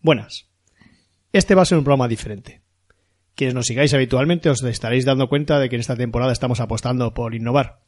Buenas. 0.00 0.50
Este 1.32 1.54
va 1.54 1.62
a 1.62 1.64
ser 1.64 1.78
un 1.78 1.84
programa 1.84 2.08
diferente. 2.08 2.62
Quienes 3.34 3.54
nos 3.54 3.66
sigáis 3.66 3.94
habitualmente 3.94 4.50
os 4.50 4.62
estaréis 4.62 5.04
dando 5.04 5.28
cuenta 5.28 5.58
de 5.58 5.68
que 5.68 5.76
en 5.76 5.80
esta 5.80 5.96
temporada 5.96 6.32
estamos 6.32 6.60
apostando 6.60 7.14
por 7.14 7.34
innovar. 7.34 7.80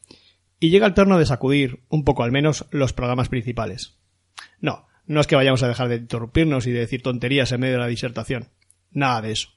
Y 0.59 0.69
llega 0.69 0.87
el 0.87 0.93
turno 0.93 1.19
de 1.19 1.25
sacudir, 1.25 1.83
un 1.89 2.03
poco 2.03 2.23
al 2.23 2.31
menos, 2.31 2.65
los 2.71 2.91
programas 2.91 3.29
principales. 3.29 3.99
No, 4.59 4.87
no 5.05 5.21
es 5.21 5.27
que 5.27 5.35
vayamos 5.35 5.63
a 5.63 5.67
dejar 5.67 5.87
de 5.87 5.97
interrumpirnos 5.97 6.67
y 6.67 6.71
de 6.71 6.79
decir 6.79 7.01
tonterías 7.01 7.51
en 7.51 7.61
medio 7.61 7.75
de 7.75 7.79
la 7.79 7.87
disertación. 7.87 8.49
Nada 8.91 9.21
de 9.21 9.31
eso. 9.31 9.49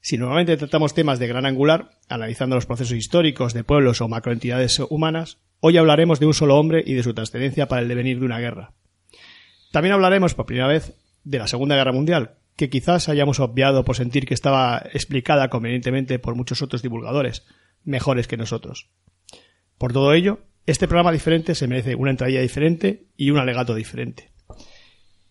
Si 0.00 0.18
normalmente 0.18 0.56
tratamos 0.56 0.94
temas 0.94 1.18
de 1.18 1.28
gran 1.28 1.46
angular, 1.46 1.98
analizando 2.08 2.56
los 2.56 2.66
procesos 2.66 2.96
históricos 2.96 3.54
de 3.54 3.64
pueblos 3.64 4.00
o 4.00 4.08
macroentidades 4.08 4.80
humanas, 4.88 5.38
hoy 5.60 5.76
hablaremos 5.76 6.20
de 6.20 6.26
un 6.26 6.34
solo 6.34 6.56
hombre 6.56 6.82
y 6.84 6.94
de 6.94 7.02
su 7.02 7.14
trascendencia 7.14 7.68
para 7.68 7.82
el 7.82 7.88
devenir 7.88 8.18
de 8.18 8.26
una 8.26 8.38
guerra. 8.40 8.72
También 9.72 9.94
hablaremos 9.94 10.34
por 10.34 10.46
primera 10.46 10.68
vez 10.68 10.94
de 11.24 11.38
la 11.38 11.48
Segunda 11.48 11.74
Guerra 11.74 11.92
Mundial, 11.92 12.36
que 12.56 12.68
quizás 12.68 13.08
hayamos 13.08 13.40
obviado 13.40 13.84
por 13.84 13.96
sentir 13.96 14.26
que 14.26 14.34
estaba 14.34 14.82
explicada 14.92 15.48
convenientemente 15.48 16.18
por 16.18 16.34
muchos 16.34 16.60
otros 16.60 16.82
divulgadores, 16.82 17.44
mejores 17.82 18.28
que 18.28 18.36
nosotros. 18.36 18.90
Por 19.78 19.94
todo 19.94 20.12
ello, 20.12 20.40
este 20.66 20.86
programa 20.86 21.10
diferente 21.10 21.54
se 21.54 21.66
merece 21.66 21.94
una 21.94 22.10
entradilla 22.10 22.42
diferente 22.42 23.06
y 23.16 23.30
un 23.30 23.38
alegato 23.38 23.74
diferente. 23.74 24.30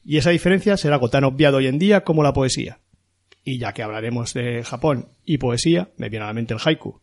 Y 0.03 0.17
esa 0.17 0.31
diferencia 0.31 0.75
será 0.75 0.95
algo 0.95 1.09
tan 1.09 1.23
obviado 1.23 1.57
hoy 1.57 1.67
en 1.67 1.77
día 1.77 2.03
como 2.03 2.23
la 2.23 2.33
poesía. 2.33 2.79
Y 3.43 3.59
ya 3.59 3.73
que 3.73 3.83
hablaremos 3.83 4.33
de 4.33 4.63
Japón 4.63 5.09
y 5.23 5.37
poesía, 5.37 5.89
me 5.97 6.09
viene 6.09 6.25
a 6.25 6.27
la 6.27 6.33
mente 6.33 6.55
el 6.55 6.59
haiku. 6.63 6.99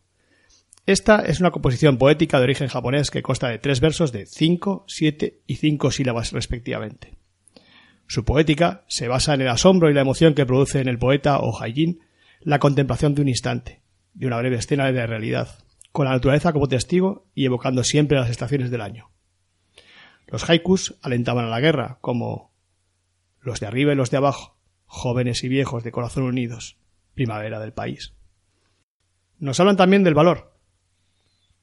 Esta 0.87 1.21
es 1.21 1.39
una 1.39 1.53
composición 1.53 1.99
poética 1.99 2.39
de 2.39 2.45
origen 2.45 2.69
japonés 2.69 3.11
que 3.13 3.23
consta 3.23 3.49
de 3.49 3.59
tres 3.59 3.81
versos 3.81 4.11
de 4.11 4.27
cinco, 4.27 4.85
siete 4.89 5.41
y 5.47 5.57
cinco 5.57 5.93
sílabas 5.93 6.33
respectivamente. 6.33 7.18
Su 8.09 8.25
poética 8.25 8.87
se 8.89 9.07
basa 9.07 9.35
en 9.35 9.43
el 9.43 9.49
asombro 9.49 9.91
y 9.91 9.95
la 9.95 10.01
emoción 10.01 10.33
que 10.33 10.47
produce 10.47 10.81
en 10.81 10.89
el 10.89 10.99
poeta 10.99 11.41
o 11.41 11.63
haijin 11.63 12.01
la 12.41 12.59
contemplación 12.59 13.15
de 13.15 13.21
un 13.21 13.29
instante, 13.29 13.83
de 14.15 14.27
una 14.27 14.39
breve 14.39 14.57
escena 14.57 14.87
de 14.87 14.93
la 14.93 15.07
realidad, 15.07 15.63
con 15.93 16.07
la 16.07 16.13
naturaleza 16.13 16.55
como 16.55 16.69
testigo 16.69 17.27
y 17.35 17.45
evocando 17.45 17.85
siempre 17.85 18.19
las 18.19 18.31
estaciones 18.31 18.71
del 18.71 18.81
año. 18.81 19.11
Los 20.27 20.49
haikus 20.49 20.97
alentaban 21.03 21.45
a 21.45 21.51
la 21.51 21.61
guerra, 21.61 21.99
como 22.01 22.51
los 23.41 23.61
de 23.61 23.67
arriba 23.67 23.93
y 23.93 23.97
los 23.97 24.11
de 24.11 24.17
abajo, 24.17 24.57
jóvenes 24.87 25.45
y 25.45 25.49
viejos 25.49 25.85
de 25.85 25.93
corazón 25.93 26.23
unidos, 26.23 26.79
primavera 27.13 27.61
del 27.61 27.75
país. 27.75 28.15
Nos 29.39 29.61
hablan 29.61 29.77
también 29.77 30.03
del 30.03 30.15
valor. 30.15 30.57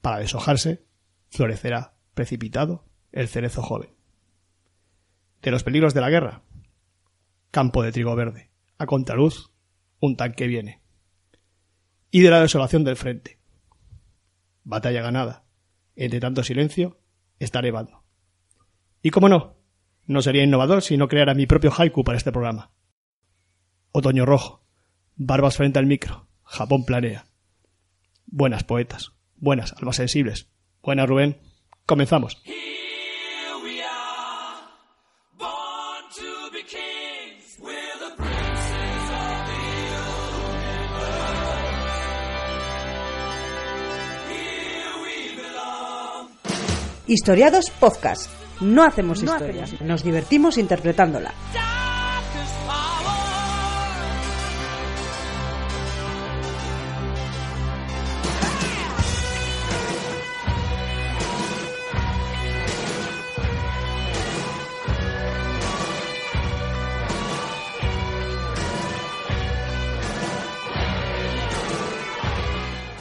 Para 0.00 0.20
deshojarse, 0.20 0.84
florecerá, 1.28 1.94
precipitado, 2.14 2.84
el 3.10 3.26
cerezo 3.26 3.62
joven 3.62 3.96
de 5.46 5.52
los 5.52 5.62
peligros 5.62 5.94
de 5.94 6.00
la 6.00 6.10
guerra. 6.10 6.42
Campo 7.50 7.82
de 7.82 7.92
trigo 7.92 8.14
verde. 8.14 8.50
A 8.78 8.86
contraluz, 8.86 9.50
un 10.00 10.16
tanque 10.16 10.46
viene. 10.46 10.82
Y 12.10 12.20
de 12.20 12.30
la 12.30 12.40
desolación 12.40 12.84
del 12.84 12.96
frente. 12.96 13.38
Batalla 14.64 15.02
ganada. 15.02 15.44
Entre 15.94 16.20
tanto 16.20 16.42
silencio, 16.42 17.00
está 17.38 17.62
nevando. 17.62 18.04
Y 19.02 19.10
cómo 19.10 19.28
no, 19.28 19.56
no 20.06 20.22
sería 20.22 20.44
innovador 20.44 20.82
si 20.82 20.96
no 20.96 21.08
creara 21.08 21.34
mi 21.34 21.46
propio 21.46 21.72
haiku 21.76 22.04
para 22.04 22.18
este 22.18 22.32
programa. 22.32 22.70
Otoño 23.92 24.26
rojo. 24.26 24.64
Barbas 25.16 25.56
frente 25.56 25.78
al 25.78 25.86
micro. 25.86 26.28
Japón 26.44 26.84
planea. 26.84 27.26
Buenas 28.26 28.64
poetas. 28.64 29.12
Buenas 29.36 29.72
almas 29.72 29.96
sensibles. 29.96 30.50
Buenas 30.82 31.08
Rubén. 31.08 31.40
Comenzamos. 31.86 32.42
Historiados 47.08 47.70
Podcast. 47.70 48.28
No 48.60 48.82
hacemos 48.82 49.22
historia, 49.22 49.64
nos 49.80 50.02
divertimos 50.02 50.58
interpretándola. 50.58 51.32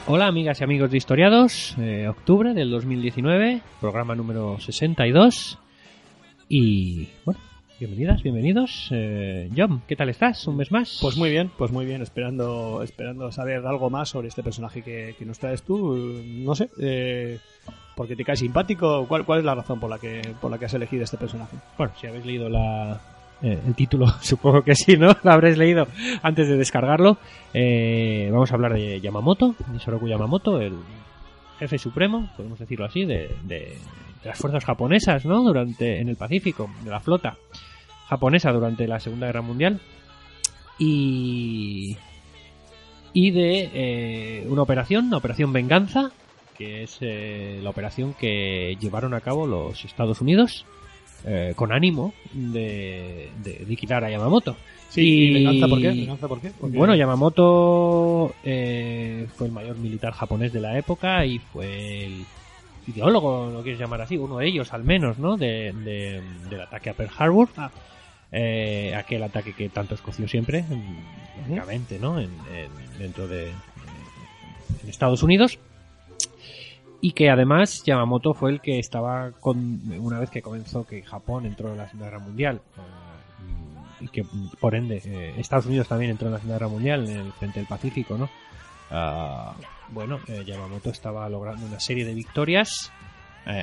Hola 0.08 0.28
amigas 0.28 0.62
y 0.62 0.64
amigos 0.64 0.92
de 0.92 0.98
Historiados, 0.98 1.76
eh, 1.80 2.08
octubre 2.08 2.54
del 2.54 2.70
2019, 2.70 3.62
programa 3.82 4.14
número 4.14 4.60
62 4.60 5.58
y 6.48 7.10
bueno, 7.26 7.40
bienvenidas, 7.80 8.22
bienvenidos. 8.22 8.90
Eh, 8.92 9.50
John, 9.58 9.82
¿qué 9.88 9.96
tal 9.96 10.10
estás? 10.10 10.46
¿Un 10.46 10.58
mes 10.58 10.72
más? 10.72 11.00
Pues 11.02 11.18
muy 11.18 11.32
bien, 11.32 11.50
pues 11.58 11.72
muy 11.72 11.88
bien, 11.88 12.04
esperando, 12.04 12.84
esperando 12.84 13.32
saber 13.32 13.66
algo 13.66 13.90
más 13.90 14.10
sobre 14.10 14.28
este 14.28 14.44
personaje 14.44 14.84
que, 14.84 15.16
nos 15.26 15.40
traes 15.40 15.64
tú. 15.64 15.96
No 16.24 16.54
sé, 16.54 16.70
eh, 16.80 17.40
porque 17.96 18.16
te 18.16 18.24
cae 18.24 18.36
simpático. 18.36 19.08
¿Cuál, 19.08 19.26
¿Cuál 19.26 19.40
es 19.40 19.46
la 19.46 19.56
razón 19.56 19.80
por 19.80 19.90
la 19.90 19.98
que 19.98 20.22
por 20.40 20.52
la 20.52 20.60
que 20.60 20.66
has 20.66 20.74
elegido 20.76 21.04
este 21.04 21.18
personaje? 21.18 21.58
Bueno, 21.80 21.94
si 22.00 22.06
habéis 22.06 22.28
leído 22.28 22.48
la, 22.48 23.02
eh, 23.42 23.60
el 23.66 23.76
título 23.76 24.08
supongo 24.22 24.64
que 24.64 24.76
sí, 24.76 24.98
¿no? 24.98 25.16
Lo 25.24 25.32
habréis 25.32 25.58
leído 25.58 25.88
antes 26.22 26.48
de 26.48 26.58
descargarlo. 26.58 27.18
Eh, 27.54 28.30
vamos 28.32 28.52
a 28.52 28.56
hablar 28.56 28.74
de 28.74 29.02
Yamamoto, 29.02 29.56
de 29.68 29.80
Soroku 29.80 30.08
Yamamoto, 30.08 30.60
el 30.62 30.76
jefe 31.60 31.78
supremo, 31.78 32.30
podemos 32.36 32.60
decirlo 32.60 32.86
así, 32.86 33.06
de, 33.06 33.36
de, 33.44 33.78
las 34.24 34.38
fuerzas 34.38 34.66
japonesas, 34.66 35.26
¿no? 35.26 35.44
Durante, 35.44 36.00
en 36.00 36.10
el 36.10 36.16
Pacífico, 36.16 36.70
de 36.84 36.90
la 36.90 37.00
flota 37.00 37.38
japonesa 38.08 38.52
durante 38.52 38.88
la 38.88 39.00
Segunda 39.00 39.28
Guerra 39.28 39.42
Mundial. 39.42 39.80
Y, 40.78 41.96
y 43.14 43.32
de 43.32 43.70
eh, 43.74 44.48
una 44.50 44.64
operación, 44.64 45.06
una 45.06 45.18
operación 45.18 45.54
venganza, 45.54 46.12
que 46.58 46.84
es 46.84 47.00
la 47.02 47.70
operación 47.70 48.14
que 48.14 48.78
llevaron 48.80 49.14
a 49.14 49.22
cabo 49.22 49.46
los 49.46 49.84
Estados 49.84 50.22
Unidos 50.22 50.66
eh, 51.24 51.54
con 51.56 51.72
ánimo 51.72 52.14
de, 52.34 53.30
de, 53.44 53.66
liquidar 53.68 54.04
a 54.04 54.10
Yamamoto. 54.10 54.56
Sí, 54.90 55.34
venganza 55.34 55.68
por 55.68 55.82
qué? 55.82 56.52
por 56.52 56.72
qué? 56.72 56.78
Bueno, 56.78 56.96
Yamamoto 56.96 58.34
eh, 58.44 59.28
fue 59.36 59.48
el 59.48 59.54
mayor 59.54 59.78
militar 59.78 60.14
japonés 60.14 60.54
de 60.54 60.62
la 60.62 60.78
época 60.78 61.26
y 61.26 61.40
fue 61.40 62.06
el 62.06 62.26
ideólogo, 62.88 63.50
lo 63.52 63.64
quieres 63.64 63.80
llamar 63.80 64.02
así, 64.02 64.18
uno 64.18 64.38
de 64.38 64.48
ellos 64.48 64.72
al 64.74 64.84
menos, 64.84 65.18
¿no? 65.18 65.36
De, 65.38 65.74
del 66.50 66.62
ataque 66.62 66.92
a 66.92 66.94
Pearl 66.94 67.12
Harbor. 67.18 67.50
Ah. 67.58 67.72
Eh, 68.32 68.94
aquel 68.96 69.24
ataque 69.24 69.54
que 69.54 69.70
tanto 69.70 69.96
escoció 69.96 70.28
siempre, 70.28 70.66
lógicamente, 71.42 72.00
¿no? 72.00 72.20
En, 72.20 72.30
dentro 73.00 73.28
de 73.28 73.50
en 73.50 74.90
Estados 74.90 75.24
Unidos 75.24 75.58
y 77.06 77.12
que 77.12 77.30
además 77.30 77.84
Yamamoto 77.84 78.34
fue 78.34 78.50
el 78.50 78.62
que 78.62 78.80
estaba 78.80 79.30
con 79.40 79.80
una 80.00 80.20
vez 80.20 80.32
que 80.32 80.42
comenzó 80.42 80.88
que 80.88 81.04
Japón 81.04 81.46
entró 81.46 81.70
en 81.70 81.78
la 81.78 81.86
Segunda 81.86 82.08
Guerra 82.08 82.18
Mundial 82.20 82.62
eh, 82.78 84.06
y 84.06 84.08
que 84.08 84.26
por 84.60 84.74
ende 84.74 85.04
eh, 85.06 85.36
Estados 85.38 85.68
Unidos 85.68 85.88
también 85.88 86.10
entró 86.10 86.30
en 86.30 86.34
la 86.34 86.40
Segunda 86.40 86.56
Guerra 86.56 86.68
Mundial 86.68 87.08
en 87.08 87.18
el 87.18 87.32
frente 87.34 87.60
del 87.60 87.68
Pacífico, 87.68 88.18
¿no? 88.18 88.28
Ah, 88.90 89.54
bueno, 89.90 90.20
eh, 90.28 90.44
Yamamoto 90.48 90.90
estaba 90.90 91.30
logrando 91.30 91.68
una 91.68 91.80
serie 91.80 92.06
de 92.06 92.16
victorias 92.16 92.92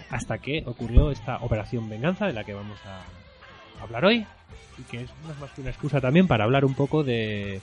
hasta 0.09 0.38
que 0.38 0.62
ocurrió 0.64 1.10
esta 1.10 1.38
operación 1.38 1.88
venganza 1.88 2.28
de 2.28 2.34
la 2.34 2.44
que 2.44 2.54
vamos 2.54 2.78
a 2.86 3.82
hablar 3.82 4.04
hoy 4.04 4.24
y 4.78 4.83
que 4.84 5.00
es 5.00 5.10
más 5.41 5.50
que 5.50 5.62
una 5.62 5.71
excusa 5.71 6.00
también 6.00 6.28
para 6.28 6.45
hablar 6.45 6.65
un 6.65 6.74
poco 6.74 7.03
de 7.03 7.60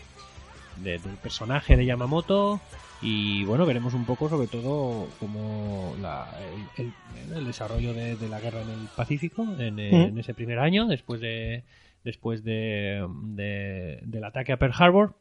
del 0.76 1.00
personaje 1.24 1.78
de 1.78 1.86
Yamamoto 1.86 2.60
y 3.02 3.46
bueno, 3.46 3.66
veremos 3.66 3.94
un 3.94 4.06
poco 4.06 4.28
sobre 4.28 4.48
todo 4.48 5.08
como 5.20 5.96
el, 6.78 7.46
desarrollo 7.46 7.94
de, 7.94 8.30
la 8.30 8.42
guerra 8.42 8.62
en 8.62 8.70
el 8.70 8.88
Pacífico 8.96 9.48
en, 9.58 9.80
ese 10.18 10.34
primer 10.34 10.60
año, 10.60 10.88
después 10.88 11.22
de 11.22 11.64
después 12.04 12.44
de, 12.44 13.06
del 14.06 14.24
ataque 14.24 14.52
a 14.52 14.58
Pearl 14.58 14.74
Harbor. 14.78 15.16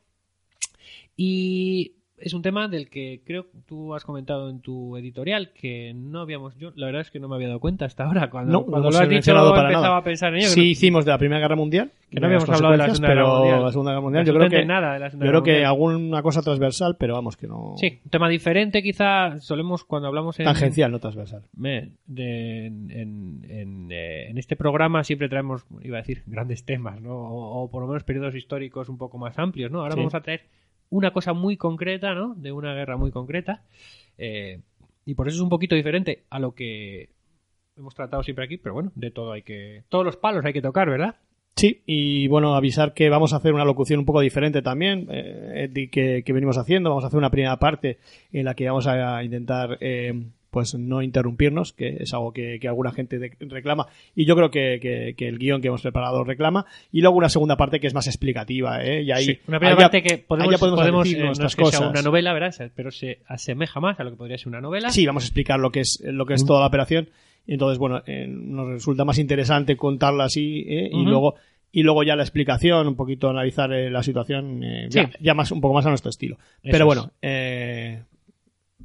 Y 1.16 1.98
es 2.20 2.35
un 2.35 2.43
tema 2.43 2.69
del 2.69 2.88
que 2.91 3.20
creo 3.25 3.44
que 3.50 3.59
tú 3.67 3.94
has 3.94 4.05
comentado 4.05 4.50
en 4.50 4.61
tu 4.61 4.97
editorial 4.97 5.50
que 5.53 5.93
no 5.94 6.20
habíamos 6.20 6.56
yo 6.56 6.73
la 6.76 6.87
verdad 6.87 7.03
es 7.03 7.11
que 7.11 7.20
no 7.20 7.29
me 7.29 7.37
había 7.37 7.49
dado 7.49 7.61
cuenta 7.61 7.85
hasta 7.85 8.05
ahora 8.05 8.29
cuando, 8.31 8.53
No, 8.53 8.65
cuando 8.65 8.91
no 8.91 8.97
lo 8.99 9.03
has 9.03 9.09
dicho 9.09 9.32
para 9.32 9.61
empezaba 9.69 9.87
nada. 9.87 9.97
a 9.99 10.03
pensar 10.05 10.32
en 10.35 10.41
ello 10.41 10.49
Sí 10.49 10.61
no- 10.61 10.67
hicimos 10.67 11.05
de 11.05 11.11
la 11.12 11.19
Primera 11.19 11.41
Guerra 11.41 11.56
Mundial. 11.56 11.93
Que 12.11 12.20
no 12.20 12.26
habíamos 12.26 12.49
hablado 12.49 12.73
de 12.73 12.79
la 12.79 12.87
Segunda 12.87 13.09
Guerra 13.09 13.29
Mundial. 13.29 13.62
la 13.62 13.70
Segunda 13.70 13.91
Guerra 13.93 14.00
Mundial 14.00 14.25
yo 14.25 14.35
creo 14.35 14.49
que, 14.49 14.65
nada 14.65 14.93
de 14.94 14.99
la 14.99 15.11
Segunda 15.11 15.26
yo 15.26 15.31
creo 15.32 15.43
que 15.43 15.65
alguna 15.65 16.23
cosa 16.23 16.41
transversal, 16.43 16.97
pero 16.99 17.15
vamos 17.15 17.37
que 17.37 17.47
no... 17.47 17.75
sí 17.76 17.99
un 18.05 18.11
tema 18.11 18.29
diferente 18.31 18.82
quizá 18.82 19.38
solemos 19.41 19.85
cuando 19.85 20.09
hablamos 20.09 20.38
en 20.41 20.47
Tangencial, 20.47 20.91
no 20.91 20.99
transversal. 21.00 21.43
En, 21.62 22.91
en- 22.91 23.44
en, 23.49 23.88
eh, 23.93 24.29
en 24.31 24.38
este 24.38 24.56
programa 24.56 25.05
siempre 25.05 25.29
traemos, 25.29 25.64
iba 25.82 25.99
a 25.99 26.00
decir, 26.00 26.23
grandes 26.26 26.64
temas, 26.64 27.00
¿no? 27.00 27.12
O, 27.14 27.62
o 27.64 27.71
por 27.71 27.82
lo 27.82 27.88
menos 27.88 28.05
periodos 28.05 28.35
históricos 28.35 28.88
un 28.88 28.99
poco 28.99 29.19
más 29.19 29.38
amplios, 29.38 29.71
¿no? 29.71 29.81
Ahora 29.81 29.93
Sí. 29.94 29.99
vamos 30.00 30.14
a 30.14 30.21
traer 30.21 30.43
una 30.90 31.12
cosa 31.12 31.32
muy 31.32 31.56
concreta, 31.56 32.14
¿no? 32.14 32.35
De 32.35 32.52
una 32.52 32.75
guerra 32.75 32.96
muy 32.96 33.11
concreta. 33.11 33.62
eh, 34.17 34.61
y 35.05 35.14
por 35.14 35.26
eso 35.26 35.37
es 35.37 35.43
un 35.43 35.49
poquito 35.49 35.75
diferente 35.75 36.25
a 36.29 36.38
lo 36.38 36.55
que 36.55 37.08
hemos 37.79 37.94
tratado 37.94 38.23
siempre 38.23 38.44
aquí, 38.44 38.58
pero 38.58 38.75
bueno, 38.75 38.93
de 38.94 39.11
todo 39.11 39.32
hay 39.32 39.40
que... 39.40 39.85
Todos 39.88 40.05
los 40.05 40.19
palos 40.19 40.44
hay 40.44 40.52
que 40.52 40.61
tocar, 40.61 40.90
¿verdad? 40.90 41.17
Sí, 41.56 41.82
y 41.87 42.29
bueno, 42.29 42.55
avisar 42.55 42.93
que 42.93 43.08
vamos 43.08 43.32
a 43.32 43.37
hacer 43.37 43.55
una 43.55 43.64
locución 43.64 44.00
un 44.00 44.05
poco 44.05 44.20
diferente 44.20 44.61
también, 44.61 45.08
eh, 45.11 45.88
que, 45.90 46.23
que 46.25 46.32
venimos 46.32 46.58
haciendo. 46.58 46.90
Vamos 46.90 47.05
a 47.05 47.06
hacer 47.06 47.19
una 47.19 47.31
primera 47.31 47.58
parte 47.58 47.99
en 48.32 48.44
la 48.44 48.55
que 48.55 48.67
vamos 48.67 48.87
a 48.87 49.25
intentar, 49.25 49.79
eh, 49.81 50.12
pues, 50.58 50.75
no 50.75 51.02
interrumpirnos, 51.02 51.72
que 51.72 51.99
es 52.00 52.12
algo 52.14 52.32
que, 52.32 52.58
que 52.60 52.66
alguna 52.69 52.90
gente 52.93 53.19
de- 53.19 53.32
reclama. 53.40 53.87
Y 54.16 54.25
yo 54.26 54.34
creo 54.34 54.50
que, 54.50 54.78
que- 54.82 55.14
que 55.16 55.28
el 55.28 55.38
guion 55.38 55.60
que 55.60 55.69
hemos 55.69 55.82
preparado 55.82 56.25
reclama. 56.25 56.66
Y 56.93 57.00
luego 57.00 57.16
una 57.16 57.28
segunda 57.28 57.56
parte 57.56 57.78
que 57.81 57.87
es 57.87 57.94
más 57.94 58.06
explicativa, 58.06 58.82
¿eh? 58.84 59.02
Y 59.02 59.12
ahí, 59.12 59.25
Sí, 59.25 59.38
una 59.46 59.58
primera 59.58 59.76
parte 59.78 60.02
que 60.02 60.19
podemos, 60.19 60.58
podemos 60.58 61.12
eh, 61.12 61.19
no 61.19 61.31
es 61.32 61.38
que 61.56 61.64
sea 61.64 61.78
cosas. 61.78 61.90
una 61.90 62.02
novela, 62.02 62.32
¿verdad? 62.32 62.52
Pero 62.75 62.90
se 62.90 63.19
asemeja 63.26 63.78
más 63.81 64.00
a 64.00 64.05
lo 64.05 64.10
que 64.10 64.16
podría 64.16 64.38
ser 64.38 64.49
una 64.49 64.60
novela. 64.60 64.90
Sí, 64.90 65.06
vamos 65.06 65.22
a 65.25 65.26
explicar 65.26 65.60
lo 65.60 65.70
que 65.70 65.81
es 65.81 66.02
lo 66.05 66.26
que 66.26 66.34
es 66.34 66.44
toda 66.44 66.61
la 66.61 66.66
operación. 66.66 67.08
Y 67.46 67.52
entonces, 67.54 67.78
bueno, 67.78 68.02
eh, 68.06 68.26
nos 68.28 68.69
resulta 68.69 69.04
más 69.04 69.19
interesante 69.19 69.76
contarla 69.76 70.25
así 70.25 70.64
¿eh? 70.69 70.90
y 70.93 71.02
luego 71.04 71.34
y 71.70 71.82
luego 71.82 72.02
ya 72.02 72.16
la 72.16 72.22
explicación, 72.22 72.88
un 72.88 72.96
poquito 72.96 73.28
analizar 73.28 73.70
eh, 73.75 73.90
la 73.90 74.02
situación, 74.02 74.64
eh, 74.64 74.87
Sí. 74.90 75.00
ya, 75.00 75.11
ya 75.20 75.34
más 75.34 75.50
un 75.52 75.61
poco 75.61 75.75
más 75.75 75.84
a 75.84 75.90
nuestro 75.90 76.08
estilo. 76.08 76.37
Eso 76.62 76.72
Pero 76.72 76.87
bueno, 76.87 77.11
eh, 77.20 78.02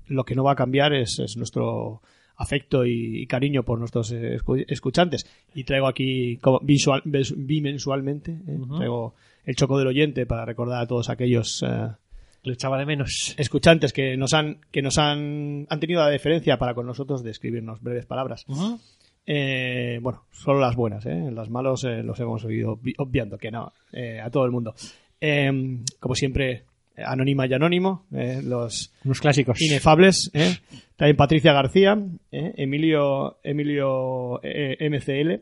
lo 0.07 0.23
que 0.23 0.35
no 0.35 0.43
va 0.43 0.53
a 0.53 0.55
cambiar 0.55 0.93
es, 0.93 1.19
es 1.19 1.37
nuestro 1.37 2.01
afecto 2.35 2.85
y, 2.85 3.21
y 3.21 3.27
cariño 3.27 3.63
por 3.63 3.79
nuestros 3.79 4.11
escu- 4.13 4.65
escuchantes. 4.67 5.25
Y 5.53 5.63
traigo 5.63 5.87
aquí 5.87 6.37
como 6.37 6.59
visual, 6.61 7.01
bimensualmente, 7.05 8.31
eh, 8.31 8.59
traigo 8.77 9.13
el 9.45 9.55
choco 9.55 9.77
del 9.77 9.87
oyente 9.87 10.25
para 10.25 10.45
recordar 10.45 10.81
a 10.81 10.87
todos 10.87 11.09
aquellos 11.09 11.63
eh, 11.67 11.87
Lo 12.43 12.53
echaba 12.53 12.77
de 12.79 12.85
menos. 12.85 13.35
escuchantes 13.37 13.93
que 13.93 14.17
nos 14.17 14.33
han 14.33 14.59
que 14.71 14.81
nos 14.81 14.97
han, 14.97 15.67
han 15.69 15.79
tenido 15.79 16.01
la 16.01 16.09
deferencia 16.09 16.57
para 16.57 16.73
con 16.73 16.85
nosotros 16.85 17.23
de 17.23 17.31
escribirnos 17.31 17.81
breves 17.81 18.05
palabras. 18.05 18.45
Eh, 19.25 19.99
bueno, 20.01 20.23
solo 20.31 20.59
las 20.59 20.75
buenas, 20.75 21.05
¿eh? 21.05 21.29
Las 21.31 21.49
malos 21.49 21.83
los 21.83 22.19
hemos 22.19 22.43
ido 22.45 22.77
obvi- 22.77 22.95
obviando, 22.97 23.37
que 23.37 23.51
no, 23.51 23.71
a 24.21 24.29
todo 24.29 24.45
el 24.45 24.51
mundo. 24.51 24.73
Eh, 25.21 25.79
como 25.99 26.15
siempre, 26.15 26.63
anónima 26.97 27.47
y 27.47 27.53
anónimo, 27.53 28.05
eh, 28.13 28.41
los 28.43 28.93
Unos 29.03 29.19
clásicos. 29.21 29.61
inefables. 29.61 30.29
¿eh? 30.33 30.57
También 30.95 31.17
Patricia 31.17 31.53
García, 31.53 31.97
¿eh? 32.31 32.53
Emilio, 32.57 33.37
Emilio 33.43 34.39
eh, 34.43 34.77
MCL, 34.89 35.41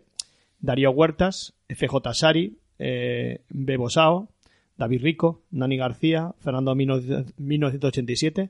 Darío 0.60 0.92
Huertas, 0.92 1.54
FJ 1.68 2.14
Sari, 2.14 2.58
eh, 2.80 3.42
Bebo 3.50 3.90
Sao, 3.90 4.30
David 4.78 5.02
Rico, 5.04 5.44
Nani 5.52 5.78
García, 5.78 6.34
Fernando 6.40 6.74
19- 6.74 7.34
1987, 7.38 8.50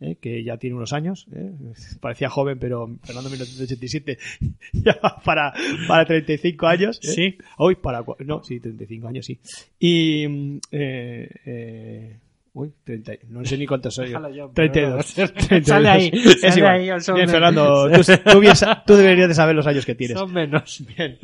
¿eh? 0.00 0.16
que 0.20 0.42
ya 0.44 0.56
tiene 0.56 0.76
unos 0.76 0.92
años. 0.94 1.26
¿eh? 1.32 1.50
Parecía 2.00 2.30
joven, 2.30 2.58
pero 2.58 2.88
Fernando 3.02 3.28
1987 3.28 4.18
ya 4.72 4.98
va 5.04 5.20
para, 5.22 5.52
para 5.88 6.06
35 6.06 6.66
años. 6.66 7.00
¿eh? 7.02 7.08
Sí. 7.08 7.38
Hoy 7.58 7.74
para... 7.74 8.04
No, 8.20 8.42
sí, 8.42 8.60
35 8.60 9.08
años, 9.08 9.26
sí. 9.26 9.38
Y... 9.78 10.26
mm, 10.28 10.58
eh, 10.70 11.28
eh, 11.44 12.16
uy, 12.56 12.72
30, 12.84 13.12
no 13.28 13.44
sé 13.44 13.56
ni 13.58 13.66
cuántos 13.66 13.94
soy. 13.94 14.10
yo. 14.10 14.50
Pero 14.54 14.72
32. 14.72 15.18
no. 15.18 15.28
32. 15.28 15.64
Sale 15.66 15.88
ahí, 15.88 16.10
Es 16.12 16.40
sale 16.40 16.58
igual. 16.58 16.72
ahí, 16.96 17.00
son 17.00 17.14
Bien, 17.16 17.28
Fernando, 17.28 17.90
tú, 17.90 18.00
tú 18.32 18.40
bien 18.40 18.56
sa- 18.56 18.82
tú 18.84 18.94
deberías 18.94 19.28
de 19.28 19.34
saber 19.34 19.54
los 19.54 19.66
años 19.66 19.84
que 19.86 19.94
tienes. 19.94 20.18
Son 20.18 20.32
menos. 20.32 20.82
Bien. 20.96 21.18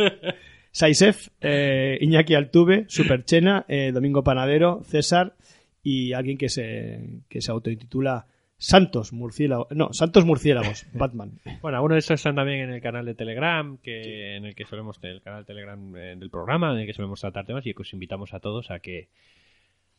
Saisef, 0.70 1.28
eh, 1.40 1.98
Iñaki 2.00 2.34
Altuve, 2.34 2.84
Superchena, 2.88 3.64
eh, 3.68 3.90
Domingo 3.92 4.22
Panadero, 4.24 4.82
César 4.84 5.34
y 5.82 6.12
alguien 6.14 6.38
que 6.38 6.48
se, 6.48 7.20
que 7.28 7.40
se 7.42 7.50
autointitula 7.50 8.26
Santos 8.56 9.12
Murciélagos. 9.12 9.66
No, 9.72 9.92
Santos 9.92 10.24
Murciélagos, 10.24 10.86
Batman. 10.94 11.32
Bueno, 11.60 11.76
algunos 11.76 11.96
de 11.96 11.98
esos 11.98 12.14
están 12.14 12.36
también 12.36 12.60
en 12.60 12.70
el 12.70 12.80
canal 12.80 13.04
de 13.04 13.14
Telegram, 13.14 13.76
que 13.82 14.36
en 14.36 14.46
el 14.46 14.54
que 14.54 14.64
solemos 14.64 14.98
el 15.02 15.20
canal 15.20 15.40
de 15.42 15.46
Telegram 15.46 15.96
eh, 15.96 16.14
del 16.16 16.30
programa, 16.30 16.72
en 16.72 16.78
el 16.78 16.86
que 16.86 16.92
solemos 16.94 17.20
tratar 17.20 17.44
temas 17.44 17.66
y 17.66 17.74
que 17.74 17.82
os 17.82 17.92
invitamos 17.92 18.32
a 18.32 18.38
todos 18.40 18.70
a 18.70 18.78
que 18.78 19.08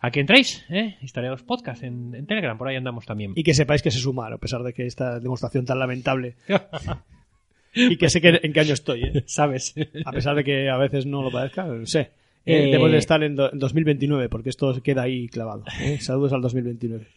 a 0.03 0.11
que 0.11 0.19
entréis, 0.19 0.63
¿eh? 0.69 0.97
Historiados 1.01 1.41
Podcast 1.43 1.81
en, 1.81 2.13
en 2.13 2.25
Telegram, 2.27 2.57
por 2.57 2.67
ahí 2.67 2.75
andamos 2.75 3.05
también. 3.05 3.31
Y 3.35 3.43
que 3.43 3.53
sepáis 3.53 3.81
que 3.81 3.89
se 3.89 3.99
sumaron, 3.99 4.33
a 4.35 4.37
pesar 4.37 4.61
de 4.61 4.73
que 4.73 4.85
esta 4.85 5.19
demostración 5.19 5.65
tan 5.65 5.79
lamentable. 5.79 6.35
Y 7.75 7.97
que 7.97 8.07
sé 8.07 8.21
que 8.21 8.39
en 8.43 8.53
qué 8.53 8.59
año 8.59 8.73
estoy, 8.75 9.01
¿eh? 9.03 9.23
¿Sabes? 9.25 9.73
A 10.05 10.11
pesar 10.11 10.35
de 10.35 10.43
que 10.43 10.69
a 10.69 10.77
veces 10.77 11.07
no 11.07 11.23
lo 11.23 11.31
parezca, 11.31 11.65
sé. 11.85 12.11
Eh, 12.45 12.67
Eh, 12.67 12.71
debo 12.71 12.87
de 12.87 12.97
estar 12.99 13.23
en 13.23 13.35
do- 13.35 13.49
2029, 13.51 14.29
porque 14.29 14.49
esto 14.49 14.79
queda 14.83 15.01
ahí 15.01 15.27
clavado. 15.27 15.63
¿eh? 15.81 15.97
Saludos 15.99 16.33
al 16.33 16.41
2029. 16.41 17.07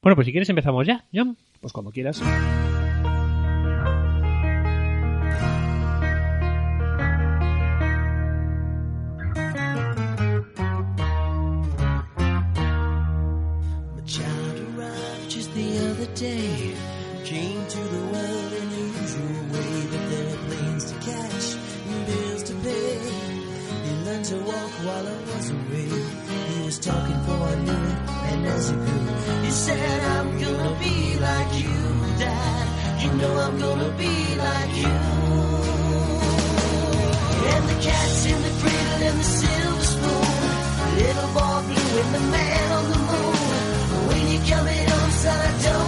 bueno, 0.00 0.14
pues 0.16 0.24
si 0.24 0.32
quieres 0.32 0.48
empezamos 0.48 0.86
ya, 0.86 1.04
John. 1.12 1.36
Pues 1.60 1.74
cuando 1.74 1.90
quieras. 1.90 2.22
Day. 16.18 16.74
Came 17.24 17.64
to 17.66 17.78
the 17.78 18.02
world 18.12 18.52
in 18.60 18.68
the 18.70 18.84
usual 19.02 19.42
way, 19.52 19.74
but 19.90 20.02
there 20.10 20.26
were 20.30 20.42
planes 20.48 20.84
to 20.90 20.94
catch 20.98 21.46
and 21.90 22.06
bills 22.06 22.42
to 22.44 22.54
pay. 22.54 22.98
He 23.84 23.92
learned 24.06 24.24
to 24.24 24.36
walk 24.50 24.72
while 24.86 25.06
I 25.06 25.18
was 25.30 25.50
away. 25.50 25.90
He 26.54 26.64
was 26.66 26.78
talking 26.78 27.20
for 27.26 27.38
I 27.38 27.54
knew 27.66 27.82
it, 27.92 27.98
and 28.30 28.46
as 28.46 28.68
he 28.70 28.74
grew, 28.74 29.06
he 29.44 29.50
said, 29.50 30.00
I'm 30.16 30.38
gonna 30.42 30.74
be 30.80 30.96
like 31.20 31.52
you, 31.62 31.78
Dad. 32.18 32.66
You 33.02 33.10
know 33.20 33.32
I'm 33.46 33.58
gonna 33.58 33.90
be 34.04 34.14
like 34.46 34.74
you. 34.82 34.96
And 37.52 37.64
the 37.70 37.78
cat's 37.86 38.26
in 38.26 38.38
the 38.46 38.52
cradle 38.60 39.02
and 39.08 39.18
the 39.20 39.28
silver 39.38 39.84
spoon. 39.92 40.26
Little 40.98 41.30
boy 41.36 41.58
blue 41.68 42.00
and 42.02 42.14
the 42.16 42.24
man 42.34 42.72
on 42.72 42.84
the 42.90 42.98
moon. 43.08 43.36
When 44.08 44.22
you're 44.32 44.46
coming 44.56 44.88
home, 44.88 45.10
son, 45.22 45.38
I 45.38 45.62
don't 45.62 45.87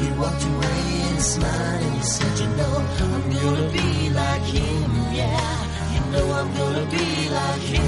He 0.00 0.08
walked 0.20 0.44
away 0.44 0.82
and 1.10 1.20
smiled 1.22 1.82
and 1.82 1.94
he 1.96 2.02
said, 2.02 2.38
you 2.38 2.48
know, 2.58 2.74
I'm 3.04 3.24
gonna 3.32 3.72
be 3.72 4.10
like 4.10 4.42
him. 4.42 4.90
Yeah, 5.20 5.56
you 5.94 6.00
know 6.12 6.26
I'm 6.32 6.48
gonna 6.54 6.86
be 6.90 7.06
like 7.30 7.62
him. 7.62 7.85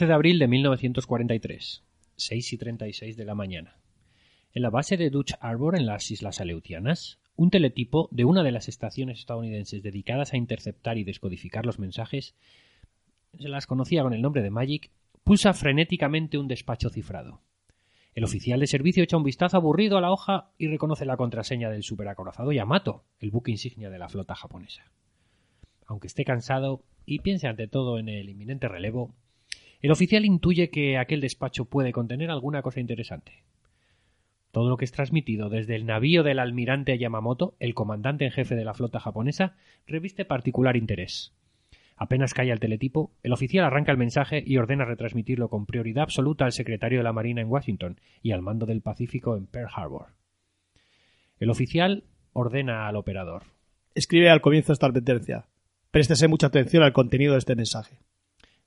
14 0.00 0.08
de 0.08 0.14
abril 0.14 0.38
de 0.38 0.48
1943, 0.48 1.84
6 2.16 2.52
y 2.54 2.56
36 2.56 3.16
de 3.18 3.24
la 3.26 3.34
mañana. 3.34 3.76
En 4.54 4.62
la 4.62 4.70
base 4.70 4.96
de 4.96 5.10
Dutch 5.10 5.34
Arbor, 5.42 5.76
en 5.76 5.84
las 5.84 6.10
Islas 6.10 6.40
Aleutianas, 6.40 7.18
un 7.36 7.50
teletipo 7.50 8.08
de 8.10 8.24
una 8.24 8.42
de 8.42 8.50
las 8.50 8.66
estaciones 8.68 9.18
estadounidenses 9.18 9.82
dedicadas 9.82 10.32
a 10.32 10.38
interceptar 10.38 10.96
y 10.96 11.04
descodificar 11.04 11.66
los 11.66 11.78
mensajes, 11.78 12.34
se 13.38 13.48
las 13.50 13.66
conocía 13.66 14.02
con 14.02 14.14
el 14.14 14.22
nombre 14.22 14.42
de 14.42 14.48
Magic, 14.48 14.90
pulsa 15.22 15.52
frenéticamente 15.52 16.38
un 16.38 16.48
despacho 16.48 16.88
cifrado. 16.88 17.42
El 18.14 18.24
oficial 18.24 18.58
de 18.58 18.68
servicio 18.68 19.02
echa 19.02 19.18
un 19.18 19.24
vistazo 19.24 19.58
aburrido 19.58 19.98
a 19.98 20.00
la 20.00 20.12
hoja 20.12 20.50
y 20.56 20.68
reconoce 20.68 21.04
la 21.04 21.18
contraseña 21.18 21.68
del 21.68 21.82
superacorazado 21.82 22.52
Yamato, 22.52 23.04
el 23.18 23.30
buque 23.30 23.50
insignia 23.50 23.90
de 23.90 23.98
la 23.98 24.08
flota 24.08 24.34
japonesa. 24.34 24.90
Aunque 25.84 26.06
esté 26.06 26.24
cansado 26.24 26.84
y 27.04 27.18
piense 27.18 27.48
ante 27.48 27.68
todo 27.68 27.98
en 27.98 28.08
el 28.08 28.30
inminente 28.30 28.66
relevo, 28.66 29.14
el 29.80 29.90
oficial 29.90 30.24
intuye 30.24 30.70
que 30.70 30.98
aquel 30.98 31.20
despacho 31.20 31.64
puede 31.64 31.92
contener 31.92 32.30
alguna 32.30 32.62
cosa 32.62 32.80
interesante. 32.80 33.44
Todo 34.52 34.68
lo 34.68 34.76
que 34.76 34.84
es 34.84 34.92
transmitido 34.92 35.48
desde 35.48 35.76
el 35.76 35.86
navío 35.86 36.22
del 36.22 36.38
almirante 36.38 36.98
Yamamoto, 36.98 37.54
el 37.60 37.74
comandante 37.74 38.24
en 38.24 38.32
jefe 38.32 38.56
de 38.56 38.64
la 38.64 38.74
flota 38.74 38.98
japonesa, 38.98 39.56
reviste 39.86 40.24
particular 40.24 40.76
interés. 40.76 41.32
Apenas 41.96 42.34
cae 42.34 42.50
el 42.50 42.60
teletipo, 42.60 43.12
el 43.22 43.32
oficial 43.32 43.64
arranca 43.64 43.92
el 43.92 43.98
mensaje 43.98 44.42
y 44.44 44.56
ordena 44.56 44.86
retransmitirlo 44.86 45.48
con 45.48 45.66
prioridad 45.66 46.04
absoluta 46.04 46.46
al 46.46 46.52
secretario 46.52 46.98
de 46.98 47.04
la 47.04 47.12
Marina 47.12 47.42
en 47.42 47.50
Washington 47.50 48.00
y 48.22 48.32
al 48.32 48.42
mando 48.42 48.66
del 48.66 48.80
Pacífico 48.80 49.36
en 49.36 49.46
Pearl 49.46 49.68
Harbor. 49.74 50.06
El 51.38 51.50
oficial 51.50 52.04
ordena 52.32 52.88
al 52.88 52.96
operador. 52.96 53.44
Escribe 53.94 54.30
al 54.30 54.40
comienzo 54.40 54.72
esta 54.72 54.86
advertencia. 54.86 55.46
Préstese 55.90 56.26
mucha 56.26 56.46
atención 56.46 56.82
al 56.82 56.92
contenido 56.92 57.32
de 57.32 57.38
este 57.38 57.54
mensaje. 57.54 57.98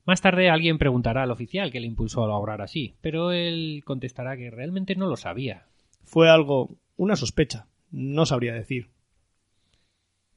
Más 0.06 0.22
tarde 0.22 0.50
alguien 0.50 0.78
preguntará 0.78 1.24
al 1.24 1.32
oficial 1.32 1.72
que 1.72 1.80
le 1.80 1.88
impulsó 1.88 2.24
a 2.26 2.38
obrar 2.38 2.62
así, 2.62 2.96
pero 3.02 3.32
él 3.32 3.84
contestará 3.86 4.36
que 4.36 4.52
realmente 4.52 4.96
no 4.96 5.08
lo 5.08 5.16
sabía. 5.16 5.68
Fue 6.04 6.30
algo, 6.30 6.76
una 6.98 7.16
sospecha, 7.16 7.68
no 7.92 8.26
sabría 8.26 8.54
decir. 8.54 8.90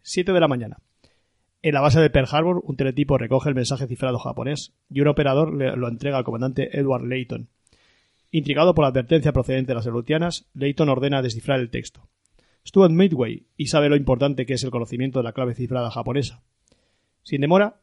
7 0.02 0.32
de 0.32 0.40
la 0.40 0.49
mañana. 0.49 0.78
En 1.62 1.75
la 1.75 1.80
base 1.80 2.00
de 2.00 2.11
Pearl 2.11 2.28
Harbor, 2.30 2.62
un 2.64 2.76
teletipo 2.76 3.18
recoge 3.18 3.49
el 3.49 3.56
mensaje 3.56 3.88
cifrado 3.88 4.20
japonés 4.20 4.73
y 4.88 5.00
un 5.00 5.08
operador 5.08 5.52
lo 5.52 5.88
entrega 5.88 6.18
al 6.18 6.25
comandante 6.25 6.78
Edward 6.78 7.04
Layton. 7.04 7.49
Intrigado 8.30 8.75
por 8.75 8.85
la 8.85 8.90
advertencia 8.90 9.32
procedente 9.32 9.73
de 9.73 9.75
las 9.75 9.87
Aleutianas, 9.87 10.46
Layton 10.54 10.88
ordena 10.88 11.23
descifrar 11.23 11.58
el 11.58 11.70
texto. 11.70 12.08
En 12.75 12.94
Midway 12.94 13.46
y 13.56 13.66
sabe 13.66 13.88
lo 13.88 13.96
importante 13.96 14.44
que 14.44 14.54
es 14.54 14.64
el 14.64 14.70
conocimiento 14.70 15.18
de 15.18 15.25
la 15.25 15.32
clave 15.32 15.54
cifrada 15.54 15.90
japonesa. 15.90 16.42
Sin 17.23 17.40
demora, 17.40 17.80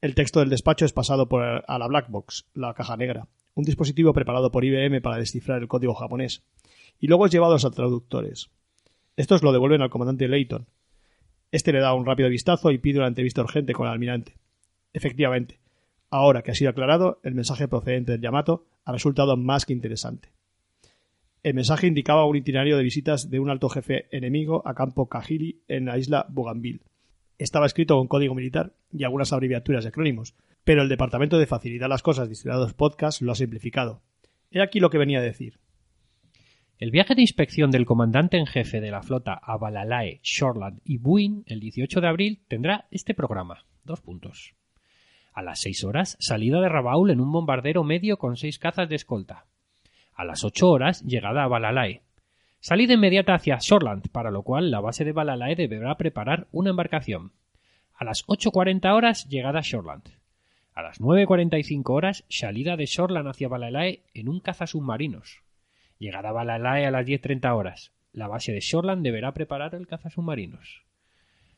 el 0.00 0.14
texto 0.14 0.40
del 0.40 0.48
despacho 0.48 0.84
es 0.84 0.92
pasado 0.92 1.28
por 1.28 1.42
a 1.42 1.78
la 1.78 1.88
Black 1.88 2.08
Box, 2.08 2.46
la 2.54 2.74
caja 2.74 2.96
negra, 2.96 3.26
un 3.54 3.64
dispositivo 3.64 4.12
preparado 4.12 4.50
por 4.52 4.64
IBM 4.64 5.00
para 5.00 5.16
descifrar 5.16 5.60
el 5.60 5.68
código 5.68 5.94
japonés, 5.94 6.44
y 7.00 7.08
luego 7.08 7.26
es 7.26 7.32
llevado 7.32 7.54
a 7.54 7.58
los 7.60 7.74
traductores. 7.74 8.50
Estos 9.16 9.42
lo 9.42 9.52
devuelven 9.52 9.82
al 9.82 9.90
comandante 9.90 10.28
Layton. 10.28 10.68
Este 11.50 11.72
le 11.72 11.80
da 11.80 11.94
un 11.94 12.06
rápido 12.06 12.28
vistazo 12.28 12.70
y 12.70 12.78
pide 12.78 12.98
una 12.98 13.08
entrevista 13.08 13.42
urgente 13.42 13.72
con 13.72 13.86
el 13.86 13.92
almirante. 13.92 14.36
Efectivamente, 14.92 15.58
ahora 16.10 16.42
que 16.42 16.52
ha 16.52 16.54
sido 16.54 16.70
aclarado, 16.70 17.18
el 17.24 17.34
mensaje 17.34 17.66
procedente 17.66 18.12
del 18.12 18.20
Yamato 18.20 18.66
ha 18.84 18.92
resultado 18.92 19.36
más 19.36 19.66
que 19.66 19.72
interesante. 19.72 20.30
El 21.42 21.54
mensaje 21.54 21.86
indicaba 21.86 22.26
un 22.26 22.36
itinerario 22.36 22.76
de 22.76 22.82
visitas 22.82 23.30
de 23.30 23.40
un 23.40 23.50
alto 23.50 23.68
jefe 23.68 24.06
enemigo 24.10 24.62
a 24.66 24.74
campo 24.74 25.08
Kahili 25.08 25.62
en 25.66 25.86
la 25.86 25.98
isla 25.98 26.26
Bougainville. 26.28 26.87
Estaba 27.38 27.66
escrito 27.66 27.96
con 27.96 28.08
código 28.08 28.34
militar 28.34 28.72
y 28.92 29.04
algunas 29.04 29.32
abreviaturas 29.32 29.84
y 29.84 29.88
acrónimos, 29.88 30.34
pero 30.64 30.82
el 30.82 30.88
Departamento 30.88 31.38
de 31.38 31.46
Facilitar 31.46 31.88
las 31.88 32.02
Cosas 32.02 32.28
distribuidos 32.28 32.74
podcast 32.74 33.22
lo 33.22 33.30
ha 33.30 33.36
simplificado. 33.36 34.02
He 34.50 34.60
aquí 34.60 34.80
lo 34.80 34.90
que 34.90 34.98
venía 34.98 35.20
a 35.20 35.22
decir. 35.22 35.60
El 36.78 36.90
viaje 36.90 37.14
de 37.14 37.22
inspección 37.22 37.70
del 37.70 37.86
comandante 37.86 38.38
en 38.38 38.46
jefe 38.46 38.80
de 38.80 38.90
la 38.90 39.02
flota 39.02 39.34
a 39.34 39.56
Balalae, 39.56 40.20
Shoreland 40.22 40.80
y 40.84 40.98
Buin 40.98 41.44
el 41.46 41.60
18 41.60 42.00
de 42.00 42.08
abril 42.08 42.40
tendrá 42.48 42.86
este 42.90 43.14
programa. 43.14 43.64
Dos 43.84 44.00
puntos. 44.00 44.54
A 45.32 45.42
las 45.42 45.60
6 45.60 45.84
horas, 45.84 46.16
salida 46.18 46.60
de 46.60 46.68
Rabaul 46.68 47.10
en 47.10 47.20
un 47.20 47.30
bombardero 47.30 47.84
medio 47.84 48.16
con 48.16 48.36
seis 48.36 48.58
cazas 48.58 48.88
de 48.88 48.96
escolta. 48.96 49.46
A 50.12 50.24
las 50.24 50.42
8 50.42 50.68
horas, 50.68 51.02
llegada 51.04 51.44
a 51.44 51.48
Balalae. 51.48 52.02
Salida 52.60 52.94
inmediata 52.94 53.34
hacia 53.34 53.58
Shoreland, 53.60 54.10
para 54.10 54.32
lo 54.32 54.42
cual 54.42 54.70
la 54.70 54.80
base 54.80 55.04
de 55.04 55.12
Balalae 55.12 55.54
deberá 55.54 55.96
preparar 55.96 56.48
una 56.50 56.70
embarcación. 56.70 57.32
A 57.94 58.04
las 58.04 58.26
8.40 58.26 58.94
horas, 58.94 59.28
llegada 59.28 59.60
a 59.60 59.62
Shoreland. 59.62 60.08
A 60.74 60.82
las 60.82 61.00
9.45 61.00 61.90
horas, 61.90 62.24
salida 62.28 62.76
de 62.76 62.86
Shoreland 62.86 63.28
hacia 63.28 63.48
Balalae 63.48 64.02
en 64.12 64.28
un 64.28 64.40
cazasubmarinos. 64.40 65.42
Llegada 65.98 66.30
a 66.30 66.32
Balalae 66.32 66.86
a 66.86 66.90
las 66.90 67.06
10.30 67.06 67.56
horas. 67.56 67.92
La 68.12 68.26
base 68.26 68.52
de 68.52 68.60
Shoreland 68.60 69.04
deberá 69.04 69.32
preparar 69.32 69.74
el 69.76 69.86
cazasubmarinos. 69.86 70.84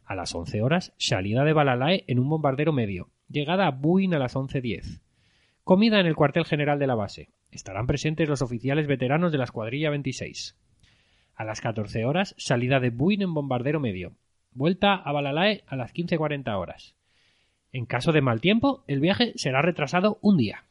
A 0.04 0.14
las 0.14 0.34
11 0.34 0.60
horas, 0.60 0.92
salida 0.98 1.44
de 1.44 1.54
Balalae 1.54 2.04
en 2.08 2.18
un 2.18 2.28
bombardero 2.28 2.72
medio. 2.72 3.08
Llegada 3.28 3.66
a 3.66 3.70
Buin 3.70 4.14
a 4.14 4.18
las 4.18 4.36
11.10. 4.36 5.00
Comida 5.64 6.00
en 6.00 6.06
el 6.06 6.16
cuartel 6.16 6.44
general 6.44 6.78
de 6.78 6.86
la 6.86 6.94
base. 6.94 7.30
Estarán 7.50 7.86
presentes 7.86 8.28
los 8.28 8.42
oficiales 8.42 8.86
veteranos 8.86 9.32
de 9.32 9.38
la 9.38 9.44
escuadrilla 9.44 9.90
26. 9.90 10.59
A 11.40 11.44
las 11.44 11.62
14 11.62 12.04
horas, 12.04 12.34
salida 12.36 12.80
de 12.80 12.90
Buin 12.90 13.22
en 13.22 13.32
bombardero 13.32 13.80
medio. 13.80 14.12
Vuelta 14.52 14.94
a 14.94 15.10
Balalae 15.10 15.64
a 15.66 15.74
las 15.74 15.94
15.40 15.94 16.54
horas. 16.58 16.96
En 17.72 17.86
caso 17.86 18.12
de 18.12 18.20
mal 18.20 18.42
tiempo, 18.42 18.84
el 18.86 19.00
viaje 19.00 19.32
será 19.36 19.62
retrasado 19.62 20.18
un 20.20 20.36
día. 20.36 20.66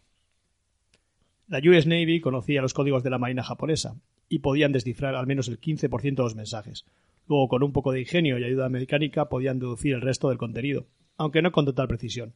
La 1.47 1.57
US 1.57 1.88
Navy 1.88 2.21
conocía 2.21 2.61
los 2.61 2.75
códigos 2.75 3.01
de 3.01 3.09
la 3.09 3.17
Marina 3.17 3.41
japonesa 3.41 3.95
y 4.29 4.39
podían 4.39 4.71
descifrar 4.71 5.15
al 5.15 5.25
menos 5.25 5.47
el 5.47 5.59
15% 5.59 6.15
de 6.17 6.21
los 6.21 6.35
mensajes. 6.35 6.85
Luego, 7.27 7.47
con 7.47 7.63
un 7.63 7.73
poco 7.73 7.91
de 7.91 8.01
ingenio 8.01 8.38
y 8.38 8.43
ayuda 8.43 8.69
mecánica, 8.69 9.27
podían 9.27 9.57
deducir 9.57 9.95
el 9.95 10.01
resto 10.01 10.29
del 10.29 10.38
contenido, 10.38 10.85
aunque 11.17 11.41
no 11.41 11.51
con 11.51 11.65
total 11.65 11.88
precisión. 11.88 12.35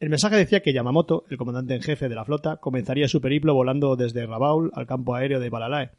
El 0.00 0.10
mensaje 0.10 0.34
decía 0.34 0.60
que 0.60 0.72
Yamamoto, 0.72 1.24
el 1.30 1.36
comandante 1.36 1.76
en 1.76 1.82
jefe 1.82 2.08
de 2.08 2.16
la 2.16 2.24
flota, 2.24 2.56
comenzaría 2.56 3.06
su 3.06 3.20
periplo 3.20 3.54
volando 3.54 3.94
desde 3.94 4.26
Rabaul 4.26 4.72
al 4.74 4.88
campo 4.88 5.14
aéreo 5.14 5.38
de 5.38 5.50
Balalae, 5.50 5.92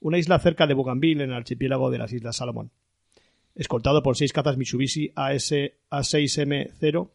una 0.00 0.18
isla 0.18 0.38
cerca 0.38 0.66
de 0.66 0.74
Bougainville 0.74 1.22
en 1.22 1.30
el 1.30 1.36
archipiélago 1.36 1.90
de 1.90 1.98
las 1.98 2.12
Islas 2.12 2.36
Salomón. 2.36 2.70
Escoltado 3.54 4.02
por 4.02 4.16
seis 4.16 4.32
cazas 4.32 4.56
Mitsubishi 4.56 5.12
AS 5.14 5.52
A6M0, 5.90 7.10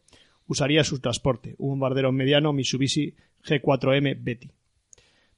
usaría 0.46 0.84
su 0.84 1.00
transporte, 1.00 1.54
un 1.58 1.70
bombardero 1.70 2.12
mediano 2.12 2.52
Mitsubishi 2.52 3.14
G4M 3.44 4.16
Betty. 4.20 4.50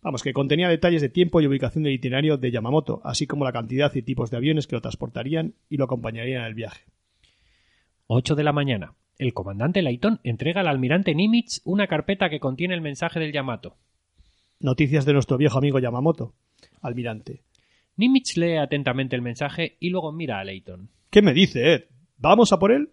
Vamos, 0.00 0.22
que 0.22 0.32
contenía 0.32 0.68
detalles 0.68 1.02
de 1.02 1.08
tiempo 1.08 1.40
y 1.40 1.46
ubicación 1.46 1.84
del 1.84 1.94
itinerario 1.94 2.36
de 2.36 2.50
Yamamoto, 2.50 3.00
así 3.04 3.26
como 3.26 3.44
la 3.44 3.52
cantidad 3.52 3.92
y 3.94 4.02
tipos 4.02 4.30
de 4.30 4.36
aviones 4.36 4.66
que 4.66 4.76
lo 4.76 4.80
transportarían 4.80 5.54
y 5.68 5.76
lo 5.76 5.84
acompañarían 5.84 6.42
en 6.42 6.46
el 6.46 6.54
viaje. 6.54 6.84
8 8.06 8.36
de 8.36 8.44
la 8.44 8.52
mañana. 8.52 8.94
El 9.18 9.34
comandante 9.34 9.82
Layton 9.82 10.20
entrega 10.22 10.60
al 10.60 10.68
almirante 10.68 11.14
Nimitz 11.14 11.60
una 11.64 11.88
carpeta 11.88 12.30
que 12.30 12.38
contiene 12.38 12.74
el 12.74 12.80
mensaje 12.80 13.18
del 13.18 13.32
Yamato. 13.32 13.76
Noticias 14.60 15.04
de 15.04 15.12
nuestro 15.12 15.36
viejo 15.36 15.58
amigo 15.58 15.80
Yamamoto. 15.80 16.34
Almirante. 16.82 17.42
Nimitz 17.96 18.36
lee 18.36 18.56
atentamente 18.56 19.16
el 19.16 19.22
mensaje 19.22 19.76
y 19.80 19.90
luego 19.90 20.12
mira 20.12 20.38
a 20.38 20.44
Layton. 20.44 20.88
¿Qué 21.10 21.22
me 21.22 21.32
dice, 21.32 21.72
Ed? 21.74 21.84
¿Vamos 22.18 22.52
a 22.52 22.58
por 22.58 22.72
él? 22.72 22.90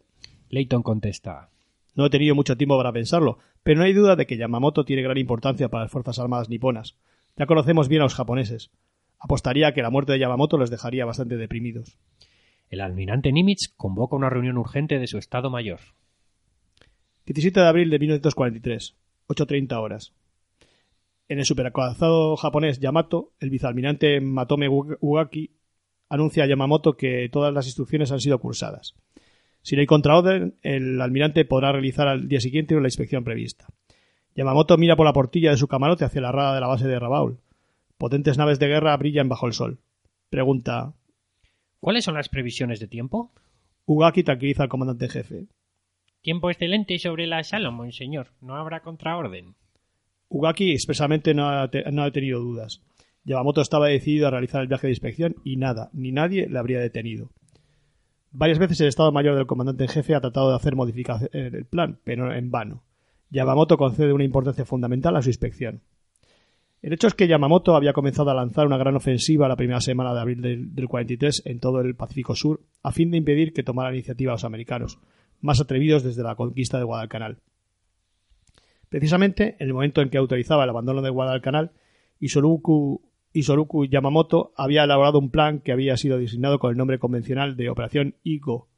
Layton 0.49 0.83
contesta. 0.83 1.49
No 1.95 2.05
he 2.05 2.09
tenido 2.09 2.35
mucho 2.35 2.57
tiempo 2.57 2.77
para 2.77 2.91
pensarlo, 2.91 3.39
pero 3.63 3.79
no 3.79 3.85
hay 3.85 3.93
duda 3.93 4.15
de 4.15 4.25
que 4.25 4.37
Yamamoto 4.37 4.85
tiene 4.85 5.01
gran 5.01 5.17
importancia 5.17 5.69
para 5.69 5.85
las 5.85 5.91
Fuerzas 5.91 6.19
Armadas 6.19 6.49
niponas. 6.49 6.95
Ya 7.37 7.45
conocemos 7.45 7.87
bien 7.87 8.01
a 8.01 8.05
los 8.05 8.15
japoneses. 8.15 8.71
Apostaría 9.19 9.73
que 9.73 9.81
la 9.81 9.89
muerte 9.89 10.11
de 10.13 10.19
Yamamoto 10.19 10.57
les 10.57 10.69
dejaría 10.69 11.05
bastante 11.05 11.37
deprimidos. 11.37 11.97
El 12.69 12.81
almirante 12.81 13.31
Nimitz 13.31 13.69
convoca 13.75 14.15
una 14.15 14.29
reunión 14.29 14.57
urgente 14.57 14.99
de 14.99 15.07
su 15.07 15.17
Estado 15.17 15.49
Mayor. 15.49 15.79
17 17.25 17.59
de 17.59 17.67
abril 17.67 17.89
de 17.89 17.99
1943, 17.99 18.95
8.30 19.27 19.81
horas. 19.81 20.13
En 21.27 21.39
el 21.39 21.45
superacorazado 21.45 22.35
japonés 22.35 22.79
Yamato, 22.79 23.33
el 23.39 23.49
vicealmirante 23.49 24.21
Matome 24.21 24.67
Ugaki 24.69 25.55
anuncia 26.07 26.43
a 26.43 26.47
Yamamoto 26.47 26.97
que 26.97 27.29
todas 27.31 27.53
las 27.53 27.65
instrucciones 27.65 28.11
han 28.11 28.19
sido 28.19 28.39
cursadas. 28.39 28.93
Si 29.63 29.75
no 29.75 29.79
hay 29.79 29.87
contraorden, 29.87 30.59
el 30.61 31.01
almirante 31.01 31.43
podrá 31.43 31.71
realizar 31.71 32.07
al 32.07 32.27
día 32.27 32.39
siguiente 32.39 32.79
la 32.79 32.87
inspección 32.87 33.23
prevista. 33.23 33.65
Yamamoto 34.35 34.77
mira 34.77 34.95
por 34.95 35.07
la 35.07 35.13
portilla 35.13 35.49
de 35.49 35.57
su 35.57 35.67
camarote 35.67 36.05
hacia 36.05 36.21
la 36.21 36.31
rada 36.31 36.53
de 36.53 36.61
la 36.61 36.67
base 36.67 36.87
de 36.87 36.99
Rabaul. 36.99 37.39
Potentes 37.97 38.37
naves 38.37 38.59
de 38.59 38.67
guerra 38.67 38.95
brillan 38.97 39.29
bajo 39.29 39.47
el 39.47 39.53
sol. 39.53 39.79
Pregunta. 40.29 40.93
¿Cuáles 41.79 42.03
son 42.03 42.13
las 42.13 42.29
previsiones 42.29 42.79
de 42.79 42.87
tiempo? 42.87 43.31
Ugaki 43.85 44.23
tranquiliza 44.23 44.61
al 44.61 44.69
comandante 44.69 45.09
jefe. 45.09 45.47
Tiempo 46.21 46.51
excelente 46.51 46.99
sobre 46.99 47.25
la 47.25 47.43
Salomon, 47.43 47.91
señor. 47.91 48.33
No 48.41 48.55
habrá 48.55 48.81
contraorden. 48.81 49.55
Ugaki 50.29 50.71
expresamente 50.71 51.33
no 51.33 51.47
ha, 51.49 51.69
tenido 52.11 52.39
dudas. 52.39 52.81
Yamamoto 53.23 53.61
estaba 53.61 53.87
decidido 53.87 54.27
a 54.27 54.31
realizar 54.31 54.61
el 54.61 54.67
viaje 54.67 54.87
de 54.87 54.93
inspección 54.93 55.35
y 55.43 55.57
nada, 55.57 55.89
ni 55.93 56.11
nadie 56.11 56.47
le 56.47 56.59
habría 56.59 56.79
detenido. 56.79 57.29
Varias 58.31 58.59
veces 58.59 58.81
el 58.81 58.87
Estado 58.87 59.11
Mayor 59.11 59.35
del 59.35 59.47
comandante 59.47 59.85
en 59.85 59.89
jefe 59.89 60.13
ha 60.13 60.21
tratado 60.21 60.49
de 60.49 60.55
hacer 60.55 60.75
modificaciones 60.75 61.33
en 61.33 61.55
el 61.55 61.65
plan, 61.65 61.99
pero 62.03 62.33
en 62.33 62.51
vano. 62.51 62.83
Yamamoto 63.29 63.77
concede 63.77 64.13
una 64.13 64.23
importancia 64.23 64.65
fundamental 64.65 65.15
a 65.15 65.21
su 65.21 65.29
inspección. 65.29 65.81
El 66.81 66.93
hecho 66.93 67.07
es 67.07 67.15
que 67.15 67.27
Yamamoto 67.27 67.75
había 67.75 67.93
comenzado 67.93 68.29
a 68.29 68.35
lanzar 68.35 68.67
una 68.67 68.77
gran 68.77 68.95
ofensiva 68.95 69.47
la 69.47 69.55
primera 69.55 69.81
semana 69.81 70.13
de 70.13 70.19
abril 70.19 70.41
del, 70.41 70.75
del 70.75 70.87
43 70.87 71.43
en 71.45 71.59
todo 71.59 71.81
el 71.81 71.95
Pacífico 71.95 72.35
Sur, 72.35 72.61
a 72.83 72.91
fin 72.91 73.09
de 73.09 73.17
impedir 73.17 73.53
que 73.53 73.63
tomara 73.63 73.91
iniciativa 73.91 74.33
los 74.33 74.43
americanos, 74.43 74.99
más 75.41 75.59
atrevidos 75.61 76.03
desde 76.03 76.21
la 76.21 76.35
conquista 76.35 76.77
de 76.77 76.83
Guadalcanal. 76.83 77.39
Precisamente 78.89 79.55
en 79.59 79.67
el 79.67 79.73
momento 79.73 80.01
en 80.01 80.09
que 80.09 80.17
autorizaba 80.17 80.63
el 80.63 80.69
abandono 80.69 81.01
de 81.01 81.09
Guadalcanal, 81.09 81.71
Isoroku, 82.19 83.01
Isoroku 83.33 83.85
Yamamoto 83.85 84.53
había 84.55 84.83
elaborado 84.83 85.19
un 85.19 85.31
plan 85.31 85.59
que 85.59 85.71
había 85.71 85.97
sido 85.97 86.17
designado 86.17 86.59
con 86.59 86.71
el 86.71 86.77
nombre 86.77 86.99
convencional 86.99 87.57
de 87.57 87.69
Operación 87.69 88.15
Igo, 88.23 88.69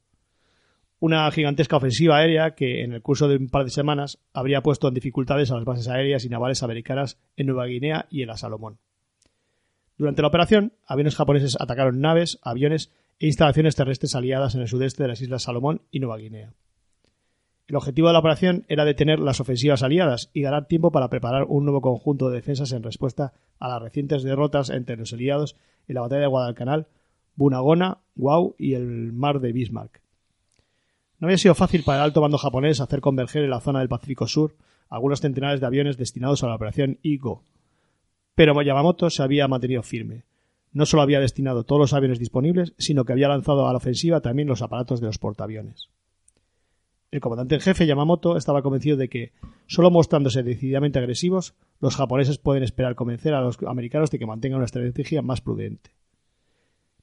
una 0.99 1.29
gigantesca 1.31 1.77
ofensiva 1.77 2.17
aérea 2.17 2.55
que 2.55 2.83
en 2.83 2.93
el 2.93 3.01
curso 3.01 3.27
de 3.27 3.37
un 3.37 3.49
par 3.49 3.63
de 3.63 3.69
semanas 3.69 4.19
habría 4.33 4.61
puesto 4.61 4.87
en 4.87 4.95
dificultades 4.95 5.51
a 5.51 5.55
las 5.55 5.65
bases 5.65 5.87
aéreas 5.87 6.25
y 6.25 6.29
navales 6.29 6.63
americanas 6.63 7.19
en 7.35 7.47
Nueva 7.47 7.65
Guinea 7.65 8.07
y 8.09 8.23
en 8.23 8.29
la 8.29 8.37
Salomón. 8.37 8.79
Durante 9.97 10.21
la 10.21 10.27
operación, 10.27 10.73
aviones 10.85 11.15
japoneses 11.15 11.57
atacaron 11.59 12.01
naves, 12.01 12.39
aviones 12.41 12.91
e 13.19 13.27
instalaciones 13.27 13.75
terrestres 13.75 14.15
aliadas 14.15 14.55
en 14.55 14.61
el 14.61 14.67
sudeste 14.67 15.03
de 15.03 15.09
las 15.09 15.21
Islas 15.21 15.43
Salomón 15.43 15.81
y 15.91 15.99
Nueva 15.99 16.17
Guinea. 16.17 16.53
El 17.67 17.75
objetivo 17.75 18.07
de 18.07 18.13
la 18.13 18.19
operación 18.19 18.63
era 18.69 18.85
detener 18.85 19.19
las 19.19 19.41
ofensivas 19.41 19.83
aliadas 19.83 20.29
y 20.33 20.41
ganar 20.41 20.67
tiempo 20.67 20.91
para 20.91 21.09
preparar 21.09 21.43
un 21.49 21.65
nuevo 21.65 21.81
conjunto 21.81 22.29
de 22.29 22.37
defensas 22.37 22.71
en 22.71 22.81
respuesta 22.81 23.33
a 23.59 23.67
las 23.67 23.81
recientes 23.81 24.23
derrotas 24.23 24.69
entre 24.69 24.95
los 24.95 25.11
aliados 25.11 25.57
en 25.89 25.95
la 25.95 26.01
batalla 26.01 26.21
de 26.21 26.27
Guadalcanal, 26.27 26.87
Bunagona, 27.35 27.97
Guau 28.15 28.55
y 28.57 28.73
el 28.73 29.11
mar 29.11 29.41
de 29.41 29.51
Bismarck. 29.51 30.01
No 31.19 31.27
había 31.27 31.37
sido 31.37 31.55
fácil 31.55 31.83
para 31.83 31.97
el 31.97 32.03
alto 32.05 32.21
mando 32.21 32.37
japonés 32.37 32.79
hacer 32.79 33.01
converger 33.01 33.43
en 33.43 33.49
la 33.49 33.59
zona 33.59 33.79
del 33.79 33.89
Pacífico 33.89 34.27
Sur 34.27 34.55
algunos 34.87 35.19
centenares 35.19 35.59
de 35.59 35.65
aviones 35.65 35.97
destinados 35.97 36.43
a 36.43 36.47
la 36.47 36.55
operación 36.55 36.99
Igo, 37.01 37.43
pero 38.33 38.61
Yamamoto 38.61 39.09
se 39.09 39.23
había 39.23 39.47
mantenido 39.49 39.83
firme. 39.83 40.23
No 40.71 40.85
solo 40.85 41.01
había 41.03 41.19
destinado 41.19 41.63
todos 41.63 41.79
los 41.79 41.93
aviones 41.93 42.19
disponibles, 42.19 42.73
sino 42.77 43.03
que 43.03 43.11
había 43.11 43.27
lanzado 43.27 43.67
a 43.67 43.71
la 43.71 43.77
ofensiva 43.77 44.21
también 44.21 44.47
los 44.47 44.61
aparatos 44.61 45.01
de 45.01 45.07
los 45.07 45.17
portaaviones. 45.17 45.89
El 47.09 47.21
comandante 47.21 47.55
en 47.55 47.61
jefe 47.61 47.85
Yamamoto 47.85 48.35
estaba 48.35 48.61
convencido 48.61 48.97
de 48.97 49.07
que, 49.07 49.31
solo 49.65 49.91
mostrándose 49.91 50.43
decididamente 50.43 50.99
agresivos, 50.99 51.55
los 51.79 51.95
japoneses 51.95 52.37
pueden 52.37 52.63
esperar 52.63 52.95
convencer 52.95 53.33
a 53.33 53.41
los 53.41 53.57
americanos 53.63 54.11
de 54.11 54.19
que 54.19 54.25
mantengan 54.25 54.57
una 54.57 54.65
estrategia 54.65 55.21
más 55.21 55.39
prudente. 55.39 55.91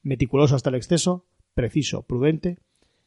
Meticuloso 0.03 0.57
hasta 0.57 0.69
el 0.69 0.77
exceso, 0.77 1.27
preciso, 1.55 2.03
prudente, 2.03 2.59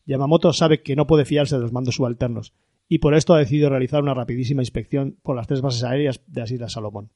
Yamamoto 0.07 0.53
sabe 0.53 0.81
que 0.81 0.95
no 0.95 1.05
puede 1.05 1.25
fiarse 1.25 1.55
de 1.55 1.61
los 1.61 1.71
mandos 1.71 1.95
subalternos, 1.95 2.53
y 2.89 2.99
por 2.99 3.13
esto 3.13 3.33
ha 3.33 3.39
decidido 3.39 3.69
realizar 3.69 4.01
una 4.01 4.13
rapidísima 4.13 4.63
inspección 4.63 5.17
por 5.21 5.35
las 5.35 5.45
tres 5.45 5.61
bases 5.61 5.83
aéreas 5.83 6.21
de 6.25 6.41
las 6.41 6.51
Islas 6.51 6.71
Salomón, 6.71 7.11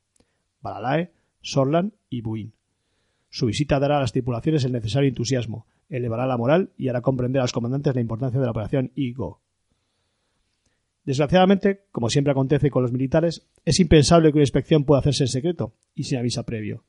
Balalae, 0.61 1.11
Sorlan 1.41 1.93
y 2.09 2.21
Buin. 2.21 2.53
Su 3.29 3.47
visita 3.47 3.79
dará 3.79 3.97
a 3.97 4.01
las 4.01 4.11
tripulaciones 4.11 4.63
el 4.65 4.73
necesario 4.73 5.09
entusiasmo, 5.09 5.65
elevará 5.89 6.27
la 6.27 6.37
moral 6.37 6.71
y 6.77 6.89
hará 6.89 7.01
comprender 7.01 7.39
a 7.39 7.45
los 7.45 7.53
comandantes 7.53 7.95
la 7.95 8.01
importancia 8.01 8.39
de 8.39 8.45
la 8.45 8.51
operación 8.51 8.91
Igo. 8.93 9.41
Desgraciadamente, 11.03 11.85
como 11.91 12.09
siempre 12.09 12.31
acontece 12.31 12.69
con 12.69 12.83
los 12.83 12.91
militares, 12.91 13.47
es 13.65 13.79
impensable 13.79 14.29
que 14.31 14.37
una 14.37 14.43
inspección 14.43 14.83
pueda 14.83 14.99
hacerse 14.99 15.23
en 15.23 15.29
secreto 15.29 15.73
y 15.95 16.03
sin 16.03 16.19
aviso 16.19 16.43
previo. 16.45 16.83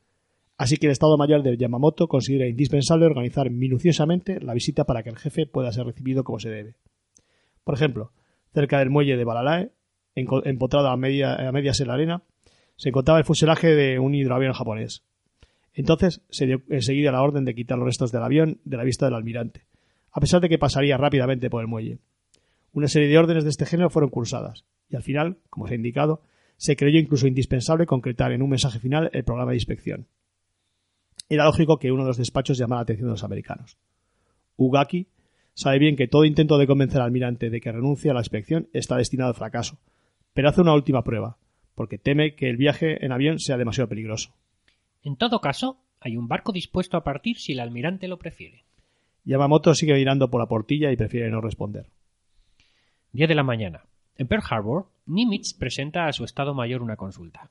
Así 0.59 0.77
que 0.77 0.87
el 0.87 0.93
Estado 0.93 1.17
Mayor 1.17 1.43
de 1.43 1.57
Yamamoto 1.57 2.09
considera 2.09 2.47
indispensable 2.47 3.07
organizar 3.07 3.51
minuciosamente 3.51 4.39
la 4.41 4.53
visita 4.55 4.85
para 4.85 5.03
que 5.03 5.09
el 5.11 5.17
jefe 5.17 5.47
pueda 5.47 5.73
ser 5.73 5.87
recibido 5.87 6.25
como 6.25 6.39
se 6.39 6.51
debe. 6.51 6.77
Por 7.65 7.75
ejemplo, 7.75 8.13
cerca 8.53 8.79
del 8.79 8.91
muelle 8.91 9.17
de 9.17 9.25
Balalae, 9.25 9.73
empotrado 10.15 10.89
a, 10.89 10.97
media- 10.97 11.35
a 11.49 11.53
medias 11.53 11.81
en 11.81 11.89
la 11.89 11.95
arena, 11.95 12.23
se 12.77 12.91
encontraba 12.91 13.19
el 13.19 13.25
fuselaje 13.25 13.69
de 13.75 13.99
un 13.99 14.15
hidroavión 14.15 14.53
japonés. 14.53 15.05
Entonces 15.73 16.21
se 16.29 16.47
dio 16.47 16.63
enseguida 16.69 17.13
la 17.13 17.23
orden 17.23 17.47
de 17.47 17.55
quitar 17.55 17.79
los 17.79 17.87
restos 17.87 18.13
del 18.13 18.23
avión 18.23 18.61
de 18.65 18.77
la 18.77 18.85
vista 18.85 19.07
del 19.07 19.15
almirante, 19.15 19.63
a 20.13 20.21
pesar 20.21 20.43
de 20.43 20.51
que 20.51 20.59
pasaría 20.59 20.99
rápidamente 20.99 21.49
por 21.49 21.63
el 21.63 21.69
muelle. 21.69 21.99
Una 22.73 22.89
serie 22.89 23.09
de 23.09 23.19
órdenes 23.19 23.45
de 23.45 23.51
este 23.51 23.67
género 23.67 23.91
fueron 23.91 24.11
cursadas, 24.11 24.65
y 24.89 24.97
al 24.97 25.03
final, 25.03 25.39
como 25.51 25.67
se 25.67 25.75
ha 25.75 25.77
indicado, 25.77 26.23
se 26.57 26.77
creyó 26.77 26.99
incluso 26.99 27.27
indispensable 27.27 27.87
concretar 27.87 28.33
en 28.33 28.43
un 28.43 28.51
mensaje 28.51 28.79
final 28.79 29.11
el 29.13 29.25
programa 29.25 29.51
de 29.51 29.57
inspección. 29.57 30.07
Era 31.29 31.45
lógico 31.45 31.79
que 31.79 31.93
uno 31.93 32.03
de 32.03 32.09
los 32.09 32.19
despachos 32.19 32.57
llamara 32.57 32.81
la 32.81 32.83
atención 32.85 33.09
de 33.09 33.13
los 33.13 33.25
americanos. 33.25 33.77
Ugaki 34.57 35.09
sabe 35.55 35.79
bien 35.79 35.97
que 35.97 36.09
todo 36.09 36.25
intento 36.25 36.59
de 36.59 36.67
convencer 36.67 37.01
al 37.01 37.07
almirante 37.07 37.51
de 37.51 37.61
que 37.61 37.73
renuncie 37.73 38.11
a 38.11 38.15
la 38.15 38.21
inspección 38.21 38.69
está 38.73 38.97
destinado 38.97 39.31
al 39.31 39.37
fracaso, 39.37 39.79
pero 40.33 40.49
hace 40.49 40.61
una 40.61 40.75
última 40.75 41.05
prueba, 41.05 41.37
porque 41.75 41.99
teme 41.99 42.35
que 42.35 42.49
el 42.49 42.57
viaje 42.57 43.05
en 43.05 43.13
avión 43.13 43.39
sea 43.39 43.57
demasiado 43.57 43.89
peligroso. 43.89 44.35
En 45.03 45.17
todo 45.17 45.41
caso, 45.41 45.79
hay 46.01 46.17
un 46.17 46.29
barco 46.29 46.53
dispuesto 46.53 46.97
a 46.97 47.05
partir 47.05 47.39
si 47.39 47.53
el 47.53 47.61
almirante 47.61 48.09
lo 48.09 48.19
prefiere. 48.19 48.65
Yamamoto 49.25 49.75
sigue 49.75 49.95
mirando 49.95 50.31
por 50.31 50.41
la 50.41 50.49
portilla 50.49 50.91
y 50.91 50.97
prefiere 50.97 51.31
no 51.31 51.41
responder. 51.41 51.87
10 53.13 53.29
de 53.29 53.35
la 53.35 53.43
mañana. 53.43 53.85
En 54.17 54.27
Pearl 54.27 54.43
Harbor, 54.49 54.87
Nimitz 55.07 55.55
presenta 55.55 56.07
a 56.07 56.13
su 56.13 56.25
Estado 56.25 56.55
Mayor 56.55 56.83
una 56.83 56.97
consulta. 56.97 57.51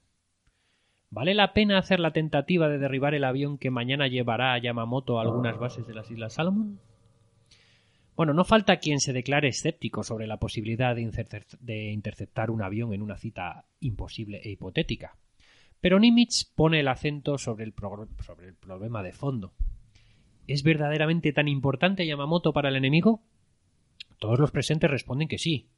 ¿Vale 1.09 1.33
la 1.33 1.53
pena 1.53 1.77
hacer 1.77 1.99
la 1.99 2.11
tentativa 2.11 2.69
de 2.69 2.77
derribar 2.77 3.13
el 3.13 3.25
avión 3.25 3.57
que 3.57 3.69
mañana 3.69 4.07
llevará 4.07 4.53
a 4.53 4.57
Yamamoto 4.59 5.19
a 5.19 5.23
algunas 5.23 5.57
bases 5.59 5.85
de 5.85 5.93
las 5.93 6.09
Islas 6.09 6.33
Salomón? 6.33 6.79
Bueno, 8.15 8.33
no 8.33 8.43
falta 8.45 8.77
quien 8.77 8.99
se 8.99 9.13
declare 9.13 9.49
escéptico 9.49 10.03
sobre 10.03 10.27
la 10.27 10.37
posibilidad 10.37 10.95
de, 10.95 11.01
intercep- 11.01 11.57
de 11.59 11.91
interceptar 11.91 12.49
un 12.51 12.61
avión 12.61 12.93
en 12.93 13.01
una 13.01 13.17
cita 13.17 13.65
imposible 13.79 14.41
e 14.43 14.51
hipotética. 14.51 15.15
Pero 15.81 15.99
Nimitz 15.99 16.45
pone 16.45 16.79
el 16.79 16.87
acento 16.87 17.37
sobre 17.37 17.65
el, 17.65 17.73
sobre 18.19 18.47
el 18.47 18.55
problema 18.55 19.01
de 19.03 19.11
fondo. 19.11 19.53
¿Es 20.47 20.63
verdaderamente 20.63 21.33
tan 21.33 21.47
importante 21.47 22.05
Yamamoto 22.05 22.53
para 22.53 22.69
el 22.69 22.75
enemigo? 22.75 23.21
Todos 24.21 24.37
los 24.37 24.51
presentes 24.51 24.87
responden 24.87 25.27
que 25.27 25.39
sí. 25.39 25.71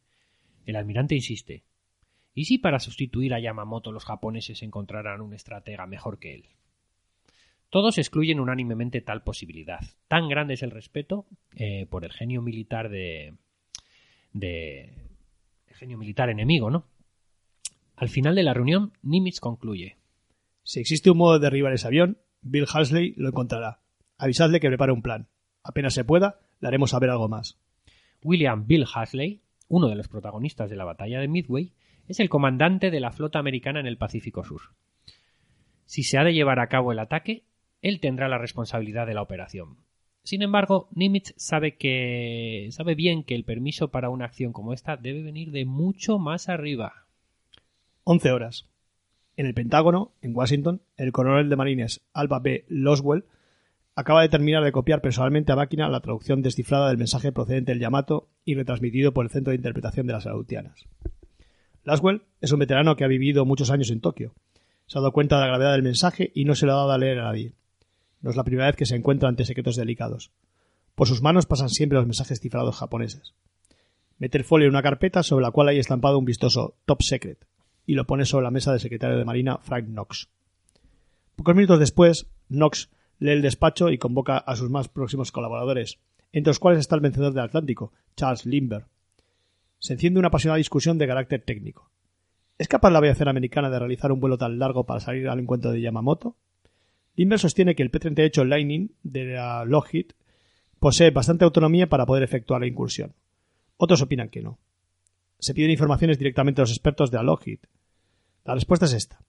El 0.65 0.75
almirante 0.75 1.15
insiste. 1.15 1.63
¿Y 2.34 2.43
si 2.43 2.58
para 2.58 2.82
sustituir 2.82 3.34
a 3.34 3.39
Yamamoto 3.39 3.93
los 3.93 4.03
japoneses 4.03 4.63
encontraran 4.63 5.21
un 5.21 5.34
estratega 5.34 5.88
mejor 5.88 6.19
que 6.19 6.36
él? 6.36 6.45
Todos 7.69 7.97
excluyen 7.97 8.41
unánimemente 8.41 8.99
tal 8.99 9.23
posibilidad. 9.23 9.79
Tan 10.10 10.27
grande 10.27 10.56
es 10.56 10.62
el 10.62 10.71
respeto 10.71 11.25
eh, 11.56 11.86
por 11.86 12.03
el 12.03 12.12
genio 12.12 12.41
militar 12.41 12.89
de, 12.89 13.36
de 14.34 14.93
el 15.67 15.75
genio 15.75 15.97
militar 15.97 16.29
enemigo, 16.29 16.69
¿no? 16.69 16.86
Al 17.95 18.10
final 18.10 18.36
de 18.36 18.43
la 18.43 18.53
reunión, 18.53 18.91
Nimitz 19.03 19.39
concluye. 19.39 19.95
Si 20.63 20.82
existe 20.82 21.10
un 21.10 21.17
modo 21.17 21.39
de 21.39 21.45
derribar 21.45 21.71
ese 21.71 21.88
avión, 21.88 22.17
Bill 22.41 22.67
Halsley 22.67 23.13
lo 23.15 23.29
encontrará. 23.29 23.79
Avisadle 24.17 24.60
que 24.60 24.67
prepare 24.67 24.91
un 24.91 25.01
plan. 25.01 25.29
Apenas 25.63 25.93
se 25.93 26.03
pueda, 26.03 26.41
le 26.60 26.67
haremos 26.67 26.89
saber 26.89 27.10
algo 27.10 27.29
más. 27.29 27.58
William 28.24 28.68
Bill 28.68 28.86
Hasley, 28.94 29.42
uno 29.68 29.88
de 29.88 29.96
los 29.96 30.08
protagonistas 30.08 30.70
de 30.70 30.76
la 30.76 30.86
batalla 30.86 31.20
de 31.20 31.28
Midway, 31.28 31.74
es 32.08 32.20
el 32.20 32.30
comandante 32.30 32.92
de 32.92 33.00
la 33.00 33.12
flota 33.12 33.40
americana 33.40 33.80
en 33.80 33.88
el 33.88 33.98
Pacífico 33.98 34.44
Sur. 34.44 34.62
Si 35.86 36.04
se 36.04 36.18
ha 36.18 36.24
de 36.24 36.34
llevar 36.34 36.60
a 36.60 36.68
cabo 36.68 36.92
el 36.92 37.00
ataque, 37.00 37.44
él 37.82 38.00
tendrá 38.00 38.28
la 38.28 38.38
responsabilidad 38.38 39.08
de 39.08 39.14
la 39.14 39.22
operación. 39.22 39.78
Sin 40.24 40.42
embargo, 40.42 40.88
Nimitz 40.96 41.34
sabe 41.36 41.76
que 41.76 42.70
sabe 42.72 42.96
bien 42.96 43.24
que 43.24 43.36
el 43.36 43.44
permiso 43.44 43.90
para 43.90 44.10
una 44.10 44.26
acción 44.26 44.54
como 44.54 44.74
esta 44.74 44.96
debe 44.96 45.22
venir 45.22 45.52
de 45.52 45.66
mucho 45.66 46.18
más 46.18 46.48
arriba. 46.48 47.06
11 48.06 48.32
horas. 48.32 48.70
En 49.36 49.46
el 49.46 49.54
Pentágono, 49.54 50.14
en 50.22 50.36
Washington, 50.36 50.82
el 50.96 51.12
coronel 51.12 51.50
de 51.50 51.56
marines 51.56 52.02
Alba 52.14 52.40
B. 52.40 52.66
Loswell 52.70 53.26
acaba 53.95 54.21
de 54.21 54.29
terminar 54.29 54.63
de 54.63 54.71
copiar 54.71 55.01
personalmente 55.01 55.51
a 55.51 55.56
máquina 55.56 55.89
la 55.89 56.01
traducción 56.01 56.41
descifrada 56.41 56.88
del 56.88 56.97
mensaje 56.97 57.32
procedente 57.32 57.71
del 57.71 57.82
Yamato 57.82 58.29
y 58.43 58.56
retransmitido 58.56 59.13
por 59.13 59.25
el 59.25 59.32
Centro 59.32 59.51
de 59.51 59.58
Interpretación 59.58 60.08
de 60.08 60.13
las 60.13 60.25
Aleutianas. 60.25 60.86
Laswell 61.84 62.23
es 62.41 62.51
un 62.51 62.60
veterano 62.60 62.95
que 62.95 63.03
ha 63.03 63.08
vivido 63.08 63.45
muchos 63.45 63.69
años 63.69 63.91
en 63.91 64.01
Tokio. 64.01 64.34
Se 64.88 64.97
ha 64.97 65.01
dado 65.01 65.12
cuenta 65.12 65.36
de 65.36 65.41
la 65.41 65.47
gravedad 65.47 65.73
del 65.73 65.84
mensaje 65.84 66.32
y 66.34 66.45
no 66.45 66.56
se 66.56 66.65
lo 66.65 66.73
ha 66.73 66.77
dado 66.77 66.91
a 66.91 66.97
leer 66.97 67.19
a 67.19 67.25
nadie. 67.25 67.53
No 68.21 68.29
es 68.29 68.36
la 68.36 68.43
primera 68.43 68.67
vez 68.67 68.75
que 68.75 68.86
se 68.86 68.95
encuentra 68.95 69.29
ante 69.29 69.45
secretos 69.45 69.75
delicados. 69.75 70.32
Por 70.95 71.08
sus 71.08 71.21
manos 71.21 71.45
pasan 71.45 71.69
siempre 71.69 71.97
los 71.97 72.06
mensajes 72.06 72.39
cifrados 72.39 72.77
japoneses. 72.77 73.34
Mete 74.17 74.38
el 74.38 74.43
folio 74.43 74.67
en 74.67 74.73
una 74.73 74.84
carpeta 74.84 75.23
sobre 75.23 75.43
la 75.43 75.51
cual 75.51 75.67
hay 75.67 75.79
estampado 75.79 76.17
un 76.17 76.25
vistoso 76.25 76.75
Top 76.86 77.01
Secret 77.01 77.45
y 77.86 77.95
lo 77.95 78.06
pone 78.06 78.25
sobre 78.25 78.45
la 78.45 78.51
mesa 78.51 78.71
del 78.71 78.79
secretario 78.79 79.17
de 79.17 79.25
Marina 79.25 79.58
Frank 79.58 79.86
Knox. 79.88 80.29
Pocos 81.36 81.56
minutos 81.56 81.79
después, 81.79 82.27
Knox 82.47 82.89
lee 83.19 83.32
el 83.32 83.41
despacho 83.41 83.89
y 83.89 83.97
convoca 83.97 84.38
a 84.38 84.56
sus 84.56 84.69
más 84.69 84.89
próximos 84.89 85.32
colaboradores, 85.32 85.99
entre 86.32 86.49
los 86.49 86.60
cuales 86.60 86.80
está 86.80 86.95
el 86.95 87.02
vencedor 87.02 87.34
del 87.34 87.43
Atlántico, 87.43 87.93
Charles 88.15 88.45
Lindbergh. 88.45 88.88
Se 89.80 89.93
enciende 89.93 90.19
una 90.19 90.30
apasionada 90.30 90.58
discusión 90.58 90.97
de 90.97 91.08
carácter 91.08 91.41
técnico. 91.41 91.91
¿Es 92.58 92.67
capaz 92.67 92.91
la 92.91 92.99
aviación 92.99 93.28
americana 93.28 93.69
de 93.69 93.80
realizar 93.80 94.12
un 94.12 94.19
vuelo 94.19 94.38
tan 94.38 94.60
largo 94.60 94.86
para 94.86 94.99
salir 94.99 95.28
al 95.28 95.39
encuentro 95.39 95.71
de 95.71 95.82
Yamamoto? 95.82 96.36
Lindbergh 97.15 97.41
sostiene 97.41 97.76
que 97.76 97.84
el 97.84 97.91
P-38 97.91 98.45
Lightning 98.45 98.91
de 99.04 99.26
la 99.26 99.65
Lockheed 99.65 100.12
posee 100.80 101.12
bastante 101.12 101.45
autonomía 101.45 101.88
para 101.88 102.06
poder 102.06 102.23
efectuar 102.23 102.62
la 102.62 102.67
incursión. 102.67 103.13
Otros 103.78 104.02
opinan 104.02 104.30
que 104.30 104.41
no. 104.41 104.60
Se 105.39 105.54
piden 105.54 105.71
informaciones 105.71 106.17
directamente 106.17 106.62
a 106.62 106.63
los 106.63 106.71
expertos 106.71 107.12
de 107.12 107.17
la 107.17 107.23
Lockheed. 107.23 107.60
La 108.45 108.56
respuesta 108.56 108.86
es 108.86 108.93
esta. 108.93 109.21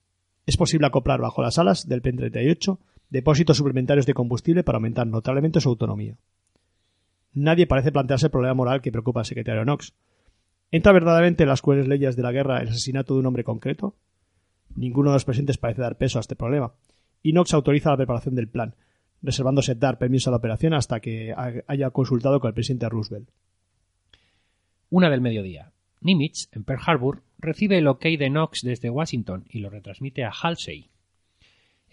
Es 0.45 0.57
posible 0.57 0.87
acoplar 0.87 1.21
bajo 1.21 1.41
las 1.41 1.57
alas 1.57 1.87
del 1.87 2.01
P-38 2.01 2.77
depósitos 3.09 3.57
suplementarios 3.57 4.05
de 4.05 4.13
combustible 4.13 4.63
para 4.63 4.77
aumentar 4.77 5.07
notablemente 5.07 5.61
su 5.61 5.69
autonomía. 5.69 6.17
Nadie 7.33 7.67
parece 7.67 7.91
plantearse 7.91 8.27
el 8.27 8.31
problema 8.31 8.53
moral 8.53 8.81
que 8.81 8.91
preocupa 8.91 9.21
al 9.21 9.25
secretario 9.25 9.63
Knox. 9.63 9.93
¿Entra 10.71 10.93
verdaderamente 10.93 11.43
en 11.43 11.49
las 11.49 11.61
crueles 11.61 11.87
leyes 11.87 12.15
de 12.15 12.23
la 12.23 12.31
guerra 12.31 12.61
el 12.61 12.69
asesinato 12.69 13.13
de 13.13 13.19
un 13.19 13.25
hombre 13.25 13.43
concreto? 13.43 13.95
Ninguno 14.75 15.11
de 15.11 15.15
los 15.15 15.25
presentes 15.25 15.57
parece 15.57 15.81
dar 15.81 15.97
peso 15.97 16.19
a 16.19 16.21
este 16.21 16.35
problema, 16.35 16.73
y 17.21 17.31
Knox 17.31 17.53
autoriza 17.53 17.91
la 17.91 17.97
preparación 17.97 18.35
del 18.35 18.47
plan, 18.47 18.75
reservándose 19.21 19.75
dar 19.75 19.97
permiso 19.97 20.29
a 20.29 20.31
la 20.31 20.37
operación 20.37 20.73
hasta 20.73 20.99
que 20.99 21.33
haya 21.67 21.89
consultado 21.91 22.39
con 22.39 22.49
el 22.49 22.53
presidente 22.53 22.89
Roosevelt. 22.89 23.29
Una 24.89 25.09
del 25.09 25.21
mediodía. 25.21 25.71
Nimitz, 26.01 26.49
en 26.51 26.63
Pearl 26.63 26.81
Harbor, 26.85 27.23
recibe 27.37 27.77
el 27.77 27.87
ok 27.87 28.03
de 28.03 28.29
Knox 28.29 28.61
desde 28.61 28.89
Washington 28.89 29.45
y 29.49 29.59
lo 29.59 29.69
retransmite 29.69 30.23
a 30.23 30.31
Halsey. 30.31 30.89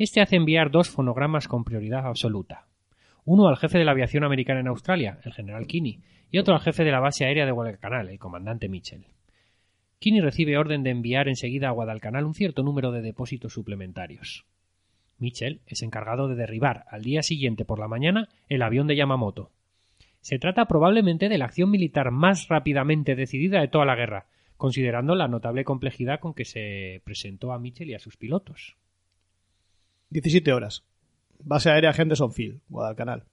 Este 0.03 0.21
hace 0.21 0.35
enviar 0.35 0.73
dos 0.73 0.91
fonogramas 0.91 1.47
con 1.47 1.62
prioridad 1.62 2.09
absoluta. 2.09 2.67
Uno 3.25 3.47
al 3.47 3.57
jefe 3.57 3.79
de 3.79 3.85
la 3.85 3.93
aviación 3.93 4.25
americana 4.25 4.59
en 4.59 4.67
Australia, 4.67 5.21
el 5.23 5.33
general 5.33 5.69
Kinney, 5.69 6.01
y 6.29 6.38
otro 6.38 6.55
al 6.55 6.61
jefe 6.61 6.83
de 6.83 6.91
la 6.91 6.99
base 6.99 7.25
aérea 7.25 7.47
de 7.47 7.53
Guadalcanal, 7.53 8.09
el 8.09 8.19
comandante 8.19 8.69
Mitchell. 8.69 9.07
Kinney 10.01 10.21
recibe 10.21 10.59
orden 10.59 10.83
de 10.83 10.91
enviar 10.91 11.29
enseguida 11.29 11.69
a 11.69 11.71
Guadalcanal 11.71 12.25
un 12.25 12.35
cierto 12.35 12.65
número 12.65 12.91
de 12.91 13.01
depósitos 13.01 13.53
suplementarios. 13.53 14.45
Mitchell 15.19 15.61
es 15.69 15.83
encargado 15.83 16.27
de 16.27 16.35
derribar 16.35 16.85
al 16.91 17.05
día 17.05 17.23
siguiente 17.23 17.65
por 17.65 17.79
la 17.79 17.87
mañana 17.87 18.29
el 18.49 18.62
avión 18.62 18.88
de 18.88 18.97
Yamamoto. 18.97 19.53
Se 20.21 20.41
trata 20.41 20.67
probablemente 20.67 21.29
de 21.29 21.38
la 21.38 21.45
acción 21.45 21.71
militar 21.71 22.11
más 22.11 22.49
rápidamente 22.49 23.15
decidida 23.15 23.61
de 23.61 23.69
toda 23.69 23.85
la 23.85 23.95
guerra, 23.95 24.27
considerando 24.57 25.15
la 25.15 25.29
notable 25.29 25.62
complejidad 25.62 26.19
con 26.19 26.35
que 26.35 26.45
se 26.45 27.03
presentó 27.05 27.53
a 27.53 27.61
Mitchell 27.61 27.91
y 27.91 27.95
a 27.95 28.01
sus 28.01 28.17
pilotos. 28.17 28.77
17 30.12 30.53
horas. 30.53 30.85
Base 31.42 31.70
aérea 31.70 31.94
Henderson 31.96 32.33
Field, 32.33 32.61
Guadalcanal. 32.68 33.25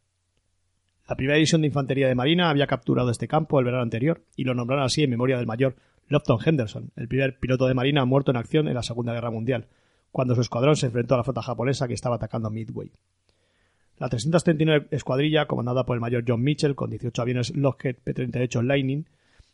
La 1.10 1.16
primera 1.16 1.36
división 1.36 1.60
de 1.60 1.68
infantería 1.68 2.08
de 2.08 2.16
Marina 2.16 2.50
había 2.50 2.68
capturado 2.68 3.12
este 3.12 3.28
campo 3.28 3.60
el 3.60 3.66
verano 3.66 3.84
anterior 3.84 4.24
y 4.38 4.46
lo 4.46 4.54
nombraron 4.54 4.86
así 4.86 5.04
en 5.04 5.10
memoria 5.10 5.36
del 5.36 5.46
mayor 5.46 5.76
Lofton 6.08 6.40
Henderson, 6.44 6.92
el 6.96 7.10
primer 7.10 7.38
piloto 7.38 7.68
de 7.68 7.74
Marina 7.74 8.06
muerto 8.06 8.32
en 8.32 8.38
acción 8.38 8.70
en 8.70 8.76
la 8.76 8.84
Segunda 8.84 9.14
Guerra 9.14 9.30
Mundial, 9.30 9.68
cuando 10.12 10.36
su 10.36 10.42
escuadrón 10.42 10.78
se 10.78 10.86
enfrentó 10.86 11.16
a 11.16 11.18
la 11.18 11.24
flota 11.26 11.42
japonesa 11.42 11.88
que 11.88 11.94
estaba 11.94 12.16
atacando 12.16 12.50
Midway. 12.50 12.92
La 13.98 14.08
339 14.08 14.88
escuadrilla, 14.92 15.48
comandada 15.48 15.86
por 15.86 15.98
el 15.98 16.02
mayor 16.02 16.24
John 16.26 16.42
Mitchell, 16.42 16.76
con 16.76 16.90
18 16.90 17.22
aviones 17.22 17.56
Lockheed 17.56 17.98
P-38 18.06 18.64
Lightning, 18.64 19.06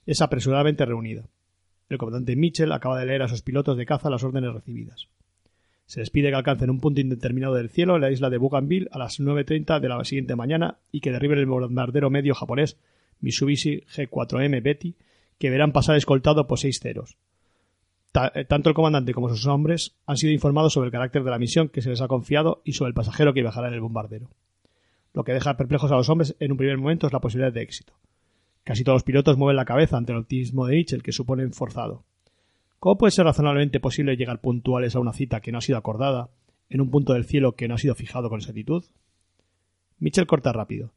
es 0.05 0.21
apresuradamente 0.21 0.85
reunida. 0.85 1.23
El 1.89 1.97
comandante 1.97 2.35
Mitchell 2.35 2.71
acaba 2.71 2.99
de 2.99 3.07
leer 3.07 3.23
a 3.23 3.27
sus 3.27 3.41
pilotos 3.41 3.77
de 3.77 3.88
caza 3.88 4.11
las 4.11 4.23
órdenes 4.23 4.53
recibidas. 4.53 5.07
Se 5.85 5.99
les 5.99 6.09
pide 6.09 6.29
que 6.29 6.35
alcancen 6.35 6.69
un 6.69 6.79
punto 6.79 7.01
indeterminado 7.01 7.53
del 7.53 7.69
cielo 7.69 7.95
en 7.95 8.01
la 8.01 8.11
isla 8.11 8.29
de 8.29 8.37
Bougainville 8.37 8.87
a 8.91 8.97
las 8.97 9.19
9.30 9.19 9.79
de 9.79 9.89
la 9.89 10.03
siguiente 10.03 10.35
mañana 10.35 10.79
y 10.91 11.01
que 11.01 11.11
derriben 11.11 11.37
el 11.37 11.45
bombardero 11.45 12.09
medio 12.09 12.33
japonés 12.33 12.77
Mitsubishi 13.19 13.81
G4M 13.81 14.61
Betty, 14.63 14.95
que 15.37 15.49
verán 15.49 15.71
pasar 15.71 15.95
escoltado 15.95 16.47
por 16.47 16.59
seis 16.59 16.79
ceros. 16.81 17.17
Eh, 18.33 18.45
tanto 18.45 18.69
el 18.69 18.75
comandante 18.75 19.13
como 19.13 19.29
sus 19.29 19.45
hombres 19.45 19.95
han 20.05 20.17
sido 20.17 20.31
informados 20.31 20.73
sobre 20.73 20.87
el 20.87 20.91
carácter 20.91 21.23
de 21.23 21.31
la 21.31 21.39
misión 21.39 21.69
que 21.69 21.81
se 21.81 21.89
les 21.89 22.01
ha 22.01 22.07
confiado 22.07 22.61
y 22.63 22.73
sobre 22.73 22.89
el 22.89 22.93
pasajero 22.93 23.33
que 23.33 23.41
viajará 23.41 23.67
en 23.67 23.73
el 23.73 23.81
bombardero. 23.81 24.29
Lo 25.13 25.23
que 25.23 25.33
deja 25.33 25.57
perplejos 25.57 25.91
a 25.91 25.95
los 25.95 26.09
hombres 26.09 26.35
en 26.39 26.51
un 26.51 26.57
primer 26.57 26.77
momento 26.77 27.07
es 27.07 27.13
la 27.13 27.19
posibilidad 27.19 27.53
de 27.53 27.61
éxito. 27.61 27.93
Casi 28.63 28.83
todos 28.83 28.95
los 28.95 29.03
pilotos 29.03 29.37
mueven 29.37 29.55
la 29.55 29.65
cabeza 29.65 29.97
ante 29.97 30.11
el 30.11 30.19
optimismo 30.19 30.65
de 30.65 30.75
Mitchell 30.75 31.03
que 31.03 31.11
supone 31.11 31.47
forzado. 31.49 32.03
¿Cómo 32.85 32.99
puede 32.99 33.09
ser 33.09 33.25
razonablemente 33.25 33.79
posible 33.79 34.15
llegar 34.15 34.41
puntuales 34.41 34.95
a 34.95 34.99
una 34.99 35.11
cita 35.11 35.41
que 35.41 35.51
no 35.51 35.57
ha 35.57 35.61
sido 35.61 35.79
acordada, 35.79 36.29
en 36.69 36.81
un 36.81 36.91
punto 36.91 37.13
del 37.13 37.25
cielo 37.25 37.55
que 37.55 37.67
no 37.67 37.73
ha 37.73 37.77
sido 37.79 37.95
fijado 37.95 38.29
con 38.29 38.37
exactitud? 38.37 38.85
Mitchell 39.97 40.27
corta 40.27 40.53
rápido. 40.53 40.93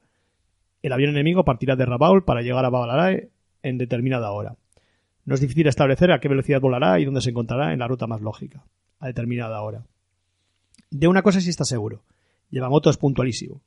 El 0.82 0.92
avión 0.92 1.08
enemigo 1.08 1.46
partirá 1.46 1.76
de 1.76 1.86
Rabaul 1.86 2.24
para 2.24 2.42
llegar 2.42 2.62
a 2.66 2.68
Babalarae 2.68 3.30
en 3.62 3.78
determinada 3.78 4.30
hora. 4.32 4.56
No 5.24 5.34
es 5.34 5.40
difícil 5.40 5.66
establecer 5.66 6.12
a 6.12 6.20
qué 6.20 6.28
velocidad 6.28 6.60
volará 6.60 7.00
y 7.00 7.06
dónde 7.06 7.22
se 7.22 7.30
encontrará 7.30 7.72
en 7.72 7.78
la 7.78 7.88
ruta 7.88 8.06
más 8.06 8.20
lógica, 8.20 8.66
a 9.00 9.06
determinada 9.06 9.58
hora. 9.62 9.86
De 10.90 11.08
una 11.08 11.22
cosa 11.22 11.40
sí 11.40 11.48
está 11.48 11.64
seguro. 11.64 12.02
Yamamoto 12.50 12.90
es 12.90 12.98
puntualísimo. 12.98 13.62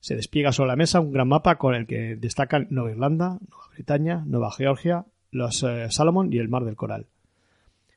Se 0.00 0.16
despliega 0.16 0.50
sobre 0.52 0.68
la 0.68 0.76
mesa 0.76 1.00
un 1.00 1.12
gran 1.12 1.28
mapa 1.28 1.58
con 1.58 1.74
el 1.74 1.86
que 1.86 2.16
destacan 2.16 2.68
Nueva 2.70 2.92
Irlanda, 2.92 3.38
Nueva 3.50 3.66
Bretaña, 3.74 4.24
Nueva 4.24 4.50
Georgia, 4.50 5.04
los 5.32 5.62
eh, 5.64 5.90
Salomón 5.90 6.32
y 6.32 6.38
el 6.38 6.48
Mar 6.48 6.64
del 6.64 6.76
Coral. 6.76 7.06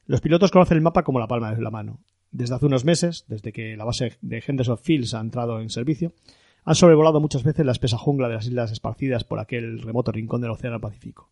Los 0.07 0.21
pilotos 0.21 0.51
conocen 0.51 0.77
el 0.77 0.83
mapa 0.83 1.03
como 1.03 1.19
la 1.19 1.27
palma 1.27 1.53
de 1.53 1.61
la 1.61 1.69
mano. 1.69 1.99
Desde 2.31 2.55
hace 2.55 2.65
unos 2.65 2.85
meses, 2.85 3.25
desde 3.27 3.51
que 3.53 3.77
la 3.77 3.85
base 3.85 4.17
de 4.21 4.43
Henderson 4.45 4.77
Fields 4.77 5.13
ha 5.13 5.19
entrado 5.19 5.59
en 5.61 5.69
servicio, 5.69 6.13
han 6.63 6.75
sobrevolado 6.75 7.19
muchas 7.19 7.43
veces 7.43 7.65
la 7.65 7.73
espesa 7.73 7.97
jungla 7.97 8.27
de 8.27 8.35
las 8.35 8.47
islas 8.47 8.71
esparcidas 8.71 9.23
por 9.23 9.39
aquel 9.39 9.81
remoto 9.81 10.11
rincón 10.11 10.41
del 10.41 10.51
Océano 10.51 10.81
Pacífico. 10.81 11.29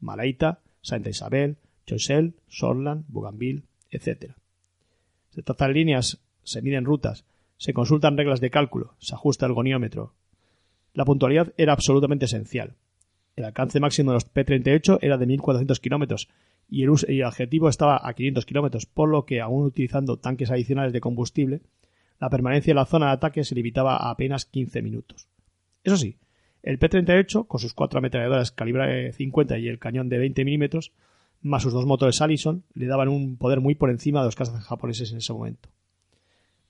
Malaita, 0.00 0.60
Santa 0.80 1.10
Isabel, 1.10 1.56
Choiseul, 1.86 2.34
Sorland, 2.48 3.04
Bougainville, 3.08 3.64
etc. 3.90 4.32
Se 5.30 5.42
trazan 5.42 5.74
líneas, 5.74 6.20
se 6.42 6.62
miden 6.62 6.84
rutas, 6.84 7.24
se 7.58 7.74
consultan 7.74 8.16
reglas 8.16 8.40
de 8.40 8.50
cálculo, 8.50 8.94
se 8.98 9.14
ajusta 9.14 9.46
el 9.46 9.52
goniómetro. 9.52 10.14
La 10.94 11.04
puntualidad 11.04 11.52
era 11.58 11.72
absolutamente 11.72 12.24
esencial. 12.24 12.74
El 13.40 13.46
alcance 13.46 13.80
máximo 13.80 14.10
de 14.10 14.16
los 14.16 14.24
P-38 14.26 14.98
era 15.00 15.16
de 15.16 15.26
1.400 15.26 15.80
kilómetros 15.80 16.28
y 16.68 16.84
el, 16.84 16.90
el 17.08 17.24
objetivo 17.24 17.68
estaba 17.68 18.00
a 18.06 18.12
500 18.12 18.46
kilómetros, 18.46 18.86
por 18.86 19.08
lo 19.08 19.24
que, 19.24 19.40
aún 19.40 19.64
utilizando 19.64 20.18
tanques 20.18 20.50
adicionales 20.50 20.92
de 20.92 21.00
combustible, 21.00 21.62
la 22.20 22.28
permanencia 22.28 22.72
en 22.72 22.76
la 22.76 22.84
zona 22.84 23.06
de 23.06 23.12
ataque 23.12 23.44
se 23.44 23.54
limitaba 23.54 23.96
a 23.96 24.10
apenas 24.10 24.44
15 24.44 24.82
minutos. 24.82 25.28
Eso 25.82 25.96
sí, 25.96 26.18
el 26.62 26.78
P-38, 26.78 27.46
con 27.46 27.60
sus 27.60 27.72
cuatro 27.72 27.98
ametralladoras 27.98 28.52
calibre 28.52 29.10
50 29.12 29.58
y 29.58 29.68
el 29.68 29.78
cañón 29.78 30.10
de 30.10 30.18
20 30.18 30.44
milímetros, 30.44 30.92
más 31.40 31.62
sus 31.62 31.72
dos 31.72 31.86
motores 31.86 32.20
Allison, 32.20 32.64
le 32.74 32.86
daban 32.86 33.08
un 33.08 33.38
poder 33.38 33.60
muy 33.60 33.74
por 33.74 33.88
encima 33.88 34.20
de 34.20 34.26
los 34.26 34.36
cazas 34.36 34.62
japoneses 34.62 35.12
en 35.12 35.18
ese 35.18 35.32
momento. 35.32 35.70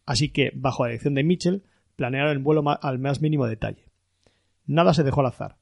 Así 0.06 0.28
que, 0.28 0.52
bajo 0.54 0.84
la 0.84 0.90
dirección 0.90 1.14
de 1.14 1.24
Mitchell, 1.24 1.64
planearon 1.96 2.30
el 2.30 2.38
vuelo 2.38 2.62
al 2.80 2.98
más 3.00 3.20
mínimo 3.20 3.46
detalle. 3.46 3.86
Nada 4.66 4.94
se 4.94 5.02
dejó 5.02 5.20
al 5.20 5.26
azar. 5.26 5.56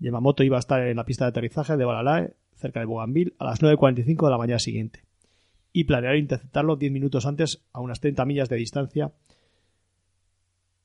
Yamamoto 0.00 0.42
iba 0.42 0.56
a 0.56 0.60
estar 0.60 0.80
en 0.86 0.96
la 0.96 1.04
pista 1.04 1.24
de 1.24 1.30
aterrizaje 1.30 1.76
de 1.76 1.84
Balalae, 1.84 2.34
cerca 2.56 2.80
de 2.80 2.86
Bougainville, 2.86 3.34
a 3.38 3.44
las 3.44 3.62
9.45 3.62 4.24
de 4.24 4.30
la 4.30 4.38
mañana 4.38 4.58
siguiente, 4.58 5.04
y 5.72 5.84
planearon 5.84 6.18
interceptarlo 6.18 6.76
10 6.76 6.90
minutos 6.90 7.26
antes 7.26 7.62
a 7.72 7.80
unas 7.80 8.00
30 8.00 8.24
millas 8.24 8.48
de 8.48 8.56
distancia 8.56 9.12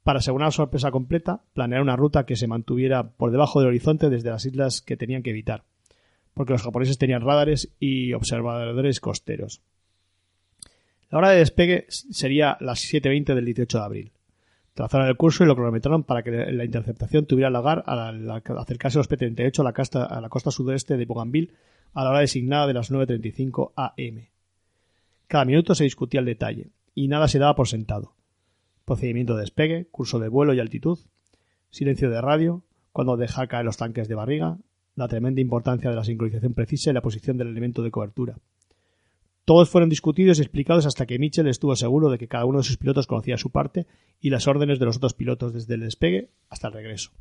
para 0.04 0.20
asegurar 0.20 0.52
sorpresa 0.52 0.92
completa, 0.92 1.42
planear 1.54 1.82
una 1.82 1.96
ruta 1.96 2.28
que 2.28 2.36
se 2.36 2.46
mantuviera 2.46 3.10
por 3.10 3.32
debajo 3.32 3.60
del 3.60 3.70
horizonte 3.70 4.12
desde 4.12 4.30
las 4.30 4.46
islas 4.46 4.82
que 4.82 4.98
tenían 4.98 5.24
que 5.24 5.32
evitar, 5.32 5.64
porque 6.36 6.54
los 6.54 6.62
japoneses 6.62 7.00
tenían 7.00 7.22
radares 7.22 7.74
y 7.80 8.14
observadores 8.14 9.00
costeros. 9.00 9.64
La 11.10 11.18
hora 11.18 11.30
de 11.32 11.40
despegue 11.40 11.86
sería 11.90 12.58
las 12.60 12.82
7.20 12.82 13.34
del 13.34 13.46
18 13.46 13.78
de 13.80 13.84
abril. 13.84 14.12
Trazaron 14.76 15.08
el 15.08 15.18
curso 15.18 15.44
y 15.44 15.48
lo 15.48 15.56
cronometraron 15.56 16.04
para 16.04 16.22
que 16.22 16.32
la 16.32 16.66
interceptación 16.66 17.26
tuviera 17.26 17.50
lugar 17.50 17.84
al, 17.88 18.30
acercarse 18.30 19.00
los 19.00 19.08
P-38 19.08 19.60
a 19.60 19.64
la, 19.64 19.74
costa, 19.74 20.06
a 20.06 20.22
la 20.22 20.30
costa 20.30 20.52
sudeste 20.52 20.98
de 20.98 21.06
Bougainville 21.06 21.52
a 21.94 22.04
la 22.04 22.12
hora 22.12 22.20
designada 22.20 22.68
de 22.68 22.74
las 22.74 22.92
9.35 22.92 23.72
am. 23.76 24.26
Cada 25.28 25.46
minuto 25.46 25.74
se 25.74 25.86
discutía 25.86 26.20
el 26.20 26.26
detalle, 26.26 26.70
y 26.94 27.08
nada 27.08 27.28
se 27.28 27.40
daba 27.40 27.56
por 27.56 27.68
sentado 27.68 28.16
procedimiento 28.86 29.36
de 29.36 29.42
despegue, 29.42 29.88
curso 29.92 30.20
de 30.20 30.30
vuelo 30.30 30.54
y 30.54 30.60
altitud, 30.60 31.00
silencio 31.72 32.10
de 32.10 32.22
radio, 32.22 32.64
cuando 32.92 33.18
deja 33.18 33.48
caer 33.48 33.66
los 33.66 33.78
tanques 33.78 34.08
de 34.08 34.16
barriga, 34.16 34.58
la 34.96 35.08
tremenda 35.08 35.42
importancia 35.42 35.90
de 35.90 35.96
la 35.96 36.04
sincronización 36.04 36.54
precisa 36.54 36.92
y 36.92 36.94
la 36.94 37.02
posición 37.02 37.38
del 37.38 37.50
elemento 37.50 37.82
de 37.82 37.92
cobertura. 37.92 38.38
Todos 39.46 39.70
fueron 39.70 39.90
discutidos 39.90 40.40
y 40.40 40.42
explicados 40.42 40.88
hasta 40.88 41.06
que 41.06 41.20
Mitchell 41.20 41.48
estuvo 41.48 41.76
seguro 41.76 42.10
de 42.10 42.18
que 42.18 42.28
cada 42.28 42.46
uno 42.46 42.58
de 42.58 42.64
sus 42.64 42.78
pilotos 42.78 43.06
conocía 43.06 43.38
su 43.38 43.52
parte 43.52 43.86
y 44.20 44.32
las 44.32 44.48
órdenes 44.48 44.80
de 44.80 44.86
los 44.86 44.98
otros 44.98 45.14
pilotos 45.14 45.54
desde 45.54 45.76
el 45.76 45.82
despegue 45.82 46.32
hasta 46.50 46.68
el 46.68 46.74
regreso. 46.74 47.12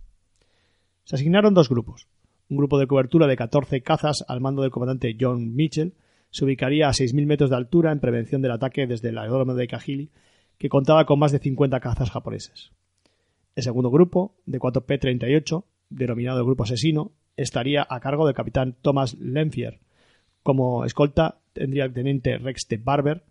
Se 1.04 1.16
asignaron 1.16 1.52
dos 1.52 1.68
grupos. 1.68 2.08
Un 2.48 2.56
grupo 2.56 2.78
de 2.78 2.86
cobertura 2.86 3.26
de 3.26 3.36
14 3.36 3.82
cazas 3.82 4.24
al 4.26 4.40
mando 4.40 4.62
del 4.62 4.70
comandante 4.70 5.14
John 5.20 5.54
Mitchell 5.54 5.92
se 6.30 6.46
ubicaría 6.46 6.88
a 6.88 6.92
6.000 6.92 7.26
metros 7.26 7.50
de 7.50 7.56
altura 7.56 7.92
en 7.92 8.00
prevención 8.00 8.40
del 8.40 8.52
ataque 8.52 8.86
desde 8.86 9.10
el 9.10 9.18
aeródromo 9.18 9.54
de 9.54 9.68
Kahili, 9.68 10.10
que 10.56 10.70
contaba 10.70 11.04
con 11.04 11.18
más 11.18 11.30
de 11.30 11.38
50 11.38 11.78
cazas 11.80 12.10
japoneses. 12.10 12.72
El 13.54 13.62
segundo 13.62 13.90
grupo, 13.90 14.34
de 14.46 14.58
4 14.58 14.86
P-38, 14.86 15.64
denominado 15.90 16.38
el 16.38 16.46
Grupo 16.46 16.64
Asesino, 16.64 17.12
estaría 17.36 17.86
a 17.88 18.00
cargo 18.00 18.26
del 18.26 18.34
capitán 18.34 18.76
Thomas 18.80 19.14
Lemfier. 19.20 19.83
Como 20.44 20.84
escolta 20.84 21.38
tendría 21.54 21.86
el 21.86 21.94
teniente 21.94 22.36
Rex 22.36 22.66
T. 22.68 22.76
Barber. 22.76 23.22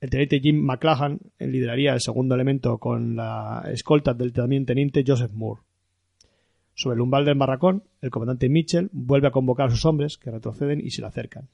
El 0.00 0.08
teniente 0.08 0.40
Jim 0.40 0.58
McClahan 0.58 1.20
lideraría 1.38 1.92
el 1.92 2.00
segundo 2.00 2.34
elemento 2.34 2.78
con 2.78 3.14
la 3.14 3.62
escolta 3.70 4.14
del 4.14 4.32
también 4.32 4.64
teniente 4.64 5.04
Joseph 5.06 5.32
Moore. 5.32 5.60
Sobre 6.74 6.94
el 6.94 7.02
umbral 7.02 7.26
del 7.26 7.36
barracón, 7.36 7.84
el 8.00 8.10
comandante 8.10 8.48
Mitchell 8.48 8.88
vuelve 8.90 9.28
a 9.28 9.32
convocar 9.32 9.66
a 9.66 9.70
sus 9.70 9.84
hombres, 9.84 10.16
que 10.16 10.30
retroceden 10.30 10.80
y 10.80 10.90
se 10.90 11.02
le 11.02 11.08
acercan. 11.08 11.48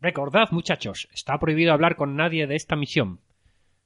Recordad, 0.00 0.50
muchachos, 0.50 1.08
está 1.14 1.38
prohibido 1.38 1.72
hablar 1.72 1.94
con 1.94 2.16
nadie 2.16 2.48
de 2.48 2.56
esta 2.56 2.74
misión. 2.74 3.20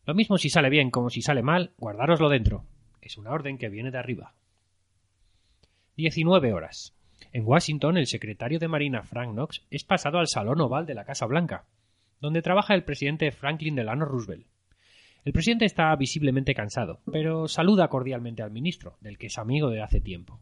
Lo 0.07 0.15
mismo 0.15 0.39
si 0.39 0.49
sale 0.49 0.71
bien 0.71 0.91
como 0.91 1.11
si 1.11 1.21
sale 1.21 1.43
mal, 1.43 1.73
guardároslo 1.77 2.31
dentro. 2.31 2.65
Es 3.03 3.19
una 3.19 3.31
orden 3.31 3.59
que 3.59 3.69
viene 3.69 3.91
de 3.91 3.99
arriba. 3.99 4.33
19 5.97 6.55
horas. 6.55 6.95
En 7.33 7.47
Washington, 7.47 7.97
el 7.97 8.09
secretario 8.09 8.59
de 8.59 8.67
Marina 8.67 9.05
Frank 9.05 9.33
Knox 9.33 9.63
es 9.71 9.85
pasado 9.85 10.19
al 10.19 10.27
Salón 10.27 10.61
Oval 10.61 10.85
de 10.85 10.95
la 10.95 11.05
Casa 11.05 11.27
Blanca, 11.27 11.65
donde 12.21 12.43
trabaja 12.43 12.75
el 12.75 12.83
presidente 12.83 13.31
Franklin 13.31 13.77
Delano 13.77 14.05
Roosevelt. 14.05 14.49
El 15.25 15.33
presidente 15.33 15.65
está 15.65 15.95
visiblemente 15.95 16.55
cansado, 16.55 17.01
pero 17.13 17.47
saluda 17.47 17.87
cordialmente 17.87 18.43
al 18.43 18.51
ministro, 18.51 18.97
del 19.01 19.17
que 19.17 19.29
es 19.29 19.39
amigo 19.39 19.71
de 19.71 19.81
hace 19.81 20.01
tiempo. 20.01 20.41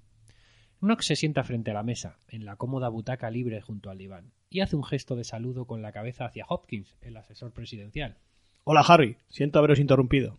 Knox 0.81 1.05
se 1.07 1.17
sienta 1.17 1.43
frente 1.43 1.73
a 1.73 1.75
la 1.75 1.83
mesa, 1.83 2.17
en 2.29 2.47
la 2.47 2.57
cómoda 2.57 2.89
butaca 2.89 3.31
libre 3.31 3.61
junto 3.61 3.91
al 3.91 3.99
diván, 3.99 4.33
y 4.49 4.61
hace 4.61 4.77
un 4.77 4.85
gesto 4.85 5.15
de 5.15 5.25
saludo 5.25 5.67
con 5.67 5.83
la 5.83 5.93
cabeza 5.93 6.25
hacia 6.25 6.47
Hopkins, 6.49 6.97
el 7.03 7.19
asesor 7.19 7.53
presidencial. 7.53 8.17
Hola, 8.65 8.81
Harry. 8.81 9.17
Siento 9.29 9.59
haberos 9.59 9.79
interrumpido. 9.79 10.39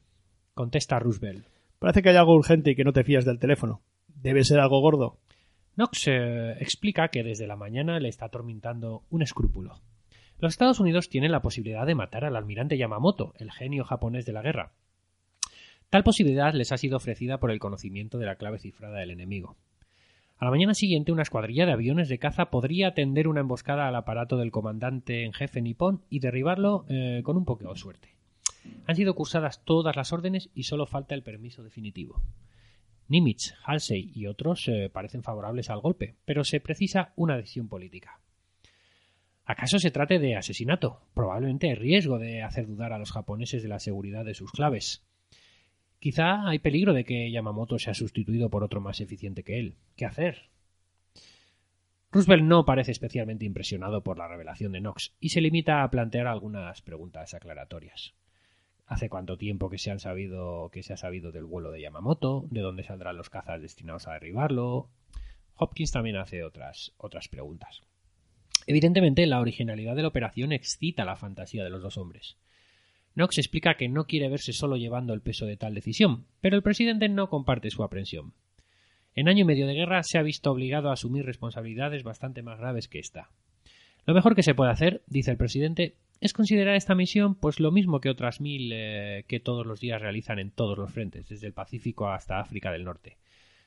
Contesta 0.55 0.97
Roosevelt. 0.97 1.45
Parece 1.77 2.01
que 2.01 2.09
hay 2.09 2.15
algo 2.15 2.33
urgente 2.33 2.71
y 2.71 2.75
que 2.75 2.83
no 2.83 2.93
te 2.93 3.03
fías 3.03 3.25
del 3.25 3.39
teléfono. 3.39 3.81
¿Debe 4.07 4.43
ser 4.43 4.59
algo 4.59 4.81
gordo? 4.81 5.19
Knox 5.79 6.09
eh, 6.09 6.57
explica 6.59 7.07
que 7.07 7.23
desde 7.23 7.47
la 7.47 7.55
mañana 7.55 8.01
le 8.01 8.09
está 8.09 8.25
atormentando 8.25 9.05
un 9.09 9.21
escrúpulo. 9.21 9.79
Los 10.37 10.51
Estados 10.51 10.81
Unidos 10.81 11.07
tienen 11.07 11.31
la 11.31 11.41
posibilidad 11.41 11.85
de 11.85 11.95
matar 11.95 12.25
al 12.25 12.35
almirante 12.35 12.77
Yamamoto, 12.77 13.33
el 13.37 13.49
genio 13.49 13.85
japonés 13.85 14.25
de 14.25 14.33
la 14.33 14.41
guerra. 14.41 14.73
Tal 15.89 16.03
posibilidad 16.03 16.53
les 16.53 16.73
ha 16.73 16.77
sido 16.77 16.97
ofrecida 16.97 17.39
por 17.39 17.49
el 17.49 17.59
conocimiento 17.59 18.17
de 18.17 18.25
la 18.25 18.35
clave 18.35 18.59
cifrada 18.59 18.99
del 18.99 19.11
enemigo. 19.11 19.55
A 20.37 20.43
la 20.43 20.51
mañana 20.51 20.73
siguiente, 20.73 21.13
una 21.13 21.21
escuadrilla 21.21 21.65
de 21.65 21.71
aviones 21.71 22.09
de 22.09 22.19
caza 22.19 22.49
podría 22.49 22.93
tender 22.93 23.29
una 23.29 23.39
emboscada 23.39 23.87
al 23.87 23.95
aparato 23.95 24.35
del 24.35 24.51
comandante 24.51 25.23
en 25.23 25.31
jefe 25.31 25.61
nipón 25.61 26.03
y 26.09 26.19
derribarlo 26.19 26.83
eh, 26.89 27.21
con 27.23 27.37
un 27.37 27.45
poco 27.45 27.71
de 27.71 27.79
suerte. 27.79 28.17
Han 28.85 28.97
sido 28.97 29.15
cursadas 29.15 29.63
todas 29.63 29.95
las 29.95 30.11
órdenes 30.11 30.49
y 30.53 30.63
solo 30.63 30.85
falta 30.85 31.15
el 31.15 31.23
permiso 31.23 31.63
definitivo. 31.63 32.21
Nimitz, 33.09 33.55
Halsey 33.65 34.11
y 34.13 34.27
otros 34.27 34.67
eh, 34.67 34.89
parecen 34.91 35.23
favorables 35.23 35.69
al 35.69 35.81
golpe, 35.81 36.15
pero 36.25 36.43
se 36.43 36.59
precisa 36.59 37.11
una 37.15 37.35
decisión 37.35 37.67
política. 37.67 38.21
¿Acaso 39.45 39.79
se 39.79 39.89
trate 39.89 40.19
de 40.19 40.35
asesinato? 40.35 41.01
Probablemente 41.15 41.69
hay 41.69 41.75
riesgo 41.75 42.19
de 42.19 42.43
hacer 42.43 42.67
dudar 42.67 42.93
a 42.93 42.99
los 42.99 43.11
japoneses 43.11 43.63
de 43.63 43.69
la 43.69 43.79
seguridad 43.79 44.23
de 44.23 44.35
sus 44.35 44.51
claves. 44.51 45.03
Quizá 45.99 46.47
hay 46.47 46.59
peligro 46.59 46.93
de 46.93 47.03
que 47.03 47.31
Yamamoto 47.31 47.79
sea 47.79 47.95
sustituido 47.95 48.51
por 48.51 48.63
otro 48.63 48.79
más 48.79 49.01
eficiente 49.01 49.43
que 49.43 49.59
él. 49.59 49.75
¿Qué 49.95 50.05
hacer? 50.05 50.49
Roosevelt 52.11 52.43
no 52.43 52.63
parece 52.63 52.91
especialmente 52.91 53.45
impresionado 53.45 54.03
por 54.03 54.19
la 54.19 54.27
revelación 54.27 54.71
de 54.71 54.81
Knox 54.81 55.15
y 55.19 55.29
se 55.29 55.41
limita 55.41 55.81
a 55.81 55.89
plantear 55.89 56.27
algunas 56.27 56.81
preguntas 56.83 57.33
aclaratorias. 57.33 58.13
¿Hace 58.89 59.07
cuánto 59.07 59.37
tiempo 59.37 59.69
que 59.69 59.77
se, 59.77 59.91
han 59.91 59.99
sabido, 59.99 60.71
que 60.73 60.81
se 60.81 60.93
ha 60.93 60.97
sabido 60.97 61.31
del 61.31 61.45
vuelo 61.45 61.69
de 61.69 61.79
Yamamoto? 61.79 62.47
¿De 62.49 62.61
dónde 62.61 62.81
saldrán 62.81 63.17
los 63.17 63.29
cazas 63.29 63.61
destinados 63.61 64.07
a 64.07 64.13
derribarlo? 64.13 64.89
Hopkins 65.53 65.91
también 65.91 66.15
hace 66.15 66.43
otras, 66.43 66.91
otras 66.97 67.27
preguntas. 67.27 67.81
Evidentemente, 68.65 69.27
la 69.27 69.41
originalidad 69.41 69.95
de 69.95 70.01
la 70.01 70.07
operación 70.07 70.51
excita 70.53 71.05
la 71.05 71.15
fantasía 71.15 71.63
de 71.63 71.69
los 71.69 71.83
dos 71.83 71.99
hombres. 71.99 72.37
Knox 73.13 73.37
explica 73.37 73.75
que 73.75 73.89
no 73.89 74.05
quiere 74.05 74.27
verse 74.27 74.53
solo 74.53 74.75
llevando 74.75 75.13
el 75.13 75.21
peso 75.21 75.45
de 75.45 75.55
tal 75.55 75.75
decisión, 75.75 76.25
pero 76.41 76.55
el 76.55 76.63
presidente 76.63 77.09
no 77.09 77.29
comparte 77.29 77.69
su 77.69 77.83
aprensión. 77.83 78.33
En 79.13 79.27
año 79.27 79.41
y 79.41 79.45
medio 79.45 79.67
de 79.67 79.75
guerra 79.75 80.01
se 80.01 80.17
ha 80.17 80.23
visto 80.23 80.51
obligado 80.51 80.89
a 80.89 80.93
asumir 80.93 81.27
responsabilidades 81.27 82.01
bastante 82.01 82.41
más 82.41 82.57
graves 82.57 82.87
que 82.87 82.97
esta. 82.97 83.29
Lo 84.07 84.15
mejor 84.15 84.35
que 84.35 84.41
se 84.41 84.55
puede 84.55 84.71
hacer, 84.71 85.03
dice 85.05 85.29
el 85.29 85.37
presidente, 85.37 85.95
es 86.21 86.33
considerar 86.33 86.75
esta 86.75 86.95
misión 86.95 87.35
pues 87.35 87.59
lo 87.59 87.71
mismo 87.71 88.01
que 88.01 88.09
otras 88.09 88.41
mil 88.41 88.71
eh, 88.73 89.25
que 89.27 89.39
todos 89.39 89.65
los 89.65 89.79
días 89.79 90.01
realizan 90.01 90.39
en 90.39 90.51
todos 90.51 90.77
los 90.77 90.91
frentes, 90.91 91.29
desde 91.29 91.47
el 91.47 91.53
Pacífico 91.53 92.09
hasta 92.09 92.39
África 92.39 92.71
del 92.71 92.83
Norte, 92.83 93.17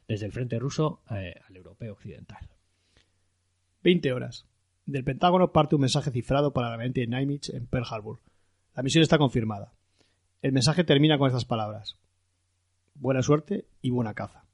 desde 0.06 0.26
el 0.26 0.32
frente 0.32 0.58
ruso 0.58 1.02
eh, 1.10 1.34
al 1.48 1.56
europeo 1.56 1.92
occidental. 1.92 2.48
20 3.82 4.12
horas. 4.12 4.46
Del 4.84 5.04
Pentágono 5.04 5.52
parte 5.52 5.76
un 5.76 5.80
mensaje 5.82 6.10
cifrado 6.10 6.52
para 6.52 6.70
la 6.70 6.76
mente 6.76 7.00
de 7.00 7.06
Nimitz 7.06 7.50
en 7.50 7.66
Pearl 7.66 7.86
Harbor. 7.88 8.20
La 8.74 8.82
misión 8.82 9.02
está 9.02 9.18
confirmada. 9.18 9.72
El 10.40 10.52
mensaje 10.52 10.84
termina 10.84 11.18
con 11.18 11.28
estas 11.28 11.44
palabras. 11.44 11.96
Buena 12.94 13.22
suerte 13.22 13.66
y 13.80 13.90
buena 13.90 14.14
caza. 14.14 14.44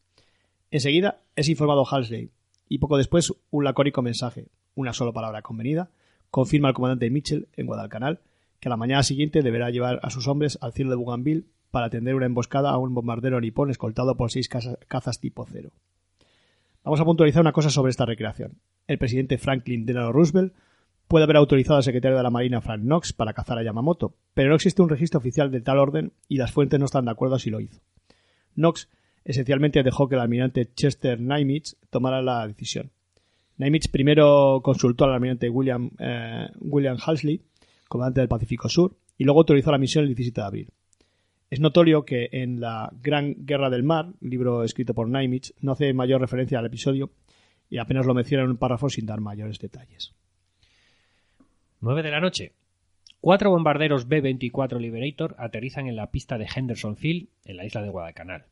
Enseguida 0.70 1.22
es 1.34 1.48
informado 1.48 1.86
Halsey 1.86 2.30
y 2.68 2.78
poco 2.78 2.98
después 2.98 3.32
un 3.50 3.64
lacónico 3.64 4.02
mensaje, 4.02 4.48
una 4.74 4.92
sola 4.92 5.12
palabra 5.12 5.42
convenida, 5.42 5.90
confirma 6.30 6.68
el 6.68 6.74
comandante 6.74 7.10
Mitchell 7.10 7.48
en 7.56 7.66
Guadalcanal 7.66 8.20
que 8.60 8.68
a 8.68 8.70
la 8.70 8.76
mañana 8.76 9.02
siguiente 9.02 9.42
deberá 9.42 9.70
llevar 9.70 10.00
a 10.02 10.10
sus 10.10 10.26
hombres 10.26 10.58
al 10.60 10.72
cielo 10.72 10.90
de 10.90 10.96
Bougainville 10.96 11.46
para 11.70 11.86
atender 11.86 12.14
una 12.14 12.26
emboscada 12.26 12.70
a 12.70 12.78
un 12.78 12.94
bombardero 12.94 13.40
nipón 13.40 13.70
escoltado 13.70 14.16
por 14.16 14.30
seis 14.30 14.48
cazas 14.48 15.20
tipo 15.20 15.46
cero. 15.50 15.70
Vamos 16.84 17.00
a 17.00 17.04
puntualizar 17.04 17.42
una 17.42 17.52
cosa 17.52 17.70
sobre 17.70 17.90
esta 17.90 18.06
recreación. 18.06 18.58
El 18.86 18.98
presidente 18.98 19.38
Franklin 19.38 19.84
Delano 19.84 20.12
Roosevelt 20.12 20.54
puede 21.06 21.24
haber 21.24 21.36
autorizado 21.36 21.76
al 21.76 21.82
secretario 21.82 22.16
de 22.16 22.22
la 22.22 22.30
Marina 22.30 22.60
Frank 22.60 22.82
Knox 22.82 23.12
para 23.12 23.32
cazar 23.32 23.58
a 23.58 23.62
Yamamoto, 23.62 24.14
pero 24.34 24.48
no 24.48 24.54
existe 24.54 24.82
un 24.82 24.88
registro 24.88 25.18
oficial 25.18 25.50
de 25.50 25.60
tal 25.60 25.78
orden 25.78 26.12
y 26.28 26.36
las 26.36 26.52
fuentes 26.52 26.78
no 26.78 26.86
están 26.86 27.04
de 27.06 27.10
acuerdo 27.10 27.38
si 27.38 27.50
lo 27.50 27.60
hizo. 27.60 27.80
Knox 28.54 28.88
esencialmente 29.24 29.82
dejó 29.82 30.08
que 30.08 30.14
el 30.14 30.20
almirante 30.20 30.72
Chester 30.74 31.20
Nimitz 31.20 31.76
tomara 31.90 32.22
la 32.22 32.46
decisión. 32.46 32.90
Nimitz 33.58 33.88
primero 33.88 34.60
consultó 34.62 35.04
al 35.04 35.12
almirante 35.12 35.50
William, 35.50 35.90
eh, 35.98 36.48
William 36.60 36.96
Halsey, 37.04 37.42
comandante 37.88 38.20
del 38.20 38.28
Pacífico 38.28 38.68
Sur, 38.68 38.96
y 39.16 39.24
luego 39.24 39.40
autorizó 39.40 39.72
la 39.72 39.78
misión 39.78 40.04
el 40.04 40.14
17 40.14 40.40
de 40.40 40.46
abril. 40.46 40.72
Es 41.50 41.60
notorio 41.60 42.04
que 42.04 42.28
en 42.32 42.60
la 42.60 42.90
Gran 43.02 43.34
Guerra 43.38 43.68
del 43.68 43.82
Mar, 43.82 44.12
libro 44.20 44.62
escrito 44.62 44.94
por 44.94 45.08
Nimitz, 45.08 45.54
no 45.60 45.72
hace 45.72 45.92
mayor 45.92 46.20
referencia 46.20 46.58
al 46.58 46.66
episodio 46.66 47.10
y 47.68 47.78
apenas 47.78 48.06
lo 48.06 48.14
menciona 48.14 48.44
en 48.44 48.50
un 48.50 48.58
párrafo 48.58 48.88
sin 48.88 49.06
dar 49.06 49.20
mayores 49.20 49.58
detalles. 49.58 50.14
9 51.80 52.02
de 52.02 52.10
la 52.10 52.20
noche. 52.20 52.52
Cuatro 53.20 53.50
bombarderos 53.50 54.06
B-24 54.06 54.78
Liberator 54.78 55.34
aterrizan 55.38 55.88
en 55.88 55.96
la 55.96 56.10
pista 56.10 56.38
de 56.38 56.46
Henderson 56.54 56.96
Field, 56.96 57.28
en 57.44 57.56
la 57.56 57.64
isla 57.64 57.82
de 57.82 57.90
Guadalcanal. 57.90 58.46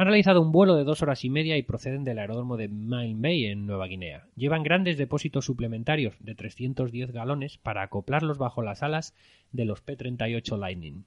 Han 0.00 0.06
realizado 0.06 0.40
un 0.40 0.50
vuelo 0.50 0.76
de 0.76 0.84
dos 0.84 1.02
horas 1.02 1.26
y 1.26 1.28
media 1.28 1.58
y 1.58 1.62
proceden 1.62 2.04
del 2.04 2.18
aeródromo 2.18 2.56
de 2.56 2.68
Milne 2.68 3.20
Bay, 3.20 3.44
en 3.44 3.66
Nueva 3.66 3.86
Guinea. 3.86 4.24
Llevan 4.34 4.62
grandes 4.62 4.96
depósitos 4.96 5.44
suplementarios 5.44 6.14
de 6.20 6.34
310 6.34 7.12
galones 7.12 7.58
para 7.58 7.82
acoplarlos 7.82 8.38
bajo 8.38 8.62
las 8.62 8.82
alas 8.82 9.14
de 9.52 9.66
los 9.66 9.82
P-38 9.82 10.56
Lightning. 10.58 11.04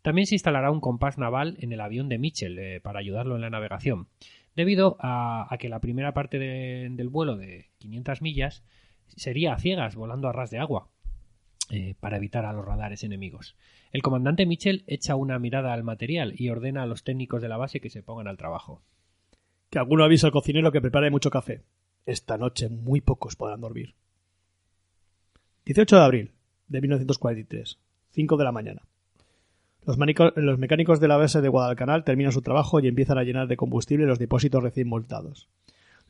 También 0.00 0.26
se 0.26 0.36
instalará 0.36 0.70
un 0.70 0.80
compás 0.80 1.18
naval 1.18 1.58
en 1.60 1.70
el 1.74 1.82
avión 1.82 2.08
de 2.08 2.16
Mitchell 2.16 2.58
eh, 2.58 2.80
para 2.80 2.98
ayudarlo 3.00 3.34
en 3.34 3.42
la 3.42 3.50
navegación, 3.50 4.08
debido 4.56 4.96
a, 5.00 5.54
que 5.60 5.68
la 5.68 5.80
primera 5.80 6.14
parte 6.14 6.38
de- 6.38 6.88
del 6.90 7.10
vuelo 7.10 7.36
de 7.36 7.66
500 7.76 8.22
millas 8.22 8.64
sería 9.16 9.52
a 9.52 9.58
ciegas, 9.58 9.96
volando 9.96 10.28
a 10.28 10.32
ras 10.32 10.50
de 10.50 10.58
agua, 10.60 10.88
eh, 11.70 11.94
para 12.00 12.16
evitar 12.16 12.44
a 12.46 12.52
los 12.52 12.64
radares 12.64 13.04
enemigos. 13.04 13.56
El 13.92 14.02
comandante 14.02 14.46
Mitchell 14.46 14.84
echa 14.86 15.16
una 15.16 15.38
mirada 15.38 15.72
al 15.72 15.84
material 15.84 16.32
y 16.36 16.48
ordena 16.48 16.82
a 16.82 16.86
los 16.86 17.04
técnicos 17.04 17.42
de 17.42 17.48
la 17.48 17.56
base 17.56 17.80
que 17.80 17.90
se 17.90 18.02
pongan 18.02 18.26
al 18.26 18.38
trabajo. 18.38 18.82
Que 19.70 19.78
alguno 19.78 20.04
avise 20.04 20.26
al 20.26 20.32
cocinero 20.32 20.72
que 20.72 20.80
prepare 20.80 21.10
mucho 21.10 21.30
café. 21.30 21.62
Esta 22.06 22.38
noche 22.38 22.70
muy 22.70 23.02
pocos 23.02 23.36
podrán 23.36 23.60
dormir. 23.60 23.94
18 25.66 25.96
de 25.96 26.02
abril 26.02 26.32
de 26.68 26.80
1943, 26.80 27.78
5 28.12 28.36
de 28.38 28.44
la 28.44 28.52
mañana. 28.52 28.82
Los, 29.84 29.98
los 30.36 30.58
mecánicos 30.58 31.00
de 31.00 31.08
la 31.08 31.18
base 31.18 31.42
de 31.42 31.48
Guadalcanal 31.48 32.04
terminan 32.04 32.32
su 32.32 32.40
trabajo 32.40 32.80
y 32.80 32.88
empiezan 32.88 33.18
a 33.18 33.24
llenar 33.24 33.48
de 33.48 33.58
combustible 33.58 34.06
los 34.06 34.18
depósitos 34.18 34.62
recién 34.62 34.88
montados. 34.88 35.48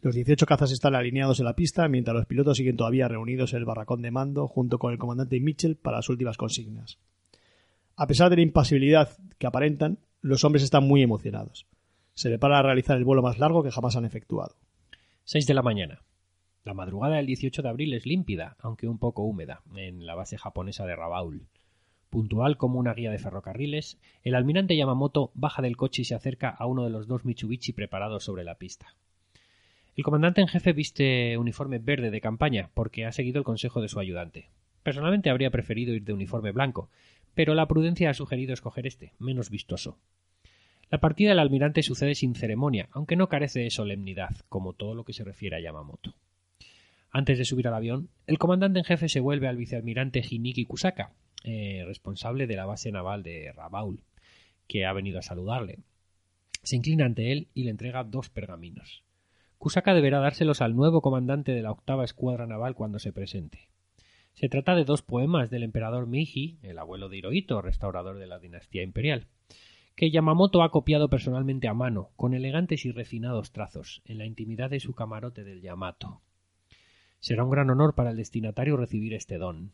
Los 0.01 0.15
18 0.15 0.47
cazas 0.47 0.71
están 0.71 0.95
alineados 0.95 1.41
en 1.41 1.47
la 1.47 1.57
pista, 1.57 1.89
mientras 1.89 2.15
los 2.15 2.27
pilotos 2.27 2.57
siguen 2.57 2.77
todavía 2.77 3.09
reunidos 3.09 3.53
en 3.53 3.59
el 3.59 3.65
barracón 3.65 4.01
de 4.01 4.13
mando 4.13 4.47
junto 4.47 4.79
con 4.79 4.93
el 4.93 4.99
comandante 4.99 5.41
Mitchell 5.41 5.75
para 5.75 5.97
las 5.97 6.09
últimas 6.09 6.37
consignas. 6.37 6.99
A 7.97 8.07
pesar 8.07 8.31
de 8.31 8.37
la 8.37 8.43
impasibilidad 8.43 9.19
que 9.39 9.47
aparentan, 9.49 9.99
los 10.21 10.45
hombres 10.45 10.63
están 10.63 10.87
muy 10.87 11.03
emocionados. 11.03 11.67
Se 12.15 12.29
prepara 12.29 12.61
a 12.61 12.63
realizar 12.63 12.97
el 12.97 13.05
vuelo 13.05 13.23
más 13.23 13.41
largo 13.41 13.65
que 13.65 13.73
jamás 13.73 13.97
han 13.97 14.05
efectuado. 14.05 14.55
6 15.25 15.49
de 15.49 15.55
la 15.55 15.63
mañana. 15.63 16.03
La 16.63 16.75
madrugada 16.75 17.17
del 17.17 17.27
18 17.27 17.61
de 17.63 17.69
abril 17.69 17.93
es 17.93 18.07
límpida, 18.07 18.57
aunque 18.61 18.87
un 18.87 18.99
poco 18.99 19.25
húmeda, 19.25 19.63
en 19.75 20.07
la 20.07 20.15
base 20.15 20.39
japonesa 20.39 20.87
de 20.87 20.95
Rabaul. 20.95 21.49
Puntual 22.09 22.57
como 22.57 22.79
una 22.79 22.95
guía 22.95 23.11
de 23.11 23.19
ferrocarriles, 23.19 23.99
el 24.23 24.37
almirante 24.37 24.77
Yamamoto 24.77 25.33
baja 25.35 25.61
del 25.61 25.77
coche 25.77 26.03
y 26.03 26.05
se 26.05 26.15
acerca 26.15 26.51
a 26.51 26.67
uno 26.67 26.85
de 26.85 26.91
los 26.91 27.09
dos 27.09 27.25
Mitsubishi 27.25 27.73
preparados 27.73 28.23
sobre 28.23 28.45
la 28.45 28.55
pista. 28.55 28.95
El 29.99 30.05
comandante 30.05 30.41
en 30.41 30.47
jefe 30.47 30.73
viste 30.73 31.37
uniforme 31.39 31.81
verde 31.81 32.13
de 32.13 32.21
campaña 32.21 32.71
porque 32.73 33.05
ha 33.05 33.11
seguido 33.11 33.41
el 33.41 33.45
consejo 33.45 33.81
de 33.81 33.89
su 33.89 33.99
ayudante. 33.99 34.49
Personalmente 34.85 35.29
habría 35.29 35.51
preferido 35.51 35.93
ir 35.93 36.05
de 36.05 36.13
uniforme 36.13 36.53
blanco, 36.53 36.89
pero 37.35 37.53
la 37.57 37.67
prudencia 37.67 38.09
ha 38.09 38.15
sugerido 38.15 38.55
escoger 38.55 38.87
este, 38.87 39.13
menos 39.19 39.51
vistoso. 39.51 39.99
La 40.89 41.01
partida 41.01 41.31
del 41.31 41.41
almirante 41.41 41.83
sucede 41.83 42.15
sin 42.15 42.37
ceremonia, 42.37 42.89
aunque 42.93 43.17
no 43.17 43.29
carece 43.29 43.59
de 43.59 43.71
solemnidad, 43.71 44.37
como 44.49 44.73
todo 44.73 44.95
lo 44.95 45.03
que 45.03 45.13
se 45.13 45.25
refiere 45.25 45.57
a 45.57 45.61
Yamamoto. 45.61 46.15
Antes 47.11 47.37
de 47.37 47.45
subir 47.45 47.67
al 47.67 47.75
avión, 47.75 48.09
el 48.29 48.39
comandante 48.39 48.79
en 48.79 48.85
jefe 48.85 49.09
se 49.09 49.19
vuelve 49.19 49.49
al 49.49 49.57
vicealmirante 49.57 50.23
Hiniki 50.23 50.65
Kusaka, 50.65 51.11
eh, 51.43 51.83
responsable 51.85 52.47
de 52.47 52.55
la 52.55 52.67
base 52.67 52.93
naval 52.93 53.25
de 53.25 53.51
Rabaul, 53.53 54.05
que 54.69 54.87
ha 54.87 54.93
venido 54.93 55.19
a 55.19 55.23
saludarle. 55.23 55.81
Se 56.63 56.77
inclina 56.77 57.05
ante 57.05 57.33
él 57.33 57.49
y 57.53 57.65
le 57.65 57.71
entrega 57.71 58.05
dos 58.05 58.31
pergaminos. 58.31 59.03
Kusaka 59.59 59.93
deberá 59.93 60.21
dárselos 60.21 60.63
al 60.63 60.77
nuevo 60.77 61.03
comandante 61.03 61.51
de 61.51 61.63
la 61.63 61.73
octava 61.73 62.05
escuadra 62.05 62.47
naval 62.47 62.77
cuando 62.77 63.01
se 63.01 63.13
presente. 63.13 63.69
Se 64.33 64.49
trata 64.49 64.77
de 64.77 64.85
dos 64.85 65.03
poemas 65.03 65.51
del 65.51 65.65
emperador 65.65 66.07
Meiji, 66.07 66.61
el 66.63 66.79
abuelo 66.79 67.09
de 67.09 67.17
Hirohito, 67.17 67.61
restaurador 67.61 68.19
de 68.19 68.29
la 68.29 68.39
dinastía 68.39 68.85
imperial, 68.85 69.27
que 69.97 70.13
Yamamoto 70.13 70.63
ha 70.63 70.71
copiado 70.71 71.11
personalmente 71.11 71.67
a 71.67 71.75
mano, 71.75 72.11
con 72.15 72.35
elegantes 72.35 72.87
y 72.87 72.93
refinados 72.93 73.51
trazos, 73.51 74.01
en 74.05 74.19
la 74.19 74.27
intimidad 74.27 74.71
de 74.71 74.79
su 74.79 74.95
camarote 74.95 75.43
del 75.43 75.61
Yamato. 75.61 76.23
Será 77.19 77.43
un 77.43 77.51
gran 77.51 77.69
honor 77.69 77.97
para 77.97 78.13
el 78.13 78.17
destinatario 78.17 78.77
recibir 78.77 79.13
este 79.13 79.39
don. 79.39 79.73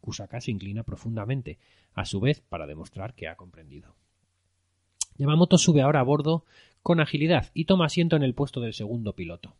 Kusaka 0.00 0.40
se 0.40 0.52
inclina 0.52 0.84
profundamente, 0.84 1.58
a 1.92 2.06
su 2.06 2.18
vez 2.18 2.40
para 2.40 2.66
demostrar 2.66 3.12
que 3.12 3.28
ha 3.28 3.36
comprendido. 3.36 3.94
Yamamoto 5.18 5.58
sube 5.58 5.82
ahora 5.82 6.00
a 6.00 6.04
bordo 6.04 6.44
con 6.82 7.00
agilidad 7.00 7.50
y 7.52 7.64
toma 7.64 7.86
asiento 7.86 8.16
en 8.16 8.22
el 8.22 8.34
puesto 8.34 8.60
del 8.60 8.72
segundo 8.72 9.14
piloto. 9.14 9.56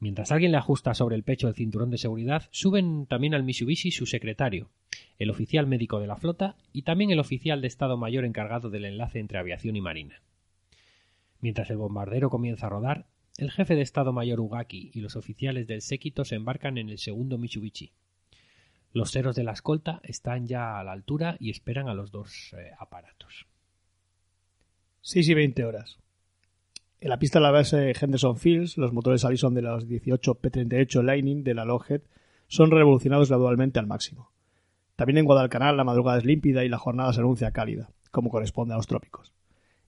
Mientras 0.00 0.32
alguien 0.32 0.52
le 0.52 0.58
ajusta 0.58 0.94
sobre 0.94 1.16
el 1.16 1.24
pecho 1.24 1.48
el 1.48 1.54
cinturón 1.54 1.90
de 1.90 1.98
seguridad, 1.98 2.48
suben 2.50 3.06
también 3.06 3.34
al 3.34 3.42
Mitsubishi 3.42 3.90
su 3.90 4.06
secretario, 4.06 4.70
el 5.18 5.30
oficial 5.30 5.66
médico 5.66 5.98
de 6.00 6.06
la 6.06 6.16
flota 6.16 6.56
y 6.72 6.82
también 6.82 7.10
el 7.10 7.18
oficial 7.18 7.60
de 7.60 7.66
Estado 7.66 7.96
Mayor 7.96 8.24
encargado 8.24 8.70
del 8.70 8.84
enlace 8.84 9.18
entre 9.18 9.38
aviación 9.38 9.76
y 9.76 9.80
marina. 9.80 10.22
Mientras 11.40 11.70
el 11.70 11.76
bombardero 11.76 12.30
comienza 12.30 12.66
a 12.66 12.70
rodar, 12.70 13.06
el 13.38 13.50
jefe 13.50 13.74
de 13.74 13.82
Estado 13.82 14.12
Mayor 14.12 14.40
Ugaki 14.40 14.90
y 14.94 15.00
los 15.00 15.16
oficiales 15.16 15.66
del 15.66 15.82
séquito 15.82 16.24
se 16.24 16.36
embarcan 16.36 16.78
en 16.78 16.88
el 16.88 16.98
segundo 16.98 17.36
Mitsubishi. 17.36 17.92
Los 18.92 19.10
ceros 19.10 19.36
de 19.36 19.44
la 19.44 19.52
escolta 19.52 20.00
están 20.04 20.46
ya 20.46 20.78
a 20.78 20.84
la 20.84 20.92
altura 20.92 21.36
y 21.38 21.50
esperan 21.50 21.88
a 21.88 21.94
los 21.94 22.10
dos 22.10 22.54
eh, 22.56 22.70
aparatos. 22.78 23.47
6 25.10 25.26
y 25.26 25.32
20 25.32 25.64
horas. 25.64 25.98
En 27.00 27.08
la 27.08 27.18
pista 27.18 27.40
la 27.40 27.50
base 27.50 27.94
Henderson 27.98 28.36
Fields, 28.36 28.76
los 28.76 28.92
motores 28.92 29.24
Allison 29.24 29.54
de 29.54 29.62
los 29.62 29.88
18 29.88 30.34
P-38 30.34 31.02
Lightning 31.02 31.44
de 31.44 31.54
la 31.54 31.64
Lockheed 31.64 32.02
son 32.46 32.70
revolucionados 32.70 33.30
gradualmente 33.30 33.78
al 33.78 33.86
máximo. 33.86 34.32
También 34.96 35.16
en 35.16 35.24
Guadalcanal 35.24 35.78
la 35.78 35.84
madrugada 35.84 36.18
es 36.18 36.26
límpida 36.26 36.62
y 36.62 36.68
la 36.68 36.76
jornada 36.76 37.14
se 37.14 37.20
anuncia 37.20 37.52
cálida, 37.52 37.88
como 38.10 38.28
corresponde 38.28 38.74
a 38.74 38.76
los 38.76 38.86
trópicos. 38.86 39.32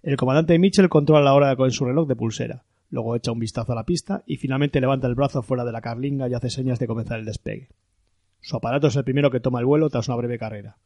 El 0.03 0.17
comandante 0.17 0.59
Mitchell 0.59 0.89
controla 0.89 1.23
la 1.23 1.35
hora 1.35 1.55
con 1.55 1.71
su 1.71 1.85
reloj 1.85 2.09
de 2.09 2.17
pulsera, 2.17 2.65
luego 2.89 3.15
echa 3.15 3.31
un 3.31 3.41
vistazo 3.41 3.73
a 3.73 3.75
la 3.75 3.85
pista 3.85 4.23
y 4.25 4.39
finalmente 4.39 4.81
levanta 4.81 5.07
el 5.07 5.17
brazo 5.17 5.43
fuera 5.43 5.67
de 5.67 5.73
la 5.73 5.83
carlinga 5.83 6.31
y 6.31 6.33
hace 6.33 6.49
señas 6.49 6.79
de 6.79 6.87
comenzar 6.87 7.19
el 7.19 7.27
despegue. 7.27 7.69
Su 8.41 8.57
aparato 8.57 8.87
es 8.87 8.97
el 8.97 9.05
primero 9.05 9.31
que 9.31 9.41
toma 9.41 9.61
el 9.61 9.67
vuelo 9.67 9.91
tras 9.91 10.09
una 10.09 10.17
breve 10.17 10.39
carrera. 10.39 10.79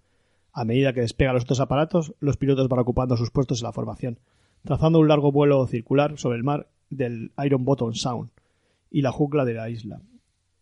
A 0.56 0.64
medida 0.64 0.92
que 0.92 1.00
despega 1.00 1.32
los 1.32 1.42
otros 1.42 1.58
aparatos, 1.58 2.14
los 2.20 2.36
pilotos 2.36 2.68
van 2.68 2.78
ocupando 2.78 3.16
sus 3.16 3.32
puestos 3.32 3.60
en 3.60 3.64
la 3.64 3.72
formación, 3.72 4.20
trazando 4.62 5.00
un 5.00 5.08
largo 5.08 5.32
vuelo 5.32 5.66
circular 5.66 6.16
sobre 6.16 6.38
el 6.38 6.44
mar 6.44 6.68
del 6.90 7.32
Iron 7.44 7.64
Bottom 7.64 7.92
Sound 7.92 8.30
y 8.88 9.02
la 9.02 9.10
jungla 9.10 9.44
de 9.44 9.54
la 9.54 9.68
isla. 9.68 10.00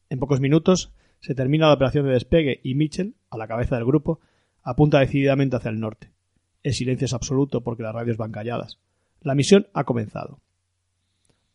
En 0.09 0.18
pocos 0.18 0.40
minutos 0.40 0.94
se 1.20 1.35
termina 1.35 1.66
la 1.66 1.74
operación 1.74 2.07
de 2.07 2.12
despegue 2.12 2.59
y 2.64 2.74
Mitchell, 2.74 3.14
a 3.28 3.37
la 3.37 3.46
cabeza 3.46 3.76
del 3.76 3.85
grupo, 3.85 4.20
apunta 4.62 4.98
decididamente 4.98 5.57
hacia 5.57 5.70
el 5.70 5.78
norte. 5.78 6.11
El 6.62 6.72
silencio 6.72 7.05
es 7.05 7.12
absoluto 7.12 7.62
porque 7.62 7.83
las 7.83 7.94
radios 7.94 8.16
van 8.16 8.33
calladas. 8.33 8.78
La 9.20 9.35
misión 9.35 9.66
ha 9.74 9.85
comenzado. 9.85 10.40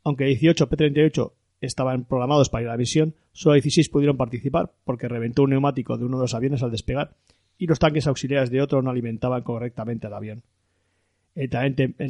Aunque 0.03 0.25
18 0.25 0.69
P-38 0.69 1.33
estaban 1.59 2.05
programados 2.05 2.49
para 2.49 2.61
ir 2.61 2.67
a 2.69 2.73
la 2.73 2.77
misión, 2.77 3.15
solo 3.31 3.53
16 3.53 3.89
pudieron 3.89 4.15
participar 4.15 4.73
porque 4.85 5.07
reventó 5.07 5.41
un 5.41 5.49
neumático 5.49 5.97
de 5.97 6.05
uno 6.05 6.17
de 6.17 6.25
los 6.25 6.35
aviones 6.35 6.61
al 6.61 6.69
despegar 6.69 7.15
y 7.57 7.67
los 7.67 7.79
tanques 7.79 8.07
auxiliares 8.07 8.49
de 8.49 8.61
otro 8.61 8.81
no 8.81 8.89
alimentaban 8.89 9.43
correctamente 9.43 10.07
el 10.07 10.13
avión. 10.13 10.43
El 11.35 11.49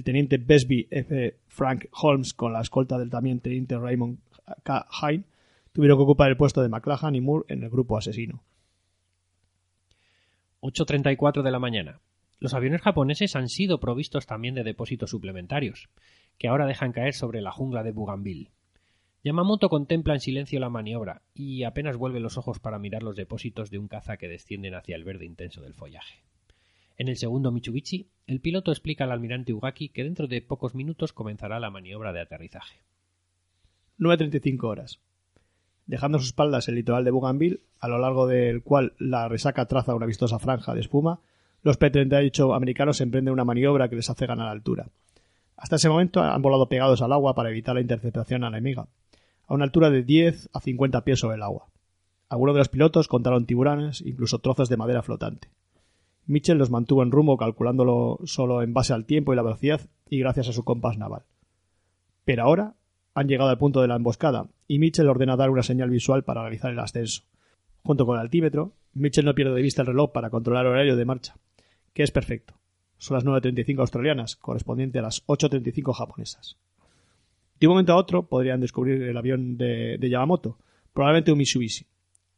teniente, 0.03 0.37
Besby 0.37 0.87
F. 0.89 1.37
Frank 1.47 1.87
Holmes 1.91 2.33
con 2.33 2.53
la 2.53 2.61
escolta 2.61 2.97
del 2.97 3.09
también 3.09 3.39
teniente 3.39 3.77
Raymond 3.77 4.19
K. 4.63 4.87
Hine 5.01 5.25
tuvieron 5.73 5.97
que 5.97 6.03
ocupar 6.03 6.29
el 6.29 6.37
puesto 6.37 6.61
de 6.61 6.69
McLachlan 6.69 7.15
y 7.15 7.21
Moore 7.21 7.45
en 7.49 7.63
el 7.63 7.69
grupo 7.69 7.97
asesino. 7.97 8.43
8.34 10.61 11.43
de 11.43 11.51
la 11.51 11.59
mañana. 11.59 11.99
Los 12.39 12.53
aviones 12.53 12.81
japoneses 12.81 13.35
han 13.35 13.49
sido 13.49 13.79
provistos 13.79 14.25
también 14.25 14.55
de 14.55 14.63
depósitos 14.63 15.09
suplementarios, 15.09 15.89
que 16.37 16.47
ahora 16.47 16.65
dejan 16.65 16.93
caer 16.93 17.13
sobre 17.13 17.41
la 17.41 17.51
jungla 17.51 17.83
de 17.83 17.91
Bougainville. 17.91 18.51
Yamamoto 19.27 19.67
contempla 19.67 20.13
en 20.13 20.21
silencio 20.21 20.57
la 20.57 20.69
maniobra 20.69 21.21
y 21.33 21.63
apenas 21.63 21.97
vuelve 21.97 22.21
los 22.21 22.37
ojos 22.37 22.59
para 22.59 22.79
mirar 22.79 23.03
los 23.03 23.17
depósitos 23.17 23.69
de 23.69 23.77
un 23.77 23.89
caza 23.89 24.15
que 24.15 24.29
descienden 24.29 24.73
hacia 24.73 24.95
el 24.95 25.03
verde 25.03 25.25
intenso 25.25 25.59
del 25.61 25.73
follaje. 25.73 26.23
En 26.95 27.09
el 27.09 27.17
segundo 27.17 27.51
Mitsubishi, 27.51 28.07
el 28.25 28.39
piloto 28.39 28.71
explica 28.71 29.03
al 29.03 29.11
almirante 29.11 29.51
Ugaki 29.51 29.89
que 29.89 30.05
dentro 30.05 30.27
de 30.27 30.41
pocos 30.41 30.75
minutos 30.75 31.11
comenzará 31.11 31.59
la 31.59 31.69
maniobra 31.69 32.13
de 32.13 32.21
aterrizaje. 32.21 32.79
9.35 33.99 34.63
horas. 34.63 35.01
Dejando 35.87 36.19
a 36.19 36.21
sus 36.21 36.29
espaldas 36.29 36.69
el 36.69 36.75
litoral 36.75 37.03
de 37.03 37.11
Bougainville, 37.11 37.59
a 37.81 37.89
lo 37.89 37.97
largo 37.99 38.27
del 38.27 38.63
cual 38.63 38.93
la 38.97 39.27
resaca 39.27 39.65
traza 39.65 39.93
una 39.93 40.05
vistosa 40.05 40.39
franja 40.39 40.73
de 40.73 40.79
espuma, 40.79 41.19
los 41.63 41.75
P-38 41.75 42.55
americanos 42.55 43.01
emprenden 43.01 43.33
una 43.33 43.43
maniobra 43.43 43.89
que 43.89 43.97
les 43.97 44.09
hace 44.09 44.25
ganar 44.25 44.47
altura. 44.47 44.87
Hasta 45.57 45.75
ese 45.75 45.89
momento 45.89 46.21
han 46.21 46.41
volado 46.41 46.69
pegados 46.69 47.01
al 47.01 47.11
agua 47.11 47.35
para 47.35 47.49
evitar 47.49 47.75
la 47.75 47.81
interceptación 47.81 48.45
enemiga, 48.45 48.87
a 49.47 49.53
una 49.53 49.63
altura 49.63 49.89
de 49.89 50.03
10 50.03 50.49
a 50.53 50.59
50 50.59 51.03
pies 51.03 51.19
sobre 51.19 51.37
el 51.37 51.43
agua. 51.43 51.67
Algunos 52.29 52.55
de 52.55 52.59
los 52.59 52.69
pilotos 52.69 53.07
contaron 53.07 53.45
tiburones, 53.45 54.01
incluso 54.01 54.39
trozos 54.39 54.69
de 54.69 54.77
madera 54.77 55.01
flotante. 55.01 55.49
Mitchell 56.25 56.57
los 56.57 56.69
mantuvo 56.69 57.03
en 57.03 57.11
rumbo 57.11 57.37
calculándolo 57.37 58.19
solo 58.25 58.61
en 58.61 58.73
base 58.73 58.93
al 58.93 59.05
tiempo 59.05 59.31
y 59.31 59.37
la 59.37 59.43
velocidad 59.43 59.81
y 60.09 60.19
gracias 60.19 60.49
a 60.49 60.53
su 60.53 60.65
compás 60.65 60.97
naval. 60.97 61.23
Pero 62.25 62.43
ahora 62.43 62.75
han 63.13 63.29
llegado 63.29 63.49
al 63.49 63.57
punto 63.57 63.81
de 63.81 63.87
la 63.87 63.95
emboscada 63.95 64.49
y 64.67 64.79
Mitchell 64.79 65.07
ordena 65.07 65.37
dar 65.37 65.49
una 65.49 65.63
señal 65.63 65.89
visual 65.89 66.23
para 66.23 66.41
realizar 66.41 66.71
el 66.71 66.79
ascenso. 66.79 67.23
Junto 67.81 68.05
con 68.05 68.15
el 68.15 68.21
altímetro, 68.21 68.73
Mitchell 68.93 69.23
no 69.23 69.33
pierde 69.33 69.55
de 69.55 69.61
vista 69.61 69.81
el 69.81 69.87
reloj 69.87 70.11
para 70.11 70.29
controlar 70.29 70.65
el 70.65 70.73
horario 70.73 70.97
de 70.97 71.05
marcha, 71.05 71.37
que 71.93 72.03
es 72.03 72.11
perfecto. 72.11 72.55
Son 72.97 73.15
las 73.15 73.25
9.35 73.25 73.79
australianas, 73.79 74.35
correspondiente 74.35 74.99
a 74.99 75.03
las 75.03 75.25
8.35 75.27 75.93
japonesas. 75.93 76.57
De 77.59 77.67
un 77.67 77.73
momento 77.73 77.93
a 77.93 77.97
otro 77.97 78.27
podrían 78.27 78.61
descubrir 78.61 79.01
el 79.01 79.17
avión 79.17 79.57
de, 79.57 79.97
de 79.97 80.09
Yamamoto, 80.09 80.57
probablemente 80.93 81.31
un 81.31 81.37
Mitsubishi. 81.37 81.85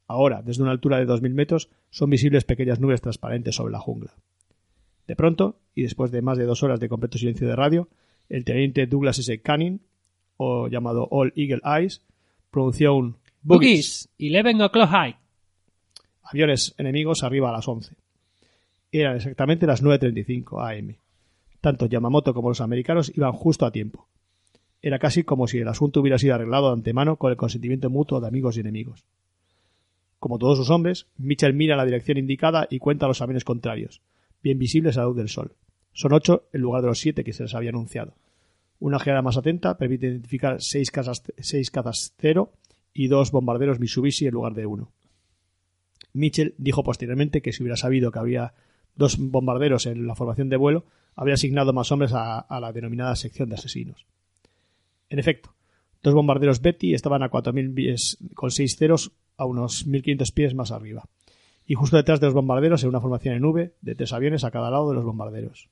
Ahora, 0.08 0.42
desde 0.42 0.64
una 0.64 0.72
altura 0.72 0.98
de 0.98 1.06
2.000 1.06 1.34
metros, 1.34 1.70
son 1.90 2.10
visibles 2.10 2.44
pequeñas 2.44 2.80
nubes 2.80 3.02
transparentes 3.02 3.56
sobre 3.56 3.72
la 3.72 3.80
jungla. 3.80 4.16
De 5.08 5.16
pronto, 5.16 5.60
y 5.76 5.84
después 5.84 6.12
de 6.12 6.22
más 6.22 6.38
de 6.38 6.46
dos 6.46 6.64
horas 6.64 6.80
de 6.80 6.90
completo 6.90 7.18
silencio 7.18 7.48
de 7.48 7.56
radio, 7.56 7.90
el 8.28 8.44
teniente 8.44 8.86
Douglas 8.88 9.20
S. 9.20 9.42
Canning, 9.42 9.82
o 10.38 10.68
llamado 10.68 11.08
All 11.12 11.34
Eagle 11.36 11.62
Eyes, 11.64 12.02
pronunció 12.52 12.96
un 12.96 13.18
Boogies, 13.42 14.10
11 14.20 14.64
o'clock 14.64 14.90
high. 14.90 15.16
aviones 16.24 16.76
enemigos 16.78 17.24
arriba 17.24 17.50
a 17.50 17.54
las 17.54 17.68
11. 17.68 17.96
Eran 18.92 19.16
exactamente 19.16 19.66
las 19.66 19.82
9.35 19.82 20.78
am. 20.78 20.96
Tanto 21.62 21.86
Yamamoto 21.86 22.34
como 22.34 22.50
los 22.50 22.62
americanos 22.62 23.12
iban 23.16 23.32
justo 23.32 23.66
a 23.66 23.72
tiempo. 23.72 24.09
Era 24.82 25.00
casi 25.00 25.24
como 25.24 25.48
si 25.48 25.58
el 25.58 25.68
asunto 25.68 26.00
hubiera 26.00 26.18
sido 26.18 26.36
arreglado 26.36 26.68
de 26.68 26.74
antemano 26.74 27.18
con 27.18 27.32
el 27.32 27.38
consentimiento 27.38 27.90
mutuo 27.90 28.22
de 28.22 28.28
amigos 28.28 28.56
y 28.56 28.62
enemigos. 28.62 29.06
Como 30.20 30.38
todos 30.38 30.58
sus 30.58 30.70
hombres, 30.70 31.08
Mitchell 31.18 31.54
mira 31.54 31.76
la 31.76 31.86
dirección 31.86 32.18
indicada 32.18 32.68
y 32.70 32.80
cuenta 32.80 33.08
los 33.08 33.22
aviones 33.22 33.44
contrarios, 33.44 34.02
bien 34.42 34.60
visibles 34.60 34.98
a 34.98 35.02
la 35.02 35.08
luz 35.08 35.18
del 35.18 35.30
sol. 35.30 35.56
Son 35.92 36.14
ocho 36.14 36.48
en 36.54 36.62
lugar 36.62 36.82
de 36.82 36.88
los 36.88 37.00
siete 37.00 37.24
que 37.24 37.34
se 37.34 37.44
les 37.44 37.56
había 37.56 37.70
anunciado. 37.70 38.16
Una 38.80 38.98
ojeada 38.98 39.22
más 39.22 39.38
atenta 39.38 39.78
permite 39.78 40.08
identificar 40.08 40.58
seis 40.62 40.92
seis 41.40 41.72
cazas 41.72 42.14
cero 42.18 42.54
y 42.94 43.08
dos 43.08 43.32
bombarderos 43.32 43.80
Mitsubishi 43.80 44.28
en 44.28 44.34
lugar 44.34 44.54
de 44.54 44.66
uno. 44.66 44.92
Mitchell 46.14 46.56
dijo 46.58 46.84
posteriormente 46.84 47.42
que 47.42 47.52
si 47.52 47.64
hubiera 47.64 47.76
sabido 47.76 48.12
que 48.12 48.20
había 48.20 48.54
dos 48.96 49.18
bombarderos 49.18 49.86
en 49.86 50.08
la 50.08 50.16
formación 50.16 50.50
de 50.50 50.58
vuelo, 50.58 50.86
habría 51.16 51.36
asignado 51.36 51.74
más 51.74 51.92
hombres 51.92 52.12
a 52.14 52.60
la 52.62 52.72
denominada 52.72 53.16
sección 53.16 53.50
de 53.50 53.56
asesinos. 53.56 54.06
En 55.10 55.20
efecto, 55.20 55.56
dos 56.04 56.14
bombarderos 56.14 56.62
Betty 56.62 56.94
estaban 56.94 57.24
a 57.24 57.30
4.000 57.30 57.74
pies 57.74 58.18
con 58.36 58.52
seis 58.52 58.76
ceros 58.78 59.12
a 59.38 59.46
unos 59.46 59.88
1.500 59.88 60.34
pies 60.34 60.54
más 60.54 60.72
arriba, 60.72 61.04
y 61.66 61.74
justo 61.74 61.98
detrás 61.98 62.20
de 62.20 62.28
los 62.28 62.34
bombarderos 62.34 62.84
en 62.84 62.90
una 62.90 63.02
formación 63.02 63.36
en 63.36 63.46
V 63.46 63.74
de 63.82 63.96
tres 63.96 64.14
aviones 64.14 64.44
a 64.44 64.52
cada 64.52 64.70
lado 64.70 64.90
de 64.90 64.96
los 64.96 65.06
bombarderos. 65.06 65.70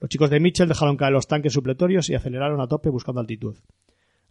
Los 0.00 0.10
chicos 0.10 0.30
de 0.30 0.40
Mitchell 0.40 0.68
dejaron 0.68 0.96
caer 0.96 1.12
los 1.12 1.26
tanques 1.26 1.52
supletorios 1.52 2.10
y 2.10 2.14
aceleraron 2.14 2.60
a 2.60 2.68
tope 2.68 2.90
buscando 2.90 3.20
altitud. 3.20 3.56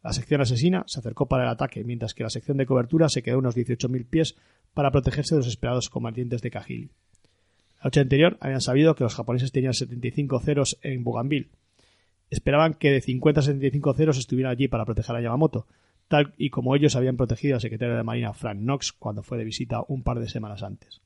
La 0.04 0.12
sección 0.12 0.42
asesina 0.42 0.84
se 0.86 1.00
acercó 1.00 1.28
para 1.28 1.44
el 1.44 1.50
ataque, 1.50 1.84
mientras 1.84 2.14
que 2.14 2.24
la 2.24 2.30
sección 2.30 2.58
de 2.58 2.66
cobertura 2.66 3.08
se 3.08 3.24
quedó 3.24 3.36
a 3.36 3.40
unos 3.40 3.56
18.000 3.56 4.06
pies 4.06 4.36
para 4.74 4.92
protegerse 4.92 5.36
de 5.36 5.40
los 5.40 5.48
esperados 5.48 5.90
combatientes 5.90 6.42
de 6.42 6.52
Kahili. 6.52 6.92
La 7.78 7.86
noche 7.86 8.02
anterior 8.02 8.38
habían 8.42 8.62
sabido 8.62 8.96
que 8.96 9.04
los 9.04 9.16
japoneses 9.16 9.52
tenían 9.52 9.74
75 9.74 10.40
ceros 10.42 10.78
en 10.82 11.04
Bougainville. 11.04 11.50
Esperaban 12.34 12.74
que 12.74 12.90
de 12.90 13.00
50 13.00 13.42
a 13.42 13.44
75 13.44 13.94
ceros 13.94 14.18
estuvieran 14.18 14.52
allí 14.52 14.68
para 14.68 14.86
proteger 14.86 15.16
a 15.16 15.22
Yamamoto, 15.22 15.68
tal 16.08 16.34
y 16.36 16.50
como 16.50 16.76
ellos 16.76 16.96
habían 16.96 17.16
protegido 17.16 17.54
al 17.54 17.62
secretario 17.62 17.96
de 17.96 18.02
Marina 18.02 18.34
Frank 18.34 18.58
Knox 18.58 18.92
cuando 18.92 19.22
fue 19.22 19.38
de 19.38 19.44
visita 19.44 19.84
un 19.88 20.02
par 20.02 20.20
de 20.20 20.28
semanas 20.28 20.64
antes. 20.64 21.04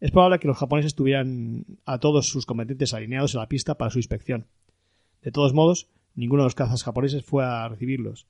Es 0.00 0.10
probable 0.10 0.40
que 0.40 0.48
los 0.48 0.56
japoneses 0.56 0.96
tuvieran 0.96 1.64
a 1.84 1.98
todos 1.98 2.28
sus 2.28 2.44
combatientes 2.44 2.92
alineados 2.92 3.34
en 3.34 3.40
la 3.40 3.48
pista 3.48 3.78
para 3.78 3.92
su 3.92 4.00
inspección. 4.00 4.48
De 5.22 5.30
todos 5.30 5.54
modos, 5.54 5.90
ninguno 6.16 6.42
de 6.42 6.46
los 6.46 6.56
cazas 6.56 6.82
japoneses 6.82 7.24
fue 7.24 7.44
a 7.44 7.68
recibirlos. 7.68 8.26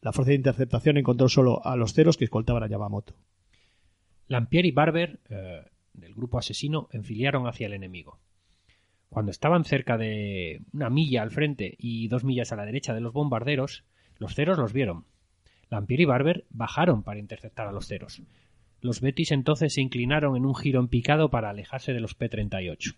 La 0.00 0.12
fuerza 0.12 0.30
de 0.30 0.36
interceptación 0.36 0.96
encontró 0.96 1.28
solo 1.28 1.62
a 1.66 1.76
los 1.76 1.92
ceros 1.92 2.16
que 2.16 2.24
escoltaban 2.24 2.62
a 2.62 2.68
Yamamoto. 2.68 3.12
Lampier 4.28 4.64
y 4.64 4.70
Barber, 4.70 5.20
eh, 5.28 5.62
del 5.92 6.14
grupo 6.14 6.38
asesino, 6.38 6.88
enfiliaron 6.90 7.46
hacia 7.46 7.66
el 7.66 7.74
enemigo. 7.74 8.18
Cuando 9.10 9.32
estaban 9.32 9.64
cerca 9.64 9.98
de 9.98 10.62
una 10.72 10.88
milla 10.88 11.22
al 11.22 11.32
frente 11.32 11.74
y 11.78 12.06
dos 12.06 12.22
millas 12.22 12.52
a 12.52 12.56
la 12.56 12.64
derecha 12.64 12.94
de 12.94 13.00
los 13.00 13.12
bombarderos, 13.12 13.84
los 14.18 14.34
ceros 14.36 14.56
los 14.56 14.72
vieron. 14.72 15.04
Lampier 15.68 16.00
y 16.00 16.04
Barber 16.04 16.44
bajaron 16.50 17.02
para 17.02 17.18
interceptar 17.18 17.66
a 17.66 17.72
los 17.72 17.88
ceros. 17.88 18.22
Los 18.80 19.00
Betis 19.00 19.32
entonces 19.32 19.74
se 19.74 19.80
inclinaron 19.80 20.36
en 20.36 20.46
un 20.46 20.54
giro 20.54 20.80
en 20.80 20.86
picado 20.86 21.28
para 21.28 21.50
alejarse 21.50 21.92
de 21.92 22.00
los 22.00 22.14
P-38. 22.14 22.96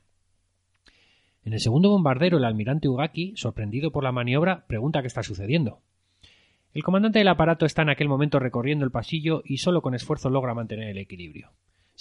En 1.45 1.55
el 1.55 1.61
segundo 1.61 1.91
bombardero, 1.91 2.37
el 2.37 2.45
almirante 2.45 2.89
Ugaki, 2.89 3.33
sorprendido 3.37 3.91
por 3.91 4.05
la 4.05 4.13
maniobra, 4.13 4.67
pregunta 4.67 5.01
qué 5.01 5.09
está 5.09 5.23
sucediendo. 5.23 5.81
El 6.75 6.85
comandante 6.85 7.19
del 7.19 7.29
aparato 7.29 7.67
está 7.67 7.83
en 7.83 7.91
aquel 7.91 8.09
momento 8.09 8.39
recorriendo 8.39 8.85
el 8.85 8.93
pasillo 8.93 9.43
y 9.45 9.59
solo 9.59 9.81
con 9.81 9.95
esfuerzo 9.95 10.31
logra 10.31 10.55
mantener 10.55 10.91
el 10.91 10.99
equilibrio. 10.99 11.53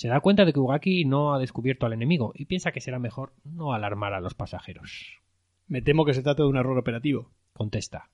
Se 0.02 0.08
da 0.08 0.20
cuenta 0.20 0.46
de 0.46 0.52
que 0.52 0.60
Ugaki 0.60 1.06
no 1.06 1.32
ha 1.32 1.38
descubierto 1.38 1.86
al 1.86 1.94
enemigo 1.94 2.32
y 2.34 2.46
piensa 2.46 2.72
que 2.72 2.82
será 2.82 2.98
mejor 2.98 3.34
no 3.44 3.72
alarmar 3.72 4.16
a 4.16 4.20
los 4.20 4.34
pasajeros. 4.34 5.20
Me 5.68 5.84
temo 5.84 6.06
que 6.06 6.16
se 6.16 6.24
trata 6.24 6.42
de 6.42 6.50
un 6.50 6.58
error 6.58 6.76
operativo. 6.80 7.30
Contesta. 7.54 8.10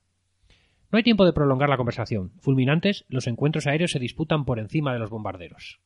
No 0.92 0.98
hay 0.98 1.02
tiempo 1.02 1.24
de 1.24 1.32
prolongar 1.32 1.70
la 1.70 1.78
conversación. 1.78 2.32
Fulminantes, 2.40 3.06
los 3.08 3.26
encuentros 3.26 3.66
aéreos 3.66 3.92
se 3.92 4.00
disputan 4.00 4.44
por 4.44 4.58
encima 4.58 4.92
de 4.92 4.98
los 4.98 5.08
bombarderos. 5.08 5.80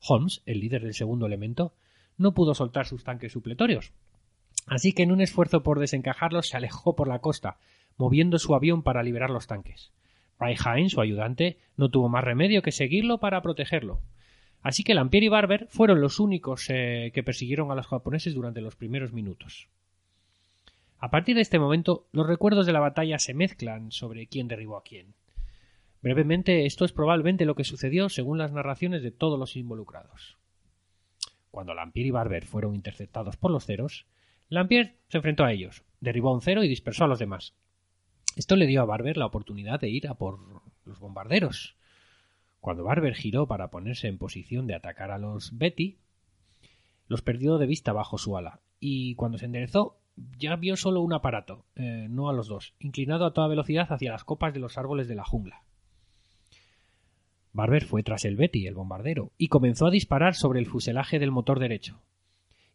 Holmes, 0.00 0.42
el 0.44 0.58
líder 0.58 0.82
del 0.82 0.92
segundo 0.92 1.24
elemento, 1.24 1.72
no 2.18 2.34
pudo 2.34 2.54
soltar 2.54 2.86
sus 2.86 3.04
tanques 3.04 3.30
supletorios. 3.30 3.92
Así 4.66 4.92
que 4.92 5.04
en 5.04 5.12
un 5.12 5.20
esfuerzo 5.20 5.62
por 5.62 5.78
desencajarlos 5.78 6.48
se 6.48 6.56
alejó 6.56 6.96
por 6.96 7.06
la 7.06 7.20
costa, 7.20 7.58
moviendo 7.96 8.40
su 8.40 8.56
avión 8.56 8.82
para 8.82 9.04
liberar 9.04 9.30
los 9.30 9.46
tanques. 9.46 9.92
Ray 10.36 10.56
Hines, 10.56 10.90
su 10.90 11.00
ayudante, 11.00 11.58
no 11.76 11.90
tuvo 11.90 12.08
más 12.08 12.24
remedio 12.24 12.60
que 12.60 12.72
seguirlo 12.72 13.18
para 13.18 13.40
protegerlo. 13.40 14.00
Así 14.64 14.82
que 14.82 14.94
Lampier 14.94 15.22
y 15.22 15.28
Barber 15.28 15.68
fueron 15.68 16.00
los 16.00 16.18
únicos 16.18 16.70
eh, 16.70 17.12
que 17.14 17.22
persiguieron 17.22 17.70
a 17.70 17.74
los 17.74 17.86
japoneses 17.86 18.34
durante 18.34 18.62
los 18.62 18.76
primeros 18.76 19.12
minutos. 19.12 19.68
A 20.98 21.10
partir 21.10 21.36
de 21.36 21.42
este 21.42 21.58
momento, 21.58 22.06
los 22.12 22.26
recuerdos 22.26 22.64
de 22.64 22.72
la 22.72 22.80
batalla 22.80 23.18
se 23.18 23.34
mezclan 23.34 23.92
sobre 23.92 24.26
quién 24.26 24.48
derribó 24.48 24.78
a 24.78 24.82
quién. 24.82 25.12
Brevemente, 26.00 26.64
esto 26.64 26.86
es 26.86 26.92
probablemente 26.92 27.44
lo 27.44 27.54
que 27.54 27.64
sucedió 27.64 28.08
según 28.08 28.38
las 28.38 28.52
narraciones 28.52 29.02
de 29.02 29.10
todos 29.10 29.38
los 29.38 29.54
involucrados. 29.54 30.38
Cuando 31.50 31.74
Lampier 31.74 32.06
y 32.06 32.10
Barber 32.10 32.46
fueron 32.46 32.74
interceptados 32.74 33.36
por 33.36 33.50
los 33.50 33.66
ceros, 33.66 34.06
Lampier 34.48 34.94
se 35.08 35.18
enfrentó 35.18 35.44
a 35.44 35.52
ellos, 35.52 35.84
derribó 36.00 36.30
a 36.30 36.34
un 36.34 36.40
cero 36.40 36.64
y 36.64 36.68
dispersó 36.68 37.04
a 37.04 37.08
los 37.08 37.18
demás. 37.18 37.52
Esto 38.34 38.56
le 38.56 38.66
dio 38.66 38.80
a 38.80 38.86
Barber 38.86 39.18
la 39.18 39.26
oportunidad 39.26 39.78
de 39.78 39.90
ir 39.90 40.08
a 40.08 40.14
por 40.14 40.38
los 40.86 40.98
bombarderos. 41.00 41.76
Cuando 42.64 42.84
Barber 42.84 43.14
giró 43.14 43.46
para 43.46 43.68
ponerse 43.68 44.08
en 44.08 44.16
posición 44.16 44.66
de 44.66 44.74
atacar 44.74 45.10
a 45.10 45.18
los 45.18 45.58
Betty, 45.58 45.98
los 47.08 47.20
perdió 47.20 47.58
de 47.58 47.66
vista 47.66 47.92
bajo 47.92 48.16
su 48.16 48.38
ala, 48.38 48.62
y 48.80 49.16
cuando 49.16 49.36
se 49.36 49.44
enderezó 49.44 49.98
ya 50.38 50.56
vio 50.56 50.74
solo 50.78 51.02
un 51.02 51.12
aparato, 51.12 51.66
eh, 51.76 52.06
no 52.08 52.30
a 52.30 52.32
los 52.32 52.48
dos, 52.48 52.72
inclinado 52.78 53.26
a 53.26 53.34
toda 53.34 53.48
velocidad 53.48 53.92
hacia 53.92 54.12
las 54.12 54.24
copas 54.24 54.54
de 54.54 54.60
los 54.60 54.78
árboles 54.78 55.08
de 55.08 55.14
la 55.14 55.26
jungla. 55.26 55.64
Barber 57.52 57.84
fue 57.84 58.02
tras 58.02 58.24
el 58.24 58.36
Betty, 58.36 58.66
el 58.66 58.74
bombardero, 58.74 59.30
y 59.36 59.48
comenzó 59.48 59.86
a 59.86 59.90
disparar 59.90 60.34
sobre 60.34 60.58
el 60.58 60.66
fuselaje 60.66 61.18
del 61.18 61.32
motor 61.32 61.60
derecho. 61.60 62.00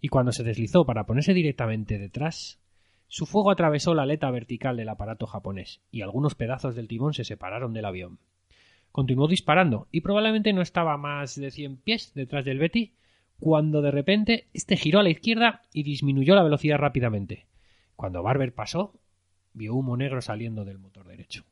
Y 0.01 0.09
cuando 0.09 0.33
se 0.33 0.43
deslizó 0.43 0.85
para 0.85 1.07
ponerse 1.07 1.33
directamente 1.33 1.97
detrás, 1.97 2.61
su 3.07 3.25
fuego 3.25 3.49
atravesó 3.49 3.95
la 3.95 4.03
aleta 4.03 4.29
vertical 4.29 4.77
del 4.77 4.89
aparato 4.89 5.25
japonés, 5.25 5.81
y 5.89 6.03
algunos 6.03 6.35
pedazos 6.35 6.75
del 6.75 6.87
timón 6.87 7.15
se 7.15 7.23
separaron 7.23 7.73
del 7.73 7.85
avión. 7.85 8.19
Continuó 8.91 9.27
disparando, 9.27 9.87
y 9.91 10.01
probablemente 10.01 10.53
no 10.53 10.61
estaba 10.61 10.97
más 10.97 11.35
de 11.35 11.51
cien 11.51 11.77
pies 11.77 12.13
detrás 12.15 12.45
del 12.45 12.59
Betty, 12.59 12.93
cuando 13.39 13.81
de 13.81 13.91
repente 13.91 14.47
este 14.53 14.75
giró 14.75 14.99
a 14.99 15.03
la 15.03 15.09
izquierda 15.09 15.61
y 15.73 15.83
disminuyó 15.83 16.35
la 16.35 16.43
velocidad 16.43 16.77
rápidamente. 16.77 17.45
Cuando 17.95 18.23
Barber 18.23 18.53
pasó, 18.53 18.93
vio 19.53 19.75
humo 19.75 19.95
negro 19.97 20.21
saliendo 20.21 20.65
del 20.65 20.79
motor 20.79 21.07
derecho. 21.07 21.43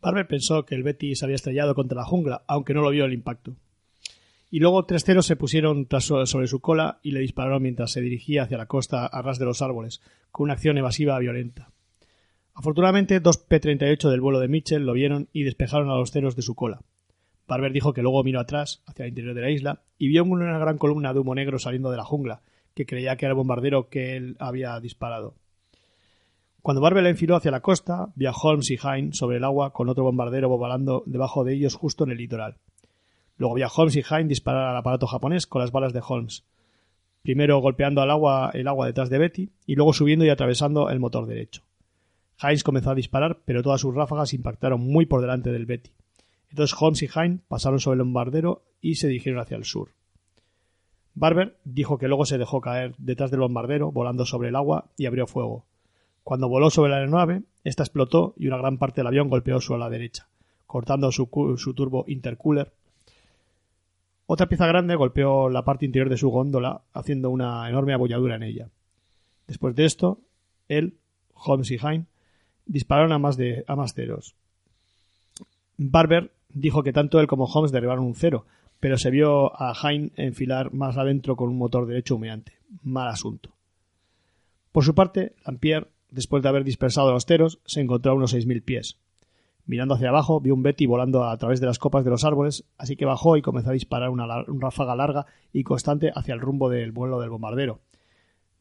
Barber 0.00 0.26
pensó 0.26 0.64
que 0.64 0.74
el 0.74 0.82
Betty 0.82 1.14
se 1.14 1.24
había 1.24 1.36
estrellado 1.36 1.74
contra 1.74 1.98
la 1.98 2.04
jungla, 2.04 2.42
aunque 2.48 2.74
no 2.74 2.82
lo 2.82 2.90
vio 2.90 3.04
el 3.04 3.12
impacto. 3.12 3.54
Y 4.50 4.58
luego 4.58 4.84
tres 4.84 5.04
ceros 5.04 5.26
se 5.26 5.36
pusieron 5.36 5.86
sobre 6.00 6.46
su 6.46 6.60
cola 6.60 6.98
y 7.02 7.12
le 7.12 7.20
dispararon 7.20 7.62
mientras 7.62 7.92
se 7.92 8.00
dirigía 8.00 8.42
hacia 8.42 8.58
la 8.58 8.66
costa 8.66 9.06
a 9.06 9.22
ras 9.22 9.38
de 9.38 9.44
los 9.44 9.62
árboles, 9.62 10.02
con 10.30 10.44
una 10.44 10.54
acción 10.54 10.76
evasiva 10.76 11.18
violenta. 11.18 11.70
Afortunadamente, 12.54 13.20
dos 13.20 13.38
P-38 13.38 14.10
del 14.10 14.20
vuelo 14.20 14.38
de 14.38 14.48
Mitchell 14.48 14.84
lo 14.84 14.92
vieron 14.92 15.28
y 15.32 15.44
despejaron 15.44 15.90
a 15.90 15.96
los 15.96 16.10
ceros 16.10 16.36
de 16.36 16.42
su 16.42 16.54
cola. 16.54 16.82
Barber 17.48 17.72
dijo 17.72 17.92
que 17.92 18.02
luego 18.02 18.22
miró 18.24 18.40
atrás, 18.40 18.82
hacia 18.86 19.04
el 19.04 19.10
interior 19.10 19.34
de 19.34 19.40
la 19.40 19.50
isla, 19.50 19.82
y 19.98 20.08
vio 20.08 20.24
una 20.24 20.58
gran 20.58 20.78
columna 20.78 21.12
de 21.12 21.20
humo 21.20 21.34
negro 21.34 21.58
saliendo 21.58 21.90
de 21.90 21.96
la 21.96 22.04
jungla, 22.04 22.42
que 22.74 22.86
creía 22.86 23.16
que 23.16 23.26
era 23.26 23.32
el 23.32 23.36
bombardero 23.36 23.88
que 23.88 24.16
él 24.16 24.36
había 24.38 24.78
disparado. 24.80 25.34
Cuando 26.62 26.80
Barber 26.80 27.04
enfiló 27.06 27.36
hacia 27.36 27.50
la 27.50 27.60
costa, 27.60 28.12
vio 28.14 28.30
a 28.30 28.34
Holmes 28.40 28.70
y 28.70 28.78
Hine 28.78 29.12
sobre 29.12 29.38
el 29.38 29.44
agua 29.44 29.72
con 29.72 29.88
otro 29.88 30.04
bombardero 30.04 30.48
volando 30.48 31.02
debajo 31.06 31.44
de 31.44 31.54
ellos 31.54 31.74
justo 31.74 32.04
en 32.04 32.12
el 32.12 32.18
litoral. 32.18 32.58
Luego 33.36 33.56
vio 33.56 33.66
a 33.66 33.72
Holmes 33.74 33.96
y 33.96 34.04
Hine 34.08 34.28
disparar 34.28 34.68
al 34.68 34.76
aparato 34.76 35.06
japonés 35.06 35.46
con 35.46 35.60
las 35.60 35.72
balas 35.72 35.92
de 35.92 36.02
Holmes, 36.06 36.44
primero 37.22 37.58
golpeando 37.58 38.00
al 38.00 38.10
agua, 38.10 38.50
el 38.54 38.68
agua 38.68 38.86
detrás 38.86 39.10
de 39.10 39.18
Betty 39.18 39.50
y 39.66 39.74
luego 39.74 39.92
subiendo 39.92 40.24
y 40.24 40.28
atravesando 40.28 40.88
el 40.90 41.00
motor 41.00 41.26
derecho. 41.26 41.62
Hines 42.42 42.64
comenzó 42.64 42.90
a 42.90 42.94
disparar, 42.94 43.38
pero 43.44 43.62
todas 43.62 43.80
sus 43.80 43.94
ráfagas 43.94 44.34
impactaron 44.34 44.80
muy 44.80 45.06
por 45.06 45.20
delante 45.20 45.52
del 45.52 45.66
Betty. 45.66 45.90
Entonces 46.50 46.76
Holmes 46.78 47.02
y 47.02 47.08
Hine 47.14 47.38
pasaron 47.48 47.80
sobre 47.80 47.96
el 47.96 48.04
bombardero 48.04 48.62
y 48.80 48.96
se 48.96 49.08
dirigieron 49.08 49.40
hacia 49.40 49.56
el 49.56 49.64
sur. 49.64 49.90
Barber 51.14 51.56
dijo 51.64 51.98
que 51.98 52.08
luego 52.08 52.24
se 52.24 52.38
dejó 52.38 52.60
caer 52.60 52.94
detrás 52.98 53.30
del 53.30 53.40
bombardero, 53.40 53.92
volando 53.92 54.24
sobre 54.24 54.48
el 54.48 54.56
agua, 54.56 54.86
y 54.96 55.06
abrió 55.06 55.26
fuego. 55.26 55.64
Cuando 56.24 56.48
voló 56.48 56.70
sobre 56.70 56.90
la 56.90 56.98
aeronave, 56.98 57.42
esta 57.64 57.82
explotó 57.82 58.34
y 58.36 58.46
una 58.46 58.58
gran 58.58 58.78
parte 58.78 59.00
del 59.00 59.08
avión 59.08 59.28
golpeó 59.28 59.60
su 59.60 59.74
ala 59.74 59.90
derecha, 59.90 60.28
cortando 60.66 61.10
su, 61.12 61.28
su 61.56 61.74
turbo 61.74 62.04
intercooler. 62.08 62.72
Otra 64.26 64.48
pieza 64.48 64.66
grande 64.66 64.94
golpeó 64.94 65.48
la 65.50 65.64
parte 65.64 65.84
interior 65.84 66.08
de 66.08 66.16
su 66.16 66.30
góndola, 66.30 66.82
haciendo 66.92 67.30
una 67.30 67.68
enorme 67.68 67.92
abolladura 67.92 68.36
en 68.36 68.44
ella. 68.44 68.68
Después 69.46 69.74
de 69.74 69.84
esto, 69.84 70.20
él, 70.68 70.96
Holmes 71.34 71.70
y 71.70 71.76
Hine 71.76 72.06
dispararon 72.72 73.12
a 73.12 73.18
más, 73.18 73.36
de, 73.36 73.64
a 73.68 73.76
más 73.76 73.92
ceros. 73.92 74.34
Barber 75.76 76.32
dijo 76.48 76.82
que 76.82 76.92
tanto 76.92 77.20
él 77.20 77.26
como 77.26 77.44
Holmes 77.44 77.70
derribaron 77.70 78.04
un 78.04 78.14
cero, 78.14 78.46
pero 78.80 78.96
se 78.96 79.10
vio 79.10 79.52
a 79.60 79.74
Hine 79.74 80.10
enfilar 80.16 80.72
más 80.72 80.96
adentro 80.96 81.36
con 81.36 81.50
un 81.50 81.58
motor 81.58 81.86
derecho 81.86 82.16
humeante. 82.16 82.54
Mal 82.82 83.08
asunto. 83.08 83.50
Por 84.72 84.84
su 84.84 84.94
parte, 84.94 85.34
Lampier, 85.44 85.90
después 86.10 86.42
de 86.42 86.48
haber 86.48 86.64
dispersado 86.64 87.12
los 87.12 87.26
ceros, 87.26 87.60
se 87.66 87.82
encontró 87.82 88.12
a 88.12 88.14
unos 88.14 88.30
seis 88.30 88.46
mil 88.46 88.62
pies. 88.62 88.96
Mirando 89.66 89.94
hacia 89.94 90.08
abajo, 90.08 90.40
vio 90.40 90.54
un 90.54 90.62
Betty 90.62 90.86
volando 90.86 91.24
a 91.24 91.36
través 91.36 91.60
de 91.60 91.66
las 91.66 91.78
copas 91.78 92.04
de 92.04 92.10
los 92.10 92.24
árboles, 92.24 92.64
así 92.78 92.96
que 92.96 93.04
bajó 93.04 93.36
y 93.36 93.42
comenzó 93.42 93.70
a 93.70 93.74
disparar 93.74 94.08
una 94.08 94.26
ráfaga 94.46 94.96
larga 94.96 95.26
y 95.52 95.62
constante 95.62 96.10
hacia 96.14 96.34
el 96.34 96.40
rumbo 96.40 96.70
del 96.70 96.90
vuelo 96.90 97.20
del 97.20 97.30
bombardero, 97.30 97.80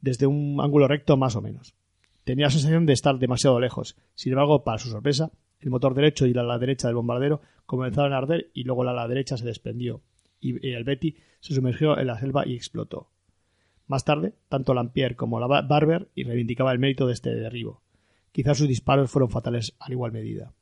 desde 0.01 0.27
un 0.27 0.59
ángulo 0.61 0.87
recto 0.87 1.15
más 1.15 1.35
o 1.37 1.41
menos. 1.41 1.73
Tenía 2.23 2.45
la 2.45 2.51
sensación 2.51 2.85
de 2.85 2.93
estar 2.93 3.17
demasiado 3.17 3.59
lejos. 3.59 3.97
Sin 4.15 4.33
embargo, 4.33 4.63
para 4.63 4.77
su 4.77 4.89
sorpresa, 4.89 5.31
el 5.59 5.69
motor 5.69 5.93
derecho 5.93 6.25
y 6.25 6.33
la 6.33 6.41
ala 6.41 6.59
derecha 6.59 6.87
del 6.87 6.95
bombardero 6.95 7.41
comenzaron 7.65 8.13
a 8.13 8.17
arder 8.17 8.51
y 8.53 8.63
luego 8.63 8.83
la 8.83 8.91
ala 8.91 9.07
derecha 9.07 9.37
se 9.37 9.45
desprendió 9.45 10.01
y 10.41 10.73
el 10.73 10.83
Betty 10.83 11.15
se 11.39 11.53
sumergió 11.53 11.97
en 11.97 12.07
la 12.07 12.19
selva 12.19 12.45
y 12.45 12.55
explotó. 12.55 13.09
Más 13.87 14.03
tarde, 14.03 14.33
tanto 14.49 14.73
Lampier 14.73 15.15
como 15.15 15.39
la 15.39 15.47
Barber 15.47 16.09
y 16.15 16.23
reivindicaba 16.23 16.71
el 16.71 16.79
mérito 16.79 17.07
de 17.07 17.13
este 17.13 17.33
derribo. 17.35 17.81
Quizás 18.31 18.57
sus 18.57 18.67
disparos 18.67 19.11
fueron 19.11 19.29
fatales 19.29 19.75
a 19.79 19.91
igual 19.91 20.11
medida. 20.11 20.53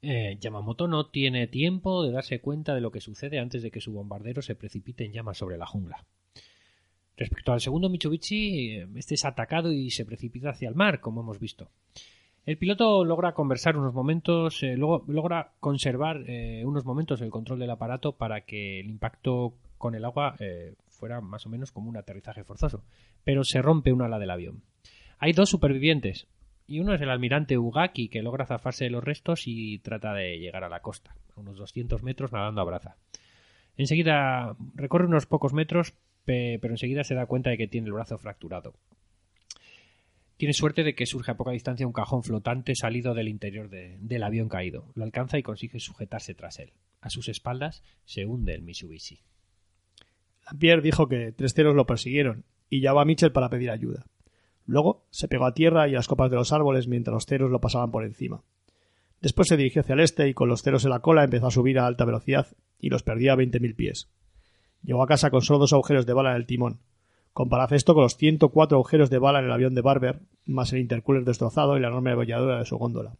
Eh, 0.00 0.36
Yamamoto 0.40 0.86
no 0.86 1.06
tiene 1.06 1.46
tiempo 1.46 2.04
de 2.04 2.12
darse 2.12 2.40
cuenta 2.40 2.74
de 2.74 2.80
lo 2.80 2.92
que 2.92 3.00
sucede 3.00 3.38
antes 3.38 3.62
de 3.62 3.70
que 3.70 3.80
su 3.80 3.92
bombardero 3.92 4.42
se 4.42 4.54
precipite 4.54 5.04
en 5.04 5.12
llamas 5.12 5.38
sobre 5.38 5.58
la 5.58 5.66
jungla. 5.66 6.06
Respecto 7.16 7.52
al 7.52 7.60
segundo 7.60 7.88
Mitsubishi, 7.88 8.76
eh, 8.76 8.88
este 8.96 9.14
es 9.14 9.24
atacado 9.24 9.72
y 9.72 9.90
se 9.90 10.04
precipita 10.04 10.50
hacia 10.50 10.68
el 10.68 10.74
mar, 10.74 11.00
como 11.00 11.20
hemos 11.20 11.38
visto. 11.38 11.70
El 12.44 12.58
piloto 12.58 13.04
logra 13.04 13.32
conversar 13.32 13.76
unos 13.76 13.94
momentos, 13.94 14.62
eh, 14.62 14.76
luego 14.76 15.04
logra 15.08 15.52
conservar 15.60 16.24
unos 16.64 16.84
momentos 16.84 17.22
el 17.22 17.30
control 17.30 17.58
del 17.58 17.70
aparato 17.70 18.12
para 18.16 18.42
que 18.42 18.80
el 18.80 18.90
impacto 18.90 19.54
con 19.78 19.94
el 19.94 20.04
agua 20.04 20.36
fuera 20.88 21.20
más 21.20 21.46
o 21.46 21.48
menos 21.48 21.72
como 21.72 21.88
un 21.88 21.96
aterrizaje 21.96 22.44
forzoso, 22.44 22.84
pero 23.24 23.44
se 23.44 23.62
rompe 23.62 23.92
una 23.92 24.06
ala 24.06 24.18
del 24.18 24.30
avión. 24.30 24.62
Hay 25.18 25.32
dos 25.32 25.48
supervivientes, 25.48 26.26
y 26.66 26.80
uno 26.80 26.94
es 26.94 27.00
el 27.00 27.10
almirante 27.10 27.58
Ugaki, 27.58 28.08
que 28.08 28.22
logra 28.22 28.46
zafarse 28.46 28.84
de 28.84 28.90
los 28.90 29.04
restos 29.04 29.42
y 29.46 29.78
trata 29.80 30.14
de 30.14 30.38
llegar 30.38 30.64
a 30.64 30.68
la 30.68 30.80
costa, 30.80 31.14
a 31.36 31.40
unos 31.40 31.56
200 31.56 32.02
metros 32.02 32.32
nadando 32.32 32.60
a 32.60 32.64
braza. 32.64 32.96
Enseguida 33.76 34.56
recorre 34.74 35.06
unos 35.06 35.26
pocos 35.26 35.52
metros, 35.52 35.94
pero 36.24 36.70
enseguida 36.70 37.04
se 37.04 37.14
da 37.14 37.26
cuenta 37.26 37.50
de 37.50 37.58
que 37.58 37.68
tiene 37.68 37.86
el 37.86 37.92
brazo 37.92 38.18
fracturado. 38.18 38.74
Tiene 40.36 40.52
suerte 40.52 40.82
de 40.82 40.94
que 40.94 41.06
surge 41.06 41.30
a 41.30 41.36
poca 41.36 41.52
distancia 41.52 41.86
un 41.86 41.92
cajón 41.92 42.24
flotante 42.24 42.74
salido 42.74 43.14
del 43.14 43.28
interior 43.28 43.68
del 43.70 44.22
avión 44.22 44.48
caído. 44.48 44.90
Lo 44.94 45.04
alcanza 45.04 45.38
y 45.38 45.42
consigue 45.42 45.78
sujetarse 45.78 46.34
tras 46.34 46.58
él. 46.58 46.72
A 47.00 47.10
sus 47.10 47.28
espaldas 47.28 47.84
se 48.04 48.26
hunde 48.26 48.54
el 48.54 48.62
Mitsubishi. 48.62 49.20
Lapierre 50.50 50.82
dijo 50.82 51.08
que 51.08 51.32
tres 51.32 51.54
ceros 51.54 51.76
lo 51.76 51.86
persiguieron 51.86 52.44
y 52.68 52.80
llamó 52.80 53.00
a 53.00 53.04
Mitchell 53.04 53.32
para 53.32 53.48
pedir 53.48 53.70
ayuda. 53.70 54.06
Luego 54.66 55.06
se 55.10 55.28
pegó 55.28 55.46
a 55.46 55.54
tierra 55.54 55.88
y 55.88 55.92
a 55.92 55.96
las 55.96 56.08
copas 56.08 56.30
de 56.30 56.36
los 56.36 56.52
árboles 56.52 56.88
mientras 56.88 57.14
los 57.14 57.26
ceros 57.26 57.50
lo 57.50 57.60
pasaban 57.60 57.90
por 57.90 58.04
encima. 58.04 58.42
Después 59.20 59.48
se 59.48 59.56
dirigió 59.56 59.82
hacia 59.82 59.94
el 59.94 60.00
este 60.00 60.28
y 60.28 60.34
con 60.34 60.48
los 60.48 60.62
ceros 60.62 60.84
en 60.84 60.90
la 60.90 61.00
cola 61.00 61.24
empezó 61.24 61.46
a 61.46 61.50
subir 61.50 61.78
a 61.78 61.86
alta 61.86 62.04
velocidad 62.04 62.48
y 62.78 62.90
los 62.90 63.02
perdía 63.02 63.32
a 63.32 63.36
veinte 63.36 63.60
mil 63.60 63.74
pies. 63.74 64.10
Llegó 64.84 65.02
a 65.02 65.06
casa 65.06 65.30
con 65.30 65.42
solo 65.42 65.58
dos 65.58 65.72
agujeros 65.72 66.06
de 66.06 66.12
bala 66.12 66.30
en 66.30 66.36
el 66.36 66.46
timón. 66.46 66.78
Comparad 67.32 67.72
esto 67.72 67.94
con 67.94 68.04
los 68.04 68.16
104 68.16 68.76
agujeros 68.76 69.10
de 69.10 69.18
bala 69.18 69.40
en 69.40 69.46
el 69.46 69.52
avión 69.52 69.74
de 69.74 69.80
Barber, 69.80 70.20
más 70.46 70.72
el 70.72 70.80
intercooler 70.80 71.24
destrozado 71.24 71.76
y 71.76 71.80
la 71.80 71.88
enorme 71.88 72.12
abolladura 72.12 72.58
de 72.58 72.64
su 72.64 72.76
góndola. 72.76 73.14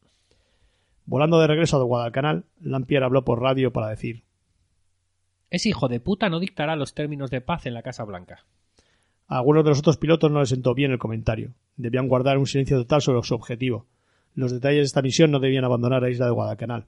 Volando 1.06 1.40
de 1.40 1.46
regreso 1.46 1.76
a 1.76 1.82
Guadalcanal, 1.82 2.44
Lampier 2.60 3.02
habló 3.02 3.24
por 3.24 3.42
radio 3.42 3.72
para 3.72 3.88
decir 3.88 4.22
Ese 5.50 5.68
hijo 5.68 5.88
de 5.88 6.00
puta 6.00 6.28
no 6.28 6.38
dictará 6.38 6.76
los 6.76 6.94
términos 6.94 7.30
de 7.30 7.40
paz 7.40 7.66
en 7.66 7.74
la 7.74 7.82
Casa 7.82 8.04
Blanca. 8.04 8.44
A 9.26 9.38
algunos 9.38 9.64
de 9.64 9.70
los 9.70 9.78
otros 9.78 9.96
pilotos 9.96 10.30
no 10.30 10.40
les 10.40 10.50
sentó 10.50 10.74
bien 10.74 10.92
el 10.92 10.98
comentario. 10.98 11.52
Debían 11.76 12.08
guardar 12.08 12.38
un 12.38 12.46
silencio 12.46 12.78
total 12.78 13.02
sobre 13.02 13.22
su 13.22 13.34
objetivo. 13.34 13.86
Los 14.34 14.52
detalles 14.52 14.80
de 14.80 14.84
esta 14.84 15.02
misión 15.02 15.30
no 15.30 15.40
debían 15.40 15.64
abandonar 15.64 16.02
la 16.02 16.10
isla 16.10 16.26
de 16.26 16.32
Guadalcanal. 16.32 16.86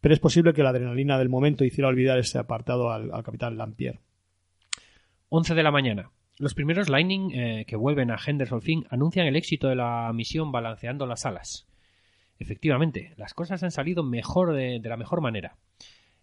Pero 0.00 0.14
es 0.14 0.20
posible 0.20 0.52
que 0.52 0.62
la 0.62 0.70
adrenalina 0.70 1.18
del 1.18 1.28
momento 1.28 1.64
hiciera 1.64 1.88
olvidar 1.88 2.18
este 2.18 2.38
apartado 2.38 2.90
al, 2.90 3.10
capitán 3.22 3.56
Lampier. 3.56 4.00
11 5.34 5.54
de 5.54 5.62
la 5.62 5.70
mañana. 5.70 6.10
Los 6.36 6.52
primeros 6.52 6.90
Lightning 6.90 7.30
eh, 7.32 7.64
que 7.66 7.74
vuelven 7.74 8.10
a 8.10 8.18
Henderson 8.22 8.60
anuncian 8.90 9.26
el 9.26 9.34
éxito 9.34 9.66
de 9.66 9.76
la 9.76 10.12
misión 10.12 10.52
balanceando 10.52 11.06
las 11.06 11.24
alas. 11.24 11.66
Efectivamente, 12.38 13.14
las 13.16 13.32
cosas 13.32 13.62
han 13.62 13.70
salido 13.70 14.02
mejor 14.02 14.52
de, 14.52 14.78
la 14.84 14.98
mejor 14.98 15.22
manera. 15.22 15.56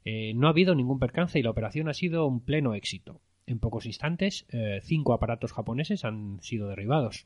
Eh, 0.06 0.34
no 0.36 0.46
ha 0.46 0.52
habido 0.52 0.76
ningún 0.76 1.00
percance 1.00 1.40
y 1.40 1.42
la 1.42 1.50
operación 1.50 1.90
ha 1.90 1.96
sido 1.96 2.28
un 2.28 2.46
pleno 2.46 2.76
éxito. 2.76 3.20
En 3.48 3.58
pocos 3.58 3.88
instantes, 3.88 4.46
eh, 4.50 4.80
cinco 4.84 5.14
aparatos 5.14 5.54
japoneses 5.54 6.06
han 6.06 6.40
sido 6.44 6.68
derribados. 6.68 7.26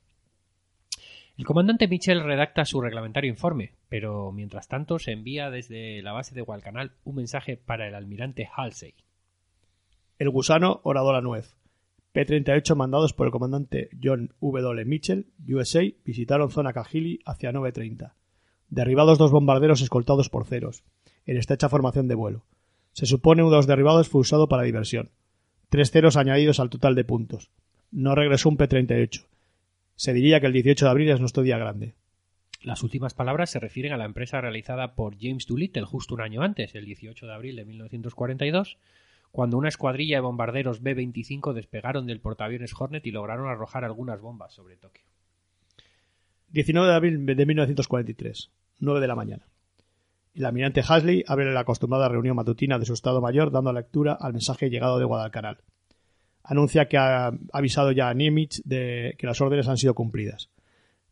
El 1.37 1.43
comandante 1.43 1.89
Mitchell 1.89 2.23
redacta 2.23 2.63
su 2.63 2.79
reglamentario 2.79 3.29
informe, 3.29 3.73
pero 3.89 4.31
mientras 4.31 4.69
tanto 4.69 4.99
se 4.99 5.11
envía 5.11 5.49
desde 5.49 6.01
la 6.01 6.13
base 6.13 6.33
de 6.33 6.43
Guadalcanal 6.43 6.93
un 7.03 7.15
mensaje 7.15 7.57
para 7.57 7.89
el 7.89 7.95
almirante 7.95 8.47
Halsey. 8.55 8.93
El 10.17 10.29
gusano 10.29 10.79
orador 10.85 11.15
la 11.15 11.21
nuez. 11.21 11.57
P-38 12.13 12.75
mandados 12.75 13.11
por 13.13 13.25
el 13.25 13.31
comandante 13.31 13.89
John 14.01 14.33
W. 14.39 14.85
Mitchell, 14.85 15.25
USA, 15.47 15.81
visitaron 16.05 16.51
zona 16.51 16.71
Kahili 16.71 17.19
hacia 17.25 17.51
9.30. 17.51 18.13
Derribados 18.69 19.17
dos 19.17 19.31
bombarderos 19.31 19.81
escoltados 19.81 20.29
por 20.29 20.45
ceros, 20.45 20.83
en 21.25 21.37
estrecha 21.37 21.69
formación 21.69 22.07
de 22.07 22.15
vuelo. 22.15 22.45
Se 22.91 23.07
supone 23.07 23.41
uno 23.41 23.49
de 23.49 23.57
los 23.57 23.67
derribados 23.67 24.09
fue 24.09 24.21
usado 24.21 24.47
para 24.47 24.61
diversión. 24.61 25.09
Tres 25.69 25.89
ceros 25.89 26.15
añadidos 26.15 26.59
al 26.59 26.69
total 26.69 26.93
de 26.93 27.03
puntos. 27.03 27.49
No 27.91 28.13
regresó 28.13 28.49
un 28.49 28.57
P-38. 28.57 29.25
Se 29.95 30.13
diría 30.13 30.39
que 30.39 30.45
el 30.45 30.53
18 30.53 30.85
de 30.85 30.91
abril 30.91 31.09
es 31.09 31.19
nuestro 31.19 31.41
día 31.41 31.57
grande. 31.57 31.95
Las 32.61 32.83
últimas 32.83 33.15
palabras 33.15 33.49
se 33.49 33.59
refieren 33.59 33.91
a 33.91 33.97
la 33.97 34.05
empresa 34.05 34.39
realizada 34.39 34.93
por 34.93 35.17
James 35.19 35.47
Doolittle 35.47 35.85
justo 35.85 36.13
un 36.13 36.21
año 36.21 36.43
antes, 36.43 36.75
el 36.75 36.85
18 36.85 37.25
de 37.25 37.33
abril 37.33 37.55
de 37.55 37.65
1942, 37.65 38.77
cuando 39.33 39.57
una 39.57 39.67
escuadrilla 39.67 40.17
de 40.17 40.21
bombarderos 40.21 40.83
B-25 40.83 41.53
despegaron 41.53 42.05
del 42.05 42.19
portaaviones 42.19 42.71
Hornet 42.77 43.07
y 43.07 43.11
lograron 43.11 43.49
arrojar 43.49 43.83
algunas 43.83 44.21
bombas 44.21 44.53
sobre 44.53 44.77
Tokio. 44.77 45.03
19 46.49 46.87
de 46.87 46.93
abril 46.93 47.25
de 47.25 47.45
1943, 47.47 48.51
9 48.77 49.01
de 49.01 49.07
la 49.07 49.15
mañana. 49.15 49.47
El 50.35 50.45
almirante 50.45 50.83
Hasley 50.87 51.23
abre 51.27 51.51
la 51.51 51.61
acostumbrada 51.61 52.09
reunión 52.09 52.35
matutina 52.35 52.77
de 52.77 52.85
su 52.85 52.93
Estado 52.93 53.21
Mayor 53.21 53.49
dando 53.49 53.73
lectura 53.73 54.13
al 54.13 54.33
mensaje 54.33 54.69
llegado 54.69 54.99
de 54.99 55.05
Guadalcanal. 55.05 55.57
Anuncia 56.43 56.87
que 56.87 56.97
ha 56.97 57.31
avisado 57.51 57.91
ya 57.91 58.09
a 58.09 58.13
Nimitz 58.13 58.61
de 58.65 59.15
que 59.17 59.25
las 59.25 59.41
órdenes 59.41 59.67
han 59.67 59.77
sido 59.77 59.95
cumplidas. 59.95 60.51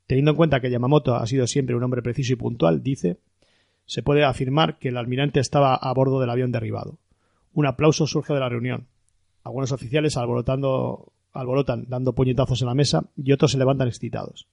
Teniendo 0.05 0.29
en 0.29 0.37
cuenta 0.37 0.61
que 0.61 0.69
Yamamoto 0.69 1.15
ha 1.15 1.25
sido 1.25 1.47
siempre 1.47 1.75
un 1.75 1.81
hombre 1.81 2.03
preciso 2.03 2.33
y 2.33 2.35
puntual, 2.35 2.83
dice, 2.83 3.17
se 3.87 4.03
puede 4.03 4.23
afirmar 4.23 4.77
que 4.77 4.89
el 4.89 4.97
almirante 4.97 5.39
estaba 5.39 5.73
a 5.73 5.91
bordo 5.91 6.19
del 6.19 6.29
avión 6.29 6.51
derribado. 6.51 6.99
Un 7.53 7.65
aplauso 7.65 8.07
surge 8.07 8.33
de 8.33 8.39
la 8.39 8.49
reunión. 8.49 8.87
Algunos 9.43 9.71
oficiales 9.71 10.17
alborotando, 10.17 11.11
alborotan 11.33 11.85
dando 11.87 12.13
puñetazos 12.13 12.61
en 12.61 12.67
la 12.67 12.75
mesa 12.75 13.03
y 13.17 13.31
otros 13.31 13.51
se 13.51 13.57
levantan 13.57 13.87
excitados. 13.87 14.47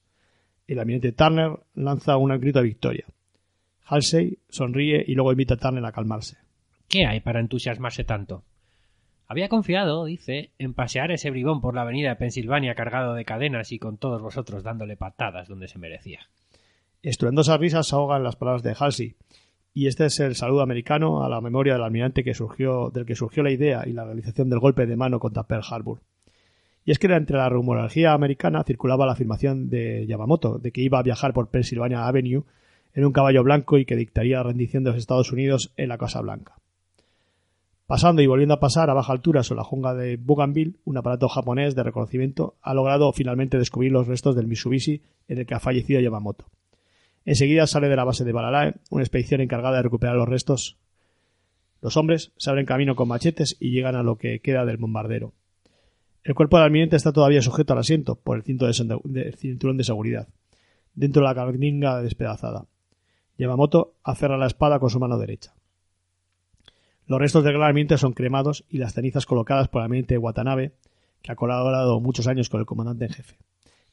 El 0.67 0.79
almirante 0.79 1.11
Turner 1.11 1.59
lanza 1.75 2.17
un 2.17 2.37
grito 2.39 2.59
de 2.59 2.65
victoria. 2.65 3.05
Halsey 3.85 4.37
sonríe 4.49 5.03
y 5.07 5.15
luego 5.15 5.31
invita 5.31 5.55
a 5.55 5.57
Turner 5.57 5.83
a 5.85 5.91
calmarse. 5.91 6.37
¿Qué 6.87 7.05
hay 7.05 7.19
para 7.19 7.39
entusiasmarse 7.39 8.03
tanto? 8.03 8.43
Había 9.27 9.47
confiado, 9.47 10.05
dice, 10.05 10.49
en 10.57 10.73
pasear 10.73 11.11
ese 11.11 11.29
bribón 11.29 11.61
por 11.61 11.75
la 11.75 11.83
avenida 11.83 12.09
de 12.09 12.15
Pensilvania 12.15 12.73
cargado 12.73 13.13
de 13.13 13.25
cadenas 13.25 13.71
y 13.71 13.77
con 13.77 13.97
todos 13.97 14.23
vosotros 14.23 14.63
dándole 14.63 14.97
patadas 14.97 15.47
donde 15.47 15.67
se 15.67 15.77
merecía. 15.77 16.21
Estruendosas 17.03 17.59
risas 17.59 17.93
ahogan 17.93 18.23
las 18.23 18.35
palabras 18.35 18.63
de 18.63 18.75
Halsey, 18.77 19.15
y 19.79 19.87
este 19.87 20.07
es 20.07 20.19
el 20.19 20.35
saludo 20.35 20.59
americano 20.59 21.23
a 21.23 21.29
la 21.29 21.39
memoria 21.39 21.71
del 21.71 21.83
almirante 21.83 22.21
del 22.21 23.05
que 23.05 23.15
surgió 23.15 23.43
la 23.43 23.49
idea 23.49 23.87
y 23.87 23.93
la 23.93 24.03
realización 24.03 24.49
del 24.49 24.59
golpe 24.59 24.85
de 24.85 24.97
mano 24.97 25.19
contra 25.19 25.43
Pearl 25.43 25.63
Harbor. 25.69 26.01
Y 26.83 26.91
es 26.91 26.99
que 26.99 27.07
entre 27.07 27.37
la 27.37 27.47
rumorología 27.47 28.11
americana 28.11 28.65
circulaba 28.65 29.05
la 29.05 29.13
afirmación 29.13 29.69
de 29.69 30.05
Yamamoto 30.05 30.57
de 30.57 30.73
que 30.73 30.81
iba 30.81 30.99
a 30.99 31.03
viajar 31.03 31.31
por 31.31 31.47
Pennsylvania 31.47 32.07
Avenue 32.07 32.43
en 32.93 33.05
un 33.05 33.13
caballo 33.13 33.41
blanco 33.41 33.77
y 33.77 33.85
que 33.85 33.95
dictaría 33.95 34.39
la 34.39 34.43
rendición 34.43 34.83
de 34.83 34.89
los 34.89 34.99
Estados 34.99 35.31
Unidos 35.31 35.71
en 35.77 35.87
la 35.87 35.97
Casa 35.97 36.19
Blanca. 36.19 36.55
Pasando 37.87 38.21
y 38.21 38.27
volviendo 38.27 38.55
a 38.55 38.59
pasar 38.59 38.89
a 38.89 38.93
baja 38.93 39.13
altura 39.13 39.43
sobre 39.43 39.59
la 39.59 39.63
jungla 39.63 39.93
de 39.93 40.17
Bougainville, 40.17 40.75
un 40.83 40.97
aparato 40.97 41.29
japonés 41.29 41.73
de 41.73 41.83
reconocimiento 41.83 42.57
ha 42.61 42.73
logrado 42.73 43.13
finalmente 43.13 43.57
descubrir 43.57 43.93
los 43.93 44.07
restos 44.07 44.35
del 44.35 44.47
Mitsubishi 44.47 45.03
en 45.29 45.37
el 45.37 45.45
que 45.45 45.55
ha 45.55 45.61
fallecido 45.61 46.01
Yamamoto. 46.01 46.47
Enseguida 47.25 47.67
sale 47.67 47.89
de 47.89 47.95
la 47.95 48.03
base 48.03 48.23
de 48.23 48.31
Balalae 48.31 48.75
una 48.89 49.03
expedición 49.03 49.41
encargada 49.41 49.77
de 49.77 49.83
recuperar 49.83 50.15
los 50.15 50.29
restos. 50.29 50.77
Los 51.81 51.97
hombres 51.97 52.31
se 52.37 52.49
abren 52.49 52.65
camino 52.65 52.95
con 52.95 53.07
machetes 53.07 53.55
y 53.59 53.71
llegan 53.71 53.95
a 53.95 54.03
lo 54.03 54.17
que 54.17 54.39
queda 54.39 54.65
del 54.65 54.77
bombardero. 54.77 55.33
El 56.23 56.35
cuerpo 56.35 56.57
del 56.57 56.65
almirante 56.65 56.95
está 56.95 57.13
todavía 57.13 57.41
sujeto 57.41 57.73
al 57.73 57.79
asiento 57.79 58.15
por 58.15 58.37
el 58.37 58.43
cinturón 58.43 59.77
de 59.77 59.83
seguridad, 59.83 60.27
dentro 60.93 61.21
de 61.21 61.27
la 61.27 61.35
carninga 61.35 62.01
despedazada. 62.01 62.65
Yamamoto 63.37 63.95
aferra 64.03 64.37
la 64.37 64.47
espada 64.47 64.79
con 64.79 64.89
su 64.89 64.99
mano 64.99 65.17
derecha. 65.17 65.53
Los 67.07 67.19
restos 67.19 67.43
del 67.43 67.57
gran 67.57 67.97
son 67.97 68.13
cremados 68.13 68.65
y 68.69 68.77
las 68.77 68.93
cenizas 68.93 69.25
colocadas 69.25 69.69
por 69.69 69.81
el 69.81 69.85
almirante 69.85 70.17
Watanabe, 70.17 70.73
que 71.21 71.31
ha 71.31 71.35
colaborado 71.35 71.99
muchos 71.99 72.27
años 72.27 72.49
con 72.49 72.59
el 72.59 72.65
comandante 72.65 73.05
en 73.05 73.11
jefe, 73.11 73.37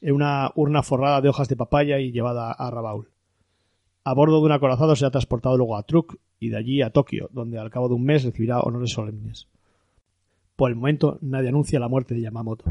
en 0.01 0.13
una 0.13 0.51
urna 0.55 0.83
forrada 0.83 1.21
de 1.21 1.29
hojas 1.29 1.47
de 1.47 1.55
papaya 1.55 1.99
y 1.99 2.11
llevada 2.11 2.51
a 2.51 2.69
Rabaul. 2.69 3.09
A 4.07 4.13
bordo 4.13 4.39
de 4.39 4.45
un 4.45 4.53
acorazado 4.53 4.95
se 4.95 5.05
ha 5.05 5.11
transportado 5.11 5.57
luego 5.57 5.75
a 5.75 5.83
Truk 5.83 6.15
y 6.39 6.47
de 6.47 6.55
allí 6.55 6.81
a 6.81 6.91
Tokio, 6.91 7.29
donde 7.33 7.59
al 7.59 7.69
cabo 7.69 7.89
de 7.89 7.95
un 7.95 8.05
mes 8.05 8.23
recibirá 8.23 8.61
honores 8.61 8.91
solemnes. 8.91 9.49
Por 10.55 10.69
el 10.69 10.77
momento 10.77 11.17
nadie 11.19 11.49
anuncia 11.49 11.77
la 11.77 11.89
muerte 11.89 12.15
de 12.15 12.21
Yamamoto. 12.21 12.63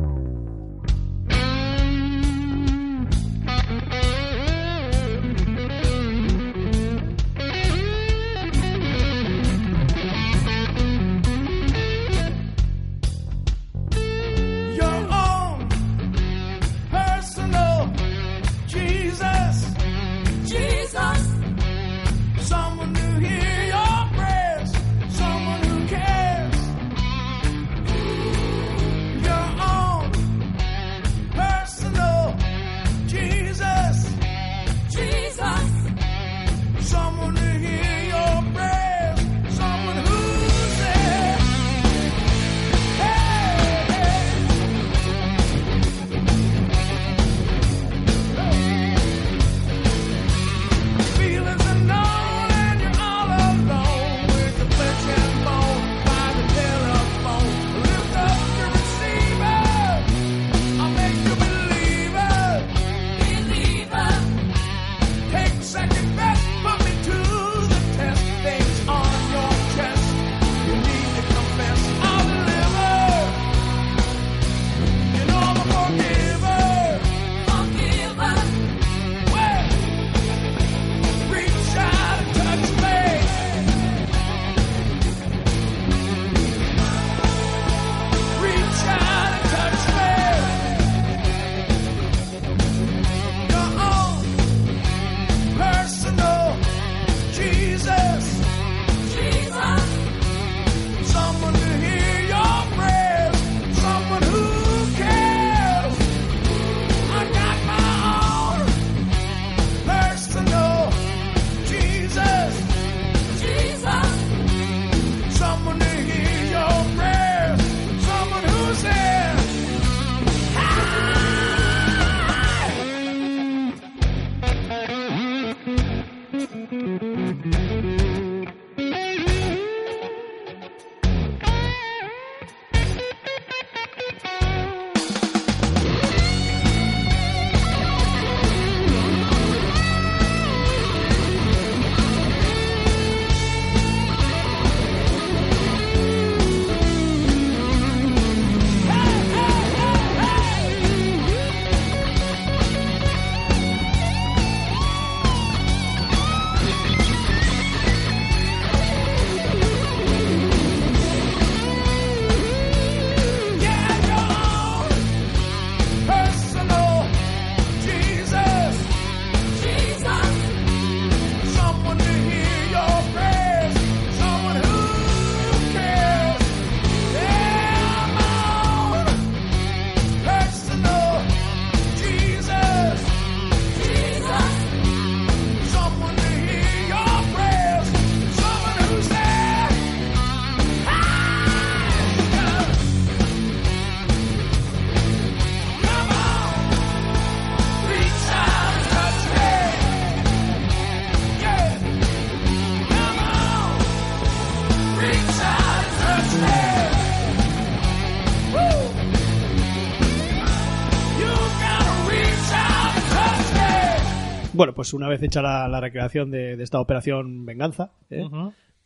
Bueno, 214.56 214.74
pues 214.74 214.92
una 214.94 215.08
vez 215.08 215.22
hecha 215.22 215.42
la, 215.42 215.68
la 215.68 215.80
recreación 215.80 216.30
de, 216.30 216.56
de 216.56 216.62
esta 216.64 216.80
operación 216.80 217.44
Venganza, 217.46 217.92
¿eh? 218.10 218.24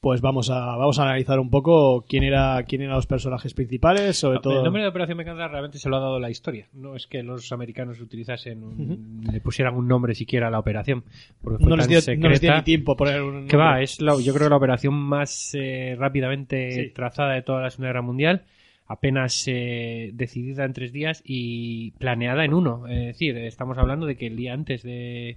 Pues 0.03 0.23
vamos 0.23 0.49
a, 0.49 0.77
vamos 0.77 0.99
a 0.99 1.03
analizar 1.03 1.39
un 1.39 1.51
poco 1.51 2.07
quién 2.09 2.23
era 2.25 2.62
quién 2.66 2.81
eran 2.81 2.95
los 2.97 3.07
personajes 3.07 3.53
principales, 3.53 4.16
sobre 4.16 4.39
todo. 4.39 4.57
El 4.57 4.64
nombre 4.64 4.81
de 4.81 4.89
Operación 4.89 5.18
Venganza 5.18 5.47
realmente 5.47 5.77
se 5.79 5.91
lo 5.91 5.97
ha 5.99 6.01
dado 6.01 6.18
la 6.18 6.31
historia. 6.31 6.68
No 6.73 6.97
es 6.97 7.07
que 7.07 7.23
los 7.23 7.53
americanos 7.53 8.01
utilizasen 8.01 8.64
un- 8.64 9.21
le 9.31 9.41
pusieran 9.43 9.75
un 9.75 9.87
nombre 9.87 10.14
siquiera 10.14 10.49
a 10.49 10.51
la 10.51 10.59
operación. 10.59 11.05
Porque 11.43 11.62
no, 11.66 11.77
les 11.77 11.87
dio, 11.87 12.01
secreta. 12.01 12.23
no 12.23 12.31
les 12.31 12.41
dio 12.41 12.57
ni 12.57 12.62
tiempo 12.62 12.97
poner 12.97 13.21
un. 13.21 13.47
Que 13.47 13.59
va, 13.59 13.83
es 13.83 14.01
la- 14.01 14.18
yo 14.18 14.33
creo 14.33 14.49
la 14.49 14.57
operación 14.57 14.95
más 14.95 15.55
eh, 15.55 15.95
rápidamente 15.99 16.71
Sí. 16.71 16.93
trazada 16.95 17.35
de 17.35 17.43
toda 17.43 17.61
la 17.61 17.68
Segunda 17.68 17.89
Guerra 17.89 18.01
Mundial, 18.03 18.45
apenas 18.87 19.45
eh, 19.49 20.12
decidida 20.14 20.64
en 20.64 20.73
tres 20.73 20.95
días 20.95 21.23
y 21.27 21.91
planeada 21.99 22.47
en 22.47 22.55
uno. 22.55 22.89
Es 22.89 23.05
decir, 23.05 23.37
estamos 23.37 23.77
hablando 23.77 24.07
de 24.07 24.16
que 24.16 24.29
el 24.29 24.37
día 24.37 24.55
antes 24.55 24.83
de, 24.83 25.37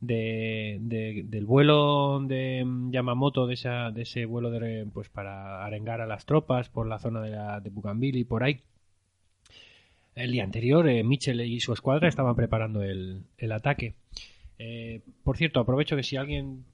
De- 0.00 0.78
de- 0.80 1.24
del 1.26 1.46
vuelo 1.46 2.20
de 2.20 2.62
mm, 2.64 2.90
Yamamoto, 2.90 3.46
de, 3.46 3.54
esa, 3.54 3.90
de 3.90 4.02
ese 4.02 4.26
vuelo 4.26 4.50
de, 4.50 4.86
pues 4.92 5.08
para 5.08 5.64
arengar 5.64 6.00
a 6.00 6.06
las 6.06 6.26
tropas 6.26 6.68
por 6.68 6.86
la 6.86 6.98
zona 6.98 7.22
de, 7.22 7.30
la, 7.30 7.60
de 7.60 7.70
y 8.18 8.24
por 8.24 8.44
ahí. 8.44 8.60
El 10.14 10.32
día 10.32 10.44
anterior, 10.44 10.88
eh, 10.88 11.02
Mitchell 11.04 11.40
y 11.42 11.60
su 11.60 11.72
escuadra 11.72 12.08
estaban 12.08 12.34
preparando 12.36 12.82
el, 12.82 13.22
el 13.38 13.52
ataque. 13.52 13.94
Eh, 14.58 15.00
por 15.24 15.36
cierto, 15.36 15.60
aprovecho 15.60 15.96
que 15.96 16.02
si 16.02 16.16
alguien 16.16 16.64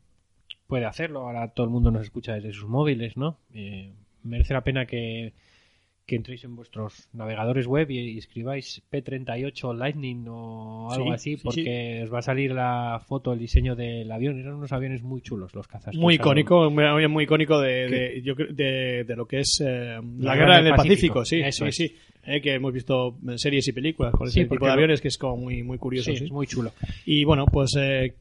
puede 0.67 0.85
hacerlo, 0.85 1.21
ahora 1.21 1.49
todo 1.49 1.65
el 1.65 1.73
mundo 1.73 1.91
nos 1.91 2.03
escucha 2.03 2.35
desde 2.35 2.53
sus 2.53 2.69
móviles, 2.69 3.17
¿no? 3.17 3.37
Eh, 3.53 3.93
merece 4.23 4.55
la 4.55 4.63
pena 4.63 4.87
que, 4.87 5.33
que 6.07 6.17
entréis 6.17 6.45
en 6.45 6.57
vuestros 6.57 7.09
navegadores 7.13 7.67
web 7.67 7.91
y, 7.91 7.99
y 7.99 8.19
escribáis 8.19 8.83
P38 8.91 9.75
Lightning 9.77 10.27
o 10.29 10.91
algo 10.91 11.07
Sí, 11.07 11.13
así, 11.13 11.37
sí, 11.37 11.43
porque 11.43 12.01
os 12.03 12.13
va 12.13 12.19
a 12.19 12.23
salir 12.23 12.53
la 12.53 13.01
foto, 13.07 13.33
el 13.33 13.39
diseño 13.39 13.77
del 13.77 14.11
avión. 14.11 14.39
Eran 14.39 14.55
unos 14.55 14.73
aviones 14.73 15.03
muy 15.03 15.21
chulos 15.23 15.55
los 15.55 15.69
cazas. 15.69 15.95
Muy 15.95 16.15
icónico, 16.15 16.71
muy, 16.71 17.09
muy 17.09 17.25
icónico 17.25 17.61
de, 17.61 17.89
de, 17.89 18.47
de, 18.53 19.05
de 19.05 19.17
lo 19.17 19.27
que 19.27 19.41
es 19.41 19.61
eh, 19.65 20.01
la, 20.19 20.35
La 20.35 20.37
guerra 20.37 20.59
en 20.59 20.65
del 20.65 20.73
el 20.73 20.77
Pacífico, 20.77 21.21
Pacífico, 21.21 21.25
sí, 21.25 21.53
sí, 21.53 21.65
es. 21.65 21.77
sí. 21.77 21.97
Eh, 22.25 22.41
que 22.41 22.55
hemos 22.55 22.73
visto 22.73 23.17
en 23.27 23.39
series 23.39 23.67
y 23.67 23.73
películas 23.73 24.13
con 24.13 24.31
Sí, 24.31 24.41
ese 24.41 24.49
tipo 24.49 24.65
de 24.65 24.71
aviones 24.73 25.01
que 25.01 25.09
es 25.09 25.19
como 25.19 25.37
muy, 25.39 25.63
muy 25.65 25.79
curioso. 25.79 26.11
Sí, 26.13 26.17
sí. 26.19 26.25
es 26.27 26.31
muy 26.31 26.47
chulo. 26.47 26.71
Y 27.05 27.25
bueno, 27.25 27.47
pues 27.47 27.75
eh, 27.77 28.15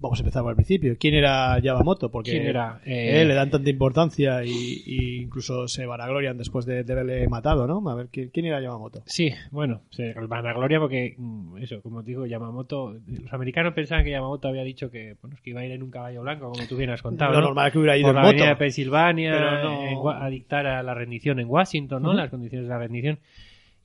vamos 0.00 0.18
a 0.18 0.22
empezar 0.22 0.42
por 0.42 0.52
el 0.52 0.56
principio. 0.56 0.96
¿Quién 0.98 1.14
era 1.14 1.58
Yamamoto? 1.58 2.10
Porque 2.10 2.30
¿Quién 2.30 2.46
era? 2.46 2.80
Eh, 2.86 3.20
eh, 3.20 3.24
le 3.26 3.34
dan 3.34 3.50
tanta 3.50 3.68
importancia 3.68 4.42
y, 4.42 4.82
y 4.86 5.16
incluso 5.20 5.68
se 5.68 5.84
vanaglorian 5.84 6.38
después 6.38 6.64
de, 6.64 6.82
de 6.82 6.92
haberle 6.94 7.28
matado, 7.28 7.66
¿no? 7.66 7.86
A 7.90 7.94
ver, 7.94 8.08
¿quién, 8.10 8.30
quién 8.30 8.46
era 8.46 8.58
Yamamoto? 8.62 9.02
Sí, 9.04 9.30
bueno, 9.50 9.82
se 9.90 10.14
van 10.14 10.46
a 10.46 10.54
gloria 10.54 10.80
porque, 10.80 11.14
mm, 11.18 11.58
eso, 11.58 11.82
como 11.82 12.02
digo, 12.02 12.24
Yamamoto, 12.24 12.94
los 13.06 13.32
americanos 13.34 13.74
pensaban 13.74 14.02
que 14.02 14.12
Yamamoto 14.12 14.48
había 14.48 14.64
dicho 14.64 14.90
que, 14.90 15.16
bueno, 15.20 15.36
que 15.44 15.50
iba 15.50 15.60
a 15.60 15.66
ir 15.66 15.72
en 15.72 15.82
un 15.82 15.90
caballo 15.90 16.22
blanco, 16.22 16.50
como 16.50 16.66
tú 16.66 16.76
bien 16.78 16.88
has 16.88 17.02
contado. 17.02 17.32
Lo 17.34 17.40
¿no? 17.40 17.46
normal 17.48 17.66
es 17.66 17.72
que 17.74 17.78
hubiera 17.80 17.98
ido 17.98 18.08
por 18.08 18.16
en 18.16 18.22
la 18.22 18.28
avenida 18.28 18.44
de 18.46 18.50
moto. 18.52 18.58
Pensilvania 18.60 19.32
Pero 19.32 19.62
no- 19.62 19.86
en 19.86 19.98
Wa- 19.98 20.24
a 20.24 20.30
dictar 20.30 20.66
a 20.66 20.82
la 20.82 20.94
rendición 20.94 21.38
en 21.38 21.48
Washington, 21.50 22.02
¿no? 22.02 22.14
Las 22.14 22.30
condiciones 22.30 22.66
de 22.66 22.72
la 22.72 22.78
rendición. 22.78 23.18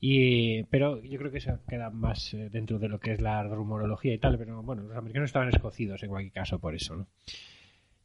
Y, 0.00 0.62
pero 0.64 1.02
yo 1.02 1.18
creo 1.18 1.32
que 1.32 1.38
eso 1.38 1.58
queda 1.68 1.90
más 1.90 2.32
eh, 2.34 2.48
dentro 2.50 2.78
de 2.78 2.88
lo 2.88 3.00
que 3.00 3.12
es 3.12 3.20
la 3.20 3.42
rumorología 3.42 4.14
y 4.14 4.18
tal, 4.18 4.38
pero 4.38 4.62
bueno, 4.62 4.82
los 4.82 4.96
americanos 4.96 5.28
estaban 5.28 5.48
escocidos 5.48 6.02
en 6.02 6.10
cualquier 6.10 6.32
caso 6.32 6.58
por 6.60 6.74
eso, 6.74 6.96
¿no? 6.96 7.06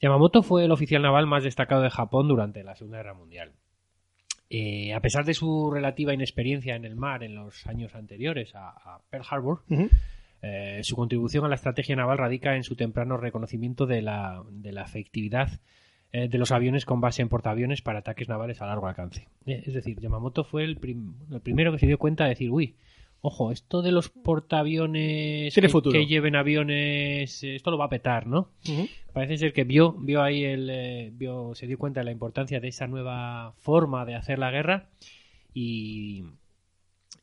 Yamamoto 0.01 0.43
fue 0.43 0.65
el 0.65 0.71
oficial 0.71 1.01
naval 1.01 1.27
más 1.27 1.43
destacado 1.43 1.81
de 1.81 1.89
Japón 1.89 2.27
durante 2.27 2.63
la 2.63 2.75
Segunda 2.75 2.97
Guerra 2.97 3.13
Mundial. 3.13 3.53
Eh, 4.49 4.93
a 4.93 4.99
pesar 4.99 5.23
de 5.23 5.33
su 5.33 5.71
relativa 5.71 6.13
inexperiencia 6.13 6.75
en 6.75 6.83
el 6.83 6.95
mar 6.95 7.23
en 7.23 7.35
los 7.35 7.65
años 7.67 7.95
anteriores 7.95 8.53
a, 8.53 8.69
a 8.69 9.01
Pearl 9.09 9.25
Harbor, 9.29 9.63
eh, 10.41 10.81
su 10.83 10.97
contribución 10.97 11.45
a 11.45 11.47
la 11.47 11.55
estrategia 11.55 11.95
naval 11.95 12.17
radica 12.17 12.55
en 12.57 12.63
su 12.63 12.75
temprano 12.75 13.15
reconocimiento 13.15 13.85
de 13.85 14.01
la, 14.01 14.43
de 14.51 14.73
la 14.73 14.83
efectividad 14.83 15.61
eh, 16.13 16.29
de 16.29 16.37
los 16.37 16.51
aviones 16.51 16.85
con 16.85 17.01
base 17.01 17.21
en 17.21 17.27
portaaviones 17.29 17.81
para 17.81 17.99
ataques 17.99 18.29
navales 18.29 18.61
a 18.61 18.67
largo 18.67 18.87
alcance. 18.87 19.27
Eh, 19.45 19.63
es 19.65 19.73
decir, 19.73 19.99
Yamamoto 19.99 20.43
fue 20.45 20.63
el, 20.63 20.77
prim- 20.77 21.15
el 21.31 21.41
primero 21.41 21.71
que 21.73 21.79
se 21.79 21.87
dio 21.87 21.97
cuenta 21.97 22.23
de 22.23 22.29
decir, 22.31 22.49
uy, 22.51 22.75
ojo, 23.21 23.51
esto 23.51 23.81
de 23.81 23.91
los 23.91 24.09
portaaviones 24.09 25.53
que, 25.67 25.71
que 25.91 26.05
lleven 26.05 26.35
aviones, 26.35 27.43
eh, 27.43 27.55
esto 27.55 27.71
lo 27.71 27.77
va 27.77 27.85
a 27.85 27.89
petar, 27.89 28.27
¿no? 28.27 28.49
Parece 29.13 29.37
ser 29.37 29.53
que 29.53 29.63
vio, 29.63 29.93
vio 29.93 30.21
ahí 30.21 30.43
el, 30.43 30.69
eh, 30.71 31.11
vio, 31.13 31.53
se 31.55 31.67
dio 31.67 31.77
cuenta 31.77 31.99
de 32.01 32.05
la 32.05 32.11
importancia 32.11 32.59
de 32.59 32.67
esa 32.67 32.87
nueva 32.87 33.53
forma 33.57 34.05
de 34.05 34.15
hacer 34.15 34.39
la 34.39 34.51
guerra 34.51 34.87
y, 35.53 36.23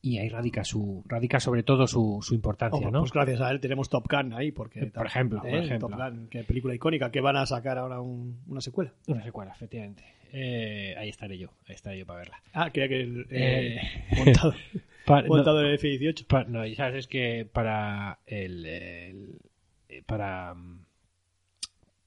y 0.02 0.18
ahí 0.18 0.28
radica 0.28 0.64
su, 0.64 1.02
radica 1.06 1.40
sobre 1.40 1.62
todo 1.62 1.86
su, 1.86 2.20
su 2.22 2.34
importancia, 2.34 2.90
¿no? 2.90 3.00
Pues 3.00 3.12
gracias 3.12 3.40
a 3.40 3.50
él 3.50 3.60
tenemos 3.60 3.88
Top 3.90 4.06
Gun 4.10 4.32
ahí, 4.32 4.50
porque 4.52 4.86
Por 4.86 5.06
ejemplo, 5.06 5.40
por 5.40 5.50
¿eh? 5.50 5.58
ejemplo. 5.64 5.88
Top 5.88 5.98
Gun, 5.98 6.28
que 6.28 6.42
película 6.44 6.74
icónica, 6.74 7.10
que 7.10 7.20
van 7.20 7.36
a 7.36 7.44
sacar 7.46 7.76
ahora 7.78 8.00
un- 8.00 8.40
una 8.48 8.60
secuela. 8.60 8.92
Una 9.06 9.22
secuela, 9.22 9.52
efectivamente. 9.52 10.02
Eh, 10.32 10.94
ahí 10.96 11.08
estaré 11.08 11.36
yo, 11.38 11.48
ahí 11.68 11.74
estaré 11.74 11.98
yo 11.98 12.06
para 12.06 12.20
verla. 12.20 12.40
Ah, 12.52 12.70
creía 12.72 12.88
que 12.88 13.00
el 13.02 13.26
Eh, 13.30 13.80
montado, 14.16 14.54
no, 15.08 15.26
montado 15.26 15.60
en 15.60 15.66
el 15.66 15.74
F-18. 15.74 16.24
pa- 16.26 16.44
no, 16.44 16.64
y 16.64 16.74
sabes 16.76 16.94
es 17.00 17.06
que 17.08 17.46
para 17.52 18.20
el, 18.26 18.64
el- 18.64 19.38
eh, 19.88 20.02
para 20.06 20.54
mm, 20.54 20.79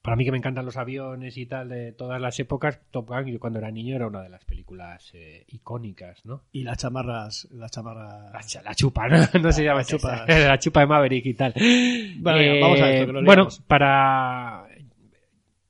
para 0.04 0.16
mí 0.16 0.24
que 0.26 0.30
me 0.32 0.36
encantan 0.36 0.66
los 0.66 0.76
aviones 0.76 1.38
y 1.38 1.46
tal 1.46 1.70
de 1.70 1.92
todas 1.92 2.20
las 2.20 2.38
épocas, 2.38 2.78
Top 2.90 3.08
Gun 3.08 3.24
yo 3.24 3.40
cuando 3.40 3.58
era 3.58 3.70
niño 3.70 3.96
era 3.96 4.06
una 4.06 4.20
de 4.20 4.28
las 4.28 4.44
películas 4.44 5.10
eh, 5.14 5.46
icónicas, 5.48 6.26
¿no? 6.26 6.42
Y 6.52 6.62
las 6.62 6.76
chamarras, 6.76 7.48
las 7.52 7.70
chamarras... 7.70 8.30
La, 8.30 8.42
cha- 8.42 8.60
la 8.62 8.74
chupa, 8.74 9.08
¿no? 9.08 9.16
No 9.42 9.50
se 9.50 9.64
llama 9.64 9.78
La 9.78 9.84
chupa. 9.86 10.26
La 10.28 10.58
chupa 10.58 10.80
de 10.80 10.86
Maverick 10.86 11.24
y 11.24 11.32
tal. 11.32 11.54
Bueno, 12.18 12.38
venga, 12.38 12.60
vamos 12.60 12.80
a 12.82 12.90
esto, 12.90 13.06
que 13.06 13.12
nos 13.14 13.24
bueno, 13.24 13.48
para, 13.66 14.66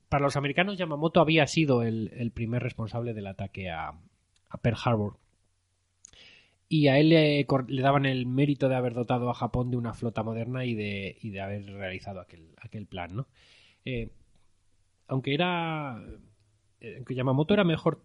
para 0.09 0.25
los 0.25 0.37
americanos, 0.37 0.77
Yamamoto 0.79 1.21
había 1.21 1.47
sido 1.47 1.85
el, 1.85 2.11
el 2.17 2.33
primer 2.33 2.61
responsable 2.61 3.15
del 3.15 3.29
ataque 3.29 3.71
a, 3.71 3.91
a 4.51 4.59
Pearl 4.59 4.77
Harbor. 4.85 5.17
Y 6.69 6.89
a 6.89 6.99
él 6.99 7.11
le 7.11 7.83
daban 7.83 8.05
el 8.05 8.27
mérito 8.27 8.69
de 8.69 8.75
haber 8.75 8.95
dotado 8.95 9.31
a 9.31 9.35
Japón 9.35 9.71
de 9.71 9.77
una 9.77 9.95
flota 9.95 10.25
moderna 10.25 10.65
y 10.65 10.75
de, 10.75 11.17
y 11.21 11.31
de 11.31 11.41
haber 11.41 11.65
realizado 11.67 12.19
aquel, 12.21 12.49
aquel 12.61 12.87
plan, 12.87 13.15
¿no? 13.15 13.29
Eh, 13.85 14.09
aunque 15.09 15.35
era. 15.35 16.03
eh, 16.81 16.95
Aunque 16.97 17.15
Yamamoto 17.15 17.55
era 17.55 17.65
mejor 17.65 18.03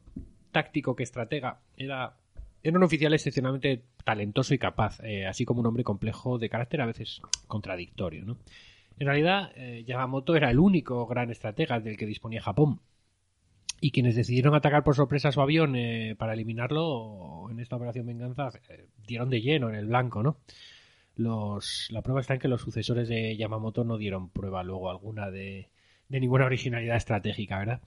táctico 0.51 0.95
que 0.95 1.03
estratega, 1.03 1.59
era 1.77 2.15
era 2.61 2.77
un 2.77 2.83
oficial 2.83 3.13
excepcionalmente 3.13 3.85
talentoso 4.03 4.53
y 4.53 4.57
capaz, 4.57 4.99
eh, 5.03 5.25
así 5.25 5.45
como 5.45 5.61
un 5.61 5.67
hombre 5.67 5.83
complejo 5.83 6.37
de 6.37 6.49
carácter 6.49 6.81
a 6.81 6.85
veces 6.85 7.21
contradictorio. 7.47 8.25
¿no? 8.25 8.37
En 8.97 9.07
realidad, 9.07 9.51
eh, 9.55 9.83
Yamamoto 9.87 10.35
era 10.35 10.51
el 10.51 10.59
único 10.59 11.05
gran 11.07 11.31
estratega 11.31 11.79
del 11.79 11.95
que 11.97 12.05
disponía 12.05 12.41
Japón. 12.41 12.81
Y 13.81 13.91
quienes 13.91 14.17
decidieron 14.17 14.55
atacar 14.55 14.83
por 14.83 14.93
sorpresa 14.93 15.31
su 15.31 15.39
avión 15.39 15.73
para 16.17 16.33
eliminarlo 16.33 17.47
en 17.49 17.61
esta 17.61 17.77
operación 17.77 18.07
Venganza 18.07 18.49
dieron 19.07 19.29
de 19.29 19.39
lleno 19.39 19.69
en 19.69 19.75
el 19.75 19.85
blanco. 19.85 20.21
¿no? 20.21 20.35
Los, 21.15 21.87
la 21.89 22.01
prueba 22.01 22.19
está 22.19 22.33
en 22.33 22.41
que 22.41 22.49
los 22.49 22.61
sucesores 22.61 23.07
de 23.07 23.37
Yamamoto 23.37 23.85
no 23.85 23.97
dieron 23.97 24.31
prueba 24.31 24.63
luego 24.63 24.89
alguna 24.89 25.31
de, 25.31 25.69
de 26.10 26.20
ninguna 26.20 26.45
originalidad 26.45 26.97
estratégica, 26.97 27.60
¿verdad? 27.60 27.82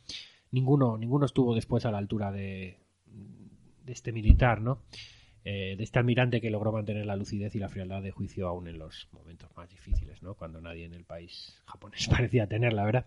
Ninguno, 0.51 0.97
ninguno 0.97 1.27
estuvo 1.27 1.55
después 1.55 1.85
a 1.85 1.91
la 1.91 1.99
altura 1.99 2.33
de, 2.33 2.79
de 3.85 3.93
este 3.93 4.13
militar, 4.13 4.61
¿no? 4.61 4.79
Eh, 5.45 5.75
de 5.77 5.83
este 5.83 5.99
almirante 5.99 6.41
que 6.41 6.51
logró 6.51 6.71
mantener 6.71 7.05
la 7.05 7.17
lucidez 7.17 7.55
y 7.57 7.59
la 7.59 7.69
frialdad 7.69 8.01
de 8.01 8.13
juicio 8.13 8.47
aún 8.47 8.69
en 8.69 8.79
los 8.79 9.09
momentos 9.11 9.51
más 9.57 9.69
difíciles, 9.69 10.23
¿no? 10.23 10.35
Cuando 10.35 10.61
nadie 10.61 10.85
en 10.85 10.95
el 10.95 11.05
país 11.05 11.61
japonés 11.67 12.07
parecía 12.11 12.47
tenerla, 12.47 12.85
¿verdad? 12.85 13.07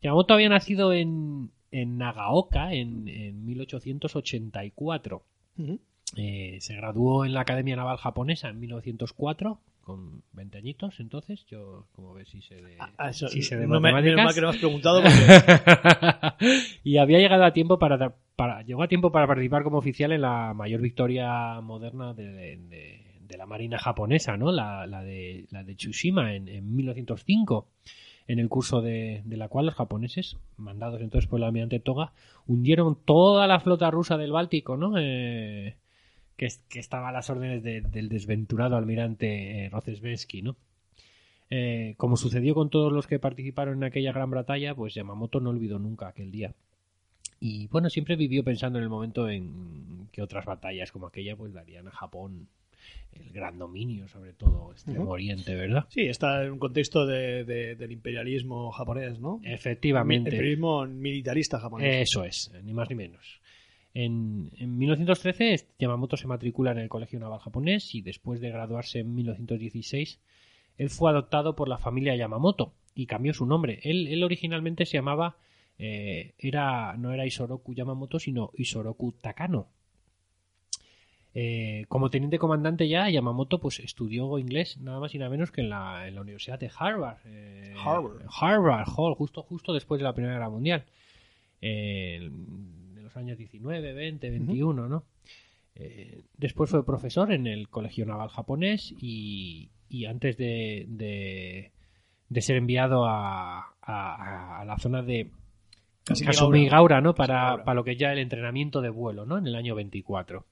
Yamamoto 0.00 0.34
había 0.34 0.48
nacido 0.48 0.92
en, 0.92 1.50
en 1.72 1.98
Nagaoka 1.98 2.72
en, 2.72 3.08
en 3.08 3.44
1884. 3.44 5.22
Ujú. 5.58 5.80
Eh, 6.16 6.58
se 6.60 6.74
graduó 6.74 7.24
en 7.24 7.34
la 7.34 7.40
Academia 7.40 7.76
Naval 7.76 7.96
Japonesa 7.96 8.48
en 8.48 8.60
1904, 8.60 9.60
con 9.80 10.22
20 10.32 10.58
añitos 10.58 11.00
entonces. 11.00 11.44
Yo, 11.46 11.86
como 11.92 12.14
ves, 12.14 12.28
sí 12.28 12.40
sé 12.42 12.56
de, 12.56 12.76
Ah, 12.98 13.10
eso, 13.10 13.28
sí 13.28 13.42
sé 13.42 13.56
de 13.56 13.66
no 13.66 13.80
me, 13.80 13.92
matemáticas. 13.92 14.44
has 14.50 14.56
preguntado 14.56 15.02
porque... 15.02 16.46
y 16.84 16.96
había 16.98 17.18
llegado 17.18 17.44
a 17.44 17.52
tiempo 17.52 17.78
para, 17.78 18.14
llegó 18.62 18.82
a 18.82 18.88
tiempo 18.88 19.12
para 19.12 19.26
participar 19.26 19.62
como 19.62 19.78
oficial 19.78 20.12
en 20.12 20.22
la 20.22 20.54
mayor 20.54 20.80
victoria 20.80 21.60
moderna 21.60 22.14
de, 22.14 22.56
de- 22.56 23.06
de 23.20 23.36
la 23.36 23.46
marina 23.46 23.78
japonesa, 23.78 24.36
¿no? 24.36 24.50
La, 24.50 24.88
la 24.88 25.04
de 25.04 25.46
la 25.52 25.62
de 25.62 25.76
Tsushima 25.76 26.34
en, 26.34 26.48
en 26.48 26.74
1905, 26.74 27.68
en 28.26 28.40
el 28.40 28.48
curso 28.48 28.80
de, 28.82 29.22
de 29.24 29.36
la 29.36 29.46
cual 29.48 29.66
los 29.66 29.76
japoneses, 29.76 30.36
mandados 30.56 31.00
entonces 31.00 31.30
por 31.30 31.38
el 31.38 31.44
almirante 31.44 31.78
Toga, 31.78 32.12
hundieron 32.48 32.98
toda 33.04 33.46
la 33.46 33.60
flota 33.60 33.88
rusa 33.92 34.16
del 34.16 34.32
Báltico, 34.32 34.76
¿no? 34.76 34.94
Eh, 34.98 35.76
que, 36.40 36.48
que 36.70 36.78
estaba 36.78 37.10
a 37.10 37.12
las 37.12 37.28
órdenes 37.28 37.62
de- 37.62 37.82
del 37.82 38.08
desventurado 38.08 38.76
almirante 38.76 39.66
eh, 39.66 39.70
¿no? 40.42 40.56
Eh, 41.50 41.94
como 41.98 42.16
sucedió 42.16 42.54
con 42.54 42.70
todos 42.70 42.92
los 42.92 43.06
que 43.06 43.18
participaron 43.18 43.76
en 43.78 43.84
aquella 43.84 44.12
gran 44.12 44.30
batalla, 44.30 44.74
pues 44.74 44.94
Yamamoto 44.94 45.40
no 45.40 45.50
olvidó 45.50 45.78
nunca 45.78 46.08
aquel 46.08 46.30
día. 46.30 46.54
Y 47.40 47.66
bueno, 47.68 47.90
siempre 47.90 48.16
vivió 48.16 48.42
pensando 48.44 48.78
en 48.78 48.84
el 48.84 48.88
momento 48.90 49.28
en 49.28 50.08
que 50.12 50.22
otras 50.22 50.44
batallas 50.46 50.92
como 50.92 51.06
aquella 51.08 51.36
pues 51.36 51.52
darían 51.52 51.88
a 51.88 51.90
Japón 51.90 52.48
el 53.12 53.30
gran 53.32 53.58
dominio, 53.58 54.08
sobre 54.08 54.32
todo 54.32 54.70
Extremo. 54.72 55.10
Oriente, 55.10 55.54
¿verdad? 55.56 55.86
Sí, 55.90 56.02
está 56.06 56.44
en 56.44 56.52
un 56.52 56.58
contexto 56.58 57.04
de- 57.06 57.44
de- 57.44 57.74
del 57.76 57.92
imperialismo 57.92 58.70
japonés, 58.70 59.18
¿no? 59.20 59.40
Efectivamente. 59.44 60.30
Imperialismo 60.30 60.86
militarista 60.86 61.58
japonés. 61.60 62.08
Eso 62.08 62.24
es, 62.24 62.50
ni 62.64 62.72
más 62.72 62.88
ni 62.88 62.94
menos. 62.96 63.40
En, 63.92 64.50
en 64.56 64.78
1913 64.78 65.52
este 65.54 65.74
Yamamoto 65.78 66.16
se 66.16 66.28
matricula 66.28 66.70
en 66.72 66.78
el 66.78 66.88
Colegio 66.88 67.18
Naval 67.18 67.40
Japonés 67.40 67.94
y 67.94 68.02
después 68.02 68.40
de 68.40 68.50
graduarse 68.50 69.00
en 69.00 69.14
1916 69.14 70.20
él 70.80 70.88
fue 70.88 71.10
adoptado 71.10 71.56
por 71.56 71.68
la 71.68 71.76
familia 71.76 72.16
Yamamoto 72.16 72.72
y 72.94 73.04
cambió 73.04 73.34
su 73.34 73.44
nombre. 73.44 73.80
Él, 73.82 74.06
él 74.08 74.24
originalmente 74.24 74.86
se 74.86 74.96
llamaba, 74.96 75.36
eh, 75.78 76.32
era, 76.38 76.96
no 76.96 77.12
era 77.12 77.26
Isoroku 77.26 77.74
Yamamoto, 77.74 78.18
sino 78.18 78.50
Isoroku 78.54 79.12
Takano. 79.12 79.68
Eh, 81.34 81.84
como 81.88 82.08
teniente 82.10 82.38
comandante 82.38 82.88
ya, 82.88 83.10
Yamamoto 83.10 83.60
pues 83.60 83.78
estudió 83.80 84.38
inglés 84.38 84.78
nada 84.78 85.00
más 85.00 85.14
y 85.14 85.18
nada 85.18 85.30
menos 85.30 85.52
que 85.52 85.60
en 85.60 85.68
la, 85.68 86.08
en 86.08 86.14
la 86.14 86.22
Universidad 86.22 86.58
de 86.58 86.70
Harvard. 86.74 87.18
eh, 87.26 87.74
Harvard. 87.84 88.22
Harvard, 88.40 88.88
Hall, 88.96 89.14
justo, 89.14 89.42
justo 89.42 89.74
después 89.74 89.98
de 89.98 90.04
la 90.04 90.14
Primera 90.14 90.34
Guerra 90.34 90.48
Mundial. 90.48 90.86
Los 93.10 93.16
años 93.16 93.38
19, 93.38 93.92
20, 93.92 94.30
21, 94.30 94.88
¿no? 94.88 95.04
Eh, 95.74 96.22
después 96.36 96.70
fue 96.70 96.86
profesor 96.86 97.32
en 97.32 97.48
el 97.48 97.68
Colegio 97.68 98.06
Naval 98.06 98.28
Japonés 98.28 98.94
y, 99.00 99.70
y 99.88 100.04
antes 100.04 100.36
de, 100.36 100.86
de, 100.88 101.72
de 102.28 102.40
ser 102.40 102.56
enviado 102.56 103.04
a, 103.06 103.74
a- 103.82 104.60
a 104.60 104.64
la 104.64 104.78
zona 104.78 105.02
de 105.02 105.28
Kasumigaura. 106.04 107.00
¿no? 107.00 107.14
Para, 107.16 107.64
para 107.64 107.74
lo 107.74 107.82
que 107.84 107.92
es 107.92 107.98
ya 107.98 108.12
el 108.12 108.18
entrenamiento 108.18 108.80
de 108.80 108.90
vuelo, 108.90 109.26
¿no? 109.26 109.38
En 109.38 109.46
el 109.48 109.56
año 109.56 109.74
24. 109.74 110.46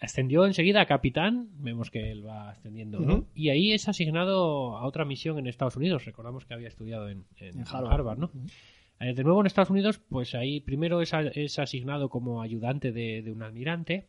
Ascendió 0.00 0.46
enseguida 0.46 0.82
a 0.82 0.86
capitán, 0.86 1.48
vemos 1.54 1.90
que 1.90 2.12
él 2.12 2.26
va 2.26 2.50
ascendiendo, 2.50 3.00
¿no? 3.00 3.26
Y 3.34 3.48
ahí 3.48 3.72
es 3.72 3.88
asignado 3.88 4.76
a 4.76 4.84
otra 4.86 5.04
misión 5.04 5.38
en 5.38 5.46
Estados 5.48 5.76
Unidos. 5.76 6.04
Recordamos 6.04 6.44
que 6.44 6.54
había 6.54 6.68
estudiado 6.68 7.08
en, 7.08 7.24
en 7.38 7.58
En 7.60 7.64
Harvard. 7.66 7.92
Harvard. 7.94 8.18
¿no? 8.18 8.30
De 9.00 9.22
nuevo 9.24 9.40
en 9.40 9.46
Estados 9.46 9.70
Unidos, 9.70 10.00
pues 10.08 10.34
ahí 10.34 10.60
primero 10.60 11.00
es, 11.02 11.12
asignado 11.58 12.08
como 12.08 12.42
ayudante 12.42 12.90
de, 12.92 13.22
de 13.22 13.30
un 13.30 13.42
almirante 13.42 14.08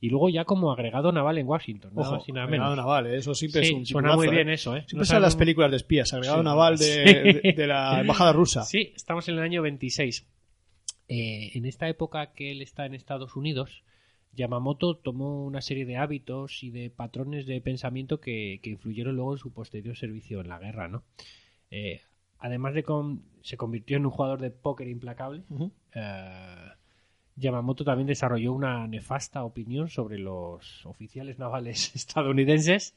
y 0.00 0.08
luego 0.08 0.30
ya 0.30 0.46
como 0.46 0.72
agregado 0.72 1.12
naval 1.12 1.36
en 1.36 1.46
Washington, 1.46 1.92
Ojo, 1.94 2.12
nada 2.32 2.44
agregado 2.44 2.50
menos. 2.50 2.76
naval, 2.76 3.06
¿eh? 3.08 3.16
eso 3.18 3.34
siempre 3.34 3.62
Sí, 3.64 3.68
es 3.72 3.74
un 3.78 3.84
suena 3.86 4.16
muy 4.16 4.28
bien 4.28 4.48
¿eh? 4.48 4.54
eso, 4.54 4.74
¿eh? 4.74 4.80
Siempre 4.86 4.98
No 5.00 5.04
salen 5.04 5.22
las 5.22 5.36
películas 5.36 5.70
de 5.70 5.76
espías, 5.76 6.12
agregado 6.14 6.38
Sí. 6.38 6.44
naval 6.44 6.78
de, 6.78 6.84
Sí. 6.84 7.48
de- 7.48 7.52
de 7.54 7.66
la 7.66 8.00
embajada 8.00 8.32
rusa. 8.32 8.62
Sí, 8.62 8.92
estamos 8.96 9.28
en 9.28 9.34
el 9.36 9.42
año 9.42 9.60
26. 9.60 10.26
Eh, 11.08 11.50
en 11.54 11.66
esta 11.66 11.88
época 11.88 12.32
que 12.32 12.50
él 12.52 12.62
está 12.62 12.86
en 12.86 12.94
Estados 12.94 13.36
Unidos, 13.36 13.82
Yamamoto 14.32 14.96
tomó 14.96 15.44
una 15.44 15.60
serie 15.60 15.84
de 15.84 15.96
hábitos 15.96 16.62
y 16.62 16.70
de 16.70 16.88
patrones 16.88 17.44
de 17.46 17.60
pensamiento 17.60 18.20
que, 18.20 18.60
que 18.62 18.70
influyeron 18.70 19.16
luego 19.16 19.32
en 19.34 19.38
su 19.38 19.52
posterior 19.52 19.96
servicio 19.96 20.40
en 20.40 20.48
la 20.48 20.58
guerra, 20.60 20.88
¿no? 20.88 21.02
Eh, 21.70 22.00
además 22.40 22.74
de 22.74 22.82
con, 22.82 23.22
se 23.42 23.56
convirtió 23.56 23.96
en 23.96 24.06
un 24.06 24.10
jugador 24.10 24.40
de 24.40 24.50
póker 24.50 24.88
implacable. 24.88 25.42
Eh, 25.94 26.68
Yamamoto 27.36 27.84
también 27.84 28.06
desarrolló 28.06 28.52
una 28.52 28.86
nefasta 28.86 29.44
opinión 29.44 29.88
sobre 29.88 30.18
los 30.18 30.84
oficiales 30.86 31.38
navales 31.38 31.92
estadounidenses. 31.94 32.96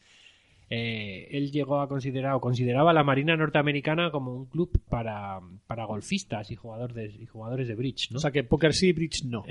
Eh, 0.70 1.28
él 1.32 1.52
llegó 1.52 1.82
a 1.82 1.90
considerar 1.90 2.34
o 2.34 2.42
consideraba 2.42 2.92
a 2.92 2.94
la 2.94 3.04
Marina 3.04 3.36
norteamericana 3.36 4.12
como 4.12 4.34
un 4.34 4.46
club 4.46 4.82
para, 4.90 5.40
para 5.68 5.86
golfistas 5.86 6.50
y 6.50 6.56
jugadores 6.56 6.96
de, 6.96 7.06
y 7.22 7.26
jugadores 7.26 7.68
de 7.68 7.76
bridge, 7.76 8.12
¿no? 8.12 8.18
O 8.18 8.20
sea 8.22 8.32
que 8.32 8.44
Poker 8.44 8.74
sí, 8.74 8.94
Bridge 8.94 9.26
no. 9.26 9.44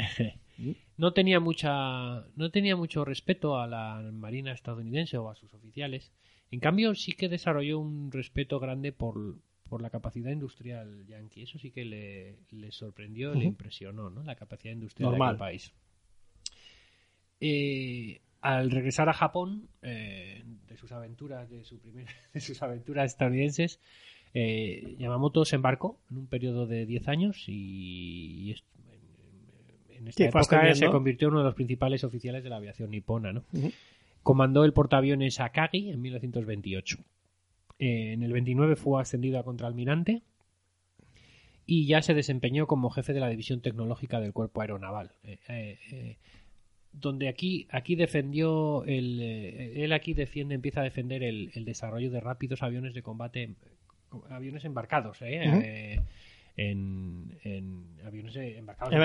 no 0.97 1.13
tenía 1.13 1.39
mucha 1.39 2.25
no 2.35 2.51
tenía 2.51 2.77
mucho 2.77 3.05
respeto 3.05 3.59
a 3.59 3.67
la 3.67 4.01
marina 4.13 4.53
estadounidense 4.53 5.19
o 5.19 5.29
a 5.29 5.35
sus 5.35 5.53
oficiales 5.55 6.13
en 6.51 6.61
cambio 6.61 6.95
sí 6.95 7.13
que 7.13 7.29
desarrolló 7.29 7.79
un 7.79 8.13
respeto 8.13 8.61
grande 8.61 8.93
por, 8.93 9.37
por 9.73 9.81
la 9.81 9.89
capacidad 9.89 10.31
industrial 10.31 11.07
yanqui 11.07 11.41
eso 11.45 11.59
sí 11.59 11.71
que 11.71 11.87
le, 11.87 12.37
le 12.51 12.71
sorprendió 12.73 13.33
le 13.33 13.39
Ujú. 13.39 13.49
impresionó 13.55 14.11
¿no? 14.11 14.23
la 14.23 14.35
capacidad 14.37 14.75
industrial 14.75 15.13
Normal. 15.13 15.37
aquel 15.37 15.39
país 15.39 15.73
Eh, 17.41 18.21
al 18.43 18.71
regresar 18.71 19.09
a 19.09 19.15
Japón 19.15 19.69
eh, 19.81 20.45
de 20.69 20.77
sus 20.77 20.93
aventuras 20.93 21.49
de 21.49 21.65
su 21.65 21.79
primer, 21.79 22.07
de 22.35 22.41
sus 22.41 22.61
aventuras 22.63 23.13
estadounidenses 23.13 23.81
eh, 24.35 24.95
Yamamoto 24.99 25.47
se 25.47 25.57
embarcó 25.57 25.99
en 26.11 26.19
un 26.19 26.27
periodo 26.27 26.67
de 26.67 26.85
10 26.85 27.09
años 27.09 27.45
y, 27.49 28.55
en, 29.89 29.97
en 29.97 30.09
esta 30.09 30.23
Sí, 30.23 30.29
época 30.29 30.75
se 30.75 30.91
convirtió 30.91 31.29
en 31.29 31.33
uno 31.33 31.41
de 31.41 31.47
los 31.47 31.55
principales 31.55 32.05
oficiales 32.05 32.45
de 32.45 32.51
la 32.51 32.57
aviación 32.57 32.91
nipona. 32.91 33.33
¿no? 33.33 33.43
Comandó 34.23 34.65
el 34.67 34.75
portaaviones 34.75 35.41
Akagi 35.41 35.89
en 35.89 36.01
1928. 36.03 36.99
Eh, 37.79 38.13
en 38.13 38.23
el 38.23 38.33
29 38.33 38.77
fue 38.77 39.01
ascendido 39.01 39.39
a 39.39 39.45
contraalmirante 39.45 40.23
y 41.67 41.87
ya 41.87 42.03
se 42.03 42.15
desempeñó 42.15 42.67
como 42.67 42.91
jefe 42.91 43.13
de 43.13 43.21
la 43.21 43.29
división 43.29 43.61
tecnológica 43.61 44.21
del 44.21 44.33
cuerpo 44.33 44.61
aeronaval. 44.61 45.13
Eh, 45.23 45.39
eh, 45.49 45.79
eh, 45.91 46.17
donde 46.93 47.29
aquí, 47.29 47.67
aquí 47.71 47.95
defendió 47.95 48.85
el, 48.85 49.21
él 49.21 49.93
aquí 49.93 50.13
defiende, 50.13 50.55
empieza 50.55 50.81
a 50.81 50.85
defender 50.85 51.23
el, 51.23 51.51
el 51.55 51.65
desarrollo 51.65 52.11
de 52.11 52.21
rápidos 52.21 52.63
aviones 52.63 52.93
de 52.93 53.03
combate, 53.03 53.55
aviones 54.29 54.65
embarcados, 54.65 55.23
¿eh? 55.23 55.41
Eh, 55.43 56.01
en, 56.57 57.39
en 57.45 57.87
aviones 58.05 58.37
embarcados 58.37 58.93
En- 58.93 59.01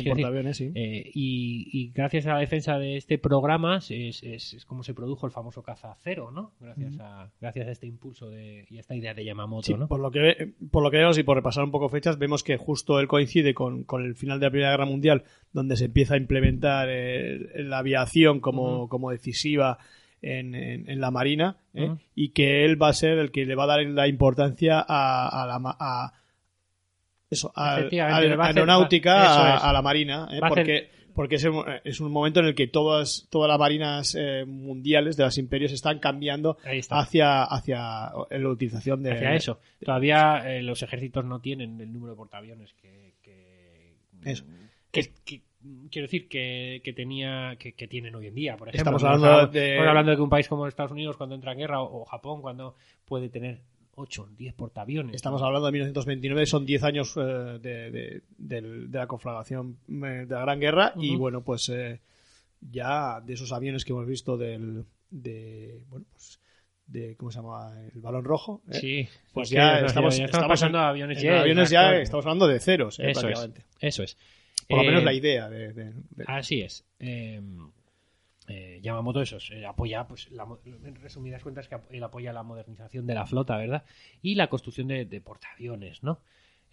en, 0.00 0.04
portaaviones, 0.16 0.56
sí. 0.56 0.72
Eh, 0.74 1.10
y, 1.14 1.68
y 1.72 1.92
gracias 1.92 2.26
a 2.26 2.34
la 2.34 2.40
defensa 2.40 2.78
de 2.78 2.96
este 2.96 3.18
programa 3.18 3.76
es, 3.78 3.90
es, 4.22 4.54
es 4.54 4.64
como 4.64 4.82
se 4.82 4.94
produjo 4.94 5.26
el 5.26 5.32
famoso 5.32 5.62
caza 5.62 5.96
cero, 6.02 6.30
¿no? 6.32 6.52
Gracias 6.60 6.98
a, 6.98 7.30
gracias 7.40 7.68
a 7.68 7.70
este 7.70 7.86
impulso 7.86 8.30
de, 8.30 8.66
y 8.68 8.78
a 8.78 8.80
esta 8.80 8.96
idea 8.96 9.14
de 9.14 9.24
Yamamoto, 9.24 9.62
Sí, 9.66 9.74
¿no? 9.74 9.86
por 9.86 10.00
lo 10.00 10.10
que 10.10 10.52
por 10.70 10.82
lo 10.82 10.90
que 10.90 10.96
vemos 10.98 11.18
y 11.18 11.22
por 11.22 11.36
repasar 11.36 11.62
un 11.64 11.70
poco 11.70 11.88
fechas, 11.88 12.18
vemos 12.18 12.42
que 12.42 12.56
justo 12.56 12.98
él 13.00 13.06
coincide 13.06 13.54
con, 13.54 13.84
con 13.84 14.04
el 14.04 14.14
final 14.16 14.40
de 14.40 14.46
la 14.46 14.50
Primera 14.50 14.70
Guerra 14.72 14.86
Mundial, 14.86 15.22
donde 15.52 15.76
se 15.76 15.84
empieza 15.86 16.14
a 16.14 16.18
implementar 16.18 16.88
eh, 16.90 17.62
la 17.62 17.78
aviación 17.78 18.40
como, 18.40 18.88
como 18.88 19.10
decisiva 19.10 19.78
en, 20.20 20.54
en- 20.56 20.90
en 20.90 21.00
la 21.00 21.12
Marina, 21.12 21.58
¿eh? 21.74 21.90
Y 22.16 22.30
que 22.30 22.64
él 22.64 22.80
va 22.82 22.88
a 22.88 22.92
ser 22.92 23.18
el 23.18 23.30
que 23.30 23.46
le 23.46 23.54
va 23.54 23.64
a 23.64 23.68
dar 23.68 23.84
la 23.86 24.08
importancia 24.08 24.80
a, 24.80 25.28
a 25.28 25.46
la 25.46 25.60
a- 25.78 26.12
eso, 27.30 27.52
a, 27.54 27.76
a- 27.76 28.16
aeronáutica, 28.46 29.14
va- 29.14 29.24
eso 29.24 29.42
a, 29.42 29.56
es. 29.56 29.64
a 29.64 29.72
la 29.72 29.82
Marina, 29.82 30.28
¿eh? 30.30 30.40
Porque, 30.48 30.90
porque 31.14 31.34
es, 31.36 31.44
un- 31.44 31.64
es 31.84 32.00
un 32.00 32.10
momento 32.12 32.40
en 32.40 32.46
el 32.46 32.54
que 32.54 32.66
todas, 32.68 33.26
todas 33.30 33.48
las 33.48 33.58
marinas 33.58 34.14
eh, 34.18 34.44
mundiales 34.46 35.16
de 35.16 35.24
los 35.24 35.36
imperios 35.38 35.72
están 35.72 35.98
cambiando 35.98 36.58
está. 36.64 36.98
hacia, 37.00 37.42
hacia 37.44 37.78
la 38.30 38.48
utilización 38.48 39.02
de, 39.02 39.12
hacia 39.12 39.34
eso. 39.34 39.60
Todavía 39.84 40.42
eh, 40.46 40.62
los 40.62 40.82
ejércitos 40.82 41.24
no 41.24 41.40
tienen 41.40 41.80
el 41.80 41.92
número 41.92 42.12
de 42.12 42.16
portaaviones 42.16 42.72
que, 42.74 43.14
que, 43.22 43.94
Eso. 44.24 44.44
que- 44.92 45.10
que- 45.24 45.42
quiero 45.90 46.06
decir 46.06 46.28
que, 46.28 46.80
que 46.84 46.92
tenía 46.92 47.56
que, 47.58 47.72
que 47.72 47.88
tienen 47.88 48.14
hoy 48.14 48.28
en 48.28 48.34
día, 48.36 48.56
por 48.56 48.68
ejemplo. 48.68 48.96
Estamos 48.96 49.02
hablando 49.04 49.26
Estamos- 49.26 49.52
de- 49.52 49.70
estamos 49.70 49.88
hablando 49.88 50.10
de 50.12 50.16
que 50.16 50.22
un 50.22 50.30
país 50.30 50.48
como 50.48 50.66
Estados 50.68 50.92
Unidos 50.92 51.16
cuando 51.16 51.34
entra 51.34 51.52
en 51.52 51.58
guerra 51.58 51.82
o, 51.82 52.02
o 52.02 52.04
Japón 52.04 52.40
cuando 52.40 52.76
puede 53.04 53.28
tener 53.28 53.60
8, 53.98 54.28
10 54.36 54.54
portaaviones. 54.54 55.14
Estamos 55.16 55.42
hablando 55.42 55.66
de 55.66 55.72
1929, 55.72 56.46
son 56.46 56.64
10 56.64 56.82
años 56.84 57.14
eh, 57.16 57.20
de, 57.60 58.22
de- 58.38 58.88
la 58.92 59.06
conflagración 59.06 59.78
eh, 59.88 60.24
de 60.26 60.34
la 60.34 60.40
Gran 60.42 60.60
Guerra 60.60 60.92
y 60.96 61.16
bueno, 61.16 61.42
pues 61.42 61.68
eh, 61.68 62.00
ya 62.60 63.20
de 63.20 63.34
esos 63.34 63.52
aviones 63.52 63.84
que 63.84 63.92
hemos 63.92 64.06
visto 64.06 64.36
del 64.36 64.84
de 65.10 65.80
bueno, 65.88 66.06
pues 66.12 66.40
de 66.86 67.16
¿cómo 67.16 67.30
se 67.30 67.38
llama? 67.40 67.72
el 67.94 68.00
balón 68.00 68.24
rojo. 68.24 68.62
¿eh? 68.70 68.78
Sí, 68.80 69.08
Pues 69.32 69.48
es 69.48 69.50
que 69.50 69.56
ya 69.56 69.80
ya 69.80 69.86
estamos, 69.86 70.16
ya 70.16 70.24
estamos 70.26 70.48
pasando 70.48 70.78
a 70.78 70.88
aviones 70.88 71.20
jet, 71.20 71.32
aviones 71.32 71.70
ya 71.70 71.96
estamos 71.96 72.24
hablando 72.24 72.46
de 72.46 72.60
ceros, 72.60 72.98
Eso 72.98 73.28
es. 73.28 73.50
Eso 73.80 74.02
es. 74.02 74.16
Por 74.68 74.78
lo 74.78 74.84
menos 74.84 75.02
la 75.04 75.12
idea 75.12 75.48
de, 75.48 75.92
Así 76.26 76.60
es. 76.62 76.84
Eh, 78.48 78.80
Yamamoto 78.82 79.20
eso, 79.20 79.36
es, 79.36 79.50
eh, 79.50 79.66
apoya, 79.66 80.06
pues, 80.08 80.30
la 80.30 80.46
en 80.64 80.94
resumidas 80.96 81.42
cuentas, 81.42 81.68
que 81.68 81.76
él 81.90 82.02
apoya 82.02 82.32
la 82.32 82.42
modernización 82.42 83.06
de 83.06 83.14
la 83.14 83.26
flota, 83.26 83.58
¿verdad? 83.58 83.84
Y 84.22 84.36
la 84.36 84.48
construcción 84.48 84.88
de, 84.88 85.04
de 85.04 85.20
portaaviones, 85.20 86.02
¿no? 86.02 86.20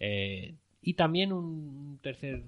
Eh, 0.00 0.56
y 0.80 0.94
también 0.94 1.32
un 1.32 1.98
tercer, 2.02 2.44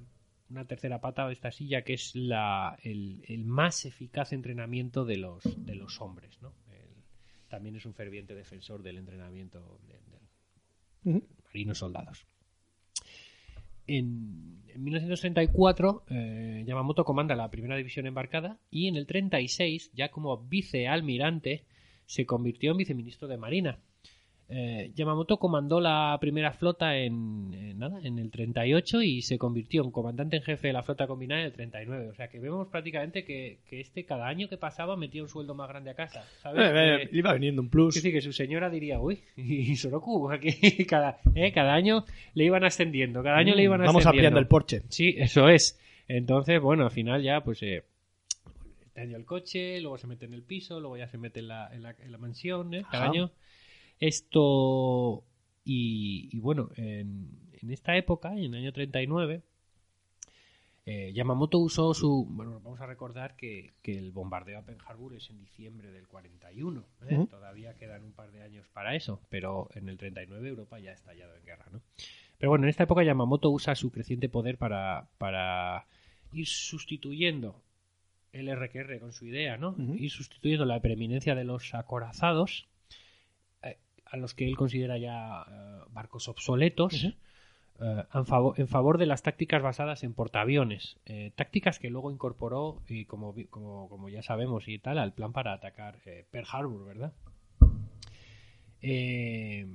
una 0.48 0.64
tercera 0.64 1.00
pata 1.00 1.26
de 1.26 1.34
esta 1.34 1.50
silla 1.50 1.82
que 1.82 1.92
es 1.94 2.14
la, 2.14 2.78
el, 2.82 3.22
el 3.28 3.44
más 3.44 3.84
eficaz 3.84 4.32
entrenamiento 4.32 5.04
de 5.04 5.18
los, 5.18 5.42
de 5.64 5.74
los 5.74 6.00
hombres, 6.00 6.40
¿no? 6.40 6.54
Él 6.70 7.04
también 7.48 7.76
es 7.76 7.84
un 7.84 7.94
ferviente 7.94 8.34
defensor 8.34 8.82
del 8.82 8.96
entrenamiento 8.96 9.78
de, 9.86 10.00
de 11.12 11.22
marinos 11.44 11.78
soldados. 11.78 12.26
En, 13.88 14.62
en 14.68 14.84
1934, 14.84 16.04
eh, 16.10 16.64
Yamamoto 16.66 17.04
comanda 17.04 17.34
la 17.34 17.50
primera 17.50 17.76
división 17.76 18.06
embarcada 18.06 18.58
y 18.70 18.86
en 18.86 18.94
el 18.96 19.06
36, 19.06 19.90
ya 19.92 20.10
como 20.10 20.36
vicealmirante, 20.36 21.64
se 22.06 22.26
convirtió 22.26 22.70
en 22.70 22.76
viceministro 22.76 23.26
de 23.26 23.38
Marina. 23.38 23.78
Eh, 24.50 24.92
Yamamoto 24.94 25.36
comandó 25.38 25.78
la 25.78 26.16
primera 26.22 26.52
flota 26.54 26.96
en, 26.96 27.52
en 27.52 27.78
nada, 27.78 28.00
en 28.02 28.18
el 28.18 28.30
38 28.30 29.02
y 29.02 29.20
se 29.20 29.36
convirtió 29.36 29.84
en 29.84 29.90
comandante 29.90 30.36
en 30.38 30.42
jefe 30.42 30.68
de 30.68 30.72
la 30.72 30.82
flota 30.82 31.06
combinada 31.06 31.42
en 31.42 31.46
el 31.48 31.52
39. 31.52 32.08
O 32.08 32.14
sea 32.14 32.28
que 32.28 32.38
vemos 32.40 32.66
prácticamente 32.68 33.24
que, 33.26 33.58
que 33.68 33.80
este 33.80 34.06
cada 34.06 34.26
año 34.26 34.48
que 34.48 34.56
pasaba 34.56 34.96
metía 34.96 35.22
un 35.22 35.28
sueldo 35.28 35.54
más 35.54 35.68
grande 35.68 35.90
a 35.90 35.94
casa. 35.94 36.24
¿sabes? 36.42 36.62
Eh, 36.62 37.02
eh, 37.02 37.08
Que- 37.10 37.16
iba 37.18 37.34
viniendo 37.34 37.60
un 37.60 37.68
plus. 37.68 37.94
que 37.94 38.00
sí, 38.00 38.10
que 38.10 38.22
su 38.22 38.32
señora 38.32 38.70
diría, 38.70 38.98
uy, 39.00 39.20
y 39.36 39.76
Soroku, 39.76 40.30
aquí 40.30 40.50
cada, 40.86 41.18
eh, 41.34 41.52
cada 41.52 41.74
año 41.74 42.04
le 42.32 42.44
iban 42.44 42.64
ascendiendo, 42.64 43.22
cada 43.22 43.36
año 43.36 43.54
le 43.54 43.64
iban 43.64 43.80
Mm, 43.82 43.84
Vamos 43.84 44.06
ascendiendo. 44.06 44.08
ampliando 44.10 44.38
el 44.40 44.46
Porsche. 44.46 44.82
Sí, 44.88 45.14
eso 45.18 45.48
es. 45.50 45.78
Entonces, 46.08 46.58
bueno, 46.62 46.84
al 46.84 46.90
final 46.90 47.22
ya, 47.22 47.42
pues, 47.42 47.60
año 48.96 49.16
el 49.16 49.24
coche, 49.26 49.80
luego 49.80 49.98
se 49.98 50.06
mete 50.06 50.24
en 50.24 50.34
el 50.34 50.42
piso, 50.42 50.80
luego 50.80 50.96
ya 50.96 51.06
se 51.06 51.18
mete 51.18 51.40
en 51.40 51.48
la, 51.48 51.68
en 51.72 51.82
la, 51.82 51.94
en 52.00 52.10
la 52.10 52.18
mansión, 52.18 52.72
¿eh? 52.74 52.82
Cada 52.90 53.04
Ajá. 53.04 53.12
año. 53.12 53.30
Esto, 54.00 55.24
y, 55.64 56.28
y 56.32 56.40
bueno, 56.40 56.70
en, 56.76 57.30
en 57.60 57.70
esta 57.70 57.96
época, 57.96 58.32
en 58.32 58.54
el 58.54 58.54
año 58.54 58.72
39, 58.72 59.42
eh, 60.90 61.12
Yamamoto 61.12 61.58
usó 61.58 61.92
su... 61.92 62.26
Bueno, 62.30 62.60
vamos 62.64 62.80
a 62.80 62.86
recordar 62.86 63.36
que, 63.36 63.74
que 63.82 63.98
el 63.98 64.10
bombardeo 64.10 64.58
a 64.58 64.62
Pearl 64.62 64.80
Harbor 64.86 65.14
es 65.14 65.28
en 65.28 65.38
diciembre 65.38 65.90
del 65.90 66.08
41. 66.08 66.82
¿eh? 67.10 67.14
Ujú. 67.14 67.26
Todavía 67.26 67.74
quedan 67.74 68.04
un 68.04 68.12
par 68.12 68.32
de 68.32 68.42
años 68.42 68.66
para 68.72 68.94
eso, 68.94 69.20
pero 69.28 69.68
en 69.74 69.90
el 69.90 69.98
39 69.98 70.48
Europa 70.48 70.78
ya 70.78 70.92
ha 70.92 70.94
estallado 70.94 71.36
en 71.36 71.44
guerra, 71.44 71.66
¿no? 71.70 71.82
Pero 72.38 72.48
bueno, 72.48 72.64
en 72.64 72.70
esta 72.70 72.84
época 72.84 73.02
Yamamoto 73.02 73.50
usa 73.50 73.74
su 73.74 73.90
creciente 73.90 74.30
poder 74.30 74.56
para, 74.56 75.10
para 75.18 75.84
ir 76.32 76.46
sustituyendo 76.46 77.60
el 78.32 78.48
RQR 78.48 78.98
con 78.98 79.12
su 79.12 79.26
idea, 79.26 79.58
¿no? 79.58 79.72
Ujú. 79.72 79.94
Ir 79.94 80.10
sustituyendo 80.10 80.64
la 80.64 80.80
preeminencia 80.80 81.34
de 81.34 81.44
los 81.44 81.74
acorazados, 81.74 82.66
a 84.10 84.16
los 84.16 84.34
que 84.34 84.46
él 84.46 84.56
considera 84.56 84.98
ya 84.98 85.42
eh, 85.48 85.84
barcos 85.90 86.28
obsoletos, 86.28 87.04
eh, 87.04 87.14
en, 88.12 88.26
favor, 88.26 88.58
en 88.58 88.68
favor 88.68 88.98
de 88.98 89.06
las 89.06 89.22
tácticas 89.22 89.62
basadas 89.62 90.02
en 90.02 90.14
portaaviones. 90.14 90.96
eh, 91.06 91.32
tácticas 91.36 91.78
que 91.78 91.90
luego 91.90 92.10
incorporó, 92.10 92.82
y 92.88 93.04
como, 93.04 93.34
como, 93.50 93.88
como 93.88 94.08
ya 94.08 94.22
sabemos 94.22 94.66
y 94.68 94.78
tal, 94.78 94.98
al 94.98 95.12
plan 95.12 95.32
para 95.32 95.52
atacar 95.52 95.98
eh, 96.06 96.26
Pearl 96.30 96.46
Harbor, 96.50 96.84
¿verdad? 96.86 97.12
Eh, 98.80 99.66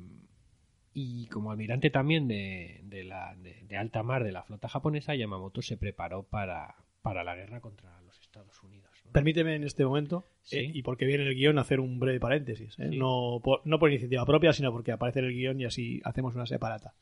y 0.93 1.27
como 1.27 1.51
almirante 1.51 1.89
también 1.89 2.27
de, 2.27 2.81
de 2.83 3.03
la, 3.03 3.35
de, 3.35 3.63
de 3.63 3.77
alta 3.77 4.03
mar 4.03 4.23
de 4.23 4.31
la 4.31 4.43
flota 4.43 4.69
japonesa, 4.69 5.15
Yamamoto 5.15 5.61
se 5.61 5.77
preparó 5.77 6.23
para, 6.23 6.75
para 7.01 7.23
la 7.23 7.35
guerra 7.35 7.61
contra 7.61 7.99
los 8.01 8.19
Estados 8.21 8.61
Unidos. 8.63 8.82
Permíteme 9.13 9.55
en 9.55 9.63
este 9.63 9.85
momento, 9.85 10.25
Sí. 10.43 10.57
eh, 10.57 10.71
y 10.73 10.81
porque 10.83 11.05
viene 11.05 11.23
el 11.25 11.35
guion, 11.35 11.57
hacer 11.59 11.79
un 11.79 11.99
breve 11.99 12.19
paréntesis. 12.19 12.77
¿eh? 12.79 12.87
Sí. 12.89 12.97
No, 12.97 13.39
por, 13.43 13.61
no 13.65 13.79
por 13.79 13.89
iniciativa 13.89 14.25
propia, 14.25 14.51
sino 14.53 14.71
porque 14.71 14.91
aparece 14.91 15.19
en 15.19 15.25
el 15.25 15.33
guion 15.33 15.61
y 15.61 15.65
así 15.65 16.01
hacemos 16.03 16.35
una 16.35 16.45
separata. 16.45 16.93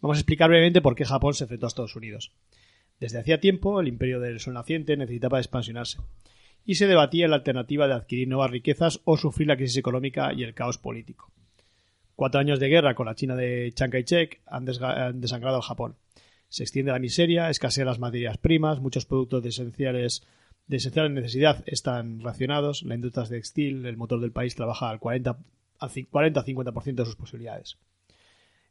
Vamos 0.00 0.16
a 0.16 0.20
explicar 0.20 0.48
brevemente 0.48 0.80
por 0.80 0.94
qué 0.94 1.04
Japón 1.04 1.34
se 1.34 1.44
enfrentó 1.44 1.66
a 1.66 1.68
Estados 1.68 1.94
Unidos. 1.96 2.32
Desde 2.98 3.18
hacía 3.18 3.40
tiempo, 3.40 3.80
el 3.80 3.88
imperio 3.88 4.20
del 4.20 4.40
sol 4.40 4.54
naciente 4.54 4.96
necesitaba 4.96 5.38
expansionarse. 5.38 5.98
Y 6.64 6.74
se 6.76 6.86
debatía 6.86 7.28
la 7.28 7.36
alternativa 7.36 7.86
de 7.86 7.94
adquirir 7.94 8.26
nuevas 8.28 8.50
riquezas 8.50 9.00
o 9.04 9.16
sufrir 9.16 9.46
la 9.48 9.56
crisis 9.56 9.76
económica 9.76 10.32
y 10.32 10.42
el 10.42 10.54
caos 10.54 10.78
político. 10.78 11.30
Cuatro 12.16 12.40
años 12.40 12.58
de 12.58 12.68
guerra 12.68 12.94
con 12.94 13.06
la 13.06 13.14
China 13.14 13.36
de 13.36 13.70
Chiang 13.74 13.90
Kai-shek 13.90 14.40
han, 14.46 14.66
han 14.82 15.20
desangrado 15.20 15.56
al 15.56 15.62
Japón. 15.62 15.96
Se 16.48 16.62
extiende 16.62 16.92
la 16.92 16.98
miseria, 16.98 17.50
escasean 17.50 17.86
las 17.86 17.98
materias 17.98 18.38
primas, 18.38 18.80
muchos 18.80 19.04
productos 19.04 19.44
esenciales 19.44 20.26
de 20.66 20.76
esencial 20.78 21.12
necesidad 21.14 21.62
están 21.66 22.20
racionados, 22.20 22.82
la 22.82 22.94
industria 22.94 23.24
textil, 23.26 23.86
el 23.86 23.96
motor 23.96 24.20
del 24.20 24.32
país 24.32 24.54
trabaja 24.54 24.90
al 24.90 24.98
40 24.98 25.38
al 25.78 25.90
ci- 25.90 26.08
40-50% 26.08 26.94
de 26.94 27.04
sus 27.04 27.16
posibilidades. 27.16 27.76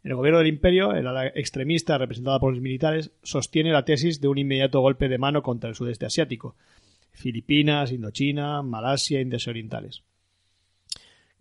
El 0.03 0.15
gobierno 0.15 0.39
del 0.39 0.47
imperio, 0.47 0.93
el 0.93 1.07
ala 1.07 1.27
extremista 1.27 1.97
representada 1.97 2.39
por 2.39 2.51
los 2.53 2.61
militares 2.61 3.11
sostiene 3.23 3.71
la 3.71 3.85
tesis 3.85 4.21
de 4.21 4.27
un 4.27 4.37
inmediato 4.37 4.79
golpe 4.81 5.07
de 5.07 5.17
mano 5.17 5.41
contra 5.41 5.69
el 5.69 5.75
sudeste 5.75 6.05
asiático, 6.05 6.55
Filipinas, 7.11 7.91
Indochina, 7.91 8.61
Malasia, 8.61 9.21
Indias 9.21 9.47
Orientales, 9.47 10.03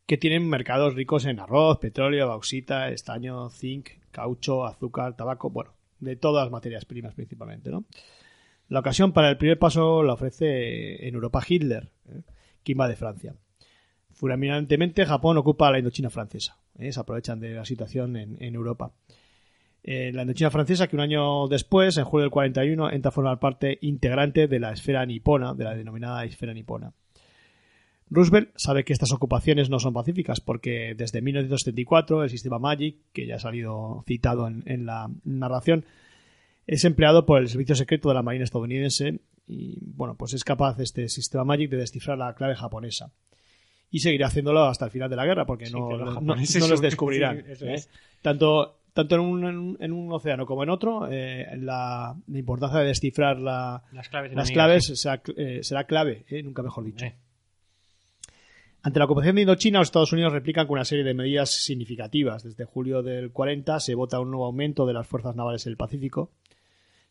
que 0.06 0.16
tienen 0.18 0.48
mercados 0.48 0.94
ricos 0.94 1.24
en 1.24 1.40
arroz, 1.40 1.78
petróleo, 1.78 2.28
bauxita, 2.28 2.90
estaño, 2.90 3.50
zinc, 3.50 3.88
caucho, 4.10 4.64
azúcar, 4.64 5.16
tabaco, 5.16 5.50
bueno, 5.50 5.72
de 6.00 6.16
todas 6.16 6.44
las 6.44 6.52
materias 6.52 6.84
primas 6.84 7.14
principalmente, 7.14 7.70
¿no? 7.70 7.84
La 8.68 8.80
ocasión 8.80 9.12
para 9.12 9.30
el 9.30 9.36
primer 9.36 9.58
paso 9.58 10.02
la 10.02 10.14
ofrece 10.14 11.06
en 11.06 11.14
Europa 11.14 11.42
Hitler, 11.46 11.90
¿eh? 12.08 12.22
que 12.62 12.72
invade 12.72 12.96
Francia. 12.96 13.34
Fulminantemente, 14.12 15.04
Japón 15.04 15.36
ocupa 15.36 15.70
la 15.70 15.78
Indochina 15.78 16.08
francesa. 16.08 16.58
¿eh? 16.78 16.92
Se 16.92 17.00
aprovechan 17.00 17.40
de 17.40 17.54
la 17.54 17.64
situación 17.64 18.16
en, 18.16 18.36
en 18.40 18.54
Europa. 18.54 18.92
Eh, 19.82 20.12
la 20.14 20.22
Indochina 20.22 20.50
francesa, 20.50 20.86
que 20.86 20.96
un 20.96 21.02
año 21.02 21.46
después, 21.48 21.98
en 21.98 22.04
julio 22.04 22.22
del 22.22 22.30
41, 22.30 22.90
entra 22.90 23.10
a 23.10 23.12
formar 23.12 23.38
parte 23.38 23.78
integrante 23.82 24.48
de 24.48 24.58
la 24.58 24.72
esfera 24.72 25.04
nipona, 25.04 25.52
de 25.52 25.64
la 25.64 25.74
denominada 25.74 26.24
esfera 26.24 26.54
nipona. 26.54 26.94
Roosevelt 28.08 28.50
sabe 28.56 28.84
que 28.84 28.92
estas 28.92 29.12
ocupaciones 29.12 29.70
no 29.70 29.80
son 29.80 29.92
pacíficas 29.92 30.40
porque 30.40 30.94
desde 30.96 31.20
1974 31.20 32.22
el 32.22 32.30
sistema 32.30 32.58
MAGIC, 32.58 32.96
que 33.12 33.26
ya 33.26 33.36
ha 33.36 33.40
salido 33.40 34.04
citado 34.06 34.46
en, 34.46 34.62
en 34.66 34.86
la 34.86 35.10
narración, 35.24 35.84
es 36.66 36.84
empleado 36.84 37.26
por 37.26 37.40
el 37.40 37.48
servicio 37.48 37.74
secreto 37.74 38.08
de 38.08 38.14
la 38.14 38.22
Marina 38.22 38.44
estadounidense 38.44 39.20
y 39.46 39.78
bueno, 39.94 40.16
pues 40.16 40.32
es 40.34 40.44
capaz 40.44 40.78
este 40.80 41.08
sistema 41.08 41.44
MAGIC 41.44 41.70
de 41.70 41.76
descifrar 41.78 42.16
la 42.18 42.34
clave 42.34 42.54
japonesa. 42.56 43.12
Y 43.90 44.00
seguirá 44.00 44.26
haciéndolo 44.28 44.64
hasta 44.64 44.86
el 44.86 44.90
final 44.90 45.08
de 45.10 45.16
la 45.16 45.24
guerra 45.26 45.46
porque 45.46 45.66
Sí, 45.66 45.72
no, 45.72 45.90
los 45.90 46.00
no- 46.00 46.12
japoneses 46.14 46.60
no 46.62 46.68
los 46.68 46.78
son- 46.78 46.84
descubrirán. 46.84 47.44
sí, 47.56 47.64
¿eh? 47.66 47.82
Tanto, 48.22 48.80
tanto 48.92 49.14
en, 49.16 49.20
un, 49.20 49.76
en 49.80 49.92
un- 49.92 50.12
océano 50.12 50.46
como 50.46 50.62
en 50.64 50.70
otro, 50.70 51.06
eh, 51.10 51.46
la, 51.58 52.16
la 52.26 52.38
importancia 52.38 52.80
de 52.80 52.86
descifrar 52.86 53.38
la- 53.38 53.82
Las 53.92 54.08
claves, 54.08 54.32
las 54.32 54.48
enemigas, 54.48 54.50
claves 54.52 54.86
sí. 54.86 54.96
será, 54.96 55.22
eh, 55.36 55.60
será 55.62 55.84
clave, 55.84 56.24
nunca 56.42 56.62
mejor 56.62 56.84
dicho. 56.84 57.04
Ante 58.82 58.98
la 58.98 59.06
ocupación 59.06 59.36
de 59.36 59.42
Indochina, 59.42 59.78
los 59.78 59.88
Estados 59.88 60.12
Unidos 60.12 60.32
replican 60.32 60.66
con 60.66 60.74
una 60.74 60.84
serie 60.84 61.04
de 61.04 61.14
medidas 61.14 61.50
significativas. 61.52 62.42
Desde 62.42 62.64
julio 62.66 63.02
del 63.02 63.30
40 63.32 63.80
se 63.80 63.94
vota 63.94 64.20
un 64.20 64.30
nuevo 64.30 64.44
aumento 64.44 64.84
de 64.86 64.92
las 64.92 65.06
fuerzas 65.06 65.34
navales 65.36 65.64
en 65.66 65.70
el 65.70 65.76
Pacífico. 65.78 66.32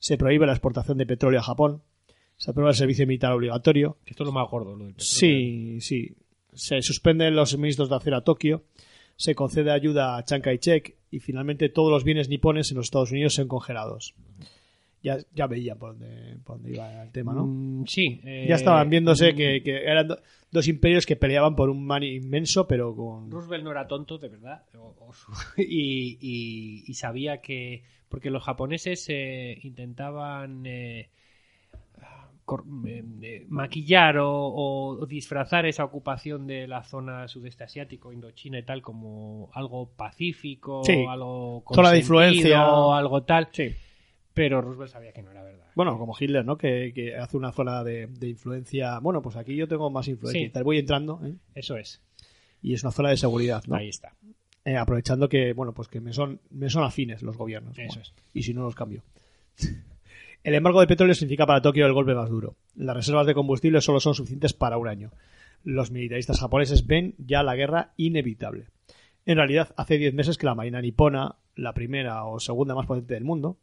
Se 0.03 0.17
prohíbe 0.17 0.45
la 0.45 0.51
exportación 0.51 0.97
de 0.97 1.05
petróleo 1.05 1.39
a 1.39 1.43
Japón. 1.43 1.81
Se 2.35 2.51
aprueba 2.51 2.71
el 2.71 2.75
servicio 2.75 3.07
militar 3.07 3.31
obligatorio. 3.31 3.99
Esto 4.05 4.23
es 4.23 4.27
lo 4.27 4.33
más 4.33 4.49
gordo, 4.51 4.75
lo 4.75 4.83
del 4.83 4.95
petróleo. 4.95 5.09
Sí, 5.09 5.79
sí. 5.79 6.17
Se 6.51 6.81
suspenden 6.81 7.37
los 7.37 7.51
suministros 7.51 7.87
de 7.87 7.95
acero 7.95 8.17
a 8.17 8.23
Tokio. 8.25 8.65
Se 9.15 9.33
concede 9.33 9.71
ayuda 9.71 10.17
a 10.17 10.25
Chiang 10.25 10.41
Kai-shek. 10.41 10.97
Y 11.09 11.21
finalmente 11.21 11.69
todos 11.69 11.89
los 11.89 12.03
bienes 12.03 12.27
nipones 12.27 12.69
en 12.69 12.75
los 12.75 12.87
Estados 12.87 13.13
Unidos 13.13 13.35
son 13.35 13.47
congelados. 13.47 14.13
Ya, 15.03 15.17
ya 15.35 15.47
veían 15.47 15.77
por 15.77 15.89
dónde, 15.97 16.37
por 16.45 16.55
dónde 16.55 16.71
iba 16.75 17.03
el 17.03 17.11
tema, 17.11 17.33
¿no? 17.33 17.45
Mm, 17.45 17.85
sí. 17.85 18.21
eh, 18.23 18.45
ya 18.47 18.55
estaban 18.55 18.89
viéndose 18.89 19.33
mm, 19.33 19.35
que, 19.35 19.61
que 19.61 19.83
eran 19.83 20.07
do- 20.07 20.19
dos 20.49 20.67
imperios 20.69 21.05
que 21.05 21.17
peleaban 21.17 21.55
por 21.57 21.69
un 21.69 21.85
mar 21.85 22.03
inmenso, 22.05 22.65
pero 22.69 22.95
con... 22.95 23.29
Roosevelt 23.29 23.65
no 23.65 23.71
era 23.71 23.85
tonto, 23.85 24.17
de 24.17 24.29
verdad. 24.29 24.63
o- 24.77 24.95
o 24.99 25.13
su- 25.13 25.31
y, 25.61 26.17
y- 26.21 26.83
y 26.87 26.93
sabía 26.93 27.41
que. 27.41 27.83
Porque 28.07 28.29
los 28.29 28.43
japoneses 28.43 29.05
eh, 29.09 29.59
intentaban. 29.63 30.63
eh, 30.65 31.09
cor- 32.45 32.63
eh, 32.85 33.03
eh, 33.21 33.45
maquillar 33.49 34.17
o, 34.19 34.29
o 34.31 35.05
disfrazar 35.05 35.65
esa 35.65 35.83
ocupación 35.83 36.45
de 36.47 36.67
la 36.67 36.83
zona 36.83 37.27
sudeste 37.27 37.63
asiático, 37.63 38.11
Indochina 38.13 38.59
y 38.59 38.63
tal, 38.63 38.81
como 38.81 39.49
algo 39.53 39.89
pacífico, 39.95 40.81
Sí, 40.85 41.05
algo 41.09 41.63
zona 41.73 41.91
de 41.91 41.99
consentido, 41.99 41.99
influencia. 41.99 42.97
algo 42.97 43.23
tal. 43.23 43.49
Sí. 43.51 43.69
Pero 44.33 44.61
Roosevelt 44.61 44.91
sabía 44.91 45.11
que 45.13 45.21
no 45.21 45.31
era 45.31 45.43
verdad. 45.43 45.67
Bueno, 45.75 45.97
como 45.97 46.15
Hitler, 46.19 46.43
¿no? 46.45 46.57
Que, 46.57 46.91
que 46.93 47.15
hace 47.15 47.37
una 47.37 47.51
zona 47.51 47.83
de, 47.83 48.07
de 48.07 48.29
influencia. 48.29 48.99
Bueno, 48.99 49.21
pues 49.21 49.35
aquí 49.35 49.55
yo 49.55 49.67
tengo 49.67 49.89
más 49.91 50.07
influencia 50.07 50.41
Sí. 50.47 50.49
tal. 50.51 50.63
Voy 50.63 50.79
entrando, 50.79 51.19
¿eh? 51.23 51.35
Eso 51.55 51.77
es. 51.77 52.01
Y 52.61 52.73
es 52.73 52.83
una 52.83 52.91
zona 52.91 53.09
de 53.09 53.17
seguridad, 53.17 53.63
¿no? 53.67 53.75
Ahí 53.75 53.89
está. 53.89 54.15
Eh, 54.65 54.77
aprovechando 54.77 55.27
que, 55.29 55.53
bueno, 55.53 55.73
pues 55.73 55.87
que 55.89 55.99
me 55.99 56.13
son, 56.13 56.39
me 56.49 56.69
son 56.69 56.83
afines 56.83 57.21
los 57.21 57.37
gobiernos. 57.37 57.77
Eso 57.77 57.87
Bueno, 57.87 58.01
es. 58.01 58.13
Y 58.33 58.43
si 58.43 58.53
no, 58.53 58.63
los 58.63 58.75
cambio. 58.75 59.03
El 60.43 60.55
embargo 60.55 60.81
de 60.81 60.87
petróleo 60.87 61.15
significa 61.15 61.45
para 61.45 61.61
Tokio 61.61 61.85
el 61.85 61.93
golpe 61.93 62.13
más 62.13 62.29
duro. 62.29 62.57
Las 62.75 62.95
reservas 62.97 63.25
de 63.25 63.33
combustible 63.33 63.79
solo 63.79 64.01
son 64.01 64.13
suficientes 64.13 64.51
para 64.53 64.77
un 64.77 64.89
año. 64.89 65.11
Los 65.63 65.89
militaristas 65.91 66.39
japoneses 66.41 66.85
ven 66.85 67.15
ya 67.17 67.43
la 67.43 67.55
guerra 67.55 67.93
inevitable. 67.95 68.67
En 69.25 69.37
realidad, 69.37 69.73
hace 69.77 69.97
10 69.97 70.13
meses 70.13 70.37
que 70.37 70.45
la 70.45 70.53
Marina 70.53 70.81
nipona, 70.81 71.37
la 71.55 71.73
primera 71.73 72.25
o 72.25 72.41
segunda 72.41 72.75
más 72.75 72.85
potente 72.87 73.13
del 73.13 73.23
mundo, 73.23 73.57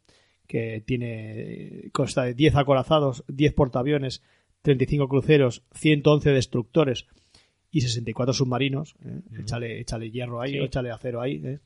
que 0.51 0.83
tiene 0.85 1.89
consta 1.93 2.23
de 2.25 2.33
10 2.33 2.57
acorazados, 2.57 3.23
10 3.29 3.53
portaaviones, 3.53 4.21
35 4.63 5.07
cruceros, 5.07 5.63
111 5.73 6.29
destructores 6.31 7.07
y 7.71 7.79
64 7.79 8.33
submarinos, 8.33 8.95
¿eh? 9.05 9.21
échale, 9.39 9.79
échale 9.79 10.11
hierro 10.11 10.41
ahí, 10.41 10.51
Sí. 10.51 10.57
échale 10.59 10.91
acero 10.91 11.21
ahí, 11.21 11.41
¿eh? 11.45 11.59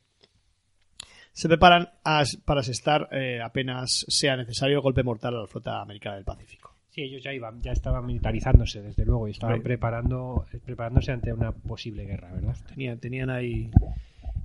se 1.32 1.48
preparan 1.48 1.88
a- 2.04 2.22
para 2.44 2.60
asestar 2.60 3.08
eh, 3.10 3.40
apenas 3.42 4.06
sea 4.08 4.36
necesario 4.36 4.80
golpe 4.80 5.02
mortal 5.02 5.34
a 5.34 5.40
la 5.40 5.46
flota 5.48 5.82
americana 5.82 6.14
del 6.14 6.24
Pacífico. 6.24 6.72
Sí, 6.90 7.02
ellos 7.02 7.22
ya 7.24 7.32
iban, 7.34 7.60
ya 7.60 7.72
estaban 7.72 8.06
militarizándose, 8.06 8.80
desde 8.82 9.04
luego, 9.04 9.26
y 9.26 9.32
estaban 9.32 9.62
preparando, 9.62 10.46
preparándose 10.64 11.10
ante 11.12 11.32
una 11.32 11.50
posible 11.52 12.04
guerra, 12.06 12.32
¿verdad? 12.32 12.56
Tenían, 12.68 12.98
tenían 13.00 13.30
ahí 13.30 13.68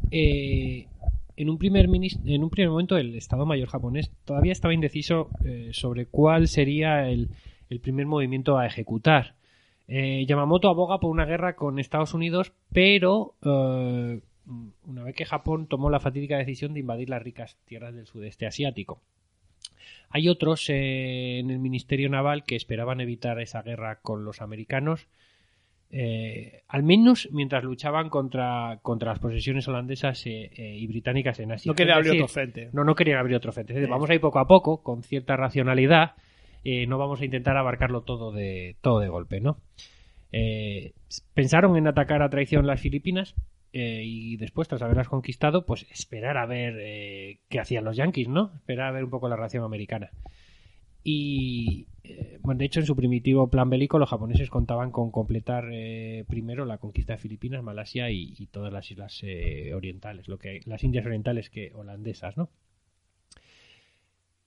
eh, 0.10 0.88
en, 1.36 1.50
un 1.50 1.58
primer 1.58 1.86
en 1.86 2.44
un 2.44 2.50
primer 2.50 2.70
momento 2.70 2.98
el 2.98 3.16
Estado 3.16 3.46
Mayor 3.46 3.70
japonés 3.70 4.12
todavía 4.26 4.52
estaba 4.52 4.74
indeciso 4.74 5.30
eh, 5.46 5.70
sobre 5.74 6.06
cuál 6.06 6.48
sería 6.48 7.10
el, 7.10 7.30
el 7.70 7.80
primer 7.80 8.06
movimiento 8.06 8.58
a 8.58 8.66
ejecutar. 8.66 9.36
Eh, 9.88 10.26
Yamamoto 10.26 10.70
aboga 10.70 11.00
por 11.00 11.12
una 11.12 11.26
guerra 11.26 11.56
con 11.56 11.80
Estados 11.80 12.14
Unidos, 12.14 12.54
pero 12.72 13.36
eh, 13.44 14.22
una 14.86 15.04
vez 15.04 15.16
que 15.16 15.26
Japón 15.26 15.68
tomó 15.68 15.90
la 15.90 16.00
fatídica 16.00 16.38
decisión 16.38 16.74
de 16.74 16.80
invadir 16.80 17.10
las 17.10 17.22
ricas 17.22 17.58
tierras 17.66 17.94
del 17.94 18.08
sudeste 18.08 18.46
asiático. 18.46 19.02
Hay 20.10 20.28
otros 20.30 20.70
en 20.70 21.50
el 21.50 21.60
Ministerio 21.60 22.10
Naval 22.10 22.44
que 22.44 22.56
esperaban 22.56 23.02
evitar 23.02 23.40
esa 23.40 23.62
guerra 23.62 24.00
con 24.02 24.26
los 24.26 24.42
americanos, 24.42 25.08
eh, 25.94 26.64
al 26.70 26.84
menos 26.84 27.28
mientras 27.34 27.66
luchaban 27.66 28.10
contra, 28.10 28.80
contra 28.82 29.12
las 29.12 29.20
posesiones 29.20 29.68
holandesas 29.68 30.26
eh, 30.26 30.50
eh, 30.56 30.78
y 30.78 30.88
británicas 30.88 31.40
en 31.40 31.52
Asia. 31.52 31.70
No 31.70 31.76
quería 31.76 31.94
Es 31.94 31.98
abrir 31.98 32.12
decir, 32.12 32.24
otro 32.24 32.34
frente. 32.34 32.70
no, 32.72 32.86
no 32.86 32.96
querían 32.96 33.20
abrir 33.20 33.36
otro 33.36 33.52
frente. 33.52 33.74
Es 33.74 33.76
decir, 33.76 33.90
Vamos 33.90 34.10
a 34.10 34.14
ir 34.14 34.22
poco 34.22 34.40
a 34.40 34.48
poco, 34.48 34.82
con 34.84 35.04
cierta 35.04 35.36
racionalidad. 35.36 36.16
no 36.88 36.98
vamos 36.98 37.20
a 37.20 37.26
intentar 37.26 37.58
abarcarlo 37.58 38.04
todo 38.04 38.32
de, 38.32 38.78
todo 38.82 39.00
de 39.00 39.10
golpe, 39.10 39.42
¿no? 39.42 39.58
Pensaron 41.34 41.76
en 41.76 41.88
atacar 41.88 42.22
a 42.22 42.30
traición 42.30 42.66
las 42.66 42.80
Filipinas 42.80 43.36
y 43.74 44.38
después, 44.38 44.70
tras 44.70 44.82
haberlas 44.82 45.10
conquistado, 45.10 45.66
pues 45.66 45.86
esperar 45.92 46.38
a 46.38 46.46
ver 46.46 47.38
qué 47.50 47.60
hacían 47.60 47.84
los 47.84 47.98
yanquis, 47.98 48.30
¿no? 48.30 48.54
Esperar 48.56 48.88
a 48.88 48.92
ver 48.92 49.04
un 49.04 49.10
poco 49.10 49.28
la 49.28 49.36
reacción 49.36 49.66
americana. 49.66 50.10
Y, 51.04 51.88
eh, 52.04 52.40
bueno, 52.42 52.60
de 52.60 52.66
hecho, 52.66 52.80
en 52.80 52.86
su 52.86 52.96
primitivo 52.96 53.50
plan 53.50 53.70
bélico, 53.70 54.00
los 54.00 54.10
japoneses 54.10 54.50
contaban 54.50 54.92
con 54.92 55.12
completar 55.12 55.70
eh, 55.72 56.26
primero 56.28 56.66
la 56.66 56.78
conquista 56.78 57.14
de 57.14 57.20
Filipinas, 57.20 57.64
Malasia 57.64 58.10
y, 58.10 58.34
y 58.38 58.48
todas 58.48 58.74
las 58.74 58.90
islas 58.90 59.20
eh, 59.24 59.74
orientales, 59.74 60.28
lo 60.28 60.38
que 60.38 60.62
las 60.66 60.84
Indias 60.84 61.06
orientales 61.06 61.50
que 61.50 61.72
holandesas, 61.74 62.38
¿no? 62.38 62.50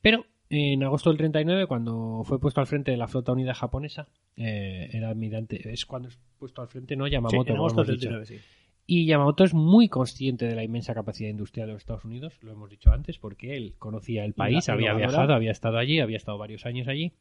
Pero 0.00 0.26
en 0.50 0.82
agosto 0.82 1.10
del 1.10 1.16
39, 1.16 1.66
cuando 1.66 2.22
fue 2.24 2.38
puesto 2.38 2.60
al 2.60 2.66
frente 2.66 2.90
de 2.90 2.96
la 2.96 3.08
flota 3.08 3.32
unida 3.32 3.54
japonesa, 3.54 4.08
eh, 4.36 4.90
era 4.92 5.08
almirante, 5.08 5.72
es 5.72 5.86
cuando 5.86 6.08
es 6.08 6.18
puesto 6.38 6.60
al 6.62 6.68
frente, 6.68 6.96
¿no? 6.96 7.06
Sí, 7.06 7.12
Yamamoto, 7.12 7.40
en 7.40 7.46
como 7.46 7.58
agosto 7.58 7.84
del 7.84 7.96
dicho. 7.96 8.08
39, 8.08 8.26
sí. 8.26 8.63
Y 8.86 9.06
Yamamoto 9.06 9.44
es 9.44 9.54
muy 9.54 9.88
consciente 9.88 10.46
de 10.46 10.54
la 10.54 10.62
inmensa 10.62 10.92
capacidad 10.92 11.30
industrial 11.30 11.68
de 11.68 11.72
los 11.72 11.82
Estados 11.82 12.04
Unidos, 12.04 12.38
lo 12.42 12.52
hemos 12.52 12.68
dicho 12.68 12.90
antes, 12.90 13.18
porque 13.18 13.56
él 13.56 13.74
conocía 13.78 14.24
el 14.24 14.34
país, 14.34 14.68
había 14.68 14.92
viajado, 14.92 15.32
había 15.32 15.52
estado 15.52 15.78
allí, 15.78 16.00
había 16.00 16.18
estado 16.18 16.36
varios 16.36 16.66
años 16.66 16.86
allí. 16.86 17.12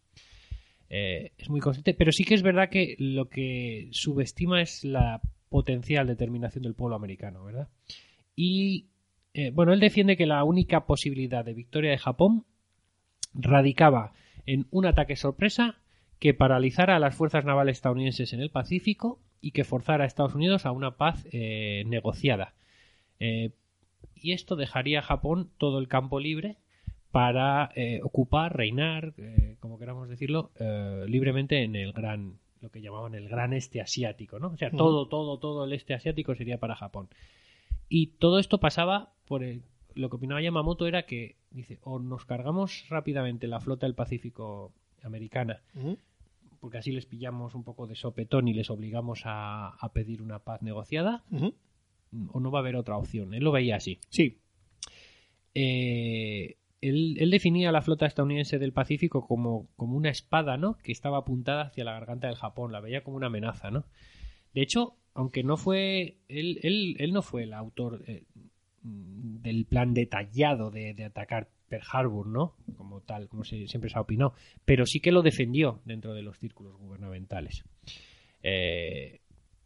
Eh, 0.89 1.31
es 1.37 1.49
muy 1.49 1.61
consciente, 1.61 1.93
pero 1.93 2.11
sí 2.11 2.25
que 2.25 2.35
es 2.35 2.43
verdad 2.43 2.69
que 2.69 2.95
lo 2.99 3.29
que 3.29 3.87
subestima 3.91 4.61
es 4.61 4.83
la 4.83 5.21
potencial 5.47 6.05
determinación 6.05 6.63
del 6.63 6.75
pueblo 6.75 6.95
americano, 6.95 7.45
¿verdad? 7.45 7.69
Y 8.35 8.87
eh, 9.33 9.51
bueno, 9.51 9.71
él 9.71 9.79
defiende 9.79 10.17
que 10.17 10.25
la 10.25 10.43
única 10.43 10.85
posibilidad 10.85 11.45
de 11.45 11.53
victoria 11.53 11.91
de 11.91 11.97
Japón 11.97 12.45
radicaba 13.33 14.13
en 14.45 14.67
un 14.69 14.85
ataque 14.85 15.15
sorpresa 15.15 15.79
que 16.19 16.33
paralizara 16.33 16.95
a 16.95 16.99
las 16.99 17.15
fuerzas 17.15 17.45
navales 17.45 17.77
estadounidenses 17.77 18.33
en 18.33 18.41
el 18.41 18.49
Pacífico 18.49 19.19
y 19.43 19.51
que 19.51 19.63
forzara 19.63 20.05
a 20.05 20.07
Estados 20.07 20.33
Unidos 20.33 20.65
a 20.65 20.71
una 20.71 20.97
paz 20.97 21.27
eh, 21.31 21.83
negociada. 21.85 22.53
Eh, 23.19 23.51
y 24.15 24.31
esto 24.31 24.55
dejaría 24.55 24.99
a 24.99 25.03
Japón 25.03 25.49
todo 25.57 25.77
el 25.79 25.87
campo 25.87 26.19
libre 26.19 26.55
para 27.11 27.69
eh, 27.75 27.99
ocupar, 28.03 28.55
reinar, 28.57 29.13
eh, 29.17 29.57
como 29.59 29.77
queramos 29.77 30.07
decirlo, 30.09 30.49
eh, 30.59 31.05
libremente 31.07 31.61
en 31.61 31.75
el 31.75 31.91
gran, 31.93 32.39
lo 32.61 32.69
que 32.71 32.81
llamaban 32.81 33.13
el 33.15 33.27
gran 33.29 33.53
este 33.53 33.81
asiático, 33.81 34.39
¿no? 34.39 34.47
O 34.47 34.57
sea, 34.57 34.71
todo, 34.71 35.07
todo, 35.09 35.37
todo 35.37 35.65
el 35.65 35.73
este 35.73 35.93
asiático 35.93 36.33
sería 36.35 36.57
para 36.57 36.75
Japón. 36.75 37.09
Y 37.89 38.07
todo 38.17 38.39
esto 38.39 38.59
pasaba 38.59 39.11
por 39.25 39.43
el- 39.43 39.61
lo 39.93 40.09
que 40.09 40.15
opinaba 40.15 40.41
Yamamoto 40.41 40.87
era 40.87 41.03
que 41.05 41.35
dice 41.51 41.77
o 41.83 41.99
nos 41.99 42.25
cargamos 42.25 42.85
rápidamente 42.89 43.47
la 43.47 43.59
flota 43.59 43.85
del 43.85 43.93
Pacífico 43.93 44.71
americana. 45.03 45.61
Porque 46.63 46.77
así 46.77 46.93
les 46.93 47.05
pillamos 47.05 47.55
un 47.55 47.65
poco 47.65 47.87
de 47.87 47.95
sopetón 47.95 48.47
y 48.47 48.53
les 48.53 48.69
obligamos 48.69 49.23
a, 49.25 49.67
a 49.67 49.91
pedir 49.91 50.21
una 50.21 50.39
paz 50.39 50.61
negociada 50.61 51.25
o 52.31 52.39
no 52.39 52.51
va 52.51 52.59
a 52.59 52.61
haber 52.61 52.77
otra 52.77 52.95
opción 52.95 53.33
él 53.33 53.43
lo 53.43 53.51
veía 53.51 53.75
así 53.75 53.99
Sí. 54.07 54.39
Eh, 55.53 56.55
él, 56.79 57.17
él 57.19 57.31
definía 57.31 57.67
a 57.67 57.73
la 57.73 57.81
flota 57.81 58.05
estadounidense 58.05 58.59
del 58.59 58.71
Pacífico 58.71 59.27
como, 59.27 59.67
como 59.75 59.97
una 59.97 60.09
espada, 60.09 60.55
¿no? 60.55 60.77
Que 60.77 60.93
estaba 60.93 61.17
apuntada 61.17 61.63
hacia 61.63 61.83
la 61.83 61.91
garganta 61.93 62.27
del 62.27 62.37
Japón, 62.37 62.71
la 62.71 62.79
veía 62.79 63.03
como 63.03 63.17
una 63.17 63.27
amenaza, 63.27 63.69
¿no? 63.69 63.83
De 64.53 64.61
hecho, 64.61 64.95
aunque 65.13 65.43
no 65.43 65.57
fue, 65.57 66.17
él, 66.29 66.59
él, 66.63 66.95
él 66.97 67.11
no 67.11 67.21
fue 67.21 67.43
el 67.43 67.53
autor 67.53 68.03
eh, 68.07 68.23
del 68.83 69.65
plan 69.65 69.93
detallado 69.93 70.71
de, 70.71 70.93
de 70.93 71.03
atacar 71.03 71.49
Pearl 71.69 71.83
Harbor, 71.91 72.27
¿no? 72.27 72.55
Como 72.77 73.01
tal, 73.01 73.27
como 73.27 73.43
se- 73.43 73.67
siempre 73.67 73.89
se 73.89 73.97
ha 73.97 74.01
opinado, 74.01 74.33
pero 74.65 74.85
sí 74.85 74.99
que 74.99 75.11
lo 75.11 75.21
defendió 75.21 75.81
dentro 75.85 76.13
de 76.13 76.21
los 76.23 76.37
círculos 76.39 76.75
gubernamentales. 76.77 77.63
Eh, 78.43 79.21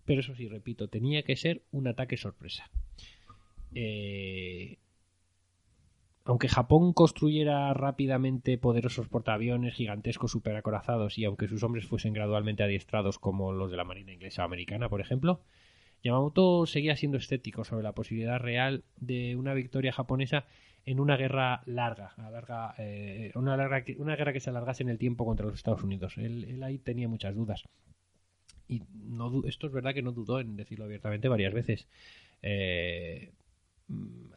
pero 0.06 0.22
eso 0.22 0.36
sí, 0.36 0.48
repito, 0.48 0.88
tenía 0.90 1.24
que 1.24 1.36
ser 1.36 1.64
un 1.72 1.88
ataque 1.88 2.18
sorpresa. 2.18 2.70
Eh, 3.74 4.78
aunque 6.26 6.50
Japón 6.50 6.94
construyera 6.94 7.74
rápidamente 7.74 8.58
poderosos 8.58 9.08
portaaviones 9.08 9.74
gigantescos 9.74 10.32
superacorazados 10.32 11.18
y 11.18 11.26
aunque 11.26 11.48
sus 11.48 11.64
hombres 11.64 11.88
fuesen 11.88 12.14
gradualmente 12.14 12.64
adiestrados 12.64 13.18
como 13.18 13.52
los 13.54 13.72
de 13.72 13.78
la 13.78 13.86
Marina 13.86 14.12
inglesa 14.14 14.42
o 14.42 14.46
americana, 14.46 14.90
por 14.90 15.00
ejemplo, 15.02 15.42
Yamamoto 16.04 16.66
seguía 16.66 16.96
siendo 16.96 17.18
escéptico 17.18 17.64
sobre 17.64 17.84
la 17.84 17.94
posibilidad 17.94 18.40
real 18.40 18.84
de 19.00 19.36
una 19.36 19.54
victoria 19.54 19.92
japonesa 19.92 20.46
en 20.86 21.02
una 21.02 21.18
guerra 21.18 21.64
larga, 21.66 22.14
a 22.18 22.30
larga, 22.32 22.74
eh, 22.78 23.32
una, 23.36 23.58
larga 23.58 23.84
una 23.98 24.16
guerra 24.16 24.32
que 24.32 24.40
se 24.40 24.50
alargase 24.50 24.84
en 24.84 24.90
el 24.90 24.98
tiempo 24.98 25.26
contra 25.26 25.46
los 25.46 25.56
Estados 25.56 25.84
Unidos. 25.84 26.18
Él, 26.18 26.64
ahí 26.64 26.78
tenía 26.78 27.10
muchas 27.10 27.36
dudas. 27.36 27.66
Y 28.70 28.84
no, 28.94 29.44
esto 29.46 29.68
es 29.68 29.74
verdad 29.74 29.94
que 29.94 30.02
no 30.02 30.14
dudó 30.14 30.40
en 30.40 30.56
decirlo 30.56 30.86
abiertamente 30.86 31.28
varias 31.28 31.54
veces. 31.54 31.88
Eh, 32.42 33.34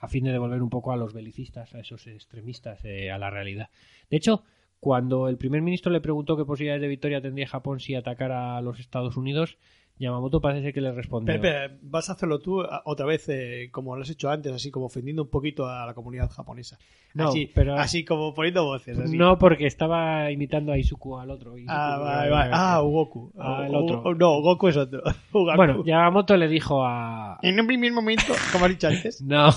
a 0.01 0.09
fin 0.09 0.25
de 0.25 0.33
devolver 0.33 0.61
un 0.61 0.71
poco 0.71 0.93
a 0.93 0.97
los 0.97 1.13
belicistas, 1.13 1.75
a 1.75 1.81
esos 1.81 2.07
extremistas, 2.07 2.85
eh, 2.85 3.13
a 3.13 3.19
la 3.19 3.31
realidad. 3.31 3.71
De 4.11 4.17
hecho, 4.17 4.43
cuando 4.81 5.29
el 5.29 5.37
primer 5.37 5.63
ministro 5.63 5.93
le 5.93 6.01
preguntó 6.01 6.37
qué 6.37 6.45
posibilidades 6.45 6.83
de 6.83 6.89
victoria 6.89 7.21
tendría 7.21 7.47
Japón 7.47 7.81
si 7.81 7.95
atacara 7.95 8.57
a 8.57 8.63
los 8.63 8.81
Estados 8.81 9.17
Unidos, 9.17 9.59
Yamamoto 10.01 10.41
parece 10.41 10.73
que 10.73 10.81
le 10.81 10.91
respondió. 10.93 11.27
Pero, 11.27 11.43
pero, 11.43 11.75
vas 11.83 12.09
a 12.11 12.15
hacerlo 12.15 12.39
tú 12.41 12.63
otra 12.85 13.07
vez 13.07 13.29
eh, 13.29 13.69
como 13.71 13.95
lo 13.95 14.03
has 14.03 14.11
hecho 14.11 14.31
antes, 14.31 14.51
así 14.53 14.71
como 14.71 14.87
ofendiendo 14.87 15.23
un 15.23 15.29
poquito 15.29 15.69
a 15.69 15.87
la 15.87 15.95
comunidad 15.95 16.29
japonesa. 16.31 16.79
No, 17.15 17.29
así, 17.29 17.51
pero- 17.55 17.75
así 17.77 18.05
como 18.05 18.33
poniendo 18.35 18.65
voces. 18.65 18.99
Así. 18.99 19.17
No, 19.17 19.39
porque 19.39 19.67
estaba 19.67 20.31
imitando 20.31 20.73
a 20.73 20.79
Izuku 20.79 21.19
al 21.19 21.31
otro. 21.31 21.57
Izuku, 21.59 21.71
Ah, 21.73 21.97
eh, 21.99 22.03
vale, 22.03 22.31
vale. 22.31 22.51
Ah, 22.55 22.81
Goku. 22.81 23.33
Ah, 23.39 23.65
el 23.69 23.75
otro. 23.75 24.03
o- 24.03 24.15
no, 24.15 24.41
Goku 24.41 24.69
es 24.69 24.77
otro. 24.77 25.03
Ugaku. 25.33 25.57
bueno, 25.57 25.85
Yamamoto 25.85 26.37
le 26.37 26.49
dijo 26.49 26.83
a... 26.85 27.39
En 27.43 27.61
un 27.61 27.67
primer 27.67 27.93
momento, 27.93 28.33
como 28.53 28.65
has 28.65 28.71
dicho 28.71 28.89
antes. 28.89 29.23
No, 29.29 29.51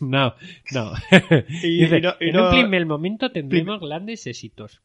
no, 0.00 0.32
no. 0.72 0.92
Y- 1.62 1.82
Dice, 1.82 1.98
y 1.98 2.00
no- 2.00 2.14
y 2.20 2.28
en 2.28 2.32
no- 2.34 2.46
un 2.46 2.50
primer 2.52 2.86
momento 2.86 3.30
tendremos 3.30 3.80
grandes 3.80 4.26
éxitos. 4.26 4.80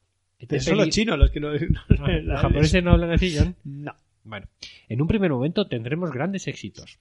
Pero 0.46 0.62
son 0.62 0.78
los 0.78 0.90
chinos 0.90 1.18
los 1.18 1.32
que 1.32 1.40
no. 1.40 1.48
Ah, 1.50 2.12
Los 2.22 2.42
japoneses 2.42 2.84
no 2.84 2.92
hablan 2.92 3.12
así, 3.12 3.34
John. 3.38 3.56
No. 3.64 3.94
Bueno, 4.26 4.48
en 4.90 5.02
un 5.02 5.08
primer 5.08 5.32
momento 5.32 5.68
tendremos 5.68 6.12
grandes 6.12 6.48
éxitos. 6.48 7.00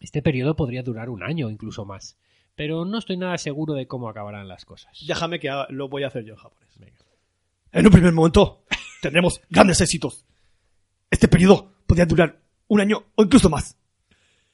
Este 0.00 0.22
periodo 0.22 0.56
podría 0.56 0.82
durar 0.82 1.08
un 1.10 1.22
año, 1.22 1.50
incluso 1.50 1.84
más. 1.84 2.16
Pero 2.54 2.84
no 2.84 2.98
estoy 2.98 3.16
nada 3.16 3.36
seguro 3.38 3.74
de 3.74 3.86
cómo 3.88 4.08
acabarán 4.08 4.46
las 4.48 4.64
cosas. 4.64 4.96
Déjame 5.06 5.40
que 5.40 5.50
haga- 5.50 5.66
lo 5.70 5.88
voy 5.88 6.04
a 6.04 6.06
hacer 6.06 6.24
yo 6.24 6.34
en 6.34 6.38
japonés. 6.38 6.78
Venga. 6.78 6.96
En 7.72 7.86
un 7.86 7.92
primer 7.92 8.12
momento 8.12 8.64
tendremos 9.02 9.40
grandes 9.50 9.80
éxitos. 9.80 10.24
Este 11.10 11.26
periodo 11.28 11.72
podría 11.86 12.06
durar 12.06 12.38
un 12.68 12.80
año 12.80 13.04
o 13.16 13.24
incluso 13.24 13.50
más. 13.50 13.76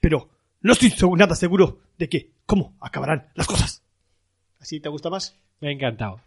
Pero 0.01 0.31
no 0.63 0.73
estoy 0.73 0.93
nada 1.17 1.35
seguro 1.35 1.81
de 1.99 2.09
que 2.09 2.33
cómo 2.47 2.77
acabarán 2.81 3.29
las 3.35 3.47
cosas. 3.47 3.83
¿Así 4.59 4.81
te 4.81 4.89
gusta 4.89 5.11
más? 5.11 5.37
Me 5.61 5.69
ha 5.69 5.73
encantado. 5.73 6.23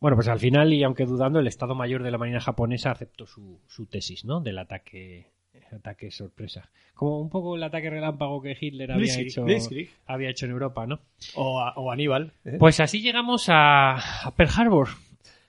Bueno, 0.00 0.16
pues 0.16 0.28
al 0.28 0.38
final, 0.38 0.72
y 0.72 0.82
aunque 0.84 1.04
dudando, 1.06 1.40
el 1.40 1.46
Estado 1.48 1.74
Mayor 1.74 2.02
de 2.02 2.10
la 2.10 2.18
Marina 2.18 2.40
japonesa 2.40 2.90
aceptó 2.92 3.26
su, 3.26 3.58
su 3.66 3.86
tesis, 3.86 4.24
¿no? 4.24 4.40
Del 4.40 4.58
ataque, 4.58 5.26
ataque 5.72 6.10
sorpresa. 6.10 6.68
Como 6.94 7.20
un 7.20 7.28
poco 7.30 7.56
el 7.56 7.62
ataque 7.62 7.90
relámpago 7.90 8.40
que 8.40 8.56
Hitler 8.60 8.90
había 8.92 9.02
Blitzkrieg, 9.02 9.28
hecho, 9.28 9.44
Blitzkrieg. 9.44 9.88
había 10.06 10.30
hecho 10.30 10.46
en 10.46 10.52
Europa, 10.52 10.86
¿no? 10.86 11.00
O, 11.34 11.60
a- 11.60 11.72
o 11.76 11.90
Aníbal. 11.90 12.32
¿eh? 12.44 12.56
Pues 12.58 12.78
así 12.80 13.00
llegamos 13.00 13.48
a, 13.48 13.96
a 14.26 14.34
Pearl 14.36 14.50
Harbor. 14.56 14.88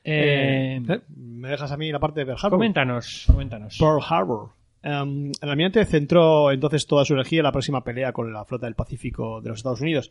Eh, 0.04 0.82
Eh, 0.88 1.00
¿Me 1.16 1.50
dejas 1.50 1.72
a 1.72 1.78
mí 1.78 1.92
la 1.92 2.00
parte 2.00 2.22
de 2.22 2.26
Pearl 2.26 2.40
Harbor? 2.42 2.58
coméntanos, 2.60 3.26
coméntanos. 3.28 3.78
Pearl 3.78 4.00
Harbor. 4.08 4.50
Em, 4.82 5.32
el 5.42 5.50
almirante 5.50 5.84
centró 5.86 6.52
entonces 6.52 6.88
toda 6.88 7.04
su 7.06 7.14
energía 7.14 7.40
en 7.40 7.44
la 7.44 7.52
próxima 7.52 7.84
pelea 7.84 8.14
con 8.14 8.32
la 8.32 8.46
flota 8.46 8.66
del 8.66 8.76
Pacífico 8.76 9.42
de 9.42 9.50
los 9.50 9.60
Estados 9.60 9.82
Unidos. 9.82 10.10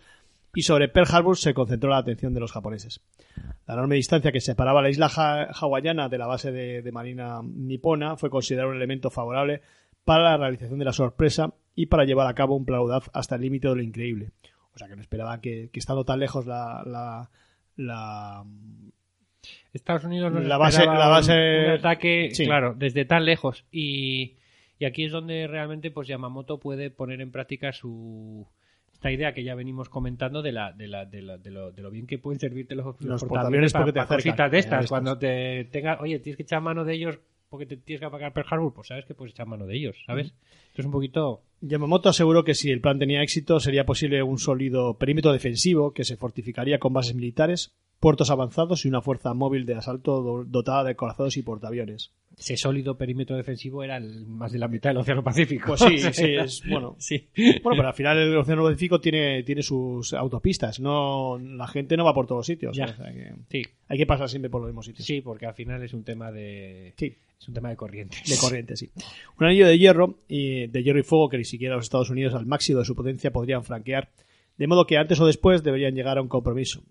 Y 0.59 0.63
sobre 0.63 0.89
Pearl 0.89 1.07
Harbor 1.15 1.37
se 1.37 1.55
concentró 1.55 1.89
la 1.91 1.99
atención 1.99 2.35
de 2.35 2.41
los 2.41 2.51
japoneses. 2.51 3.01
La 3.69 3.75
enorme 3.75 3.95
distancia 3.95 4.33
que 4.33 4.41
separaba 4.41 4.83
la 4.83 4.91
isla 4.91 5.09
ha- 5.17 5.45
hawaiana 5.53 6.09
de 6.09 6.19
la 6.19 6.27
base 6.27 6.51
de, 6.51 6.83
de 6.83 6.91
marina 6.91 7.41
nipona 7.45 8.17
fue 8.17 8.29
considerado 8.29 8.71
un 8.71 8.77
elemento 8.77 9.09
favorable 9.09 9.63
para 10.05 10.25
la 10.25 10.37
realización 10.37 10.81
de 10.81 10.85
la 10.85 10.93
sorpresa 10.93 11.55
y 11.77 11.87
para 11.87 12.05
llevar 12.05 12.27
a 12.27 12.35
cabo 12.35 12.57
un 12.57 12.65
plan 12.65 12.81
audaz 12.81 13.09
hasta 13.13 13.37
el 13.37 13.43
límite 13.43 13.69
de 13.69 13.77
lo 13.77 13.83
increíble. 13.83 14.33
O 14.75 14.79
sea 14.79 14.89
que 14.89 14.97
no 14.97 15.03
esperaban 15.03 15.41
que, 15.41 15.71
que 15.73 15.79
estando 15.79 16.05
tan 16.05 16.19
lejos 16.19 16.45
la, 16.45 16.83
la, 16.85 17.31
la- 17.77 18.45
Estados 19.73 20.03
Unidos 20.05 20.33
nos 20.33 20.45
La 20.45 20.57
base- 20.59 20.79
esperaba 20.81 20.99
la 20.99 21.09
base- 21.09 21.59
un, 21.61 21.65
un 21.67 21.71
ataque, 21.79 22.31
Sí. 22.33 22.47
claro, 22.47 22.75
desde 22.77 23.05
tan 23.05 23.25
lejos. 23.25 23.65
Y, 23.71 24.39
y 24.81 24.87
aquí 24.87 25.05
es 25.05 25.13
donde 25.13 25.47
realmente 25.47 25.93
pues 25.93 26.09
Yamamoto 26.09 26.59
puede 26.59 26.91
poner 26.91 27.21
en 27.21 27.31
práctica 27.31 27.73
su 27.73 28.45
esta 28.99 29.13
idea 29.13 29.33
que 29.33 29.45
ya 29.45 29.55
venimos 29.55 29.89
comentando 29.89 30.43
de 30.43 30.53
la 30.53 30.73
de 30.73 30.89
la 30.89 31.05
de, 31.07 31.23
la- 31.23 31.39
de 31.39 31.51
lo, 31.51 31.71
de 31.71 31.83
lo 31.83 31.91
bien 31.91 32.07
que 32.07 32.19
pueden 32.19 32.41
servirte 32.41 32.75
los, 32.75 32.85
los 32.87 33.01
Los 33.05 33.25
portaaviones 33.25 33.73
portaaviones 33.73 33.73
para, 33.73 33.85
te 33.93 34.01
acercan, 34.01 34.17
cositas 34.19 34.51
de 34.51 34.59
estas. 34.59 34.89
Cuando 34.89 35.17
te 35.19 35.65
tenga, 35.71 35.99
oye, 36.01 36.19
tienes 36.19 36.37
que 36.37 36.43
echar 36.43 36.61
mano 36.61 36.85
de 36.85 36.95
ellos 36.95 37.19
porque 37.49 37.65
te 37.65 37.77
tienes 37.79 38.01
que 38.01 38.07
apagar 38.07 38.33
Pearl 38.35 38.47
Harbor, 38.51 38.75
pues 38.75 38.89
sabes 38.89 39.07
que 39.07 39.15
puedes 39.15 39.33
echar 39.33 39.47
mano 39.47 39.67
de 39.67 39.75
ellos, 39.77 39.97
¿sabes? 40.05 40.27
Esto 40.27 40.83
es 40.83 40.85
un 40.85 40.93
poquito 40.93 41.43
Yamamoto 41.63 42.09
aseguró 42.11 42.45
que 42.45 42.55
si 42.55 42.71
el 42.71 42.81
plan 42.81 42.99
tenía 42.99 43.23
éxito 43.23 43.59
sería 43.61 43.87
posible 43.87 44.23
un 44.23 44.39
sólido 44.39 44.99
perímetro 44.99 45.33
defensivo 45.33 45.93
que 45.93 46.05
se 46.05 46.17
fortificaría 46.17 46.79
con 46.79 46.93
bases 46.93 47.15
militares, 47.15 47.73
puertos 48.01 48.31
avanzados 48.31 48.85
y 48.85 48.89
una 48.89 49.01
fuerza 49.03 49.35
móvil 49.35 49.67
de 49.67 49.75
asalto 49.75 50.23
do- 50.23 50.45
dotada 50.45 50.85
de 50.85 50.95
corazados 50.95 51.37
y 51.37 51.43
portaaviones. 51.43 52.13
ese 52.37 52.57
sólido 52.57 52.97
perímetro 52.97 53.37
defensivo 53.37 53.83
era 53.83 53.97
el- 53.97 54.25
más 54.27 54.53
de 54.53 54.61
la 54.61 54.69
mitad 54.69 54.91
del 54.91 54.99
Océano 54.99 55.25
Pacífico. 55.25 55.75
Pues 55.77 55.81
sí, 55.81 55.99
sí, 56.13 56.25
es 56.39 56.63
bueno. 56.69 56.95
sí. 56.99 57.29
Bueno, 57.65 57.77
pero 57.77 57.89
al 57.89 57.95
final 57.95 58.17
el 58.19 58.37
Océano 58.37 58.63
Pacífico 58.63 59.01
tiene, 59.01 59.43
tiene 59.43 59.63
sus 59.63 60.13
autopistas, 60.15 60.79
no 60.79 61.37
la 61.39 61.67
gente 61.67 61.97
no 61.97 62.05
va 62.05 62.15
por 62.15 62.27
todos 62.29 62.47
sitios. 62.47 62.77
Ya. 62.77 62.85
o 62.85 62.95
sea 62.97 63.13
que 63.13 63.33
Sí, 63.51 63.63
hay 63.89 63.99
que 63.99 64.07
pasar 64.07 64.29
siempre 64.29 64.51
por 64.51 64.61
los 64.61 64.69
mismos 64.71 64.87
sitios. 64.87 65.05
sí, 65.05 65.21
porque 65.21 65.47
al 65.47 65.55
final 65.55 65.83
es 65.83 65.93
un 65.93 66.05
tema 66.05 66.31
de 66.31 66.95
Sí, 66.97 67.17
es 67.41 67.49
un 67.49 67.55
tema 67.55 67.71
de 67.71 67.77
corriente. 67.77 68.17
de 68.25 68.37
corriente, 68.41 68.77
sí. 68.77 68.91
Un 69.41 69.47
anillo 69.47 69.67
de 69.67 69.77
hierro 69.77 70.21
y 70.29 70.69
de 70.69 70.83
hierro 70.85 71.01
y 71.01 71.03
fuego 71.03 71.29
que 71.29 71.39
ni 71.39 71.45
siquiera 71.45 71.75
los 71.75 71.87
Estados 71.87 72.11
Unidos 72.11 72.35
al 72.35 72.47
máximo 72.47 72.79
de 72.79 72.85
su 72.85 72.95
potencia 72.95 73.33
podrían 73.33 73.65
franquear, 73.65 74.11
de 74.57 74.67
modo 74.69 74.87
que 74.87 74.97
antes 74.97 75.19
o 75.19 75.27
después 75.27 75.65
deberían 75.65 75.95
llegar 75.97 76.19
a 76.19 76.23
un 76.23 76.29
compromiso. 76.29 76.83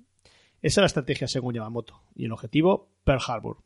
Esa 0.62 0.82
es 0.82 0.84
la 0.84 0.86
estrategia 0.88 1.28
según 1.28 1.54
Yamamoto, 1.54 2.02
y 2.16 2.26
el 2.26 2.32
objetivo, 2.32 2.90
Pearl 3.04 3.22
Harbor. 3.28 3.58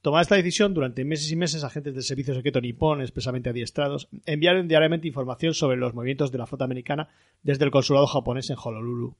Tomada 0.00 0.22
esta 0.22 0.36
decisión, 0.36 0.74
durante 0.74 1.04
meses 1.04 1.30
y 1.30 1.36
meses 1.36 1.64
agentes 1.64 1.92
del 1.92 2.04
servicio 2.04 2.32
secreto 2.32 2.60
nipón, 2.60 3.00
expresamente 3.00 3.50
adiestrados, 3.50 4.08
enviaron 4.26 4.68
diariamente 4.68 5.08
información 5.08 5.54
sobre 5.54 5.76
los 5.76 5.92
movimientos 5.92 6.30
de 6.30 6.38
la 6.38 6.46
flota 6.46 6.64
americana 6.64 7.08
desde 7.42 7.64
el 7.64 7.70
consulado 7.70 8.06
japonés 8.06 8.48
en 8.50 8.56
Honolulu. 8.62 9.16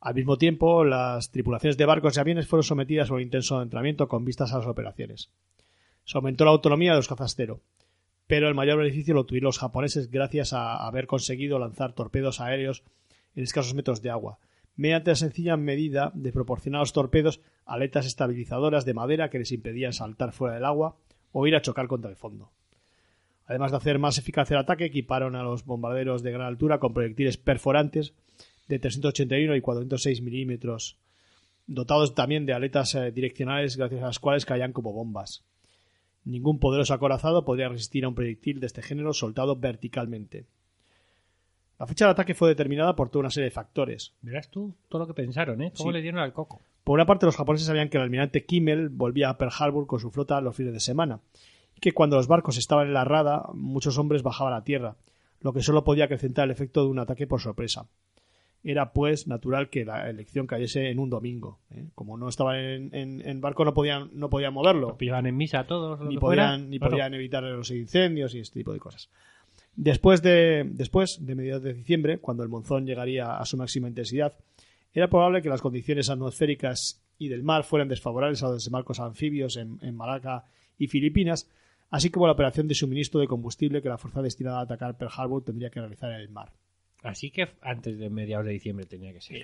Al 0.00 0.14
mismo 0.14 0.36
tiempo, 0.38 0.84
las 0.84 1.32
tripulaciones 1.32 1.76
de 1.76 1.86
barcos 1.86 2.16
y 2.16 2.20
aviones 2.20 2.46
fueron 2.46 2.62
sometidas 2.62 3.10
a 3.10 3.14
un 3.14 3.22
intenso 3.22 3.60
entrenamiento 3.60 4.06
con 4.06 4.24
vistas 4.24 4.52
a 4.52 4.58
las 4.58 4.66
operaciones. 4.66 5.30
Se 6.04 6.16
aumentó 6.16 6.44
la 6.44 6.52
autonomía 6.52 6.92
de 6.92 6.98
los 6.98 7.08
cazas 7.08 7.34
cero, 7.34 7.60
pero 8.28 8.46
el 8.46 8.54
mayor 8.54 8.78
beneficio 8.78 9.14
lo 9.14 9.26
tuvieron 9.26 9.46
los 9.48 9.58
japoneses 9.58 10.10
gracias 10.10 10.52
a 10.52 10.86
haber 10.86 11.06
conseguido 11.06 11.58
lanzar 11.58 11.94
torpedos 11.94 12.40
aéreos 12.40 12.84
en 13.34 13.42
escasos 13.42 13.74
metros 13.74 14.02
de 14.02 14.10
agua, 14.10 14.38
mediante 14.78 15.10
la 15.10 15.16
sencilla 15.16 15.56
medida 15.56 16.12
de 16.14 16.32
proporcionar 16.32 16.78
a 16.78 16.82
los 16.82 16.92
torpedos 16.92 17.40
aletas 17.66 18.06
estabilizadoras 18.06 18.84
de 18.84 18.94
madera 18.94 19.28
que 19.28 19.40
les 19.40 19.50
impedían 19.50 19.92
saltar 19.92 20.32
fuera 20.32 20.54
del 20.54 20.64
agua 20.64 20.96
o 21.32 21.46
ir 21.48 21.56
a 21.56 21.60
chocar 21.60 21.88
contra 21.88 22.08
el 22.08 22.16
fondo. 22.16 22.52
Además 23.44 23.72
de 23.72 23.78
hacer 23.78 23.98
más 23.98 24.18
eficaz 24.18 24.50
el 24.52 24.58
ataque, 24.58 24.84
equiparon 24.84 25.34
a 25.34 25.42
los 25.42 25.64
bombarderos 25.64 26.22
de 26.22 26.30
gran 26.30 26.46
altura 26.46 26.78
con 26.78 26.94
proyectiles 26.94 27.36
perforantes 27.36 28.14
de 28.68 28.78
381 28.78 29.56
y 29.56 29.60
406 29.60 30.22
milímetros, 30.22 30.96
dotados 31.66 32.14
también 32.14 32.46
de 32.46 32.52
aletas 32.52 32.94
eh, 32.94 33.10
direccionales 33.10 33.76
gracias 33.76 34.02
a 34.02 34.06
las 34.06 34.20
cuales 34.20 34.46
caían 34.46 34.72
como 34.72 34.92
bombas. 34.92 35.44
Ningún 36.24 36.60
poderoso 36.60 36.94
acorazado 36.94 37.44
podría 37.44 37.68
resistir 37.68 38.04
a 38.04 38.08
un 38.08 38.14
proyectil 38.14 38.60
de 38.60 38.66
este 38.66 38.82
género 38.82 39.12
soltado 39.12 39.56
verticalmente. 39.56 40.46
La 41.78 41.86
fecha 41.86 42.04
del 42.06 42.12
ataque 42.12 42.34
fue 42.34 42.48
determinada 42.48 42.96
por 42.96 43.08
toda 43.08 43.20
una 43.20 43.30
serie 43.30 43.44
de 43.46 43.50
factores. 43.52 44.14
Verás 44.22 44.50
tú 44.50 44.74
todo 44.88 45.00
lo 45.02 45.06
que 45.06 45.14
pensaron, 45.14 45.62
¿eh? 45.62 45.72
¿Cómo 45.76 45.90
Sí. 45.90 45.94
le 45.94 46.02
dieron 46.02 46.20
al 46.20 46.32
coco? 46.32 46.60
Por 46.84 46.94
una 46.94 47.06
parte, 47.06 47.26
los 47.26 47.36
japoneses 47.36 47.66
sabían 47.66 47.88
que 47.88 47.98
el 47.98 48.02
almirante 48.02 48.44
Kimmel 48.44 48.88
volvía 48.88 49.28
a 49.28 49.38
Pearl 49.38 49.52
Harbor 49.58 49.86
con 49.86 50.00
su 50.00 50.10
flota 50.10 50.40
los 50.40 50.56
fines 50.56 50.72
de 50.72 50.80
semana, 50.80 51.20
y 51.76 51.80
que 51.80 51.92
cuando 51.92 52.16
los 52.16 52.26
barcos 52.26 52.56
estaban 52.56 52.88
en 52.88 52.94
la 52.94 53.04
rada, 53.04 53.44
muchos 53.54 53.96
hombres 53.98 54.22
bajaban 54.22 54.54
a 54.54 54.64
tierra, 54.64 54.96
lo 55.40 55.52
que 55.52 55.62
solo 55.62 55.84
podía 55.84 56.04
acrecentar 56.06 56.46
el 56.46 56.50
efecto 56.50 56.82
de 56.82 56.88
un 56.90 56.98
ataque 56.98 57.26
por 57.28 57.40
sorpresa. 57.40 57.86
Era, 58.64 58.92
pues, 58.92 59.28
natural 59.28 59.70
que 59.70 59.84
la 59.84 60.10
elección 60.10 60.48
cayese 60.48 60.90
en 60.90 60.98
un 60.98 61.10
domingo. 61.10 61.60
¿eh? 61.70 61.84
Como 61.94 62.16
no 62.18 62.28
estaban 62.28 62.56
en, 62.56 62.94
en- 62.94 63.22
en 63.28 63.40
barco, 63.40 63.64
no 63.64 63.72
podían, 63.72 64.10
no 64.14 64.28
podían 64.30 64.52
moverlo. 64.52 64.88
Lo 64.88 64.96
pillaban 64.98 65.26
en 65.26 65.36
misa 65.36 65.64
todos, 65.68 66.00
ni 66.00 66.16
fuera. 66.16 66.46
podían, 66.48 66.70
ni 66.70 66.78
Claro. 66.80 66.90
podían 66.90 67.14
evitar 67.14 67.44
los 67.44 67.70
incendios 67.70 68.34
y 68.34 68.40
este 68.40 68.58
tipo 68.58 68.72
de 68.72 68.80
cosas. 68.80 69.10
Después 69.76 70.22
de, 70.22 70.66
después 70.70 71.18
de 71.24 71.34
mediados 71.34 71.62
de 71.62 71.74
diciembre, 71.74 72.18
cuando 72.18 72.42
el 72.42 72.48
monzón 72.48 72.86
llegaría 72.86 73.36
a 73.36 73.44
su 73.44 73.56
máxima 73.56 73.88
intensidad, 73.88 74.34
era 74.92 75.08
probable 75.08 75.42
que 75.42 75.48
las 75.48 75.60
condiciones 75.60 76.10
atmosféricas 76.10 77.00
y 77.18 77.28
del 77.28 77.42
mar 77.42 77.64
fueran 77.64 77.88
desfavorables 77.88 78.42
a 78.42 78.46
los 78.46 78.56
desembarcos 78.56 79.00
anfibios 79.00 79.56
en, 79.56 79.78
en 79.82 79.94
Malaca 79.94 80.44
y 80.78 80.86
Filipinas, 80.88 81.48
así 81.90 82.10
como 82.10 82.26
la 82.26 82.32
operación 82.32 82.68
de 82.68 82.74
suministro 82.74 83.20
de 83.20 83.26
combustible 83.26 83.82
que 83.82 83.88
la 83.88 83.98
fuerza 83.98 84.22
destinada 84.22 84.60
a 84.60 84.62
atacar 84.62 84.96
Pearl 84.96 85.12
Harbor 85.16 85.44
tendría 85.44 85.70
que 85.70 85.80
realizar 85.80 86.12
en 86.12 86.20
el 86.20 86.28
mar. 86.28 86.52
Así 87.02 87.30
que 87.30 87.48
antes 87.60 87.98
de 87.98 88.10
mediados 88.10 88.46
de 88.46 88.52
diciembre 88.52 88.86
tenía 88.86 89.12
que 89.12 89.20
ser. 89.20 89.42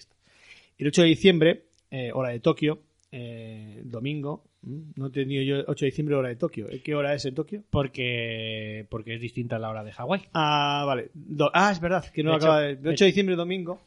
El 0.78 0.88
8 0.88 1.02
de 1.02 1.09
diciembre, 1.09 1.64
eh, 1.90 2.10
hora 2.12 2.30
de 2.30 2.40
Tokio, 2.40 2.80
eh, 3.16 3.81
domingo, 3.85 4.43
no 4.62 5.07
he 5.07 5.11
tenido 5.11 5.43
yo 5.45 5.65
8 5.69 5.85
de 5.85 5.91
diciembre 5.91 6.16
hora 6.16 6.28
de 6.31 6.36
Tokio. 6.36 6.66
¿Qué 6.82 6.95
hora 6.97 7.15
es 7.15 7.24
en 7.27 7.35
Tokio? 7.35 7.62
Porque, 7.70 8.86
porque 8.91 9.15
es 9.15 9.20
distinta 9.20 9.57
a 9.57 9.59
la 9.61 9.70
hora 9.70 9.85
de 9.85 9.93
Hawái. 9.93 10.23
Ah, 10.32 10.82
vale. 10.85 11.11
Do- 11.15 11.51
ah, 11.55 11.70
es 11.70 11.81
verdad, 11.81 12.05
que 12.12 12.24
no 12.24 12.31
De 12.31 12.36
acaba 12.36 12.66
hecho- 12.69 12.82
de... 12.82 12.89
El 12.89 12.95
8 12.95 13.05
de 13.05 13.09
diciembre, 13.09 13.36
domingo, 13.36 13.81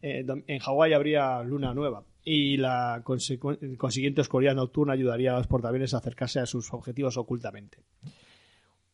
eh, 0.00 0.24
dom- 0.24 0.44
en 0.46 0.58
Hawái 0.60 0.94
habría 0.94 1.42
luna 1.42 1.74
nueva 1.74 2.04
y 2.24 2.56
la 2.56 3.02
consecu- 3.04 3.76
consiguiente 3.76 4.22
oscuridad 4.22 4.54
nocturna 4.54 4.94
ayudaría 4.94 5.34
a 5.34 5.38
los 5.38 5.46
portaaviones 5.46 5.92
a 5.92 5.98
acercarse 5.98 6.40
a 6.40 6.46
sus 6.46 6.72
objetivos 6.72 7.16
ocultamente. 7.18 7.78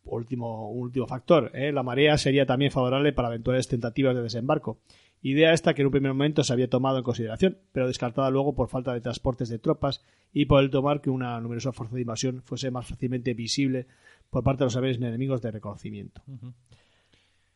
Último, 0.05 0.71
último 0.71 1.07
factor, 1.09 1.51
¿eh? 1.53 1.73
la 1.73 1.83
marea 1.83 2.17
sería 2.17 2.47
también 2.47 2.71
favorable 2.71 3.13
para 3.13 3.27
eventuales 3.29 3.67
tentativas 3.67 4.15
de 4.15 4.23
desembarco. 4.23 4.79
Idea 5.23 5.53
esta 5.53 5.75
que 5.75 5.83
en 5.83 5.87
un 5.87 5.93
primer 5.93 6.13
momento 6.13 6.45
se 6.45 6.53
había 6.53 6.69
tomado 6.69 6.99
en 6.99 7.05
consideración, 7.05 7.59
pero 7.73 7.89
descartada 7.89 8.31
luego 8.31 8.55
por 8.55 8.69
falta 8.69 8.93
de 8.93 9.01
transportes 9.01 9.49
de 9.49 9.59
tropas 9.59 10.05
y 10.33 10.45
por 10.45 10.63
el 10.63 10.71
tomar 10.71 11.01
que 11.01 11.11
una 11.11 11.41
numerosa 11.41 11.73
fuerza 11.73 11.95
de 11.95 12.03
invasión 12.03 12.43
fuese 12.43 12.71
más 12.71 12.87
fácilmente 12.87 13.35
visible 13.35 13.87
por 14.31 14.45
parte 14.45 14.61
de 14.61 14.67
los 14.67 14.77
aviones 14.77 14.99
enemigos 14.99 15.43
de 15.43 15.51
reconocimiento. 15.51 16.23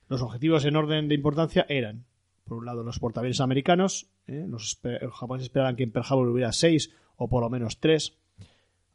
Los 0.09 0.23
objetivos 0.23 0.65
en 0.65 0.77
orden 0.77 1.09
de 1.09 1.15
importancia 1.15 1.67
eran, 1.69 2.07
por 2.45 2.59
un 2.59 2.67
lado, 2.67 2.83
los 2.83 2.99
portaaviones 2.99 3.41
americanos, 3.41 4.11
¿eh? 4.27 4.47
los, 4.49 4.81
los 4.83 5.15
japoneses 5.15 5.47
esperaban 5.47 5.77
que 5.77 5.85
en 5.85 5.93
Pearl 5.93 6.07
Harbor 6.09 6.29
hubiera 6.29 6.53
seis 6.53 6.91
o 7.17 7.29
por 7.29 7.43
lo 7.43 7.51
menos 7.51 7.79
tres, 7.79 8.19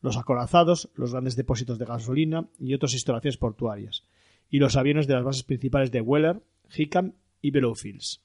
los 0.01 0.17
acorazados, 0.17 0.89
los 0.95 1.11
grandes 1.11 1.35
depósitos 1.35 1.79
de 1.79 1.85
gasolina 1.85 2.47
y 2.59 2.73
otras 2.73 2.93
instalaciones 2.93 3.37
portuarias, 3.37 4.03
y 4.49 4.59
los 4.59 4.75
aviones 4.75 5.07
de 5.07 5.13
las 5.13 5.23
bases 5.23 5.43
principales 5.43 5.91
de 5.91 6.01
Weller, 6.01 6.41
Hickam 6.75 7.13
y. 7.51 8.21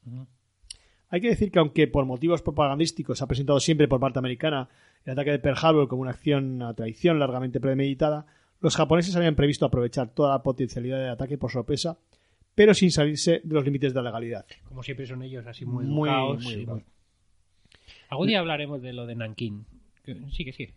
Hay 1.12 1.20
que 1.20 1.28
decir 1.28 1.51
que 1.51 1.59
aunque 1.59 1.88
por 1.88 2.05
motivos 2.05 2.40
propagandísticos 2.42 3.18
se 3.18 3.24
ha 3.24 3.26
presentado 3.26 3.59
siempre 3.59 3.88
por 3.88 3.98
parte 3.98 4.18
americana 4.20 4.68
el 5.05 5.12
ataque 5.12 5.32
de 5.32 5.38
Pearl 5.40 5.56
Harbor 5.60 5.88
como 5.88 6.02
una 6.02 6.12
acción 6.12 6.62
a 6.62 6.74
traición 6.74 7.18
largamente 7.18 7.59
premeditada, 7.60 8.26
los 8.60 8.76
japoneses 8.76 9.16
habían 9.16 9.34
previsto 9.34 9.66
aprovechar 9.66 10.10
toda 10.14 10.30
la 10.30 10.42
potencialidad 10.42 10.98
de 10.98 11.09
ataque 11.09 11.36
por 11.38 11.51
sorpresa, 11.51 11.98
pero 12.55 12.74
sin 12.74 12.90
salirse 12.92 13.40
de 13.42 13.55
los 13.55 13.64
límites 13.64 13.92
de 13.92 14.02
la 14.02 14.10
legalidad. 14.10 14.47
Como 14.68 14.82
siempre 14.82 15.06
son 15.06 15.22
ellos 15.22 15.47
así 15.47 15.64
muy 15.64 15.84
Muy- 15.86 16.09
educados. 16.09 16.44
muy 16.44 16.52
y 16.52 16.56
educados. 16.59 16.82
Algún 18.10 18.26
día 18.28 18.40
hablaremos 18.40 18.82
de 18.82 18.92
lo 18.92 19.06
de 19.06 19.14
Nankín. 19.16 19.66
Sí, 20.32 20.44
que 20.44 20.52
sí. 20.52 20.68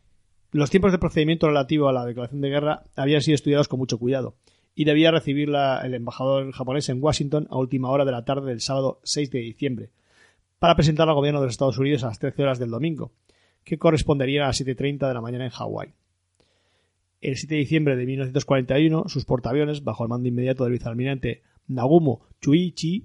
Los 0.52 0.70
tiempos 0.70 0.92
de 0.92 1.00
procedimiento 1.00 1.48
relativo 1.48 1.90
a 1.90 1.94
la 1.94 2.06
declaración 2.06 2.42
de 2.42 2.50
guerra 2.50 2.84
habían 2.96 3.22
sido 3.22 3.36
estudiados 3.36 3.68
con 3.68 3.80
mucho 3.80 3.98
cuidado 3.98 4.36
y 4.76 4.86
debía 4.86 5.12
recibirla 5.12 5.82
el 5.84 5.94
embajador 5.94 6.52
japonés 6.52 6.90
en 6.90 7.02
Washington 7.02 7.48
a 7.52 7.58
última 7.58 7.90
hora 7.90 8.06
de 8.06 8.12
la 8.12 8.26
tarde 8.26 8.50
del 8.50 8.62
sábado 8.62 9.00
6 9.04 9.30
de 9.32 9.40
diciembre 9.40 9.90
para 10.60 10.76
presentarla 10.76 11.12
al 11.12 11.18
gobierno 11.18 11.40
de 11.42 11.48
los 11.48 11.54
Estados 11.54 11.78
Unidos 11.78 12.04
a 12.04 12.08
las 12.08 12.20
13 12.20 12.42
horas 12.44 12.60
del 12.60 12.70
domingo, 12.72 13.12
que 13.64 13.78
corresponderían 13.78 14.44
a 14.46 14.48
las 14.48 14.66
7.30 14.66 15.08
de 15.08 15.14
la 15.14 15.22
mañana 15.22 15.44
en 15.46 15.52
Hawái. 15.52 15.90
El 17.22 17.36
7 17.38 17.54
de 17.56 17.60
diciembre 17.60 17.96
de 17.96 18.06
1941, 18.06 19.06
sus 19.08 19.26
portaaviones, 19.26 19.84
bajo 19.84 20.04
el 20.04 20.10
mando 20.10 20.28
inmediato 20.28 20.64
del 20.64 20.74
vicealmirante 20.74 21.42
Nagumo 21.68 22.26
Chuichi, 22.42 23.04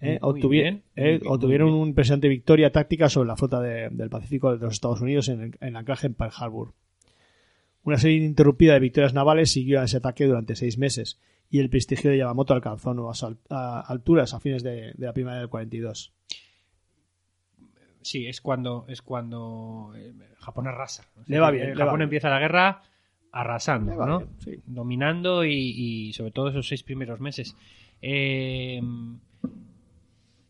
eh, 0.00 0.14
eh, 0.14 0.18
bien, 0.50 0.82
muy 0.96 1.28
obtuvieron 1.28 1.72
una 1.72 1.88
impresionante 1.88 2.28
victoria 2.28 2.70
táctica 2.72 3.08
sobre 3.08 3.28
la 3.28 3.36
flota 3.36 3.60
de- 3.60 3.88
del 3.90 4.10
Pacífico 4.10 4.52
de 4.52 4.58
los 4.64 4.74
Estados 4.74 5.00
Unidos 5.00 5.28
en 5.28 5.40
el, 5.40 5.46
en 5.60 5.68
el 5.68 5.76
anclaje 5.76 6.06
en 6.08 6.14
Pearl 6.14 6.32
Harbor. 6.36 6.74
Una 7.84 7.98
serie 7.98 8.18
ininterrumpida 8.18 8.74
de 8.74 8.80
victorias 8.80 9.12
navales 9.14 9.50
siguió 9.52 9.80
a 9.80 9.84
ese 9.84 9.96
ataque 9.96 10.26
durante 10.26 10.54
seis 10.56 10.78
meses, 10.78 11.18
y 11.50 11.58
el 11.58 11.68
prestigio 11.68 12.10
de 12.10 12.18
Yamamoto 12.18 12.54
alcanzó 12.54 12.94
nuevas 12.94 13.24
alturas 13.50 14.34
a 14.34 14.40
fines 14.40 14.62
de, 14.62 14.92
de 14.94 15.06
la 15.06 15.12
primavera 15.12 15.40
del 15.40 15.50
42. 15.50 16.12
Sí, 18.02 18.26
es 18.26 18.40
cuando 18.40 18.84
es 18.88 19.00
cuando 19.02 19.92
eh, 19.96 20.12
Japón 20.38 20.66
arrasa. 20.66 21.04
O 21.20 21.24
sea, 21.24 21.34
Le 21.34 21.40
va 21.40 21.50
bien, 21.50 21.64
eh, 21.64 21.66
le 21.68 21.74
va 21.74 21.84
Japón 21.86 21.98
bien. 21.98 22.04
empieza 22.06 22.30
la 22.30 22.40
guerra 22.40 22.82
arrasando, 23.30 23.94
¿no? 24.06 24.18
bien, 24.18 24.30
sí. 24.38 24.62
Dominando 24.66 25.44
y, 25.44 25.52
y 25.54 26.12
sobre 26.12 26.32
todo 26.32 26.48
esos 26.48 26.66
seis 26.66 26.82
primeros 26.82 27.20
meses. 27.20 27.56
Eh, 28.00 28.80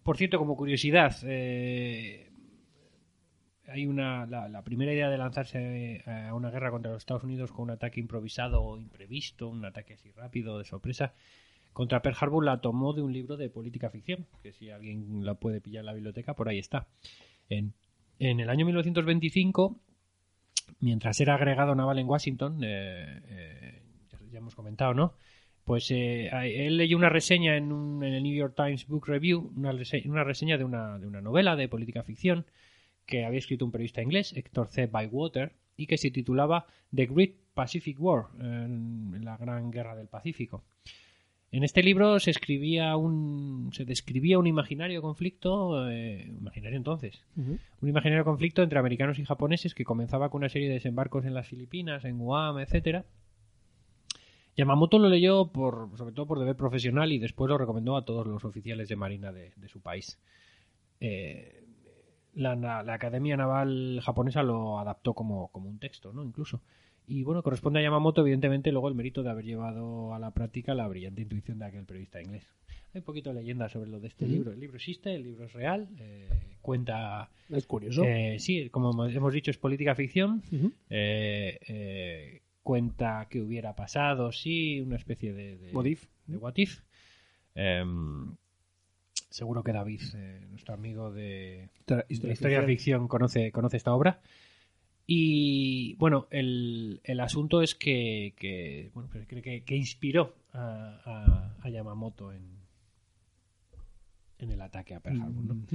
por 0.03 0.17
cierto, 0.17 0.39
como 0.39 0.57
curiosidad, 0.57 1.15
eh, 1.25 2.32
hay 3.73 3.87
una 3.87 4.27
la, 4.27 4.63
primera 4.63 4.93
idea 4.93 5.09
de 5.11 5.19
lanzarse 5.19 6.03
a 6.07 6.35
una 6.35 6.51
guerra 6.51 6.71
contra 6.71 6.93
los 6.93 7.03
Estados 7.03 7.25
Unidos 7.25 7.51
con 7.53 7.65
un 7.65 7.71
ataque 7.71 8.01
improvisado 8.01 8.63
o 8.63 8.77
imprevisto, 8.79 9.49
un 9.49 9.65
ataque 9.65 9.95
así 9.95 10.11
rápido 10.13 10.59
de 10.59 10.65
sorpresa 10.65 11.15
contra 11.73 12.03
Pearl 12.03 12.17
Harbor 12.21 12.45
la 12.45 12.61
tomó 12.61 12.93
de 12.93 13.01
un 13.01 13.13
libro 13.15 13.39
de 13.39 13.49
política 13.49 13.89
ficción, 13.89 14.27
que 14.43 14.53
si 14.53 14.69
alguien 14.71 15.25
la 15.25 15.35
puede 15.35 15.63
pillar 15.63 15.81
en 15.81 15.87
la 15.87 15.95
biblioteca, 15.95 16.35
por 16.35 16.49
ahí 16.49 16.59
está. 16.59 16.87
En, 17.49 17.73
en 18.19 18.41
el 18.41 18.51
año 18.51 18.67
1925, 18.67 19.81
mientras 20.81 21.19
era 21.21 21.35
agregado 21.35 21.75
naval 21.75 21.99
en 21.99 22.07
Washington, 22.09 22.61
eh, 22.63 23.21
eh, 23.27 23.83
ya, 24.31 24.39
hemos 24.39 24.55
comentado, 24.55 24.93
¿no? 24.95 25.15
Pues 25.65 25.91
eh, 25.93 26.29
él 26.67 26.77
leyó 26.77 26.97
una 26.97 27.09
reseña 27.09 27.57
en, 27.57 27.73
un- 27.73 28.03
en 28.05 28.13
el 28.15 28.23
New 28.23 28.35
York 28.35 28.55
Times 28.57 28.87
Book 28.87 29.07
Review, 29.07 29.53
una, 29.57 29.73
rese- 29.73 30.07
una 30.09 30.25
reseña 30.25 30.59
de 30.59 30.65
una, 30.65 30.99
de 30.99 31.07
una 31.07 31.21
novela 31.23 31.57
de 31.57 31.69
política 31.69 32.03
ficción 32.03 32.45
que 33.07 33.25
había 33.25 33.39
escrito 33.39 33.65
un 33.65 33.73
periodista 33.73 34.03
inglés, 34.03 34.33
Héctor 34.37 34.69
C. 34.69 34.87
Bywater, 34.87 35.53
y 35.77 35.87
que 35.87 35.99
se 35.99 36.11
titulaba 36.11 36.67
The 36.95 37.07
Great 37.07 37.33
Pacific 37.55 37.97
War, 38.01 38.27
la 38.39 39.37
gran 39.37 39.71
guerra 39.71 39.97
del 39.97 40.09
Pacífico. 40.09 40.63
En 41.51 41.65
este 41.65 41.83
libro 41.83 42.19
se 42.19 42.31
escribía 42.31 42.97
un, 42.97 43.71
se 43.75 43.85
describía 43.85 44.39
un 44.39 44.47
imaginario 44.47 45.03
conflicto, 45.03 45.91
eh, 45.91 46.25
imaginario 46.27 46.79
entonces, 46.79 47.23
un 47.37 47.89
imaginario 47.89 48.25
conflicto 48.25 48.63
entre 48.63 48.79
americanos 48.79 49.19
y 49.19 49.25
japoneses 49.27 49.75
que 49.75 49.85
comenzaba 49.85 50.31
con 50.31 50.39
una 50.39 50.49
serie 50.49 50.69
de 50.69 50.75
desembarcos 50.75 51.27
en 51.27 51.35
las 51.35 51.47
Filipinas, 51.47 52.07
en 52.07 52.19
Guam, 52.19 52.59
etcétera. 52.59 53.05
Yamamoto 54.57 54.99
lo 54.99 55.11
leyó 55.11 55.53
por, 55.53 55.91
sobre 55.99 56.15
todo 56.15 56.27
por 56.27 56.39
deber 56.39 56.57
profesional 56.57 57.13
y 57.13 57.19
después 57.19 57.51
lo 57.51 57.59
recomendó 57.59 57.97
a 57.97 58.05
todos 58.05 58.27
los 58.27 58.45
oficiales 58.47 58.89
de 58.89 58.97
marina 58.97 59.31
de, 59.31 59.53
de 59.57 59.69
su 59.69 59.81
país. 59.81 60.19
Eh, 61.01 61.62
la, 62.35 62.55
la 62.57 62.95
Academia 62.95 63.37
Naval 63.37 64.01
japonesa 64.03 64.43
lo 64.43 64.79
adaptó 64.79 65.15
como, 65.15 65.49
como 65.49 65.69
un 65.69 65.79
texto, 65.79 66.13
¿no? 66.13 66.25
Incluso. 66.25 66.61
Y 67.07 67.25
bueno, 67.25 67.43
corresponde 67.43 67.81
a 67.81 67.83
Yamamoto, 67.83 68.21
evidentemente, 68.23 68.71
luego 68.73 68.89
el 68.89 68.95
mérito 68.95 69.23
de 69.23 69.31
haber 69.31 69.45
llevado 69.45 70.15
a 70.15 70.19
la 70.19 70.31
práctica 70.31 70.75
la 70.75 70.87
brillante 70.89 71.23
intuición 71.23 71.59
de 71.59 71.67
aquel 71.67 71.85
periodista 71.85 72.23
inglés. 72.23 72.47
Hay 72.95 73.01
un 73.01 73.05
poquito 73.05 73.31
de 73.31 73.41
leyenda 73.41 73.69
sobre 73.69 73.91
lo 73.91 73.99
de 74.01 74.09
este 74.09 74.27
libro. 74.27 74.53
El 74.53 74.61
libro 74.61 74.77
existe, 74.77 75.15
el 75.15 75.23
libro 75.25 75.45
es 75.47 75.53
real, 75.53 75.89
eh, 75.99 76.29
cuenta 76.61 77.31
Es 77.51 77.67
curioso. 77.67 78.05
eh, 78.05 78.37
sí, 78.39 78.69
como 78.71 79.07
hemos 79.07 79.33
dicho, 79.33 79.51
es 79.51 79.59
política 79.59 79.95
ficción. 79.95 80.43
Eh, 80.91 81.59
eh, 81.69 82.43
cuenta 82.63 83.27
que 83.31 83.41
hubiera 83.41 83.75
pasado, 83.75 84.31
sí, 84.31 84.81
una 84.81 84.97
especie 84.97 85.33
de, 85.33 85.57
de, 85.59 85.73
What 85.73 85.87
if. 85.87 86.05
de 86.27 86.37
what 86.37 86.55
if. 86.57 86.83
Seguro 89.33 89.63
que 89.65 89.73
David, 89.73 90.01
eh, 90.15 90.47
nuestro 90.51 90.75
amigo 90.75 91.11
de, 91.11 91.69
Historia, 92.09 92.29
de 92.29 92.33
historia 92.35 92.59
ficción, 92.67 93.09
conoce, 93.09 93.51
conoce 93.51 93.77
esta 93.79 93.93
obra. 93.95 94.21
Y 95.07 95.95
bueno, 95.97 96.29
el, 96.31 97.01
el 97.05 97.21
asunto 97.21 97.61
es 97.63 97.75
que, 97.75 98.35
que, 98.37 98.91
bueno, 98.95 99.11
que, 99.11 99.43
que- 99.43 99.63
que 99.65 99.77
inspiró 99.77 100.37
a, 100.53 101.01
a- 101.05 101.57
a 101.61 101.69
Yamamoto 101.71 102.33
en, 102.33 102.43
en 104.39 104.51
el 104.51 104.61
ataque 104.61 104.95
a 104.95 105.01
Pearl 105.01 105.21
Harbor. 105.23 105.45
¿no? 105.45 105.67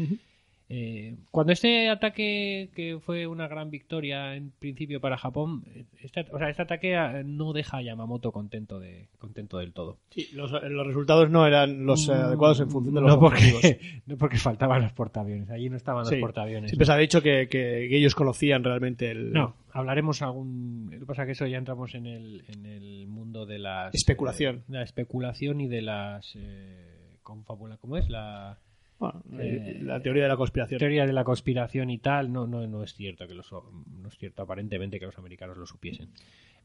Eh, 0.70 1.16
cuando 1.32 1.54
este 1.54 1.88
ataque, 1.90 2.70
que 2.76 3.00
fue 3.00 3.26
una 3.26 3.48
gran 3.48 3.70
victoria 3.70 4.36
en 4.36 4.52
principio 4.52 5.00
para 5.00 5.18
Japón, 5.18 5.64
este, 6.02 6.26
o 6.32 6.38
sea, 6.38 6.50
este 6.50 6.64
ataque 6.64 6.94
eh, 6.94 7.24
no 7.26 7.54
deja 7.54 7.78
a 7.78 7.82
Yamamoto 7.82 8.34
contento, 8.34 8.78
de, 8.80 9.08
contento 9.18 9.60
del 9.60 9.72
todo. 9.72 9.98
Sí, 10.10 10.28
los, 10.34 10.52
los 10.52 10.86
resultados 10.88 11.30
no 11.30 11.48
eran 11.48 11.86
los 11.86 12.10
eh, 12.10 12.14
adecuados 12.14 12.60
en 12.60 12.70
función 12.70 12.96
de 12.96 13.02
los 13.02 13.10
no 13.12 13.20
porque, 13.20 13.54
objetivos. 13.54 14.02
no 14.08 14.18
porque 14.18 14.38
faltaban 14.38 14.82
los 14.82 14.92
portaaviones, 14.92 15.50
allí 15.50 15.70
no 15.70 15.78
estaban 15.78 16.02
los 16.02 16.10
Sí. 16.10 16.18
portaaviones. 16.20 16.70
Siempre 16.72 16.86
se 16.86 16.92
ha 16.92 16.98
dicho 16.98 17.22
que, 17.22 17.48
que- 17.50 17.88
que 17.90 17.98
ellos 17.98 18.14
conocían 18.16 18.64
realmente 18.64 19.10
el... 19.12 19.32
No, 19.32 19.56
hablaremos 19.72 20.22
algún. 20.22 20.90
Lo 20.92 21.00
que 21.00 21.06
pasa 21.06 21.22
es 21.24 21.26
que 21.28 21.32
eso 21.32 21.48
ya 21.48 21.58
entramos 21.60 21.96
en 21.96 22.06
el, 22.08 22.44
en 22.50 22.66
el 22.66 23.08
mundo 23.08 23.46
de 23.46 23.60
las. 23.60 23.96
Especulación. 23.96 24.64
de 24.68 24.78
la 24.80 24.84
especulación 24.84 25.62
y 25.62 25.68
de 25.68 25.82
las. 25.82 26.36
Eh, 26.36 27.18
¿Cómo 27.24 27.98
es? 27.98 28.10
La 28.10 28.58
Bueno, 29.00 29.22
Eh, 29.40 29.80
la 29.84 30.02
teoría 30.02 30.24
de 30.24 30.30
la 30.30 30.38
conspiración. 30.38 30.80
teoría 30.80 31.06
de 31.06 31.14
la 31.14 31.24
conspiración 31.24 31.90
y 31.90 32.00
tal. 32.00 32.32
No, 32.32 32.48
no, 32.48 32.66
no 32.68 32.84
es 32.84 32.94
cierto 32.94 33.28
que 33.28 33.36
los. 33.36 33.52
No 33.52 34.08
es 34.08 34.18
cierto 34.18 34.42
aparentemente 34.44 35.00
que 35.00 35.06
los 35.06 35.18
americanos 35.18 35.58
lo 35.58 35.66
supiesen. 35.66 36.10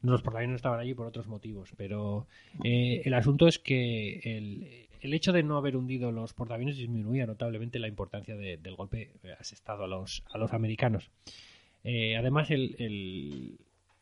Los 0.01 0.21
portaaviones 0.21 0.51
no 0.53 0.55
estaban 0.57 0.79
allí 0.79 0.93
por 0.93 1.05
otros 1.07 1.27
motivos, 1.27 1.71
pero 1.77 2.27
eh, 2.63 3.01
el 3.05 3.13
asunto 3.13 3.47
es 3.47 3.57
que 3.59 4.19
el, 4.23 4.87
el 5.01 5.13
hecho 5.13 5.31
de 5.31 5.43
no 5.43 5.55
haber 5.57 5.77
hundido 5.77 6.11
los 6.11 6.33
portaaviones 6.33 6.75
disminuía 6.75 7.25
notablemente 7.25 7.79
la 7.79 7.87
importancia 7.87 8.35
de- 8.35 8.57
del 8.57 8.75
golpe 8.75 9.11
eh, 9.23 9.33
asestado 9.39 9.85
a 9.85 9.87
los, 9.87 10.23
a 10.33 10.37
los 10.37 10.51
americanos. 10.53 11.09
Eh, 11.85 12.17
además, 12.17 12.51
el, 12.51 12.75
el- 12.79 13.57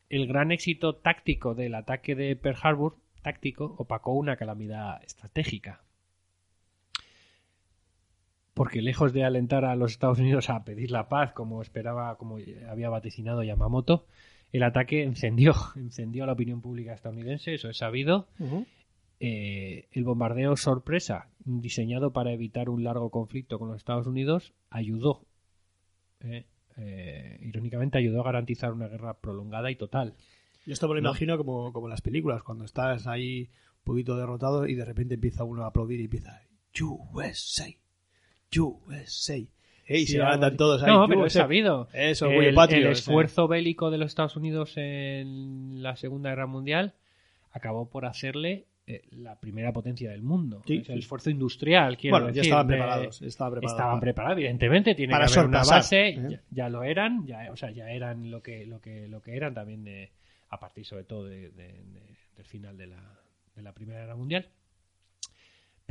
el 0.10 0.26
gran 0.28 0.52
éxito 0.52 0.95
táctico 0.95 1.53
del 1.53 1.76
ataque 1.76 2.16
de 2.16 2.36
Pearl 2.36 2.58
Harbor, 2.64 2.95
táctico, 3.22 3.76
opacó 3.78 4.14
una 4.14 4.38
calamidad 4.38 5.03
estratégica. 5.03 5.82
Porque 8.53 8.82
lejos 8.82 9.14
de 9.14 9.23
alentar 9.23 9.65
a 9.65 9.76
los 9.76 9.91
Estados 9.91 10.19
Unidos 10.19 10.49
a 10.49 10.64
pedir 10.64 10.91
la 10.91 11.07
paz, 11.07 11.32
como 11.34 11.61
esperaba, 11.61 12.18
como 12.18 12.38
había 12.69 12.90
vaticinado 12.90 13.44
Yamamoto, 13.44 14.06
el 14.52 14.64
ataque 14.64 15.03
encendió, 15.03 15.53
encendió 15.76 16.23
a 16.23 16.28
la 16.28 16.34
opinión 16.34 16.61
pública 16.61 16.94
estadounidense, 16.94 17.53
eso 17.53 17.69
es 17.69 17.78
sabido. 17.78 18.28
Eh, 19.19 19.88
el 19.91 20.03
bombardeo 20.03 20.57
sorpresa, 20.57 21.30
diseñado 21.45 22.11
para 22.11 22.32
evitar 22.32 22.69
un 22.69 22.84
largo 22.84 23.11
conflicto 23.11 23.60
con 23.60 23.69
los 23.69 23.78
Estados 23.78 24.07
Unidos, 24.07 24.53
ayudó, 24.69 25.26
eh, 26.22 26.45
eh, 26.78 27.38
irónicamente, 27.41 27.99
ayudó 27.99 28.22
a 28.22 28.26
garantizar 28.26 28.73
una 28.73 28.88
guerra 28.88 29.19
prolongada 29.19 29.69
y 29.69 29.76
total. 29.76 30.15
Yo 30.65 30.73
esto 30.73 30.88
me 30.88 30.95
lo 30.95 31.02
¿No? 31.02 31.10
imagino 31.10 31.38
como, 31.38 31.72
como 31.72 31.88
en 31.88 31.91
las 31.91 32.02
películas, 32.02 32.44
cuando 32.44 32.65
estás 32.65 33.06
ahí 33.07 33.49
un 33.78 33.84
poquito 33.84 34.18
derrotado 34.18 34.68
y 34.68 34.76
de 34.76 34.86
repente 34.86 35.15
empieza 35.15 35.44
uno 35.44 35.64
a 35.64 35.68
aplaudir 35.68 35.99
y 35.99 36.06
empieza 36.06 36.41
USA, 36.80 37.68
USA. 38.60 39.36
Ey, 39.36 40.06
Sí, 40.06 40.14
se 40.14 40.18
levantan 40.19 40.56
todos 40.57 40.82
ahí. 40.84 40.90
No, 40.91 41.07
pero 41.07 41.26
es 41.26 41.34
sabido. 41.34 41.88
Eso, 41.94 42.28
el, 42.30 42.53
patrio, 42.53 42.91
esfuerzo 42.91 43.48
bélico 43.48 43.91
de 43.91 43.98
los 43.98 44.07
Estados 44.07 44.36
Unidos 44.38 44.73
en 44.78 45.82
la 45.84 45.95
Segunda 45.95 46.30
Guerra 46.30 46.48
Mundial 46.48 46.94
acabó 47.52 47.90
por 47.90 48.06
hacerle 48.06 48.68
eh, 48.88 49.02
la 49.11 49.36
primera 49.40 49.73
potencia 49.73 50.10
del 50.11 50.22
mundo. 50.22 50.61
Sí, 50.65 50.78
el 50.78 50.86
sí. 50.86 50.94
esfuerzo 50.99 51.30
industrial, 51.30 51.98
quiero 51.98 52.18
Bueno, 52.19 52.34
ya 52.34 52.41
estaban 52.41 52.68
preparados. 52.68 53.22
Estaban 53.22 53.52
preparados. 53.53 53.73
Estaban 53.73 53.91
para- 53.95 54.02
preparados, 54.02 54.38
evidentemente, 54.38 54.95
tiene 54.95 55.11
para 55.11 55.26
que 55.28 55.34
haber 55.34 55.49
una 55.49 55.64
base, 55.64 56.10
¿eh? 56.10 56.28
ya, 56.30 56.41
ya 56.49 56.69
lo 56.69 56.84
eran, 56.84 57.26
ya, 57.28 57.49
o 57.52 57.57
sea, 57.57 57.72
ya 57.72 57.90
eran 57.91 58.32
lo 58.32 58.41
que, 58.41 58.65
lo 58.65 58.80
que, 58.80 59.07
lo 59.10 59.22
que 59.22 59.36
eran 59.36 59.53
también 59.53 59.84
de, 59.84 60.11
a 60.49 60.60
partir 60.60 60.86
sobre 60.86 61.03
todo 61.03 61.26
de- 61.26 61.49
de- 61.52 61.68
de- 61.73 62.18
del 62.38 62.45
final 62.45 62.78
de 62.78 62.88
la, 62.88 63.19
de 63.56 63.61
la 63.61 63.73
Primera 63.73 63.99
Guerra 63.99 64.15
Mundial. 64.15 64.48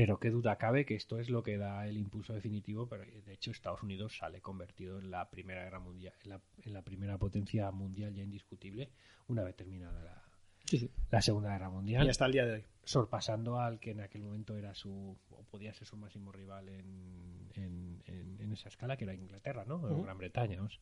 Pero 0.00 0.18
qué 0.18 0.30
duda 0.30 0.56
cabe 0.56 0.86
que 0.86 0.94
esto 0.94 1.18
es 1.18 1.28
lo 1.28 1.42
que 1.42 1.58
da 1.58 1.86
el 1.86 1.98
impulso 1.98 2.32
definitivo, 2.32 2.88
pero 2.88 3.04
de 3.04 3.34
hecho 3.34 3.50
Estados 3.50 3.82
Unidos 3.82 4.16
sale 4.16 4.40
convertido 4.40 4.98
en 4.98 5.10
la 5.10 5.28
Primera 5.28 5.62
Guerra 5.62 5.78
Mundial, 5.78 6.14
en 6.24 6.30
la, 6.30 6.40
en 6.62 6.72
la 6.72 6.80
primera 6.80 7.18
potencia 7.18 7.70
mundial 7.70 8.14
ya 8.14 8.22
indiscutible, 8.22 8.88
una 9.28 9.42
vez 9.44 9.54
terminada 9.56 10.02
la, 10.02 10.22
Sí, 10.64 10.78
sí. 10.78 10.90
la 11.10 11.20
Segunda 11.20 11.50
Guerra 11.52 11.68
Mundial 11.68 12.06
Y 12.06 12.08
hasta 12.08 12.24
el 12.24 12.32
día 12.32 12.46
de 12.46 12.52
hoy. 12.54 12.64
sorpasando 12.82 13.60
al 13.60 13.78
que 13.78 13.90
en 13.90 14.00
aquel 14.00 14.22
momento 14.22 14.56
era 14.56 14.74
su 14.74 15.18
o 15.28 15.42
podía 15.50 15.74
ser 15.74 15.86
su 15.86 15.98
máximo 15.98 16.32
rival 16.32 16.70
en, 16.70 17.50
en, 17.56 18.02
en- 18.06 18.40
en 18.40 18.52
esa 18.54 18.70
escala 18.70 18.96
que 18.96 19.04
era 19.04 19.12
Inglaterra 19.12 19.66
no. 19.66 19.80
Gran 20.02 20.16
Bretaña 20.16 20.56
vamos. 20.56 20.80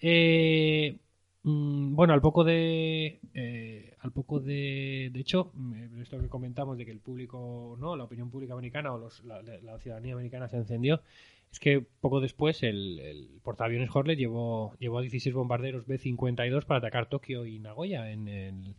Eh, 0.00 0.96
bueno 1.42 2.12
al 2.12 2.20
poco 2.20 2.44
de 2.44 3.20
eh, 3.34 3.94
al 4.00 4.12
poco 4.12 4.40
de 4.40 5.08
de 5.12 5.20
hecho 5.20 5.52
mm, 5.54 6.00
esto 6.02 6.20
que 6.20 6.28
comentamos 6.28 6.76
de 6.76 6.84
que 6.84 6.90
el 6.92 7.00
público 7.00 7.76
no 7.80 7.96
la 7.96 8.04
opinión 8.04 8.30
pública 8.30 8.52
americana 8.52 8.92
o 8.92 8.98
los- 8.98 9.24
la, 9.24 9.40
la 9.42 9.78
ciudadanía 9.78 10.12
americana 10.14 10.48
se 10.48 10.56
encendió 10.58 11.00
es 11.50 11.58
que 11.58 11.80
poco 12.00 12.20
después 12.20 12.62
el, 12.62 12.98
el 13.00 13.40
portaaviones 13.42 13.88
Horlet 13.94 14.18
llevó 14.18 14.74
llevó 14.78 14.98
a 14.98 15.02
16 15.02 15.34
bombarderos 15.34 15.86
B-52 15.86 16.64
para 16.66 16.78
atacar 16.78 17.08
Tokio 17.08 17.46
y 17.46 17.58
Nagoya 17.58 18.10
en 18.12 18.28
el 18.28 18.74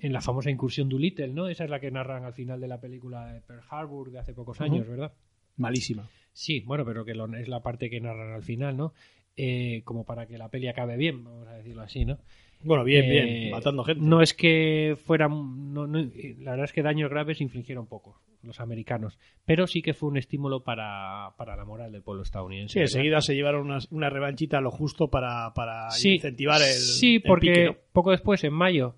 en 0.00 0.12
la 0.12 0.20
famosa 0.20 0.50
incursión 0.50 0.90
Doolittle, 0.90 1.28
¿no? 1.28 1.48
Esa 1.48 1.64
es 1.64 1.70
la 1.70 1.80
que 1.80 1.90
narran 1.90 2.24
al 2.24 2.34
final 2.34 2.60
de 2.60 2.68
la 2.68 2.78
película 2.80 3.32
de 3.32 3.40
Pearl 3.40 3.62
Harbor 3.70 4.10
de 4.10 4.18
hace 4.18 4.34
pocos 4.34 4.60
años. 4.60 4.86
¿verdad? 4.86 5.12
Malísima. 5.56 6.06
Sí, 6.34 6.60
bueno, 6.60 6.84
pero 6.84 7.06
que 7.06 7.14
lo- 7.14 7.34
es 7.34 7.48
la 7.48 7.62
parte 7.62 7.88
que 7.88 7.98
narran 8.00 8.34
al 8.34 8.42
final, 8.42 8.76
¿no? 8.76 8.92
Eh, 9.36 9.82
como 9.84 10.04
para 10.04 10.26
que 10.26 10.38
la 10.38 10.48
peli 10.48 10.68
acabe 10.68 10.96
bien, 10.96 11.22
vamos 11.24 11.46
a 11.48 11.54
decirlo 11.54 11.82
así, 11.82 12.04
¿no? 12.04 12.18
Bueno, 12.62 12.84
bien, 12.84 13.04
Eh, 13.04 13.08
bien. 13.10 13.50
Matando 13.50 13.84
gente. 13.84 14.02
No 14.02 14.22
es 14.22 14.32
que 14.32 14.96
fueran. 15.04 15.74
No, 15.74 15.86
no- 15.86 15.98
la 16.38 16.52
verdad 16.52 16.64
es 16.64 16.72
que 16.72 16.82
daños 16.82 17.10
graves 17.10 17.40
infligieron 17.42 17.86
pocos 17.86 18.16
los 18.42 18.60
americanos. 18.60 19.18
Pero 19.44 19.66
sí 19.66 19.82
que 19.82 19.92
fue 19.92 20.08
un 20.08 20.16
estímulo 20.16 20.62
para, 20.64 21.34
para 21.36 21.54
la 21.56 21.64
moral 21.66 21.92
del 21.92 22.02
pueblo 22.02 22.22
estadounidense. 22.22 22.72
Sí, 22.74 22.80
enseguida 22.80 23.20
se 23.20 23.34
llevaron 23.34 23.66
una, 23.66 23.78
una 23.90 24.08
revanchita 24.08 24.58
a 24.58 24.60
lo 24.62 24.70
justo 24.70 25.08
para, 25.10 25.52
para 25.52 25.90
Sí, 25.90 26.14
incentivar 26.14 26.62
el. 26.62 26.68
Sí, 26.72 27.16
el 27.16 27.22
porque 27.22 27.48
pique, 27.50 27.64
¿no? 27.66 27.76
poco 27.92 28.12
después, 28.12 28.42
en 28.44 28.54
mayo, 28.54 28.96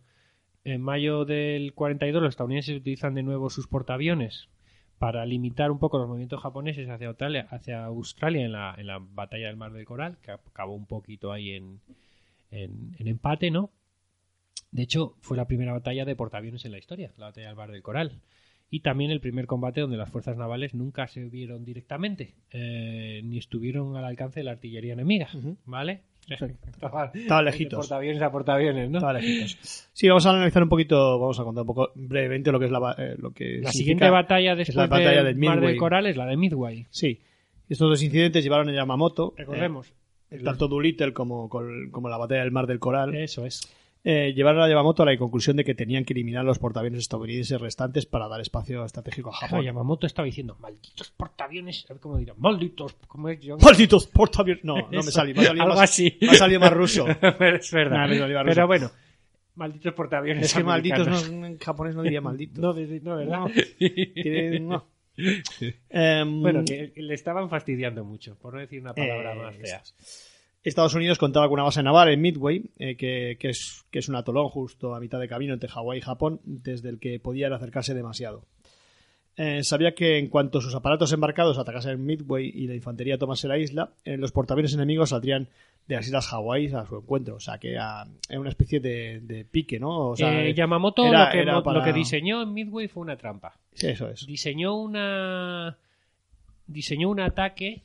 en 0.65 0.81
mayo 0.83 1.25
del 1.25 1.73
42, 1.75 2.23
los 2.23 2.29
estadounidenses 2.31 2.77
utilizan 2.77 3.15
de 3.15 3.23
nuevo 3.25 3.51
sus 3.51 3.67
portaaviones 3.67 4.49
para 4.99 5.25
limitar 5.25 5.71
un 5.71 5.79
poco 5.79 5.99
los 5.99 6.09
movimientos 6.09 6.41
japoneses 6.41 6.89
hacia 6.89 7.09
Australia, 7.09 7.47
hacia 7.51 7.85
Australia 7.85 8.45
en, 8.45 8.53
la, 8.53 8.75
en 8.77 8.87
la 8.87 8.99
batalla 8.99 9.47
del 9.47 9.57
Mar 9.57 9.73
del 9.73 9.85
Coral, 9.85 10.19
que 10.23 10.33
acabó 10.33 10.75
un 10.75 10.87
poquito 10.87 11.33
ahí 11.33 11.53
en, 11.53 11.81
en, 12.51 12.97
en 12.99 13.09
empate, 13.09 13.51
¿no? 13.51 13.71
De 14.71 14.83
hecho, 14.83 15.15
fue 15.21 15.37
la 15.37 15.47
primera 15.47 15.73
batalla 15.73 16.05
de 16.05 16.17
portaaviones 16.17 16.65
en 16.65 16.73
la 16.73 16.79
historia, 16.79 17.13
la 17.17 17.27
batalla 17.27 17.47
del 17.47 17.57
Mar 17.57 17.71
del 17.71 17.83
Coral. 17.83 18.21
Y 18.71 18.81
también 18.81 19.11
el 19.11 19.21
primer 19.21 19.47
combate 19.47 19.81
donde 19.81 19.97
las 19.97 20.11
fuerzas 20.11 20.37
navales 20.37 20.75
nunca 20.75 21.09
se 21.09 21.25
vieron 21.25 21.65
directamente, 21.65 22.35
eh, 22.51 23.23
ni 23.25 23.39
estuvieron 23.39 23.97
al 23.97 24.05
alcance 24.05 24.41
de 24.41 24.45
la 24.45 24.51
artillería 24.53 24.93
enemiga, 24.93 25.31
¿vale? 25.65 26.03
Estaba 27.15 27.43
lejitos. 27.43 27.79
portaaviones 27.79 28.23
a 28.23 28.31
portaaviones, 28.31 28.91
¿no? 28.91 28.99
Estaba 28.99 29.15
lejitos. 29.15 29.89
Sí, 29.93 30.09
vamos 30.09 30.27
a 30.27 30.31
analizar 30.31 30.63
un 30.63 30.69
poquito, 30.69 31.19
vamos 31.19 31.39
a 31.41 31.45
contar 31.45 31.63
un 31.63 31.67
poco 31.67 31.91
brevemente 31.95 32.53
lo 32.53 32.59
que 32.59 32.67
es 32.67 32.71
la, 32.71 32.95
eh, 32.99 33.17
lo 33.19 33.31
que 33.33 33.61
La 33.63 33.73
siguiente 33.73 34.09
batalla 34.11 34.55
después 34.55 34.77
la 34.77 34.87
batalla 34.87 35.23
del 35.25 35.37
Mar 35.37 35.61
del 35.61 35.77
Coral 35.77 36.07
es 36.07 36.17
la 36.17 36.27
de 36.27 36.37
Midway. 36.37 36.87
Sí. 36.91 37.21
Estos 37.69 37.91
dos 37.91 38.03
incidentes 38.03 38.43
llevaron 38.43 38.69
a 38.69 38.73
Yamamoto, 38.73 39.35
Recordemos. 39.37 39.93
eh, 40.31 40.39
tanto 40.43 40.69
Doolittle 40.69 41.13
como, 41.13 41.49
como 41.49 42.09
la 42.09 42.17
batalla 42.17 42.43
del 42.43 42.53
Mar 42.53 42.67
del 42.67 42.79
Coral, 42.79 43.15
Eso 43.15 43.45
es. 43.45 43.61
Eh, 44.05 44.33
llevaron 44.35 44.63
a 44.63 44.69
Yamamoto 44.69 45.03
a 45.03 45.07
la 45.07 45.17
conclusión 45.19 45.57
de 45.57 45.65
que 45.65 45.75
tenían 45.75 46.05
que 46.05 46.13
eliminar 46.15 46.45
los 46.45 46.59
portaaviones 46.59 47.01
estadounidenses 47.01 47.61
restantes 47.61 48.07
para 48.07 48.29
dar 48.29 48.41
espacio 48.41 48.85
estratégico 48.85 49.31
a 49.31 49.33
Claro, 49.39 49.51
Japón. 49.51 49.65
Yamamoto 49.65 50.07
estaba 50.07 50.27
diciendo, 50.27 50.57
malditos 50.61 51.11
portaaviones, 51.11 51.85
a 51.91 51.95
ver 51.95 52.01
cómo 52.01 52.17
dirán, 52.19 52.37
malditos, 52.39 52.95
¿cómo 53.07 53.29
es? 53.29 53.39
¡Malditos 53.63 54.07
portaaviones! 54.07 54.65
No, 54.65 54.77
no 54.77 55.03
me 55.03 55.11
salió. 55.11 55.35
Me 55.35 55.47
algo 55.47 55.67
más, 55.75 55.81
así. 55.91 56.17
me 56.21 56.29
ha 56.31 56.35
salido 56.35 56.61
más 56.61 56.73
ruso. 56.73 57.07
Pero 57.39 57.57
es 57.57 57.71
verdad. 57.73 57.97
Nah, 57.99 58.07
me 58.09 58.19
salió 58.19 58.43
ruso. 58.43 58.55
Pero 58.55 58.67
bueno, 58.67 58.91
malditos 59.57 59.95
portaaviones 59.95 60.45
Es 60.47 60.55
que 60.55 60.63
malditos 60.65 61.07
no, 61.33 61.47
en 61.47 61.59
japonés 61.59 61.95
no 61.95 62.03
diría 62.03 62.21
malditos. 62.21 62.59
No, 62.59 62.73
no, 62.73 63.17
¿verdad? 63.17 63.41
No. 63.41 63.49
No. 64.61 64.99
Em, 65.91 66.41
Bueno, 66.43 66.63
que 66.65 66.93
le 66.95 67.15
estaban 67.15 67.51
fastidiando 67.51 68.05
mucho, 68.05 68.37
por 68.39 68.55
no 68.55 68.61
decir 68.61 68.81
una 68.81 68.95
palabra 68.95 69.33
Eh, 69.33 69.37
más 69.37 69.57
fea. 69.57 69.83
Estados 70.65 70.95
Unidos 70.95 71.19
contaba 71.19 71.47
con 71.49 71.55
una 71.55 71.63
base 71.65 71.83
naval 71.83 72.09
en 72.11 72.21
Midway, 72.21 72.65
eh, 72.79 72.97
que, 72.97 73.37
que 73.41 73.51
es, 73.51 73.85
que 73.91 74.01
es 74.01 74.09
un 74.09 74.17
atolón 74.17 74.49
justo 74.49 74.95
a 74.95 75.01
mitad 75.01 75.19
de 75.21 75.29
camino 75.29 75.55
entre 75.55 75.69
Hawái 75.69 75.99
y 75.99 76.03
Japón, 76.03 76.41
desde 76.45 76.89
el 76.91 76.99
que 76.99 77.19
podían 77.21 77.53
acercarse 77.53 77.95
demasiado. 77.95 78.43
Eh, 79.37 79.63
sabía 79.63 79.95
que 79.95 80.19
en 80.19 80.27
cuanto 80.29 80.61
sus 80.61 80.75
aparatos 80.75 81.13
embarcados 81.13 81.59
atacasen 81.59 81.93
en 81.93 82.05
Midway 82.05 82.51
y 82.53 82.67
la 82.67 82.75
infantería 82.75 83.19
tomase 83.19 83.47
la 83.47 83.57
isla, 83.57 83.91
eh, 84.05 84.17
los 84.17 84.33
portaaviones 84.33 84.75
enemigos 84.75 85.11
saldrían 85.11 85.47
de 85.87 85.95
las 85.95 86.07
islas 86.07 86.27
Hawái 86.27 86.67
a 86.75 86.85
su 86.87 86.97
encuentro. 86.97 87.37
O 87.37 87.41
sea, 87.41 87.57
que 87.59 87.71
era, 87.71 88.05
era 88.29 88.41
una 88.41 88.49
especie 88.51 88.81
de, 88.81 89.21
de 89.21 89.45
pique, 89.45 89.79
¿no? 89.79 90.09
O 90.11 90.17
sea, 90.17 90.45
Eh, 90.45 90.55
Yamamoto 90.55 91.07
era- 91.07 91.27
lo, 91.27 91.31
que, 91.33 91.39
era 91.39 91.55
mo- 91.55 91.63
para- 91.63 91.79
lo 91.79 91.85
que 91.85 91.93
diseñó 91.93 92.43
en 92.43 92.53
Midway 92.53 92.89
fue 92.89 93.01
una 93.03 93.17
trampa. 93.17 93.55
Sí, 93.75 93.87
eso 93.87 94.09
es. 94.11 94.27
diseñó 94.27 94.75
una 94.75 95.79
diseñó 96.67 97.09
un 97.09 97.21
ataque 97.21 97.83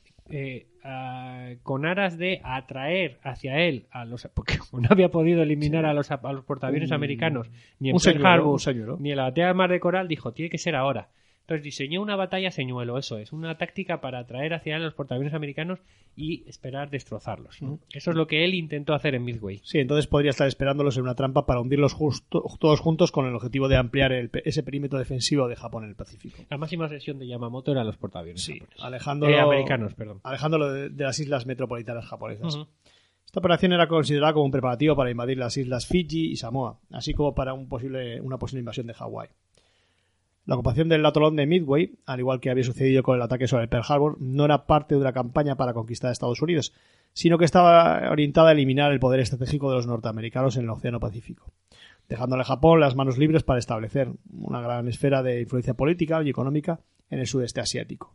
a- 0.84 1.54
con 1.64 1.86
aras 1.86 2.18
de 2.18 2.42
atraer 2.44 3.18
hacia 3.24 3.60
él 3.60 3.86
a 3.92 4.06
los 4.06 4.28
porque 4.34 4.58
no 4.74 4.88
había 4.90 5.10
podido 5.10 5.42
eliminar 5.44 5.86
a 5.86 5.94
los 5.94 6.12
a 6.12 6.20
los 6.34 6.44
portaaviones 6.46 6.90
Un- 6.92 6.96
americanos 6.96 7.50
ni 7.80 7.90
en 7.90 7.96
Pearl 8.14 8.26
Harbor 8.26 8.60
ni 9.00 9.12
en 9.12 9.18
la 9.18 9.24
batalla 9.24 9.48
del 9.48 9.56
Mar 9.56 9.70
de 9.72 9.80
Coral 9.80 10.08
dijo 10.08 10.32
tiene 10.34 10.50
que 10.50 10.58
ser 10.58 10.76
ahora 10.76 11.08
entonces 11.44 11.64
diseñó 11.64 12.02
una 12.02 12.16
batalla 12.16 12.52
señuelo 12.52 12.98
eso 12.98 13.18
es 13.18 13.32
una 13.34 13.58
táctica 13.58 14.02
para 14.02 14.20
atraer 14.20 14.54
hacia 14.54 14.76
él 14.76 14.82
a 14.82 14.86
los 14.86 14.94
portaaviones 14.94 15.34
americanos 15.34 15.80
y 16.16 16.48
esperar 16.48 16.90
destrozarlos 16.90 17.62
¿no? 17.62 17.80
eso 17.92 18.12
es 18.12 18.16
lo 18.16 18.28
que 18.28 18.46
él 18.46 18.54
intentó 18.54 18.94
hacer 18.94 19.16
en 19.16 19.24
Midway 19.26 19.60
Sí, 19.64 19.80
entonces 19.80 20.08
podría 20.08 20.30
estar 20.32 20.48
esperándolos 20.48 20.96
en 20.98 21.04
una 21.04 21.16
trampa 21.16 21.46
para 21.46 21.60
hundirlos 21.60 21.94
justo, 21.94 22.44
todos 22.60 22.80
juntos 22.80 23.12
con 23.12 23.26
el 23.26 23.36
objetivo 23.36 23.68
de 23.68 23.76
ampliar 23.78 24.12
el 24.14 24.30
ese 24.46 24.64
perímetro 24.64 25.00
defensivo 25.00 25.48
de 25.48 25.56
Japón 25.56 25.84
en 25.84 25.90
el 25.90 25.96
Pacífico. 25.96 26.44
la 26.50 26.58
máxima 26.58 26.88
sesión 26.88 27.20
de 27.20 27.28
Yamamoto 27.28 27.72
eran 27.72 27.86
los 27.88 27.98
portaaviones 27.98 28.42
Sí, 28.44 28.54
japoneses. 28.60 28.84
alejándolo, 28.84 29.34
Eh, 29.34 29.40
americanos 29.40 29.94
perdón 29.96 30.20
alejándolo 30.24 30.72
de, 30.72 30.90
de 30.90 31.04
las 31.04 31.20
islas 31.20 31.46
metropolitanas 31.46 32.06
japonesas. 32.06 32.58
Esta 33.26 33.40
operación 33.40 33.74
era 33.74 33.88
considerada 33.88 34.34
como 34.34 34.46
un 34.46 34.52
preparativo 34.52 34.96
para 34.96 35.10
invadir 35.10 35.38
las 35.40 35.58
islas 35.58 35.88
Fiji 35.88 36.32
y 36.32 36.36
Samoa, 36.36 36.80
así 36.92 37.14
como 37.14 37.34
para 37.34 37.54
un 37.54 37.68
posible, 37.68 38.22
una 38.22 38.38
posible 38.38 38.60
invasión 38.60 38.86
de 38.86 38.94
Hawái. 38.94 39.30
La 40.46 40.56
ocupación 40.56 40.90
del 40.90 41.06
atolón 41.06 41.38
de 41.38 41.46
Midway, 41.46 41.94
al 42.06 42.20
igual 42.20 42.42
que 42.42 42.50
había 42.50 42.66
sucedido 42.66 43.02
con 43.02 43.16
el 43.16 43.22
ataque 43.22 43.48
sobre 43.48 43.70
Pearl 43.70 43.86
Harbor, 43.88 44.18
no 44.20 44.44
era 44.44 44.66
parte 44.66 44.96
de 44.96 45.02
una 45.02 45.14
campaña 45.14 45.56
para 45.56 45.74
conquistar 45.74 46.12
Estados 46.12 46.42
Unidos, 46.42 46.74
sino 47.14 47.38
que 47.38 47.46
estaba 47.46 48.12
orientada 48.12 48.50
a 48.50 48.52
eliminar 48.52 48.92
el 48.92 49.00
poder 49.00 49.22
estratégico 49.22 49.70
de 49.70 49.78
los 49.78 49.88
norteamericanos 49.88 50.58
en 50.58 50.64
el 50.64 50.70
Océano 50.70 51.00
Pacífico, 51.00 51.54
dejándole 52.10 52.42
a 52.42 52.46
Japón 52.46 52.82
las 52.82 52.96
manos 52.96 53.18
libres 53.18 53.44
para 53.44 53.60
establecer 53.60 54.12
una 54.34 54.60
gran 54.60 54.88
esfera 54.90 55.24
de 55.24 55.42
influencia 55.42 55.76
política 55.76 56.22
y 56.22 56.30
económica 56.30 56.82
en 57.10 57.20
el 57.20 57.28
sudeste 57.28 57.62
asiático. 57.62 58.14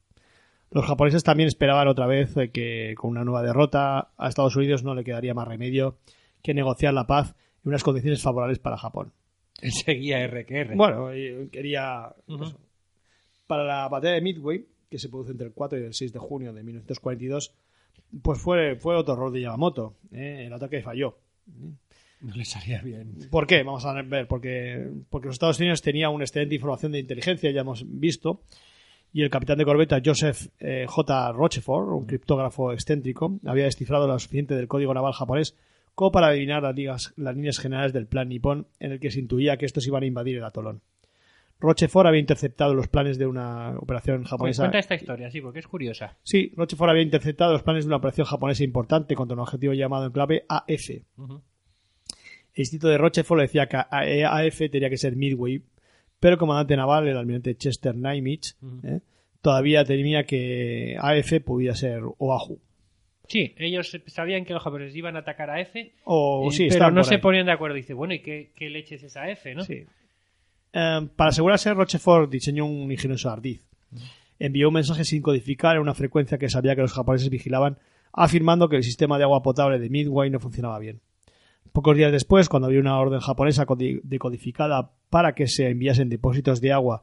Los 0.71 0.85
japoneses 0.85 1.25
también 1.25 1.47
esperaban 1.47 1.89
otra 1.89 2.07
vez 2.07 2.35
que 2.53 2.95
con 2.99 3.11
una 3.11 3.25
nueva 3.25 3.43
derrota 3.43 4.11
a 4.19 4.29
Estados 4.29 4.55
Unidos 4.55 4.85
no 4.85 4.95
le 4.95 5.05
quedaría 5.05 5.33
más 5.33 5.49
remedio 5.49 5.97
que 6.43 6.53
negociar 6.53 6.93
la 6.93 7.07
paz 7.07 7.37
en 7.65 7.71
unas 7.71 7.83
condiciones 7.83 8.21
favorables 8.21 8.59
para 8.59 8.77
Japón. 8.77 9.13
Él 9.61 9.73
seguía 9.73 10.21
R 10.21 10.45
que 10.47 10.61
R. 10.61 10.77
Bueno, 10.77 11.09
quería 11.51 12.15
Ujú. 12.27 12.45
eso. 12.45 12.59
para 13.47 13.65
la 13.65 13.89
batalla 13.89 14.15
de 14.15 14.21
Midway, 14.21 14.67
que 14.91 14.99
se 14.99 15.09
produce 15.09 15.33
entre 15.33 15.47
el 15.47 15.53
4 15.53 15.79
y 15.81 15.85
el 15.85 15.95
6 15.95 16.13
de 16.13 16.19
junio 16.19 16.53
de 16.53 16.63
1942, 16.63 17.55
pues 18.23 18.41
fue, 18.41 18.77
fue 18.77 18.97
otro 18.97 19.15
error 19.15 19.33
de 19.33 19.41
Yamamoto. 19.43 19.95
¿eh? 20.13 20.45
El 20.47 20.53
ataque 20.53 20.83
falló. 20.83 21.19
No 22.21 22.35
le 22.35 22.45
salía 22.45 22.81
bien. 22.83 23.29
¿Por 23.31 23.47
qué? 23.47 23.63
Vamos 23.63 23.85
a 23.87 24.01
ver, 24.03 24.27
porque, 24.27 24.89
porque 25.09 25.27
los 25.29 25.35
Estados 25.35 25.59
Unidos 25.61 25.83
tenían 25.83 26.13
una 26.13 26.25
excelente 26.25 26.55
información 26.55 26.93
de 26.93 26.99
inteligencia, 26.99 27.51
ya 27.51 27.61
hemos 27.61 27.85
visto, 27.87 28.41
y 29.13 29.23
el 29.23 29.31
capitán 29.31 29.57
de 29.59 29.65
corbeta 29.65 30.01
Joseph 30.05 30.49
eh, 30.59 30.85
J. 30.89 31.33
Rochefort, 31.33 31.89
un 31.89 32.07
criptógrafo 32.07 32.73
excéntrico, 32.73 33.39
había 33.47 33.65
descifrado 33.65 34.07
lo 34.07 34.19
suficiente 34.19 34.55
del 34.55 34.69
código 34.69 34.93
naval 34.93 35.13
japonés 35.13 35.55
como 35.99 36.13
para 36.13 36.29
adivinar 36.29 36.63
las, 36.63 36.77
ligas- 36.77 37.13
las 37.17 37.35
líneas 37.35 37.59
generales 37.59 37.93
del 37.93 38.07
plan 38.07 38.29
nipón 38.29 38.69
en 38.79 38.93
el 38.93 39.01
que 39.01 39.11
se 39.11 39.19
intuía 39.19 39.57
que 39.57 39.67
estos 39.67 39.85
iban 39.85 40.05
a 40.05 40.07
invadir 40.07 40.37
el 40.37 40.45
atolón. 40.45 40.81
Rochefort 41.59 42.07
había 42.07 42.21
interceptado 42.21 42.73
los 42.73 42.87
planes 42.87 43.19
de 43.19 43.27
una 43.27 43.71
operación 43.81 44.23
japonesa. 44.23 44.63
Cuenta 44.63 44.79
esta 44.79 44.95
historia, 44.95 45.29
sí, 45.29 45.41
porque 45.41 45.59
es 45.59 45.67
curiosa. 45.67 46.17
Sí, 46.23 46.53
Rochefort 46.57 46.91
había 46.91 47.03
interceptado 47.03 47.53
los 47.53 47.65
planes 47.65 47.85
de 47.85 47.89
una 47.89 47.97
operación 47.97 48.29
japonesa 48.29 48.63
importante 48.63 49.17
contra 49.17 49.35
un 49.35 49.41
objetivo 49.41 49.73
llamado 49.75 50.07
en 50.07 50.13
clave 50.13 50.45
AF, 50.49 50.91
el 50.91 52.63
instituto 52.63 52.87
de 52.89 52.99
Rochefort 52.99 53.39
le 53.39 53.43
decía 53.47 53.67
que 53.69 53.77
AF 54.25 54.59
tenía 54.71 54.89
que 54.91 54.97
ser 54.99 55.17
Midway, 55.17 55.63
pero 56.21 56.35
el 56.35 56.39
comandante 56.39 56.77
naval, 56.77 57.09
el 57.09 57.17
almirante 57.17 57.57
Chester 57.57 57.97
Nimitz. 57.97 58.57
¿eh? 58.85 59.01
todavía 59.41 59.85
temía 59.85 60.25
que 60.25 60.97
AF 61.01 61.41
pudiera 61.45 61.75
ser 61.75 62.03
Oahu. 62.19 62.61
Sí, 63.29 63.55
ellos 63.59 63.97
sabían 64.07 64.45
que 64.45 64.55
los 64.55 64.63
japoneses 64.63 64.97
iban 64.97 65.15
a 65.17 65.21
atacar 65.21 65.51
a 65.51 65.61
F, 65.61 65.93
O 66.05 66.49
eh, 66.49 66.53
sí, 66.53 66.69
pero 66.71 66.91
no 66.91 67.05
se 67.05 67.19
ponían 67.19 67.47
de 67.47 67.53
acuerdo. 67.53 67.77
Dice, 67.77 67.93
bueno, 67.95 68.15
¿y 68.15 68.21
qué, 68.21 68.53
qué 68.57 68.71
leche 68.71 68.95
es 68.97 69.03
esa 69.05 69.29
F, 69.31 69.55
no? 69.55 69.63
Sí. 69.65 69.85
Eh, 70.73 71.09
para 71.17 71.31
asegurarse, 71.31 71.73
Rochefort 71.75 72.31
diseñó 72.31 72.65
un 72.67 72.91
ingenioso 72.91 73.31
ardiz. 73.31 73.67
Envió 74.39 74.69
un 74.69 74.75
mensaje 74.75 75.05
sin 75.05 75.21
codificar 75.23 75.77
en 75.77 75.83
una 75.83 75.95
frecuencia 75.95 76.39
que 76.39 76.49
sabía 76.49 76.75
que 76.75 76.83
los 76.83 76.93
japoneses 76.93 77.29
vigilaban, 77.31 77.79
afirmando 78.13 78.69
que 78.69 78.77
el 78.77 78.83
sistema 78.83 79.19
de 79.19 79.25
agua 79.25 79.43
potable 79.43 79.79
de 79.79 79.91
Midway 79.91 80.31
no 80.31 80.41
funcionaba 80.41 80.79
bien. 80.79 81.01
Pocos 81.73 81.97
días 81.97 82.11
después, 82.13 82.49
cuando 82.49 82.69
había 82.69 82.81
una 82.81 82.99
orden 82.99 83.21
japonesa 83.21 83.67
codi- 83.67 84.01
decodificada 84.03 84.91
para 85.11 85.35
que 85.35 85.47
se 85.49 85.69
enviasen 85.69 86.09
depósitos 86.09 86.61
de 86.61 86.73
agua 86.73 87.03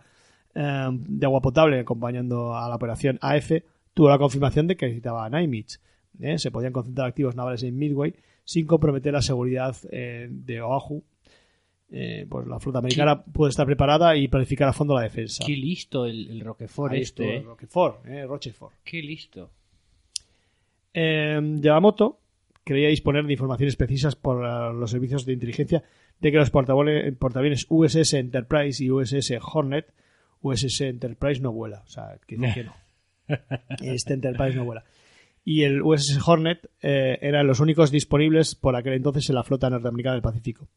eh, 0.55 0.87
de 0.91 1.25
agua 1.25 1.41
potable 1.41 1.79
acompañando 1.79 2.55
a 2.57 2.67
la 2.69 2.75
operación 2.75 3.19
AF, 3.21 3.51
tuvo 3.93 4.09
la 4.09 4.17
confirmación 4.17 4.67
de 4.67 4.75
que 4.75 4.85
necesitaba 4.87 5.25
a 5.25 5.29
Nimitz. 5.29 5.79
¿Eh? 6.19 6.37
Se 6.37 6.51
podían 6.51 6.73
concentrar 6.73 7.07
activos 7.07 7.35
navales 7.35 7.63
en 7.63 7.77
Midway 7.77 8.13
sin 8.43 8.65
comprometer 8.65 9.13
la 9.13 9.21
seguridad 9.21 9.75
eh, 9.91 10.27
de 10.29 10.61
Oahu. 10.61 11.03
Eh, 11.91 12.25
pues 12.27 12.47
la 12.47 12.59
flota 12.59 12.79
americana 12.79 13.23
puede 13.23 13.51
estar 13.51 13.65
preparada 13.65 14.17
y 14.17 14.27
planificar 14.27 14.67
a 14.67 14.73
fondo 14.73 14.95
la 14.95 15.01
defensa. 15.01 15.43
Qué 15.45 15.55
listo 15.55 16.05
el, 16.05 16.29
el 16.29 16.41
Roquefort 16.41 16.93
Ahí 16.93 17.01
este. 17.01 17.35
estuvo. 17.37 17.51
Roquefort, 17.51 18.05
Rochefort. 18.27 18.75
Qué 18.83 19.01
listo. 19.01 19.51
Eh, 20.93 21.39
Yamamoto 21.59 22.21
creía 22.63 22.87
disponer 22.87 23.25
de 23.25 23.33
informaciones 23.33 23.75
precisas 23.75 24.15
por 24.15 24.73
los 24.73 24.89
servicios 24.89 25.25
de 25.25 25.33
inteligencia 25.33 25.83
de 26.19 26.31
que 26.31 26.37
los 26.37 26.49
portaaviones 26.49 27.67
USS 27.69 28.13
Enterprise 28.13 28.83
y 28.83 28.89
USS 28.89 29.33
Hornet, 29.41 29.93
USS 30.41 30.81
Enterprise 30.81 31.41
no 31.41 31.51
vuela, 31.51 31.83
o 31.85 31.87
sea, 31.87 32.17
que 32.25 32.37
dice 32.37 32.53
que 32.53 32.63
no. 32.63 32.73
Este 33.83 34.13
Enterprise 34.13 34.55
no 34.55 34.65
vuela. 34.65 34.85
Y 35.45 35.63
el 35.63 35.81
USS 35.81 36.19
Hornet 36.27 36.69
eh, 36.81 37.17
eran 37.21 37.47
los 37.47 37.61
únicos 37.61 37.91
disponibles 37.91 38.55
por 38.55 38.75
aquel 38.75 38.93
entonces 38.93 39.29
en 39.29 39.35
la 39.35 39.43
flota 39.43 39.69
norteamericana 39.69 40.15
del 40.15 40.21
Pacífico. 40.21 40.67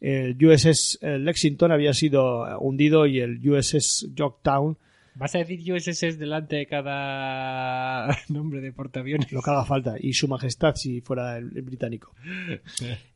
El 0.00 0.36
USS 0.44 0.98
Lexington 1.00 1.72
había 1.72 1.94
sido 1.94 2.46
eh, 2.46 2.56
hundido 2.58 3.06
y 3.06 3.20
el 3.20 3.48
USS 3.48 4.08
Yorktown 4.12 4.76
¿Vas 5.14 5.34
a 5.34 5.38
decir 5.38 5.60
USS 5.72 6.18
delante 6.18 6.56
de 6.56 6.66
cada 6.66 8.08
nombre 8.28 8.60
de 8.60 8.72
portaaviones? 8.72 9.30
Lo 9.32 9.42
que 9.42 9.50
haga 9.50 9.64
falta. 9.64 9.96
Y 10.00 10.14
su 10.14 10.26
majestad 10.26 10.74
si 10.74 11.00
fuera 11.00 11.36
el, 11.36 11.50
el 11.54 11.62
británico. 11.62 12.14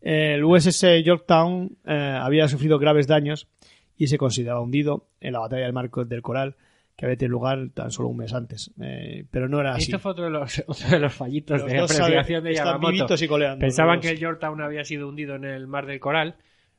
El 0.02 0.44
USS 0.44 1.02
Yorktown 1.04 1.76
eh, 1.86 2.18
había 2.20 2.48
sufrido 2.48 2.78
graves 2.78 3.06
daños 3.06 3.48
y 3.96 4.08
se 4.08 4.18
consideraba 4.18 4.60
hundido 4.60 5.08
en 5.20 5.32
la 5.32 5.38
batalla 5.38 5.64
del 5.64 5.72
Marco 5.72 6.04
del 6.04 6.22
Coral 6.22 6.56
que 6.96 7.04
había 7.04 7.16
tenido 7.16 7.32
lugar 7.32 7.68
tan 7.74 7.90
solo 7.90 8.08
un 8.08 8.16
mes 8.16 8.32
antes. 8.32 8.72
Eh, 8.80 9.26
pero 9.30 9.48
no 9.48 9.60
era 9.60 9.74
así. 9.74 9.84
Esto 9.84 9.98
fue 9.98 10.12
otro 10.12 10.24
de 10.24 10.30
los, 10.30 10.64
otro 10.66 10.88
de 10.88 10.98
los 10.98 11.12
fallitos 11.14 11.60
Los 11.60 11.70
de 11.70 11.78
apreciación 11.80 12.42
de 12.44 12.54
Yamamoto. 12.54 13.14
y 13.22 13.28
coleando, 13.28 13.60
Pensaban 13.60 14.00
que 14.00 14.10
el 14.10 14.18
Yorktown 14.18 14.60
había 14.62 14.84
sido 14.84 15.08
hundido 15.08 15.34
en 15.34 15.44
el 15.44 15.66
mar 15.66 15.86
del 15.86 16.00
Coral 16.00 16.36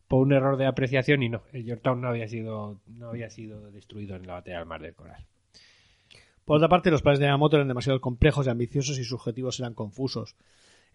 por 0.07 0.21
un 0.25 0.33
error 0.33 0.57
de 0.57 0.65
apreciación 0.65 1.21
y 1.21 1.29
no, 1.29 1.43
el 1.53 1.65
Yorktown 1.65 1.99
no 2.01 2.07
había 2.07 2.27
sido 2.27 2.79
no 2.87 3.09
había 3.09 3.29
sido 3.29 3.71
destruido 3.71 4.15
en 4.15 4.25
la 4.25 4.33
batalla 4.33 4.57
del 4.59 4.65
mar 4.67 4.81
del 4.81 4.95
Coral. 4.95 5.25
Por 6.45 6.57
otra 6.57 6.69
parte, 6.69 6.89
los 6.91 7.01
planes 7.01 7.19
de 7.19 7.25
Yamamoto 7.25 7.57
eran 7.57 7.67
demasiado 7.67 7.99
complejos 7.99 8.47
y 8.47 8.49
ambiciosos 8.49 8.97
y 8.97 9.03
sus 9.03 9.13
objetivos 9.19 9.59
eran 9.59 9.73
confusos. 9.73 10.35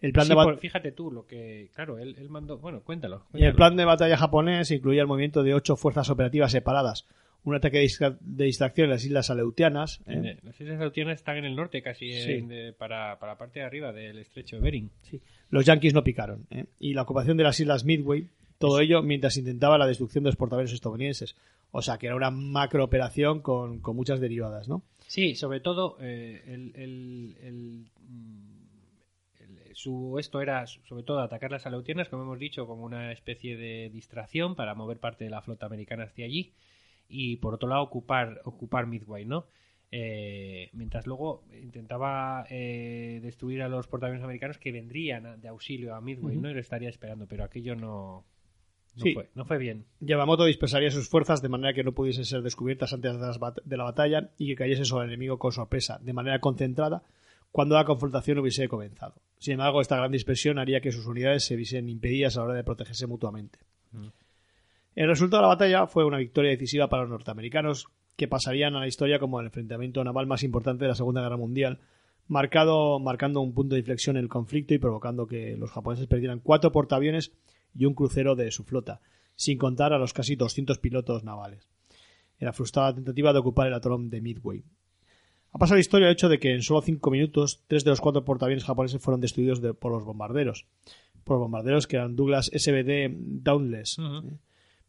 El 0.01 0.11
plan, 0.11 0.25
Sí, 0.25 0.31
de, 0.31 0.35
por- 0.35 0.57
fíjate 0.57 0.91
tú 0.91 1.11
lo 1.11 1.25
que 1.27 1.69
claro, 1.75 1.97
él, 1.99 2.15
él 2.17 2.29
mandó, 2.29 2.57
bueno, 2.57 2.81
cuéntalo. 2.81 3.23
y 3.33 3.45
el 3.45 3.53
plan 3.53 3.75
de 3.77 3.85
batalla 3.85 4.17
japonés 4.17 4.71
incluía 4.71 5.01
el 5.01 5.07
movimiento 5.07 5.43
de 5.43 5.53
ocho 5.53 5.75
fuerzas 5.77 6.09
operativas 6.09 6.51
separadas, 6.51 7.05
un 7.45 7.55
ataque 7.55 7.77
de, 7.77 7.83
distra- 7.83 8.17
de 8.21 8.45
distracción 8.45 8.85
en 8.85 8.91
las 8.91 9.03
islas 9.05 9.29
Aleutianas, 9.29 9.99
¿eh? 10.07 10.13
En- 10.13 10.39
Las 10.43 10.59
islas 10.61 10.77
Aleutianas 10.79 11.15
están 11.15 11.37
en 11.37 11.45
el 11.45 11.55
norte, 11.55 11.81
casi 11.81 12.11
Sí. 12.13 12.31
en- 12.31 12.47
de- 12.47 12.73
para, 12.73 13.19
para 13.19 13.33
la 13.33 13.37
parte 13.37 13.59
de 13.59 13.65
arriba 13.65 13.91
del 13.91 14.17
estrecho 14.19 14.55
de 14.57 14.61
Bering. 14.61 14.89
los 15.49 15.65
yanquis 15.65 15.93
no 15.93 16.03
picaron, 16.03 16.47
¿eh? 16.51 16.65
y 16.79 16.93
la 16.93 17.01
ocupación 17.03 17.35
de 17.37 17.43
las 17.43 17.59
islas 17.59 17.83
Midway, 17.85 18.27
todo 18.59 18.79
ello 18.79 19.01
mientras 19.03 19.35
intentaba 19.37 19.77
la 19.77 19.85
destrucción 19.87 20.23
de 20.23 20.29
los 20.29 20.35
portaaviones 20.37 20.73
estadounidenses. 20.73 21.35
O 21.75 21.81
sea, 21.81 21.97
que 21.97 22.05
era 22.05 22.15
una 22.15 22.29
macro 22.31 22.83
operación 22.83 23.41
con, 23.41 23.79
con 23.79 23.95
muchas 23.95 24.19
derivadas, 24.19 24.69
¿no? 24.69 24.83
Sí, 25.07 25.35
sobre 25.35 25.59
todo 25.59 25.97
eh, 25.99 26.43
el, 26.47 26.71
el- 26.75 27.35
el, 27.41 27.85
mm, 28.07 28.63
el- 29.39 29.75
su 29.75 30.17
esto 30.19 30.39
era 30.41 30.65
sobre 30.67 31.03
todo 31.03 31.19
atacar 31.19 31.51
las 31.51 31.65
aleutianas, 31.65 32.09
como 32.09 32.23
hemos 32.23 32.39
dicho, 32.39 32.67
como 32.67 32.83
una 32.83 33.11
especie 33.11 33.57
de 33.57 33.89
distracción 33.89 34.55
para 34.55 34.75
mover 34.75 34.99
parte 34.99 35.23
de 35.25 35.29
la 35.31 35.41
flota 35.41 35.65
americana 35.65 36.03
hacia 36.05 36.25
allí 36.25 36.53
y 37.07 37.37
por 37.37 37.53
otro 37.53 37.69
lado 37.69 37.83
ocupar 37.83 38.41
ocupar 38.45 38.87
Midway, 38.87 39.25
¿no? 39.25 39.45
Eh, 39.91 40.69
mientras 40.73 41.05
luego 41.05 41.43
intentaba 41.61 42.45
eh, 42.49 43.19
destruir 43.21 43.61
a 43.61 43.69
los 43.69 43.85
portaaviones 43.87 44.23
americanos 44.23 44.57
que 44.57 44.71
vendrían 44.71 45.25
a- 45.27 45.37
de 45.37 45.47
auxilio 45.47 45.93
a 45.93 46.01
Midway. 46.01 46.35
¿no? 46.37 46.49
Y 46.49 46.53
lo 46.55 46.59
estaría 46.59 46.89
esperando, 46.89 47.27
pero 47.27 47.43
aquello 47.43 47.75
no 47.75 48.25
no, 48.95 49.03
Sí. 49.03 49.13
fue, 49.15 49.29
no 49.33 49.43
fue 49.45 49.57
bien. 49.57 49.85
Yamamoto 50.01 50.45
dispersaría 50.45 50.91
sus 50.91 51.09
fuerzas 51.09 51.41
de 51.41 51.49
manera 51.49 51.73
que 51.73 51.83
no 51.83 51.93
pudiesen 51.93 52.25
ser 52.25 52.43
descubiertas 52.43 52.93
antes 52.93 53.13
de, 53.13 53.19
las 53.25 53.39
bat- 53.39 53.61
de 53.63 53.77
la 53.77 53.83
batalla 53.85 54.29
y 54.37 54.47
que 54.47 54.55
cayese 54.55 54.85
sobre 54.85 55.05
el 55.05 55.11
enemigo 55.11 55.39
con 55.39 55.51
sorpresa, 55.51 55.97
de 55.99 56.13
manera 56.13 56.39
concentrada, 56.39 57.01
cuando 57.51 57.73
la 57.75 57.85
confrontación 57.85 58.37
hubiese 58.37 58.67
comenzado. 58.67 59.15
Sin 59.39 59.53
embargo, 59.53 59.81
esta 59.81 59.97
gran 59.97 60.11
dispersión 60.11 60.59
haría 60.59 60.79
que 60.81 60.91
sus 60.91 61.07
unidades 61.07 61.43
se 61.43 61.55
viesen 61.55 61.89
impedidas 61.89 62.37
a 62.37 62.41
la 62.41 62.45
hora 62.45 62.53
de 62.55 62.63
protegerse 62.63 63.07
mutuamente. 63.07 63.57
El 64.95 65.07
resultado 65.07 65.41
de 65.41 65.47
la 65.47 65.55
batalla 65.55 65.87
fue 65.87 66.05
una 66.05 66.17
victoria 66.17 66.51
decisiva 66.51 66.87
para 66.89 67.03
los 67.03 67.11
norteamericanos, 67.11 67.87
que 68.15 68.27
pasarían 68.27 68.75
a 68.75 68.79
la 68.79 68.87
historia 68.87 69.17
como 69.19 69.39
el 69.39 69.47
enfrentamiento 69.47 70.03
naval 70.03 70.27
más 70.27 70.43
importante 70.43 70.83
de 70.85 70.89
la 70.89 70.95
Segunda 70.95 71.21
Guerra 71.21 71.37
Mundial, 71.37 71.79
marcado, 72.27 72.99
marcando 72.99 73.41
un 73.41 73.53
punto 73.53 73.73
de 73.75 73.79
inflexión 73.79 74.17
en 74.17 74.23
el 74.23 74.29
conflicto 74.29 74.73
y 74.73 74.77
provocando 74.79 75.25
que 75.25 75.57
los 75.57 75.71
japoneses 75.71 76.07
perdieran 76.07 76.39
cuatro 76.39 76.71
portaaviones 76.71 77.31
y 77.75 77.85
un 77.85 77.95
crucero 77.95 78.35
de 78.35 78.51
su 78.51 78.63
flota, 78.63 79.01
sin 79.35 79.57
contar 79.57 79.93
a 79.93 79.97
los 79.97 80.13
casi 80.13 80.35
200 80.35 80.77
pilotos 80.77 81.23
navales. 81.23 81.67
En 82.39 82.45
la 82.45 82.53
frustrada 82.53 82.93
tentativa 82.93 83.33
de 83.33 83.39
ocupar 83.39 83.67
el 83.67 83.73
atolón 83.73 84.09
de 84.09 84.21
Midway. 84.21 84.63
Ha 85.53 85.57
pasado 85.57 85.75
la 85.75 85.81
historia 85.81 86.07
el 86.07 86.13
hecho 86.13 86.29
de 86.29 86.39
que 86.39 86.53
en 86.53 86.61
solo 86.61 86.81
cinco 86.81 87.09
minutos, 87.11 87.63
tres 87.67 87.83
de 87.83 87.89
los 87.91 88.01
cuatro 88.01 88.23
portaaviones 88.25 88.63
japoneses 88.63 89.01
fueron 89.01 89.21
destruidos 89.21 89.61
de- 89.61 89.73
por 89.73 89.91
los 89.91 90.03
bombarderos. 90.03 90.65
Por 91.23 91.39
bombarderos 91.39 91.87
que 91.87 91.95
eran 91.95 92.15
Douglas 92.15 92.49
SBD. 92.53 93.05
¿eh? 93.99 94.37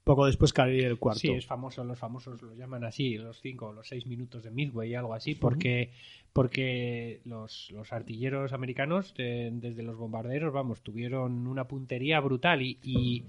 Poco 0.05 0.27
después 0.27 0.53
caería 0.53 0.87
el 0.87 0.99
cuarto. 0.99 1.21
Sí, 1.21 1.29
es 1.29 1.47
famoso, 1.47 1.83
los 1.83 1.99
famosos 1.99 2.41
lo 2.43 2.55
llaman 2.55 2.85
así, 2.85 3.17
los 3.17 3.41
cinco 3.41 3.69
o 3.69 3.73
los 3.73 3.89
seis 3.89 4.07
minutos 4.07 4.43
de 4.43 4.51
Midway, 4.51 4.95
algo 4.95 5.15
así, 5.15 5.35
porque, 5.35 5.91
porque 6.35 7.21
los, 7.25 7.71
los 7.73 7.91
artilleros 7.93 8.53
americanos, 8.53 9.15
de- 9.15 9.51
desde 9.55 9.83
los 9.83 9.97
bombarderos, 9.97 10.53
vamos, 10.53 10.83
tuvieron 10.83 11.47
una 11.47 11.67
puntería 11.67 12.21
brutal 12.21 12.61
y, 12.61 12.79
y, 12.83 13.25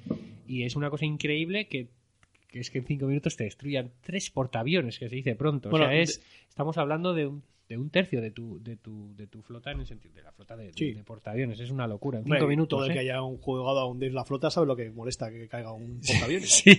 y 0.48 0.64
es 0.64 0.76
una 0.76 0.90
cosa 0.90 1.06
increíble 1.06 1.68
que, 1.68 1.88
que 2.50 2.60
es 2.60 2.70
que 2.70 2.80
en 2.80 2.86
cinco 2.86 3.06
minutos 3.08 3.38
te 3.38 3.46
destruyan 3.46 3.92
tres 4.02 4.30
portaaviones, 4.30 5.00
que 5.00 5.08
se 5.10 5.16
dice 5.16 5.36
pronto. 5.36 5.70
Bueno, 5.70 5.86
o 5.86 5.90
sea, 5.90 5.96
es, 6.02 6.22
estamos 6.50 6.78
hablando 6.78 7.14
de 7.14 7.28
un, 7.28 7.44
de 7.68 7.78
un 7.78 7.90
tercio 7.90 8.22
de 8.22 8.30
tu, 8.32 8.62
de, 8.62 8.76
tu, 8.78 9.16
de 9.16 9.26
tu 9.28 9.42
flota 9.42 9.72
en 9.72 9.80
el 9.80 9.88
sentido 9.88 10.14
de 10.14 10.22
la 10.22 10.32
flota 10.32 10.56
de, 10.56 10.66
de- 10.68 10.74
Sí. 10.74 10.94
de 10.94 11.04
portaaviones. 11.04 11.60
Es 11.60 11.72
una 11.72 11.88
locura. 11.88 12.20
En 12.20 12.26
cinco 12.26 12.46
minutos. 12.48 12.78
Todo 12.78 12.86
el 12.86 12.92
¿eh? 12.92 12.94
que 12.94 13.00
haya 13.00 13.22
un 13.24 13.38
jugado 13.38 13.80
a 13.80 13.86
hundir 13.88 14.14
la 14.14 14.24
flota 14.24 14.50
sabe 14.52 14.68
lo 14.68 14.76
que 14.76 14.92
molesta 14.92 15.32
que 15.32 15.48
caiga 15.48 15.72
un 15.72 16.00
portaaviones. 16.00 16.50
Sí. 16.66 16.72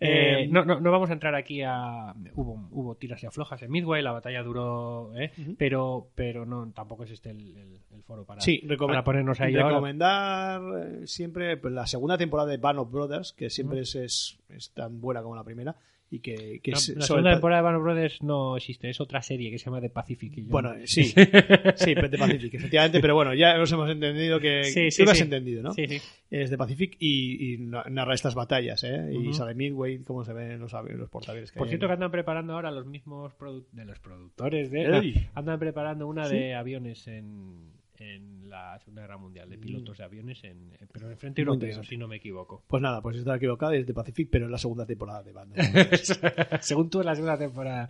Eh, 0.00 0.34
Eh, 0.44 0.48
no, 0.48 0.64
no, 0.64 0.80
no 0.80 0.90
vamos 0.90 1.10
a 1.10 1.12
entrar 1.14 1.34
aquí 1.34 1.62
a. 1.62 2.14
Hubo, 2.34 2.68
hubo 2.70 2.94
tiras 2.96 3.22
y 3.22 3.26
aflojas 3.26 3.60
en 3.62 3.70
Midway, 3.70 4.02
la 4.02 4.12
batalla 4.12 4.42
duró. 4.42 5.12
¿eh? 5.16 5.32
Ujú. 5.38 5.54
Pero, 5.58 6.08
pero 6.14 6.46
no 6.46 6.70
tampoco 6.72 7.04
es 7.04 7.10
este 7.10 7.30
el, 7.30 7.56
el- 7.56 7.78
el 7.94 8.02
foro 8.02 8.24
para, 8.24 8.40
Sí, 8.40 8.62
para 8.78 9.02
ponernos 9.04 9.40
ahí 9.40 9.54
ahora. 9.56 9.68
recomendar 9.70 10.62
eh, 10.82 11.06
siempre 11.06 11.56
pues, 11.56 11.72
la 11.72 11.86
segunda 11.86 12.18
temporada 12.18 12.50
de 12.50 12.56
Band 12.58 12.78
of 12.80 12.90
Brothers, 12.90 13.32
que 13.32 13.50
siempre 13.50 13.80
es, 13.80 13.94
es, 13.94 14.38
es 14.48 14.70
tan 14.72 15.00
buena 15.00 15.22
como 15.22 15.34
la 15.36 15.44
primera. 15.44 15.76
Y 16.10 16.20
que, 16.20 16.60
que 16.62 16.70
La, 16.70 16.76
es 16.76 16.88
la 16.96 17.06
segunda 17.06 17.32
temporada 17.32 17.68
de 17.70 17.76
of 17.76 17.82
Brothers 17.82 18.22
no 18.22 18.56
existe, 18.56 18.88
es 18.88 19.00
otra 19.00 19.20
serie 19.20 19.50
que 19.50 19.58
se 19.58 19.64
llama 19.64 19.80
The 19.80 19.90
Pacific. 19.90 20.32
y 20.36 20.42
yo- 20.44 20.50
Bueno, 20.50 20.74
sí, 20.84 21.04
sí, 21.76 21.94
de 21.94 22.18
Pacific, 22.18 22.54
efectivamente, 22.54 23.00
pero 23.00 23.14
bueno, 23.16 23.34
ya 23.34 23.56
nos 23.58 23.72
hemos 23.72 23.90
entendido 23.90 24.38
que 24.38 24.62
Sí, 24.64 24.88
tú 24.96 25.04
lo 25.06 25.10
has 25.10 25.20
entendido, 25.20 25.62
¿no? 25.62 25.72
Sí, 25.72 25.88
sí. 25.88 26.00
Es 26.30 26.50
de 26.50 26.58
Pacific 26.58 26.96
y, 27.00 27.54
y 27.54 27.58
na- 27.58 27.84
narra 27.90 28.14
estas 28.14 28.34
batallas, 28.36 28.84
¿eh? 28.84 29.10
Y 29.12 29.16
Ujú. 29.16 29.32
sale 29.34 29.54
Midway, 29.54 29.98
cómo 30.04 30.24
se 30.24 30.32
ven 30.32 30.60
los, 30.60 30.72
los 30.72 31.10
portaaviones 31.10 31.50
que 31.50 31.58
Por 31.58 31.66
hay 31.66 31.70
cierto, 31.70 31.86
ahí. 31.86 31.88
que 31.88 31.94
andan 31.94 32.10
preparando 32.12 32.52
ahora 32.52 32.70
los 32.70 32.86
mismos 32.86 33.32
de 33.72 33.84
los 33.84 33.98
productores 33.98 34.70
de. 34.70 35.26
Andan 35.34 35.58
preparando 35.58 36.06
una 36.06 36.28
de 36.28 36.54
aviones 36.54 37.08
en, 37.08 37.72
en 37.98 38.48
la 38.48 38.78
Segunda 38.80 39.02
Guerra 39.02 39.16
Mundial, 39.18 39.48
de 39.48 39.58
pilotos 39.58 39.98
de 39.98 40.04
aviones, 40.04 40.42
en, 40.44 40.70
pero 40.92 41.06
en 41.06 41.12
el 41.12 41.16
frente 41.18 41.42
europeo, 41.42 41.82
si 41.84 41.96
no 41.96 42.08
me 42.08 42.16
equivoco. 42.16 42.62
Pues 42.66 42.82
nada, 42.82 43.00
pues 43.00 43.16
está 43.16 43.36
equivocada, 43.36 43.74
es 43.76 43.86
de 43.86 43.94
Pacific, 43.94 44.28
pero 44.30 44.46
es 44.46 44.50
la 44.50 44.58
segunda 44.58 44.84
temporada 44.86 45.22
de 45.22 45.32
Band. 45.32 45.54
Según 46.60 46.90
tú, 46.90 47.00
en 47.00 47.06
la 47.06 47.14
segunda 47.14 47.38
temporada. 47.38 47.88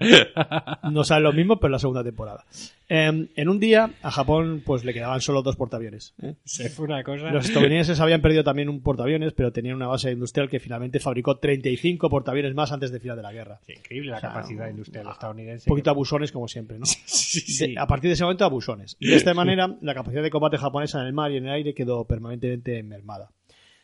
No 0.91 1.05
sale 1.05 1.23
lo 1.23 1.33
mismo, 1.33 1.59
pero 1.59 1.69
es 1.69 1.73
la 1.73 1.79
segunda 1.79 2.05
temporada. 2.05 2.45
Eh, 2.89 3.29
en 3.35 3.49
un 3.49 3.59
día, 3.59 3.91
a 4.03 4.11
Japón 4.11 4.63
pues 4.65 4.85
le 4.85 4.93
quedaban 4.93 5.21
solo 5.21 5.43
dos 5.43 5.57
portaaviones. 5.57 6.15
¿eh? 6.23 6.35
Se 6.45 6.69
fue 6.69 6.85
una 6.87 7.03
cosa. 7.03 7.31
Los 7.31 7.47
estadounidenses 7.47 7.99
habían 8.01 8.21
perdido 8.21 8.45
también 8.45 8.69
un 8.69 8.83
portaaviones, 8.83 9.33
pero 9.33 9.53
tenían 9.53 9.77
una 9.77 9.87
base 9.87 10.11
industrial 10.13 10.49
que 10.51 10.61
finalmente 10.61 11.01
fabricó 11.01 11.39
35 11.39 12.11
portaaviones 12.11 12.55
más 12.55 12.73
antes 12.73 12.91
del 12.93 13.01
final 13.01 13.17
de 13.17 13.23
la 13.23 13.33
guerra. 13.33 13.61
Sí, 13.67 13.73
increíble 13.73 14.11
la 14.11 14.19
O 14.19 14.21
sea, 14.21 14.29
capacidad 14.31 14.69
industrial 14.69 15.09
estadounidense. 15.11 15.65
Un 15.69 15.73
poquito 15.73 15.85
que- 15.85 15.91
abusones, 15.95 16.31
como 16.33 16.49
siempre, 16.49 16.79
¿no? 16.79 16.85
Sí, 17.35 17.41
sí. 17.41 17.73
De- 17.73 17.79
a 17.81 17.87
partir 17.87 18.09
de 18.11 18.15
ese 18.15 18.23
momento, 18.25 18.45
abusones. 18.45 18.97
Y 19.01 19.09
de 19.09 19.17
esta 19.17 19.35
manera, 19.35 19.77
la 19.81 19.94
capacidad 19.95 20.23
de 20.23 20.31
combate 20.31 20.59
japonesa 20.59 21.01
en 21.01 21.07
el 21.07 21.13
mar 21.13 21.31
y 21.33 21.37
en 21.39 21.47
el 21.47 21.53
aire 21.53 21.75
quedó 21.75 22.05
permanentemente 22.05 22.83
mermada. 22.83 23.31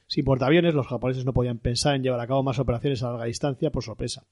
Sin 0.07 0.25
portaaviones, 0.25 0.75
los 0.75 0.87
japoneses 0.89 1.25
no 1.25 1.33
podían 1.33 1.59
pensar 1.59 1.95
en 1.95 2.03
llevar 2.03 2.21
a 2.21 2.27
cabo 2.27 2.43
más 2.43 2.59
operaciones 2.59 3.03
a 3.03 3.11
larga 3.11 3.25
distancia 3.27 3.71
por 3.71 3.83
sorpresa. 3.85 4.25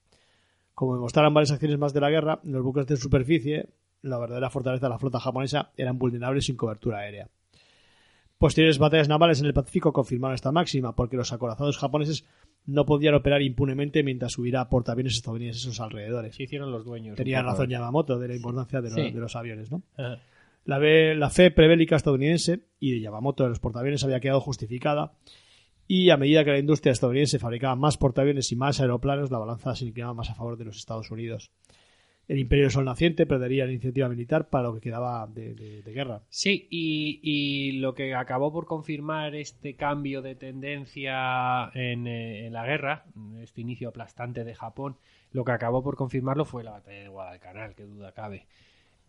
Como 0.75 0.95
demostraron 0.95 1.33
varias 1.35 1.53
acciones 1.53 1.79
más 1.79 1.93
de 1.93 2.01
la 2.01 2.11
guerra, 2.11 2.41
los 2.45 2.63
buques 2.63 2.87
de 2.87 2.97
superficie, 2.97 3.69
la 4.03 4.19
verdadera 4.19 4.51
fortaleza 4.51 4.87
de 4.87 4.91
la 4.91 4.99
flota 4.99 5.21
japonesa, 5.21 5.71
eran 5.77 5.99
vulnerables 5.99 6.45
sin 6.47 6.57
cobertura 6.57 6.99
aérea. 6.99 7.29
Posteriores 8.39 8.79
batallas 8.79 9.09
navales 9.09 9.41
en 9.41 9.47
el 9.47 9.55
Pacífico 9.55 9.93
confirmaron 9.93 10.35
esta 10.37 10.53
máxima, 10.53 10.95
porque 10.95 11.17
los 11.17 11.33
acorazados 11.33 11.77
japoneses 11.79 12.25
no 12.67 12.87
podían 12.87 13.15
operar 13.15 13.43
impunemente 13.43 14.03
mientras 14.05 14.39
hubiera 14.39 14.69
portaaviones 14.69 15.15
estadounidenses 15.15 15.65
a 15.65 15.69
sus 15.71 15.81
alrededores. 15.81 16.37
Se 16.37 16.45
hicieron 16.45 16.71
los 16.71 16.85
dueños. 16.85 17.17
Tenía 17.17 17.43
razón 17.43 17.69
Yamamoto 17.69 18.19
de 18.19 18.29
la 18.29 18.37
importancia 18.37 18.81
de, 18.81 18.91
los- 18.91 18.95
Sí. 18.95 19.11
de 19.11 19.21
los 19.21 19.35
aviones, 19.35 19.71
¿no? 19.73 19.83
Ajá. 19.97 20.19
La, 20.69 21.31
fe 21.31 21.51
prebélica 21.51 21.97
estadounidense 21.97 22.61
y 22.79 22.93
de 22.93 23.01
Yamamoto 23.01 23.43
de 23.43 23.49
los 23.49 23.59
portaaviones 23.59 24.05
había 24.05 24.21
quedado 24.21 24.43
justificada 24.43 25.15
y 25.87 26.11
a 26.11 26.19
medida 26.19 26.45
que 26.45 26.51
la 26.51 26.59
industria 26.59 26.93
estadounidense 26.93 27.39
fabricaba 27.39 27.75
más 27.75 27.97
portaaviones 27.97 28.53
y 28.53 28.57
más 28.57 28.79
aeroplanos, 28.79 29.31
la 29.31 29.39
balanza 29.39 29.75
se 29.75 29.87
inclinaba 29.87 30.13
más 30.13 30.29
a 30.29 30.35
favor 30.35 30.59
de 30.59 30.67
los 30.67 30.77
Estados 30.77 31.11
Unidos. 31.11 31.53
El 32.27 32.39
imperio 32.39 32.69
sol 32.69 32.85
naciente 32.85 33.25
perdería 33.25 33.65
la 33.65 33.73
iniciativa 33.73 34.11
militar 34.11 34.51
para 34.51 34.65
lo 34.65 34.75
que 34.75 34.83
quedaba 34.83 35.27
de, 35.27 35.83
guerra. 35.87 36.21
Sí, 36.29 36.69
y, 36.69 37.19
y 37.23 37.73
lo 37.79 37.95
que 37.95 38.15
acabó 38.15 38.53
por 38.53 38.67
confirmar 38.67 39.35
este 39.37 39.75
cambio 39.75 40.21
de 40.21 40.35
tendencia 40.35 41.71
en, 41.73 42.07
eh, 42.07 42.45
en 42.45 42.53
la 42.53 42.67
guerra, 42.67 43.07
este 43.41 43.63
inicio 43.63 43.89
aplastante 43.89 44.45
de 44.45 44.55
Japón, 44.55 44.99
lo 45.33 45.47
que 45.47 45.53
acabó 45.53 45.83
por 45.83 45.97
confirmarlo 45.97 46.45
fue 46.45 46.63
la 46.63 46.73
batalla 46.73 47.05
de 47.05 47.09
Guadalcanal, 47.09 47.75
que 47.75 47.85
duda 47.85 48.13
cabe. 48.13 48.47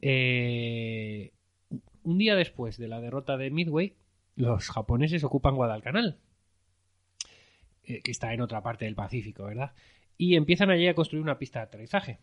Eh, 0.02 1.34
un 2.04 2.18
día 2.18 2.36
después 2.36 2.78
de 2.78 2.88
la 2.88 3.02
derrota 3.02 3.38
de 3.38 3.52
Midway, 3.52 3.96
los 4.36 4.70
japoneses 4.70 5.24
ocupan 5.24 5.56
Guadalcanal, 5.56 6.18
eh, 7.84 8.02
que 8.02 8.12
está 8.12 8.34
en 8.34 8.42
otra 8.42 8.62
parte 8.62 8.86
del 8.86 8.96
Pacífico, 8.96 9.46
¿verdad? 9.46 9.74
Y 10.18 10.36
empiezan 10.36 10.70
allí 10.70 10.88
a 10.88 10.94
construir 10.96 11.24
una 11.24 11.38
pista 11.40 11.60
de 11.60 11.66
aterrizaje. 11.66 12.20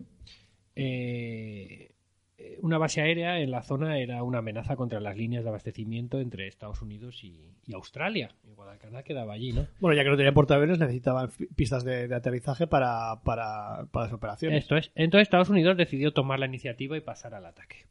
eh, 0.75 1.93
eh, 2.39 2.59
una 2.61 2.77
base 2.77 3.01
aérea 3.01 3.41
en 3.41 3.51
la 3.51 3.63
zona 3.63 3.99
era 3.99 4.23
una 4.23 4.39
amenaza 4.39 4.77
contra 4.77 5.01
las 5.01 5.17
líneas 5.17 5.43
de 5.43 5.49
abastecimiento 5.49 6.21
entre 6.21 6.47
Estados 6.47 6.83
Unidos 6.83 7.25
y, 7.25 7.55
y 7.65 7.73
Australia. 7.73 8.35
Y 8.45 8.53
Guadalcanal 8.53 9.05
quedaba 9.05 9.33
allí, 9.33 9.53
¿no? 9.55 9.67
Bueno, 9.81 9.97
ya 9.97 10.05
que 10.05 10.11
no 10.11 10.17
tenían 10.19 10.35
portaaviones, 10.35 10.79
necesitaban 10.79 11.31
pistas 11.57 11.83
de, 11.83 12.09
de 12.09 12.15
aterrizaje 12.15 12.67
para, 12.67 13.23
para, 13.25 13.87
para 13.91 14.07
las 14.07 14.13
operaciones. 14.13 14.65
Esto 14.65 14.77
es. 14.77 14.93
Entonces 14.95 15.23
Estados 15.29 15.49
Unidos 15.49 15.79
decidió 15.79 16.13
tomar 16.13 16.39
la 16.39 16.45
iniciativa 16.47 16.95
y 16.99 17.01
pasar 17.01 17.33
al 17.33 17.47
ataque. 17.47 17.87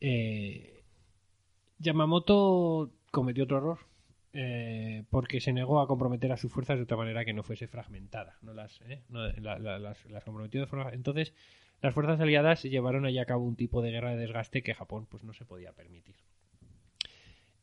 Eh, 0.00 0.71
Yamamoto 1.82 2.90
cometió 3.10 3.44
otro 3.44 3.58
error 3.58 3.78
eh, 4.32 5.04
porque 5.10 5.40
se 5.40 5.52
negó 5.52 5.80
a 5.80 5.86
comprometer 5.88 6.32
a 6.32 6.36
sus 6.36 6.50
fuerzas 6.52 6.78
de 6.78 6.84
otra 6.84 6.96
manera 6.96 7.24
que 7.24 7.32
no 7.34 7.42
fuese 7.42 7.66
fragmentada. 7.68 8.38
No 8.42 8.54
las, 8.54 8.80
eh, 8.82 9.02
no, 9.08 9.26
la- 9.32 9.58
la- 9.58 9.78
las, 9.78 10.04
las 10.06 10.24
comprometió 10.24 10.60
de 10.60 10.66
forma. 10.66 10.90
Entonces, 10.92 11.34
las 11.82 11.92
fuerzas 11.94 12.20
aliadas 12.20 12.62
llevaron 12.62 13.04
allá 13.04 13.22
a 13.22 13.26
cabo 13.26 13.44
un 13.44 13.56
tipo 13.56 13.82
de 13.82 13.90
guerra 13.90 14.10
de 14.12 14.16
desgaste 14.18 14.62
que 14.62 14.74
Japón 14.74 15.06
pues, 15.10 15.22
no 15.24 15.32
se 15.34 15.44
podía 15.44 15.72
permitir. 15.72 16.16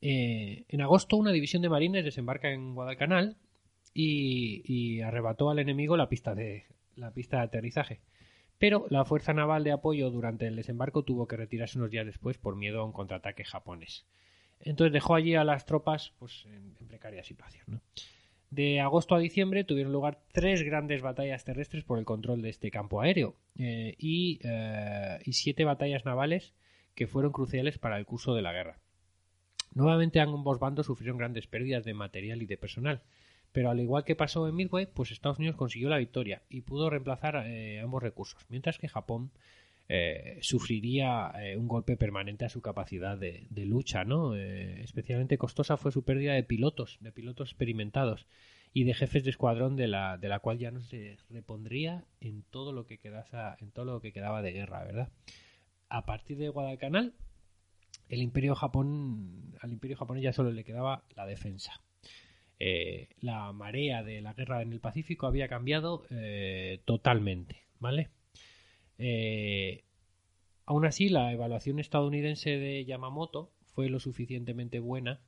Eh, 0.01 0.65
en 0.69 0.81
agosto, 0.81 1.17
una 1.17 1.31
división 1.31 1.61
de 1.61 1.69
marines 1.69 2.05
desembarca 2.05 2.51
en 2.51 2.73
Guadalcanal 2.75 3.37
y, 3.93 4.61
y 4.65 5.01
arrebató 5.01 5.49
al 5.49 5.59
enemigo 5.59 5.97
la 5.97 6.07
pista 6.09 6.35
de 6.35 6.65
la 6.95 7.11
pista 7.11 7.37
de 7.37 7.43
aterrizaje. 7.43 8.01
Pero 8.59 8.85
la 8.89 9.05
fuerza 9.05 9.33
naval 9.33 9.63
de 9.63 9.71
apoyo 9.71 10.11
durante 10.11 10.45
el 10.45 10.57
desembarco 10.57 11.03
tuvo 11.03 11.27
que 11.27 11.37
retirarse 11.37 11.77
unos 11.77 11.89
días 11.89 12.05
después 12.05 12.37
por 12.37 12.55
miedo 12.55 12.81
a 12.81 12.85
un 12.85 12.91
contraataque 12.91 13.45
japonés. 13.45 14.05
Entonces 14.59 14.91
dejó 14.91 15.15
allí 15.15 15.35
a 15.35 15.45
las 15.45 15.65
tropas 15.65 16.13
pues, 16.19 16.45
en, 16.45 16.75
precaria 16.87 17.23
situación. 17.23 17.81
De 18.51 18.81
agosto 18.81 19.15
a 19.15 19.19
diciembre 19.19 19.63
tuvieron 19.63 19.93
lugar 19.93 20.19
tres 20.33 20.63
grandes 20.63 21.01
batallas 21.01 21.45
terrestres 21.45 21.85
por 21.85 21.99
el 21.99 22.05
control 22.05 22.41
de 22.41 22.49
este 22.49 22.69
campo 22.69 22.99
aéreo 22.99 23.35
eh, 23.57 23.95
eh, 23.97 25.19
y 25.23 25.33
siete 25.33 25.63
batallas 25.63 26.03
navales 26.03 26.53
que 26.95 27.07
fueron 27.07 27.31
cruciales 27.31 27.77
para 27.77 27.97
el 27.97 28.05
curso 28.05 28.35
de 28.35 28.41
la 28.41 28.51
guerra. 28.51 28.79
Nuevamente 29.73 30.19
ambos 30.19 30.59
bandos 30.59 30.87
sufrieron 30.87 31.17
grandes 31.17 31.47
pérdidas 31.47 31.85
de 31.85 31.93
material 31.93 32.41
y 32.41 32.45
de 32.45 32.57
personal, 32.57 33.03
pero 33.51 33.69
al 33.69 33.79
igual 33.79 34.03
que 34.03 34.15
pasó 34.15 34.47
en 34.47 34.55
Midway, 34.55 34.85
pues 34.85 35.11
Estados 35.11 35.39
Unidos 35.39 35.55
consiguió 35.55 35.89
la 35.89 35.97
victoria 35.97 36.43
y 36.49 36.61
pudo 36.61 36.89
reemplazar 36.89 37.43
eh, 37.47 37.79
ambos 37.79 38.03
recursos, 38.03 38.45
mientras 38.49 38.77
que 38.77 38.87
Japón 38.87 39.31
eh, 39.87 40.37
sufriría 40.41 41.31
eh, 41.41 41.57
un 41.57 41.67
golpe 41.67 41.97
permanente 41.97 42.45
a 42.45 42.49
su 42.49 42.61
capacidad 42.61 43.17
de, 43.17 43.47
lucha, 43.65 44.03
¿no? 44.03 44.35
Especialmente 44.35 45.37
costosa 45.37 45.77
fue 45.77 45.91
su 45.91 46.03
pérdida 46.03 46.33
de 46.33 46.43
pilotos, 46.43 46.97
de 47.01 47.11
pilotos 47.11 47.49
experimentados 47.49 48.27
y 48.71 48.83
de 48.83 48.93
jefes 48.93 49.23
de 49.23 49.31
escuadrón 49.31 49.75
de 49.75 49.87
la, 49.87 50.17
de 50.17 50.29
la 50.29 50.39
cual 50.39 50.59
ya 50.59 50.69
no 50.69 50.81
se 50.81 51.17
repondría 51.29 52.05
en 52.21 52.43
todo 52.43 52.71
lo 52.71 52.85
que 52.85 52.99
quedasa, 52.99 53.57
en 53.61 53.71
todo 53.71 53.85
lo 53.85 53.99
que 53.99 54.13
quedaba 54.13 54.43
de 54.43 54.51
guerra, 54.51 54.83
¿verdad? 54.83 55.09
A 55.89 56.05
partir 56.05 56.37
de 56.37 56.49
Guadalcanal, 56.49 57.15
el 58.09 58.21
Imperio 58.21 58.53
Japón, 58.53 59.55
al 59.59 59.71
Imperio 59.71 59.97
japonés 59.97 60.23
ya 60.23 60.33
solo 60.33 60.51
le 60.51 60.63
quedaba 60.63 61.03
la 61.15 61.25
defensa. 61.25 61.81
Eh, 62.59 63.07
la 63.21 63.51
marea 63.53 64.03
de 64.03 64.21
la 64.21 64.33
guerra 64.33 64.61
en 64.61 64.73
el 64.73 64.79
Pacífico 64.79 65.27
había 65.27 65.47
cambiado 65.47 66.03
eh, 66.09 66.81
totalmente, 66.85 67.63
¿vale? 67.79 68.09
Eh, 68.97 69.83
aún 70.65 70.85
así, 70.85 71.09
la 71.09 71.31
evaluación 71.31 71.79
estadounidense 71.79 72.57
de 72.57 72.83
Yamamoto 72.85 73.51
fue 73.73 73.89
lo 73.89 73.99
suficientemente 73.99 74.79
buena 74.79 75.21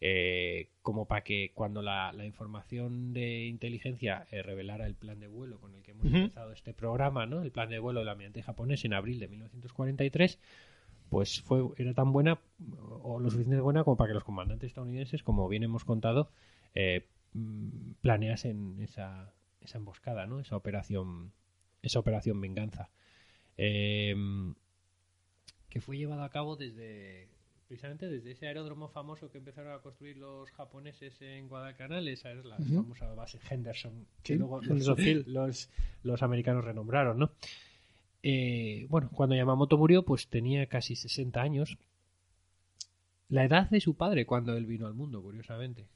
eh, 0.00 0.68
como 0.82 1.06
para 1.06 1.24
que 1.24 1.50
cuando 1.54 1.82
la, 1.82 2.12
la 2.12 2.24
información 2.24 3.12
de 3.12 3.46
inteligencia 3.46 4.28
eh, 4.30 4.42
revelara 4.42 4.86
el 4.86 4.94
plan 4.94 5.18
de 5.18 5.26
vuelo 5.26 5.58
con 5.58 5.74
el 5.74 5.82
que 5.82 5.90
hemos 5.90 6.06
empezado 6.06 6.52
este 6.52 6.72
programa, 6.72 7.26
¿no? 7.26 7.42
el 7.42 7.50
plan 7.50 7.68
de 7.68 7.80
vuelo 7.80 8.00
del 8.00 8.08
almirante 8.08 8.42
japonés 8.42 8.84
en 8.84 8.94
abril 8.94 9.18
de 9.18 9.26
1943, 9.26 10.38
pues 11.10 11.40
fue 11.40 11.64
era 11.78 11.94
tan 11.94 12.12
buena 12.12 12.38
o 13.02 13.18
lo 13.18 13.28
suficientemente 13.28 13.62
buena 13.62 13.82
como 13.82 13.96
para 13.96 14.08
que 14.08 14.14
los 14.14 14.22
comandantes 14.24 14.68
estadounidenses, 14.68 15.24
como 15.24 15.48
bien 15.48 15.64
hemos 15.64 15.84
contado, 15.84 16.30
eh, 16.74 17.06
mm, 17.34 17.92
planeasen 18.00 18.80
esa, 18.80 19.32
esa 19.60 19.78
emboscada, 19.78 20.26
¿no? 20.26 20.40
esa 20.40 20.56
operación 20.56 21.32
esa 21.82 22.00
operación 22.00 22.40
venganza 22.40 22.90
eh, 23.56 24.14
que 25.68 25.80
fue 25.80 25.96
llevada 25.96 26.24
a 26.24 26.30
cabo 26.30 26.56
desde 26.56 27.28
precisamente 27.68 28.08
desde 28.08 28.30
ese 28.32 28.46
aeródromo 28.46 28.88
famoso 28.88 29.30
que 29.30 29.38
empezaron 29.38 29.72
a 29.72 29.80
construir 29.80 30.16
los 30.16 30.50
japoneses 30.52 31.20
en 31.20 31.48
Guadalcanal, 31.48 32.08
esa 32.08 32.32
es 32.32 32.44
la 32.44 32.56
famosa 32.56 33.12
base 33.14 33.38
Henderson 33.48 34.06
que 34.22 34.34
Sí, 34.34 34.38
luego 34.38 34.60
los, 35.26 35.70
los 36.02 36.22
americanos 36.22 36.64
renombraron, 36.64 37.18
¿no? 37.18 37.32
Eh, 38.22 38.86
bueno, 38.88 39.10
cuando 39.12 39.36
Yamamoto 39.36 39.78
murió, 39.78 40.04
pues 40.04 40.28
tenía 40.28 40.66
casi 40.66 40.96
60 40.96 41.40
años. 41.40 41.78
La 43.28 43.44
edad 43.44 43.68
de 43.68 43.80
su 43.80 43.94
padre 43.94 44.26
cuando 44.26 44.56
él 44.56 44.66
vino 44.66 44.86
al 44.86 44.94
mundo, 44.94 45.22
curiosamente. 45.22 45.86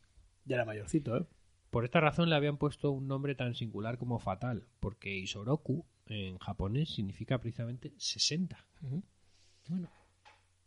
Ya 0.44 0.56
era 0.56 0.64
mayorcito, 0.64 1.16
¿eh? 1.16 1.24
Por 1.70 1.84
esta 1.84 2.00
razón 2.00 2.28
le 2.28 2.36
habían 2.36 2.58
puesto 2.58 2.90
un 2.90 3.08
nombre 3.08 3.34
tan 3.34 3.54
singular 3.54 3.96
como 3.96 4.18
fatal, 4.18 4.66
porque 4.78 5.16
Isoroku 5.16 5.86
en 6.06 6.36
japonés 6.38 6.90
significa 6.90 7.38
precisamente 7.38 7.94
60. 7.96 8.62
Bueno, 9.68 9.88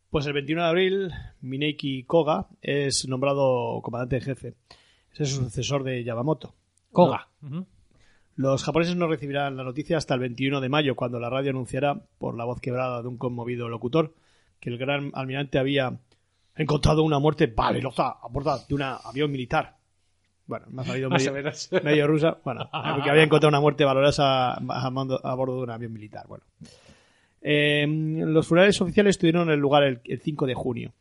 Pues 0.10 0.26
el 0.26 0.34
21 0.34 0.64
de 0.64 0.68
abril, 0.68 1.12
Mineki 1.42 2.04
Koga 2.06 2.48
es 2.62 3.08
nombrado 3.08 3.82
comandante 3.84 4.16
en 4.16 4.22
jefe. 4.24 4.56
Es 5.12 5.20
el 5.20 5.28
sucesor 5.28 5.84
de 5.84 6.04
Yamamoto. 6.04 6.56
Koga. 6.92 7.30
Los 8.36 8.64
japoneses 8.64 8.96
no 8.96 9.08
recibirán 9.08 9.56
la 9.56 9.64
noticia 9.64 9.98
hasta 9.98 10.14
el 10.14 10.22
21 10.22 10.60
de 10.60 10.70
mayo, 10.70 10.96
cuando 10.96 11.20
la 11.20 11.30
radio 11.30 11.52
anunciará, 11.52 12.02
por 12.18 12.36
la 12.36 12.46
voz 12.46 12.60
quebrada 12.60 13.02
de 13.02 13.08
un 13.08 13.18
conmovido 13.18 13.70
locutor, 13.70 14.16
que 14.60 14.70
el 14.70 14.78
gran 14.78 15.12
almirante 15.14 15.60
había 15.60 16.00
encontrado 16.62 17.04
una 17.04 17.20
muerte 17.20 17.48
valerosa 17.48 18.18
a 18.22 18.28
bordo 18.28 18.58
de 18.68 18.74
un 18.74 18.82
avión 18.82 19.32
militar. 19.32 19.76
Bueno, 20.48 20.68
me 20.70 20.84
ha 20.84 20.86
salido 20.86 21.10
medio, 21.10 22.06
rusa. 22.08 22.38
Bueno, 22.44 22.70
porque 22.72 23.10
había 23.10 23.24
encontrado 23.24 23.50
una 23.50 23.60
muerte 23.60 23.84
valorosa 23.84 24.54
a, 24.54 25.36
bordo 25.36 25.58
de 25.58 25.64
un 25.64 25.72
avión 25.72 25.92
militar. 25.92 26.28
Bueno. 26.28 26.44
Eh, 27.42 27.86
los 27.88 28.48
funerales 28.48 28.80
oficiales 28.80 29.18
tuvieron 29.18 29.50
el 29.50 29.60
lugar 29.60 29.84
el, 29.84 30.02
el 30.04 30.20
5 30.20 30.46
de 30.46 30.54
junio. 30.54 30.94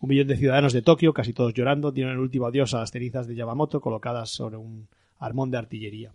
Un 0.00 0.08
millón 0.08 0.28
de 0.28 0.36
ciudadanos 0.36 0.72
de 0.72 0.82
Tokio, 0.82 1.12
casi 1.14 1.32
todos 1.32 1.54
llorando, 1.54 1.92
dieron 1.92 2.12
el 2.12 2.18
último 2.18 2.46
adiós 2.46 2.74
a 2.74 2.80
las 2.80 2.90
cenizas 2.90 3.26
de 3.26 3.34
Yamamoto 3.34 3.80
colocadas 3.80 4.30
sobre 4.30 4.56
un 4.56 4.88
armón 5.18 5.50
de 5.50 5.58
artillería. 5.58 6.14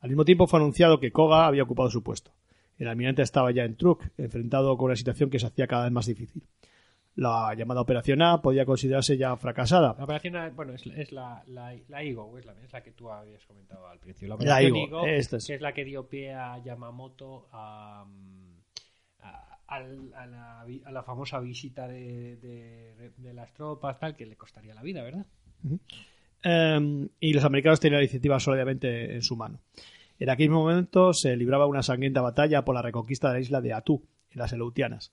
Al 0.00 0.10
mismo 0.10 0.24
tiempo 0.24 0.46
fue 0.46 0.60
anunciado 0.60 1.00
que 1.00 1.10
Koga 1.10 1.46
había 1.46 1.64
ocupado 1.64 1.90
su 1.90 2.02
puesto. 2.02 2.32
El 2.78 2.88
almirante 2.88 3.22
estaba 3.22 3.50
ya 3.50 3.64
en 3.64 3.76
Truk, 3.76 4.04
enfrentado 4.18 4.76
con 4.76 4.86
una 4.86 4.96
situación 4.96 5.30
que 5.30 5.38
se 5.38 5.46
hacía 5.46 5.66
cada 5.66 5.84
vez 5.84 5.92
más 5.92 6.06
difícil. 6.06 6.42
La 7.16 7.54
llamada 7.54 7.80
Operación 7.80 8.20
A 8.22 8.42
podía 8.42 8.66
considerarse 8.66 9.16
ya 9.16 9.34
fracasada. 9.36 9.94
La 9.96 10.04
operación, 10.04 10.34
bueno, 10.54 10.74
es, 10.74 10.86
es 10.86 11.12
la, 11.12 11.42
la, 11.46 11.74
la 11.88 12.04
IGO, 12.04 12.36
es 12.38 12.44
la, 12.44 12.52
es 12.62 12.70
la 12.72 12.82
que 12.82 12.92
tú 12.92 13.10
habías 13.10 13.44
comentado 13.46 13.88
al 13.88 13.98
principio. 13.98 14.28
La 14.28 14.34
La 14.34 14.36
operación 14.56 14.76
IGO, 14.76 14.86
IGO, 14.86 15.06
esto 15.06 15.36
es. 15.38 15.46
que 15.46 15.54
es 15.54 15.60
la 15.62 15.72
que 15.72 15.84
dio 15.84 16.06
pie 16.06 16.34
a 16.34 16.58
Yamamoto 16.62 17.48
a, 17.52 18.04
a, 19.20 19.58
a 19.68 19.80
la, 19.80 20.60
a 20.84 20.92
la 20.92 21.02
famosa 21.02 21.40
visita 21.40 21.88
de, 21.88 22.36
de- 22.36 23.10
de 23.16 23.32
las 23.34 23.52
tropas, 23.54 23.98
tal, 23.98 24.14
que 24.14 24.26
le 24.26 24.36
costaría 24.36 24.74
la 24.74 24.82
vida, 24.82 25.02
¿verdad? 25.02 25.24
Eh, 26.44 27.08
y 27.20 27.32
los 27.32 27.44
americanos 27.44 27.80
tenían 27.80 28.00
la 28.00 28.04
iniciativa 28.04 28.38
sólidamente 28.38 29.14
en 29.14 29.22
su 29.22 29.36
mano. 29.36 29.60
En 30.18 30.30
aquel 30.30 30.50
momento 30.50 31.12
se 31.12 31.36
libraba 31.36 31.66
una 31.66 31.82
sangrienta 31.82 32.20
batalla 32.20 32.64
por 32.64 32.74
la 32.74 32.82
reconquista 32.82 33.28
de 33.28 33.34
la 33.34 33.40
isla 33.40 33.60
de 33.60 33.72
Atú, 33.72 34.02
en 34.30 34.38
las 34.38 34.52
Aleutianas. 34.52 35.12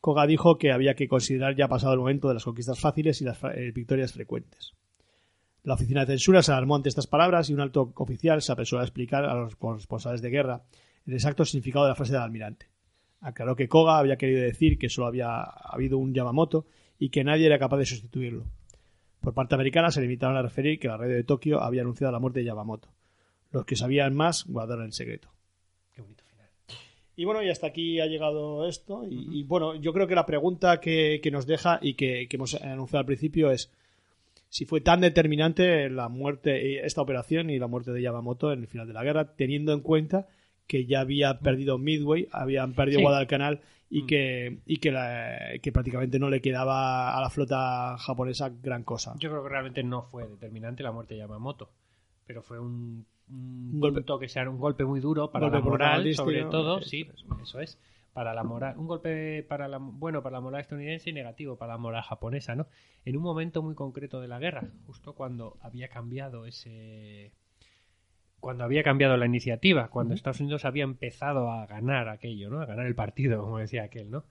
Koga 0.00 0.26
dijo 0.26 0.58
que 0.58 0.72
había 0.72 0.94
que 0.94 1.08
considerar 1.08 1.56
ya 1.56 1.68
pasado 1.68 1.92
el 1.92 1.98
momento 2.00 2.28
de 2.28 2.34
las 2.34 2.44
conquistas 2.44 2.80
fáciles 2.80 3.20
y 3.20 3.24
las 3.24 3.38
eh, 3.54 3.72
victorias 3.74 4.12
frecuentes. 4.12 4.74
La 5.64 5.74
oficina 5.74 6.00
de 6.00 6.12
censura 6.12 6.42
se 6.42 6.52
alarmó 6.52 6.76
ante 6.76 6.88
estas 6.88 7.06
palabras 7.06 7.50
y 7.50 7.54
un 7.54 7.60
alto 7.60 7.92
oficial 7.96 8.40
se 8.40 8.52
apresuró 8.52 8.80
a 8.80 8.84
explicar 8.84 9.24
a 9.24 9.34
los 9.34 9.56
corresponsales 9.56 10.22
de 10.22 10.30
guerra 10.30 10.62
el 11.06 11.14
exacto 11.14 11.44
significado 11.44 11.84
de 11.84 11.90
la 11.90 11.94
frase 11.94 12.12
del 12.12 12.22
almirante. 12.22 12.70
Aclaró 13.20 13.56
que 13.56 13.68
Koga 13.68 13.98
había 13.98 14.16
querido 14.16 14.42
decir 14.42 14.78
que 14.78 14.88
solo 14.88 15.08
había 15.08 15.42
habido 15.42 15.98
un 15.98 16.14
Yamamoto 16.14 16.66
y 16.98 17.10
que 17.10 17.24
nadie 17.24 17.46
era 17.46 17.58
capaz 17.58 17.78
de 17.78 17.86
sustituirlo. 17.86 18.46
Por 19.20 19.34
parte 19.34 19.56
americana 19.56 19.90
se 19.90 20.00
limitaron 20.00 20.36
a 20.36 20.42
referir 20.42 20.78
que 20.78 20.88
la 20.88 20.96
radio 20.96 21.16
de 21.16 21.24
Tokio 21.24 21.60
había 21.60 21.82
anunciado 21.82 22.12
la 22.12 22.20
muerte 22.20 22.40
de 22.40 22.46
Yamamoto. 22.46 22.88
Los 23.50 23.64
que 23.64 23.76
sabían 23.76 24.14
más 24.14 24.44
guardaron 24.46 24.84
el 24.84 24.92
secreto. 24.92 25.28
Y 27.18 27.24
bueno, 27.24 27.42
y 27.42 27.50
hasta 27.50 27.66
aquí 27.66 27.98
ha 28.00 28.06
llegado 28.06 28.66
esto. 28.68 29.04
Y, 29.04 29.40
y 29.40 29.42
bueno, 29.42 29.74
yo 29.74 29.92
creo 29.92 30.06
que 30.06 30.14
la 30.14 30.24
pregunta 30.24 30.78
que, 30.80 31.18
que 31.20 31.30
nos 31.32 31.46
deja 31.46 31.80
y 31.82 31.94
que, 31.94 32.28
que 32.28 32.36
hemos 32.36 32.54
anunciado 32.54 33.00
al 33.00 33.06
principio 33.06 33.50
es 33.50 33.72
si 34.50 34.64
fue 34.64 34.80
tan 34.80 35.00
determinante 35.00 35.90
la 35.90 36.08
muerte, 36.08 36.86
esta 36.86 37.02
operación 37.02 37.50
y 37.50 37.58
la 37.58 37.66
muerte 37.66 37.90
de 37.92 38.02
Yamamoto 38.02 38.52
en 38.52 38.60
el 38.60 38.68
final 38.68 38.86
de 38.86 38.94
la 38.94 39.02
guerra, 39.02 39.34
teniendo 39.34 39.72
en 39.72 39.80
cuenta 39.80 40.28
que 40.68 40.86
ya 40.86 41.00
había 41.00 41.40
perdido 41.40 41.76
Midway, 41.76 42.28
habían 42.30 42.72
perdido 42.74 42.98
Sí. 43.00 43.02
Guadalcanal 43.02 43.60
y 43.90 44.06
que, 44.06 44.58
y 44.66 44.76
que, 44.76 44.92
la- 44.92 45.58
que 45.60 45.72
prácticamente 45.72 46.18
no 46.18 46.30
le 46.30 46.40
quedaba 46.40 47.16
a 47.16 47.20
la 47.20 47.30
flota 47.30 47.96
japonesa 47.98 48.50
gran 48.62 48.84
cosa. 48.84 49.14
Yo 49.18 49.28
creo 49.30 49.42
que 49.42 49.48
realmente 49.48 49.82
no 49.82 50.02
fue 50.02 50.28
determinante 50.28 50.82
la 50.84 50.92
muerte 50.92 51.14
de 51.14 51.20
Yamamoto. 51.20 51.68
pero 52.26 52.42
fue 52.42 52.58
un, 52.60 53.06
un 53.30 53.80
golpe. 53.80 54.00
punto 54.00 54.18
que 54.18 54.28
sea 54.28 54.48
un 54.48 54.58
golpe 54.58 54.84
muy 54.84 55.00
duro 55.00 55.30
para 55.30 55.46
Golpe 55.46 55.58
la 55.58 55.64
moral, 55.64 56.14
sobre 56.14 56.44
todo, 56.44 56.78
eso 56.78 56.88
sí, 56.88 57.10
es. 57.12 57.24
eso 57.42 57.60
es, 57.60 57.78
para 58.12 58.34
la 58.34 58.42
moral, 58.42 58.74
un 58.78 58.86
golpe 58.86 59.42
para 59.42 59.68
la, 59.68 59.78
bueno, 59.78 60.22
para 60.22 60.34
la 60.36 60.40
moral 60.40 60.60
estadounidense 60.60 61.10
y 61.10 61.12
negativo 61.12 61.56
para 61.56 61.74
la 61.74 61.78
moral 61.78 62.02
japonesa, 62.02 62.54
¿no? 62.56 62.66
En 63.04 63.16
un 63.16 63.22
momento 63.22 63.62
muy 63.62 63.74
concreto 63.74 64.20
de 64.20 64.28
la 64.28 64.38
guerra, 64.38 64.70
justo 64.86 65.14
cuando 65.14 65.56
había 65.60 65.88
cambiado 65.88 66.46
ese 66.46 67.32
cuando 68.40 68.64
había 68.64 68.84
cambiado 68.84 69.16
la 69.16 69.26
iniciativa, 69.26 69.88
cuando 69.88 70.14
Estados 70.14 70.40
Unidos 70.40 70.64
había 70.64 70.84
empezado 70.84 71.50
a 71.50 71.66
ganar 71.66 72.08
aquello, 72.08 72.50
¿no? 72.50 72.60
A 72.60 72.66
ganar 72.66 72.86
el 72.86 72.94
partido, 72.94 73.42
como 73.42 73.58
decía 73.58 73.82
aquel, 73.84 74.10
¿no? 74.10 74.24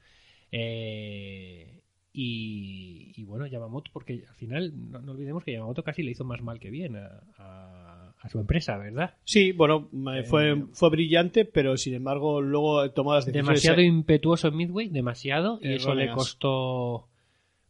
Eh, 0.52 1.82
y, 2.14 3.12
y 3.16 3.24
bueno, 3.26 3.46
Yamamoto, 3.48 3.92
porque 3.94 4.24
al 4.28 4.36
final 4.36 4.74
no, 4.92 5.02
no 5.02 5.12
olvidemos 5.12 5.44
que 5.44 5.52
Yamamoto 5.52 5.84
casi 5.84 6.04
le 6.04 6.12
hizo 6.12 6.24
más 6.24 6.42
mal 6.42 6.60
que 6.60 6.70
bien 6.70 6.96
a, 6.96 7.22
a- 7.38 7.97
a 8.20 8.30
su 8.30 8.40
empresa, 8.40 8.78
¿verdad? 8.78 9.16
Sí, 9.24 9.52
bueno, 9.52 9.90
Eh, 10.16 10.24
fue, 10.24 10.64
fue 10.74 10.90
brillante, 10.90 11.46
pero 11.46 11.78
sin 11.78 11.94
embargo 11.94 12.42
luego 12.42 12.90
tomó 12.92 13.14
las 13.14 13.26
decisiones. 13.26 13.48
Demasiado 13.48 13.82
impetuoso 13.82 14.48
en 14.48 14.56
Midway, 14.58 14.90
demasiado, 14.90 15.60
y 15.62 15.74
eso 15.74 15.94
le 15.94 16.12
costó 16.12 17.08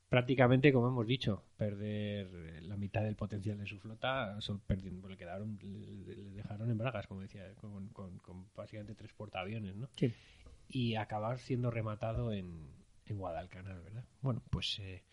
prácticamente, 0.10 0.72
como 0.72 0.88
hemos 0.88 1.06
dicho, 1.06 1.44
perder 1.58 2.64
la 2.64 2.78
mitad 2.78 3.04
del 3.04 3.16
potencial 3.16 3.58
de 3.58 3.66
su 3.68 3.78
flota, 3.80 4.38
perdiendo, 4.66 5.10
le 5.10 5.18
quedaron, 5.18 5.60
le, 5.62 6.16
le 6.16 6.32
dejaron 6.32 6.72
en 6.72 6.78
bragas, 6.78 7.08
como 7.08 7.22
decía, 7.22 7.44
con, 7.56 7.90
con- 7.90 8.18
con 8.20 8.46
básicamente 8.56 8.96
tres 8.96 9.12
portaaviones, 9.14 9.76
¿no? 9.76 9.90
Sí. 9.96 10.14
Y 10.70 10.96
acabar 10.96 11.40
siendo 11.40 11.72
rematado 11.72 12.32
en, 12.32 12.70
en 13.06 13.18
Guadalcanal, 13.18 13.82
¿verdad? 13.82 14.06
Bueno, 14.22 14.42
pues 14.50 14.80
eh, 14.80 15.04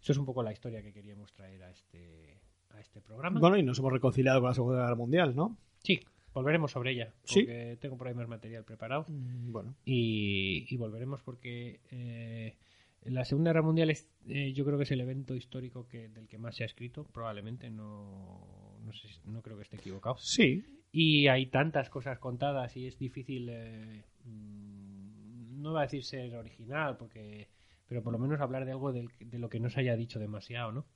eso 0.00 0.12
es 0.12 0.18
un 0.18 0.26
poco 0.26 0.42
la 0.44 0.52
historia 0.52 0.82
que 0.82 0.92
queríamos 0.92 1.32
traer 1.32 1.62
a 1.64 1.70
este, 1.70 2.38
a 2.74 2.80
este 2.80 3.00
programa. 3.00 3.40
Bueno, 3.40 3.56
y 3.56 3.62
nos 3.62 3.78
hemos 3.78 3.92
reconciliado 3.92 4.40
con 4.40 4.48
la 4.50 4.54
Segunda 4.54 4.80
Guerra 4.82 4.94
Mundial, 4.96 5.34
¿no? 5.36 5.56
Sí, 5.82 6.00
volveremos 6.32 6.72
sobre 6.72 6.92
ella, 6.92 7.12
Sí. 7.24 7.40
porque 7.40 7.78
tengo 7.80 7.96
por 7.96 8.08
ahí 8.08 8.14
más 8.14 8.28
material 8.28 8.64
preparado. 8.64 9.04
Mm, 9.08 9.52
Bueno, 9.52 9.74
y, 9.84 10.66
y 10.68 10.76
volveremos 10.76 11.22
porque 11.22 11.80
eh, 11.90 12.56
la 13.04 13.24
Segunda 13.24 13.50
Guerra 13.50 13.62
Mundial 13.62 13.90
es, 13.90 14.08
eh, 14.28 14.52
yo 14.52 14.64
creo 14.64 14.76
que 14.78 14.84
es 14.84 14.90
el 14.90 15.00
evento 15.00 15.34
histórico 15.34 15.86
que, 15.88 16.08
del 16.08 16.26
que 16.28 16.38
más 16.38 16.56
se 16.56 16.62
ha 16.64 16.66
escrito, 16.66 17.04
probablemente, 17.12 17.70
no, 17.70 18.76
no, 18.84 18.92
sé, 18.92 19.08
no 19.26 19.42
creo 19.42 19.56
que 19.56 19.62
esté 19.62 19.76
equivocado. 19.76 20.16
sí, 20.18 20.64
Y 20.92 21.26
hay 21.28 21.46
tantas 21.46 21.90
cosas 21.90 22.18
contadas 22.18 22.76
y 22.76 22.86
es 22.86 22.98
difícil, 22.98 23.48
eh, 23.50 24.04
mm, 24.24 25.60
no 25.62 25.72
va 25.72 25.80
a 25.80 25.84
decir 25.84 26.04
ser 26.04 26.34
original, 26.34 26.96
porque 26.96 27.48
pero 27.86 28.02
por 28.02 28.12
lo 28.12 28.18
menos 28.18 28.40
hablar 28.40 28.64
de 28.64 28.70
algo 28.72 28.92
de 28.92 29.08
lo 29.38 29.48
que 29.50 29.60
no 29.60 29.68
se 29.68 29.80
haya 29.80 29.94
dicho 29.96 30.18
demasiado, 30.18 30.72
¿no? 30.72 30.86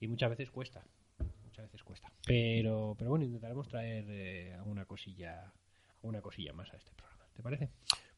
Y 0.00 0.06
muchas 0.08 0.30
veces 0.30 0.50
cuesta. 0.50 0.84
Pero, 2.26 2.94
pero 2.98 3.10
bueno, 3.10 3.24
intentaremos 3.24 3.68
traer 3.68 4.04
eh, 4.10 4.52
alguna 4.54 4.84
cosilla, 4.84 5.50
alguna 6.02 6.20
cosilla 6.20 6.52
más 6.52 6.70
a 6.74 6.76
este 6.76 6.92
programa. 6.92 7.24
¿Te 7.34 7.42
parece? 7.42 7.70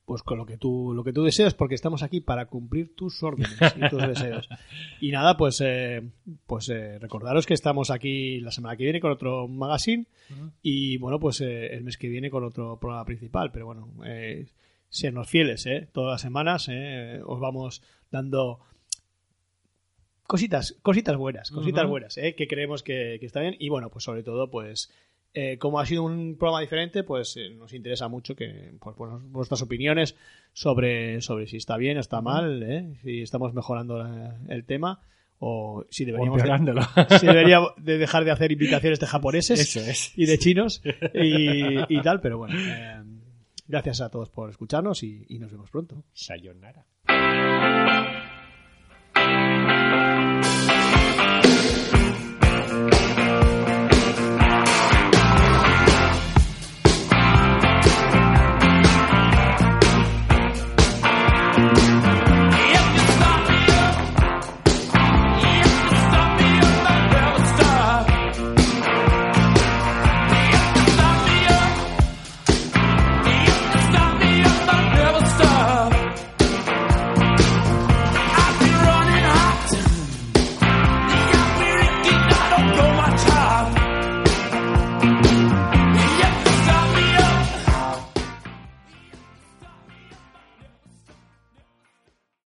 pues 0.08 0.22
con 0.22 0.38
lo 0.38 0.46
que 0.46 0.56
tú 0.56 0.94
lo 0.94 1.04
que 1.04 1.12
tú 1.12 1.22
deseas, 1.22 1.52
porque 1.52 1.74
estamos 1.74 2.02
aquí 2.02 2.22
para 2.22 2.46
cumplir 2.46 2.96
tus 2.96 3.22
órdenes 3.22 3.58
y 3.76 3.88
tus 3.90 4.08
deseos. 4.08 4.48
Y 5.02 5.10
nada, 5.10 5.36
pues 5.36 5.60
eh, 5.62 6.02
pues 6.46 6.70
eh, 6.70 6.98
recordaros 6.98 7.44
que 7.44 7.52
estamos 7.52 7.90
aquí 7.90 8.40
la 8.40 8.50
semana 8.50 8.74
que 8.78 8.84
viene 8.84 9.00
con 9.00 9.12
otro 9.12 9.46
magazine 9.48 10.06
y 10.62 10.96
bueno, 10.96 11.20
pues 11.20 11.42
eh, 11.42 11.74
el 11.74 11.84
mes 11.84 11.98
que 11.98 12.08
viene 12.08 12.30
con 12.30 12.42
otro 12.42 12.80
programa 12.80 13.04
principal. 13.04 13.52
Pero 13.52 13.66
bueno, 13.66 13.92
eh, 14.06 14.46
senos 14.88 15.28
fieles, 15.28 15.66
¿eh? 15.66 15.88
Todas 15.92 16.12
las 16.12 16.22
semanas 16.22 16.68
eh, 16.70 17.20
os 17.26 17.38
vamos 17.38 17.82
dando 18.10 18.60
cositas, 20.28 20.76
cositas 20.82 21.16
buenas, 21.16 21.50
cositas 21.50 21.86
buenas, 21.88 22.16
¿eh? 22.18 22.34
que 22.36 22.46
creemos 22.46 22.84
que, 22.84 23.16
que 23.18 23.26
está 23.26 23.40
bien. 23.40 23.56
Y 23.58 23.68
bueno, 23.70 23.90
pues 23.90 24.04
sobre 24.04 24.22
todo, 24.22 24.48
pues 24.50 24.92
eh, 25.34 25.58
como 25.58 25.80
ha 25.80 25.86
sido 25.86 26.04
un 26.04 26.36
programa 26.38 26.60
diferente, 26.60 27.02
pues 27.02 27.36
eh, 27.36 27.50
nos 27.50 27.72
interesa 27.72 28.08
mucho 28.08 28.36
que 28.36 28.72
pues, 28.80 28.94
bueno, 28.96 29.20
vuestras 29.30 29.62
opiniones 29.62 30.14
sobre, 30.52 31.20
sobre 31.22 31.46
si 31.48 31.56
está 31.56 31.76
bien 31.76 31.96
o 31.96 32.00
está 32.00 32.20
mal, 32.20 32.62
¿eh? 32.62 32.94
si 33.02 33.22
estamos 33.22 33.52
mejorando 33.54 33.98
la- 33.98 34.38
el 34.48 34.64
tema 34.64 35.00
o 35.40 35.84
si 35.90 36.04
deberíamos 36.04 36.42
de, 36.42 36.48
si 37.20 37.26
deberíamos 37.26 37.70
de 37.76 37.96
dejar 37.98 38.24
de 38.24 38.30
hacer 38.32 38.52
invitaciones 38.52 39.00
de 39.00 39.06
japoneses 39.06 39.58
Eso 39.60 39.80
es. 39.80 40.12
y 40.18 40.26
de 40.26 40.38
chinos 40.38 40.82
y, 41.14 41.94
y 41.94 42.02
tal, 42.02 42.20
pero 42.20 42.38
bueno. 42.38 42.54
gracias 43.66 44.00
a 44.02 44.10
todos 44.10 44.30
por 44.30 44.50
escucharnos 44.50 45.02
y, 45.04 45.24
y 45.28 45.38
nos 45.38 45.50
vemos 45.52 45.70
pronto. 45.70 46.04
Sayonara. 46.12 46.84